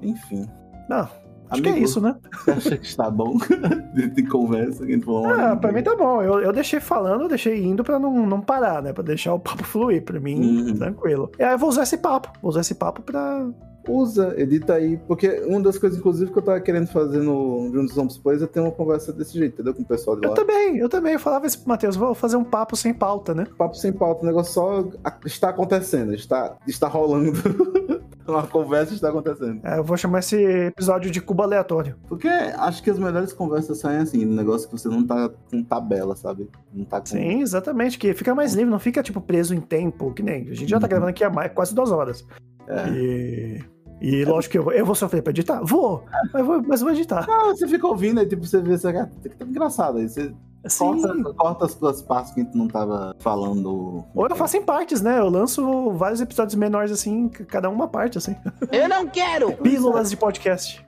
Enfim. 0.02 0.46
Não, 0.88 1.08
Acho 1.48 1.60
Amigo, 1.60 1.74
que 1.74 1.80
é 1.80 1.82
isso, 1.82 2.00
né? 2.00 2.16
Você 2.44 2.50
acha 2.50 2.76
que 2.76 2.86
está 2.86 3.10
bom 3.10 3.38
de 3.94 4.22
conversa? 4.26 4.84
Que 4.84 5.00
falou, 5.00 5.26
ah, 5.28 5.56
pra 5.56 5.72
mim 5.72 5.82
tá 5.82 5.94
bom. 5.94 6.22
Eu, 6.22 6.40
eu 6.40 6.52
deixei 6.52 6.80
falando, 6.80 7.22
eu 7.22 7.28
deixei 7.28 7.64
indo 7.64 7.84
pra 7.84 7.98
não, 7.98 8.26
não 8.26 8.40
parar, 8.40 8.82
né? 8.82 8.92
Pra 8.92 9.04
deixar 9.04 9.34
o 9.34 9.38
papo 9.38 9.64
fluir. 9.64 10.02
Pra 10.02 10.18
mim, 10.18 10.68
uhum. 10.68 10.76
tranquilo. 10.76 11.30
E 11.38 11.42
aí 11.42 11.52
eu 11.52 11.58
vou 11.58 11.68
usar 11.68 11.84
esse 11.84 11.98
papo. 11.98 12.32
Vou 12.42 12.50
usar 12.50 12.60
esse 12.60 12.74
papo 12.74 13.02
pra. 13.02 13.46
Usa, 13.88 14.34
edita 14.36 14.74
aí. 14.74 14.96
Porque 14.96 15.28
uma 15.46 15.60
das 15.60 15.78
coisas, 15.78 15.98
inclusive, 15.98 16.32
que 16.32 16.38
eu 16.38 16.42
tava 16.42 16.60
querendo 16.60 16.88
fazer 16.88 17.20
no 17.20 17.70
Juntos 17.72 17.96
Homens 17.96 18.16
Depois 18.16 18.42
é 18.42 18.46
ter 18.46 18.58
uma 18.58 18.72
conversa 18.72 19.12
desse 19.12 19.38
jeito, 19.38 19.54
entendeu? 19.54 19.74
Com 19.74 19.82
o 19.82 19.86
pessoal 19.86 20.16
de 20.16 20.26
lá. 20.26 20.32
Eu 20.32 20.34
também, 20.34 20.76
eu 20.78 20.88
também. 20.88 21.12
Eu 21.12 21.20
falava 21.20 21.46
isso 21.46 21.60
pro 21.60 21.68
Matheus, 21.68 21.94
vou 21.94 22.14
fazer 22.14 22.36
um 22.36 22.44
papo 22.44 22.74
sem 22.74 22.92
pauta, 22.92 23.32
né? 23.32 23.46
Papo 23.56 23.76
sem 23.76 23.92
pauta, 23.92 24.22
o 24.22 24.26
negócio 24.26 24.52
só 24.52 24.84
está 25.24 25.50
acontecendo, 25.50 26.12
está, 26.12 26.56
está 26.66 26.88
rolando. 26.88 27.32
Uma 28.26 28.46
conversa 28.46 28.94
está 28.94 29.08
acontecendo. 29.08 29.60
É, 29.64 29.78
eu 29.78 29.84
vou 29.84 29.96
chamar 29.96 30.18
esse 30.18 30.36
episódio 30.36 31.10
de 31.10 31.20
Cuba 31.20 31.44
aleatório. 31.44 31.96
Porque 32.08 32.28
acho 32.28 32.82
que 32.82 32.90
as 32.90 32.98
melhores 32.98 33.32
conversas 33.32 33.78
saem 33.78 33.98
assim, 33.98 34.24
no 34.24 34.34
negócio 34.34 34.68
que 34.68 34.76
você 34.76 34.88
não 34.88 35.06
tá 35.06 35.30
com 35.50 35.62
tabela, 35.62 36.16
sabe? 36.16 36.48
Não 36.72 36.84
tá 36.84 37.00
com... 37.00 37.06
Sim, 37.06 37.40
exatamente, 37.40 37.98
que 37.98 38.12
fica 38.14 38.34
mais 38.34 38.54
livre, 38.54 38.70
não 38.70 38.78
fica, 38.78 39.02
tipo, 39.02 39.20
preso 39.20 39.54
em 39.54 39.60
tempo, 39.60 40.12
que 40.12 40.22
nem. 40.22 40.48
A 40.48 40.54
gente 40.54 40.68
já 40.68 40.78
tá 40.78 40.86
uhum. 40.86 40.90
gravando 40.90 41.10
aqui 41.10 41.24
há 41.24 41.30
mais, 41.30 41.52
quase 41.52 41.74
duas 41.74 41.90
horas. 41.90 42.26
É. 42.68 42.88
E. 42.90 43.64
E 44.00 44.22
é. 44.22 44.26
lógico 44.26 44.52
que 44.52 44.58
eu 44.58 44.62
vou, 44.62 44.72
eu 44.72 44.84
vou 44.84 44.94
sofrer 44.94 45.22
pra 45.22 45.30
editar? 45.30 45.62
Vou, 45.64 46.04
mas 46.32 46.44
vou, 46.44 46.62
mas 46.62 46.80
vou 46.82 46.90
editar. 46.90 47.26
Ah, 47.28 47.46
você 47.46 47.66
fica 47.66 47.86
ouvindo 47.86 48.20
aí, 48.20 48.26
tipo, 48.26 48.44
você 48.44 48.60
vê, 48.60 48.76
você 48.76 48.92
tá 48.92 49.08
engraçado. 49.40 49.98
Aí 49.98 50.08
você 50.08 50.34
Corta, 50.78 51.34
corta, 51.34 51.64
as 51.66 51.74
tuas 51.74 52.02
partes 52.02 52.32
que 52.32 52.44
tu 52.44 52.56
não 52.56 52.68
tava 52.68 53.14
falando. 53.18 54.04
Ou 54.14 54.26
eu 54.28 54.36
faço 54.36 54.56
em 54.56 54.62
partes, 54.62 55.00
né? 55.02 55.18
Eu 55.18 55.28
lanço 55.28 55.90
vários 55.92 56.20
episódios 56.20 56.54
menores, 56.54 56.90
assim, 56.92 57.28
cada 57.28 57.68
uma 57.70 57.88
parte, 57.88 58.18
assim. 58.18 58.34
Eu 58.72 58.88
não 58.88 59.06
quero! 59.08 59.52
Pílulas 59.62 60.10
de 60.10 60.16
podcast. 60.16 60.84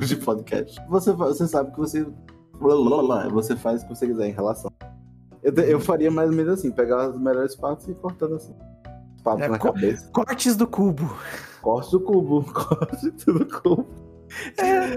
de 0.00 0.16
podcast. 0.16 0.80
Você, 0.88 1.12
você 1.12 1.46
sabe 1.48 1.70
que 1.72 1.78
você. 1.78 2.06
Você 3.32 3.56
faz 3.56 3.82
o 3.82 3.86
que 3.88 3.94
você 3.94 4.06
quiser 4.06 4.28
em 4.28 4.32
relação. 4.32 4.70
Eu, 5.42 5.52
eu 5.64 5.80
faria 5.80 6.10
mais 6.10 6.30
ou 6.30 6.36
menos 6.36 6.54
assim, 6.54 6.70
pegar 6.70 7.08
as 7.08 7.18
melhores 7.18 7.54
partes 7.54 7.86
e 7.88 7.94
cortando 7.94 8.36
assim. 8.36 8.54
papo 9.22 9.42
É, 9.42 9.48
na 9.48 9.58
co- 9.58 9.72
cabeça. 9.72 10.08
Cortes 10.10 10.56
do 10.56 10.66
cubo. 10.66 11.14
Corte 11.60 11.96
o 11.96 12.00
cubo. 12.00 12.44
Corte 12.52 13.10
tudo 13.12 13.46
cubo. 13.60 13.86
É. 14.58 14.94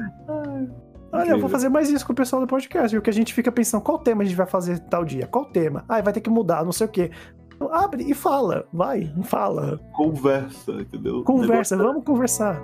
Olha, 1.12 1.22
eu 1.22 1.26
vou 1.28 1.38
Incrível. 1.38 1.50
fazer 1.50 1.70
mais 1.70 1.90
isso 1.90 2.06
com 2.06 2.12
o 2.12 2.16
pessoal 2.16 2.42
do 2.42 2.48
podcast, 2.48 2.92
viu? 2.92 3.02
Que 3.02 3.10
a 3.10 3.14
gente 3.14 3.34
fica 3.34 3.52
pensando, 3.52 3.82
qual 3.82 3.98
tema 3.98 4.24
a 4.24 4.26
gente 4.26 4.36
vai 4.36 4.46
fazer 4.46 4.80
tal 4.80 5.06
dia? 5.06 5.26
Qual 5.28 5.46
tema? 5.46 5.86
Ah, 5.88 6.02
vai 6.02 6.14
ter 6.14 6.22
que 6.22 6.30
mudar, 6.30 6.66
não 6.66 6.72
sei 6.72 6.88
o 6.88 6.90
quê. 6.90 7.12
Então, 7.56 7.74
abre 7.74 8.04
e 8.04 8.14
fala, 8.14 8.68
vai, 8.72 9.12
fala. 9.24 9.80
Conversa, 9.94 10.74
entendeu? 10.74 11.24
Conversa, 11.24 11.76
vamos 11.76 12.04
conversar. 12.04 12.62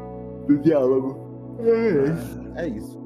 Do 0.48 0.57
diálogo. 0.60 1.57
É, 2.56 2.64
é 2.64 2.68
isso. 2.68 3.02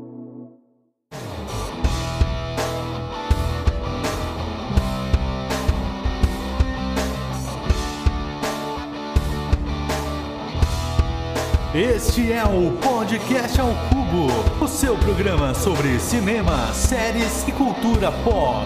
Este 11.78 12.32
é 12.32 12.44
o 12.44 12.76
Podcast 12.78 13.62
ao 13.62 13.68
Cubo, 13.68 14.66
o 14.66 14.68
seu 14.68 14.98
programa 14.98 15.54
sobre 15.54 16.00
cinema, 16.00 16.74
séries 16.74 17.48
e 17.48 17.52
cultura 17.52 18.12
pop. 18.24 18.66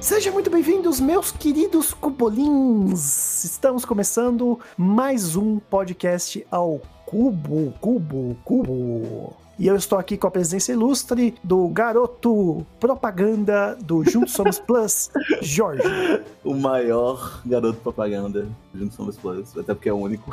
Sejam 0.00 0.34
muito 0.34 0.48
bem-vindos, 0.48 1.00
meus 1.00 1.32
queridos 1.32 1.92
cubolins! 1.92 3.42
Estamos 3.42 3.84
começando 3.84 4.60
mais 4.76 5.34
um 5.34 5.58
podcast 5.58 6.46
ao 6.48 6.80
Cubo, 7.04 7.74
Cubo, 7.80 8.36
Cubo. 8.44 9.45
E 9.58 9.66
eu 9.66 9.74
estou 9.74 9.98
aqui 9.98 10.18
com 10.18 10.26
a 10.26 10.30
presença 10.30 10.70
ilustre 10.70 11.34
do 11.42 11.66
garoto 11.68 12.66
propaganda 12.78 13.74
do 13.80 14.04
Juntos 14.04 14.34
Somos 14.34 14.58
Plus, 14.58 15.10
Jorge. 15.40 15.82
O 16.44 16.54
maior 16.54 17.40
garoto 17.46 17.78
propaganda 17.80 18.46
junto 18.74 18.94
Somos 18.94 19.16
Plus, 19.16 19.56
até 19.56 19.72
porque 19.72 19.88
é 19.88 19.92
o 19.94 19.96
único. 19.96 20.30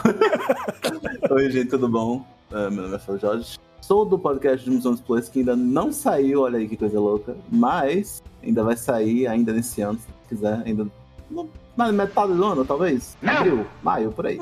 Oi, 1.31 1.49
gente, 1.51 1.69
tudo 1.69 1.87
bom? 1.87 2.25
É, 2.51 2.69
meu 2.69 2.83
nome 2.83 2.95
é 2.95 2.99
Fábio 2.99 3.21
Jorge. 3.21 3.57
Sou 3.81 4.03
do 4.03 4.19
podcast 4.19 4.65
Juntos 4.65 4.83
Somos 4.83 4.99
Plus, 4.99 5.29
que 5.29 5.39
ainda 5.39 5.55
não 5.55 5.93
saiu, 5.93 6.41
olha 6.41 6.57
aí 6.59 6.67
que 6.67 6.75
coisa 6.75 6.99
louca, 6.99 7.33
mas 7.49 8.21
ainda 8.43 8.61
vai 8.61 8.75
sair 8.75 9.25
ainda 9.27 9.53
nesse 9.53 9.81
ano, 9.81 9.97
se 9.99 10.07
quiser, 10.35 10.61
ainda 10.65 10.85
no- 11.31 11.49
na 11.75 11.91
metade 11.91 12.33
do 12.33 12.43
ano, 12.43 12.63
talvez. 12.63 13.17
Abril, 13.25 13.65
maio, 13.81 14.11
por 14.11 14.27
aí. 14.27 14.37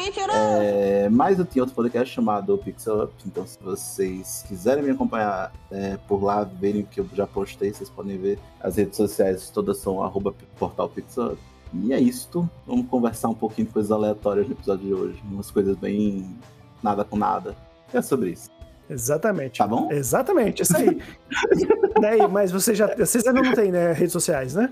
É, 0.61 1.09
mas 1.09 1.39
eu 1.39 1.45
tinha 1.45 1.63
outro 1.63 1.75
podcast 1.75 2.13
chamado 2.13 2.57
Pixel 2.57 3.03
Up, 3.03 3.13
então 3.25 3.45
se 3.47 3.57
vocês 3.61 4.43
quiserem 4.47 4.83
me 4.83 4.91
acompanhar 4.91 5.51
é, 5.71 5.97
por 6.07 6.23
lá, 6.23 6.43
verem 6.43 6.81
o 6.81 6.85
que 6.85 6.99
eu 6.99 7.07
já 7.13 7.25
postei, 7.25 7.73
vocês 7.73 7.89
podem 7.89 8.17
ver. 8.17 8.39
As 8.59 8.75
redes 8.75 8.97
sociais 8.97 9.49
todas 9.49 9.77
são 9.77 10.03
arroba 10.03 10.33
portal 10.57 10.89
Pixel 10.89 11.33
Up. 11.33 11.37
E 11.73 11.93
é 11.93 11.99
isto. 11.99 12.49
Vamos 12.67 12.87
conversar 12.87 13.29
um 13.29 13.33
pouquinho 13.33 13.67
de 13.67 13.73
coisas 13.73 13.91
aleatórias 13.91 14.45
no 14.45 14.53
episódio 14.53 14.85
de 14.85 14.93
hoje. 14.93 15.23
Umas 15.23 15.49
coisas 15.49 15.77
bem 15.77 16.37
nada 16.83 17.05
com 17.05 17.15
nada. 17.15 17.55
É 17.93 18.01
sobre 18.01 18.31
isso. 18.31 18.60
Exatamente. 18.91 19.57
Tá 19.57 19.65
bom? 19.67 19.89
Exatamente, 19.91 20.61
isso 20.63 20.75
aí. 20.75 21.01
Daí, 21.99 22.25
mas 22.29 22.51
você 22.51 22.75
já, 22.75 22.93
vocês 22.95 23.25
ainda 23.25 23.41
não 23.41 23.53
têm, 23.53 23.71
né, 23.71 23.93
redes 23.93 24.11
sociais, 24.11 24.53
né? 24.53 24.69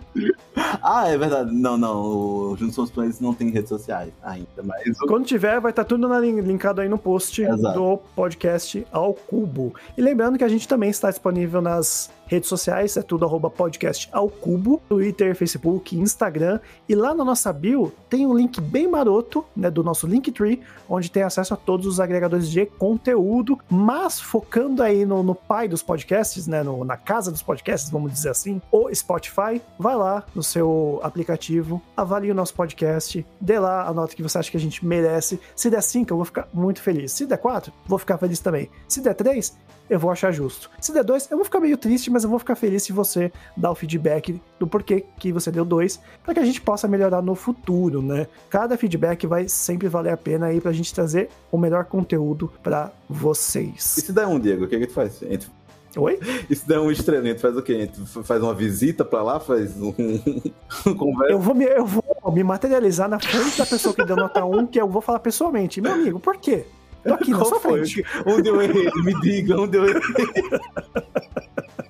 Ah, 0.83 1.07
é 1.07 1.17
verdade. 1.17 1.53
Não, 1.53 1.77
não. 1.77 2.01
O 2.01 2.55
Juntos 2.57 2.75
Somos 2.75 2.91
Plays 2.91 3.19
não 3.19 3.33
tem 3.33 3.49
redes 3.49 3.69
sociais 3.69 4.11
ainda, 4.23 4.61
mas 4.63 4.97
Quando 5.07 5.25
tiver, 5.25 5.59
vai 5.59 5.71
estar 5.71 5.83
tudo 5.83 6.07
na 6.07 6.19
lin- 6.19 6.41
linkado 6.41 6.81
aí 6.81 6.89
no 6.89 6.97
post 6.97 7.41
Exato. 7.41 7.79
do 7.79 7.97
podcast 8.15 8.85
ao 8.91 9.13
cubo. 9.13 9.73
E 9.97 10.01
lembrando 10.01 10.37
que 10.37 10.43
a 10.43 10.47
gente 10.49 10.67
também 10.67 10.89
está 10.89 11.09
disponível 11.09 11.61
nas 11.61 12.09
redes 12.29 12.47
sociais, 12.47 12.95
é 12.95 13.01
tudo 13.01 13.25
arroba 13.25 13.49
podcast 13.49 14.07
ao 14.13 14.29
cubo, 14.29 14.79
Twitter, 14.87 15.35
Facebook, 15.35 15.97
Instagram. 15.97 16.59
E 16.87 16.93
lá 16.93 17.13
na 17.15 17.25
nossa 17.25 17.51
bio 17.51 17.91
tem 18.07 18.25
um 18.27 18.33
link 18.37 18.61
bem 18.61 18.87
maroto, 18.87 19.43
né, 19.55 19.69
do 19.71 19.83
nosso 19.83 20.05
Linktree, 20.05 20.61
onde 20.87 21.09
tem 21.09 21.23
acesso 21.23 21.55
a 21.55 21.57
todos 21.57 21.87
os 21.87 21.99
agregadores 21.99 22.47
de 22.49 22.65
conteúdo, 22.67 23.57
mas 23.69 24.19
focando 24.19 24.83
aí 24.83 25.05
no, 25.05 25.23
no 25.23 25.33
pai 25.33 25.67
dos 25.67 25.81
podcasts, 25.81 26.45
né, 26.45 26.61
no- 26.61 26.85
na 26.85 26.95
casa 26.95 27.31
dos 27.31 27.41
podcasts, 27.41 27.89
vamos 27.89 28.13
dizer 28.13 28.29
assim, 28.29 28.61
o 28.71 28.93
Spotify, 28.93 29.59
vai 29.79 29.95
lá 29.95 30.23
no 30.35 30.43
seu 30.43 30.99
aplicativo, 31.01 31.81
avalie 31.97 32.29
o 32.31 32.35
nosso 32.35 32.53
podcast, 32.53 33.25
dê 33.41 33.57
lá 33.57 33.87
a 33.87 33.93
nota 33.93 34.15
que 34.15 34.21
você 34.21 34.37
acha 34.37 34.51
que 34.51 34.57
a 34.57 34.59
gente 34.59 34.85
merece. 34.85 35.39
Se 35.55 35.69
der 35.69 35.81
5, 35.81 36.11
eu 36.13 36.17
vou 36.17 36.25
ficar 36.25 36.47
muito 36.53 36.79
feliz. 36.81 37.11
Se 37.11 37.25
der 37.25 37.37
4, 37.37 37.73
vou 37.87 37.97
ficar 37.97 38.17
feliz 38.19 38.39
também. 38.39 38.69
Se 38.87 39.01
der 39.01 39.15
3, 39.15 39.57
eu 39.89 39.97
vou 39.99 40.11
achar 40.11 40.31
justo. 40.31 40.69
Se 40.79 40.93
der 40.93 41.03
2, 41.03 41.31
eu 41.31 41.37
vou 41.37 41.43
ficar 41.45 41.59
meio 41.59 41.75
triste, 41.75 42.11
mas 42.11 42.18
eu 42.23 42.29
vou 42.29 42.39
ficar 42.39 42.55
feliz 42.55 42.83
se 42.83 42.91
você 42.93 43.31
dar 43.55 43.71
o 43.71 43.75
feedback 43.75 44.41
do 44.59 44.67
porquê 44.67 45.05
que 45.17 45.31
você 45.31 45.51
deu 45.51 45.63
2, 45.65 45.99
para 46.23 46.33
que 46.33 46.39
a 46.39 46.45
gente 46.45 46.61
possa 46.61 46.87
melhorar 46.87 47.21
no 47.21 47.35
futuro, 47.35 48.01
né? 48.01 48.27
Cada 48.49 48.77
feedback 48.77 49.25
vai 49.27 49.47
sempre 49.47 49.87
valer 49.87 50.13
a 50.13 50.17
pena 50.17 50.47
aí 50.47 50.59
pra 50.61 50.71
gente 50.71 50.93
trazer 50.93 51.29
o 51.51 51.57
melhor 51.57 51.85
conteúdo 51.85 52.51
para 52.63 52.91
E 53.09 53.13
vocês. 53.13 53.83
se 53.83 54.11
der 54.13 54.27
um, 54.27 54.39
Diego, 54.39 54.65
o 54.65 54.67
que, 54.67 54.77
que 54.79 54.87
tu 54.87 54.93
faz? 54.93 55.19
Gente- 55.19 55.49
Oi? 55.97 56.19
E 56.49 56.55
se 56.55 56.67
der 56.67 56.79
um 56.79 56.91
estrelinho, 56.91 57.33
tu 57.35 57.41
faz 57.41 57.57
o 57.57 57.61
quê? 57.63 57.73
Gente 57.81 57.99
faz 58.23 58.41
uma 58.43 58.53
visita 58.53 59.03
pra 59.03 59.23
lá, 59.23 59.39
faz 59.39 59.75
um, 59.81 59.93
um 60.85 60.93
conversa. 60.95 61.33
Eu 61.33 61.39
vou, 61.39 61.55
me, 61.55 61.65
eu 61.65 61.85
vou 61.85 62.03
me 62.31 62.43
materializar 62.43 63.09
na 63.09 63.19
frente 63.19 63.57
da 63.57 63.65
pessoa 63.65 63.93
que 63.95 64.05
deu 64.05 64.15
nota 64.15 64.45
1, 64.45 64.67
que 64.67 64.79
eu 64.79 64.87
vou 64.87 65.01
falar 65.01 65.19
pessoalmente. 65.19 65.81
Meu 65.81 65.93
amigo, 65.93 66.19
por 66.19 66.37
quê? 66.37 66.65
Tô 67.03 67.13
aqui 67.13 67.31
na 67.31 67.37
Qual 67.37 67.49
sua 67.49 67.59
foi? 67.59 67.79
frente. 67.85 68.03
Onde 68.25 68.49
eu 68.49 68.61
errei? 68.61 68.85
Me 69.03 69.19
diga 69.21 69.59
onde 69.59 69.77
eu 69.77 69.85
errei. 69.85 70.01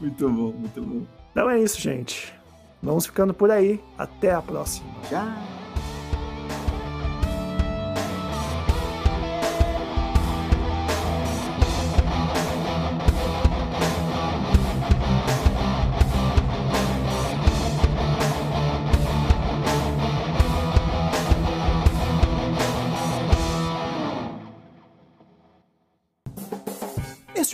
Muito 0.00 0.28
bom, 0.28 0.52
muito 0.52 0.82
bom. 0.82 1.06
Então 1.30 1.50
é 1.50 1.60
isso, 1.60 1.80
gente. 1.80 2.32
Vamos 2.82 3.06
ficando 3.06 3.34
por 3.34 3.50
aí. 3.50 3.80
Até 3.98 4.32
a 4.32 4.42
próxima. 4.42 4.88
Tchau. 5.08 5.65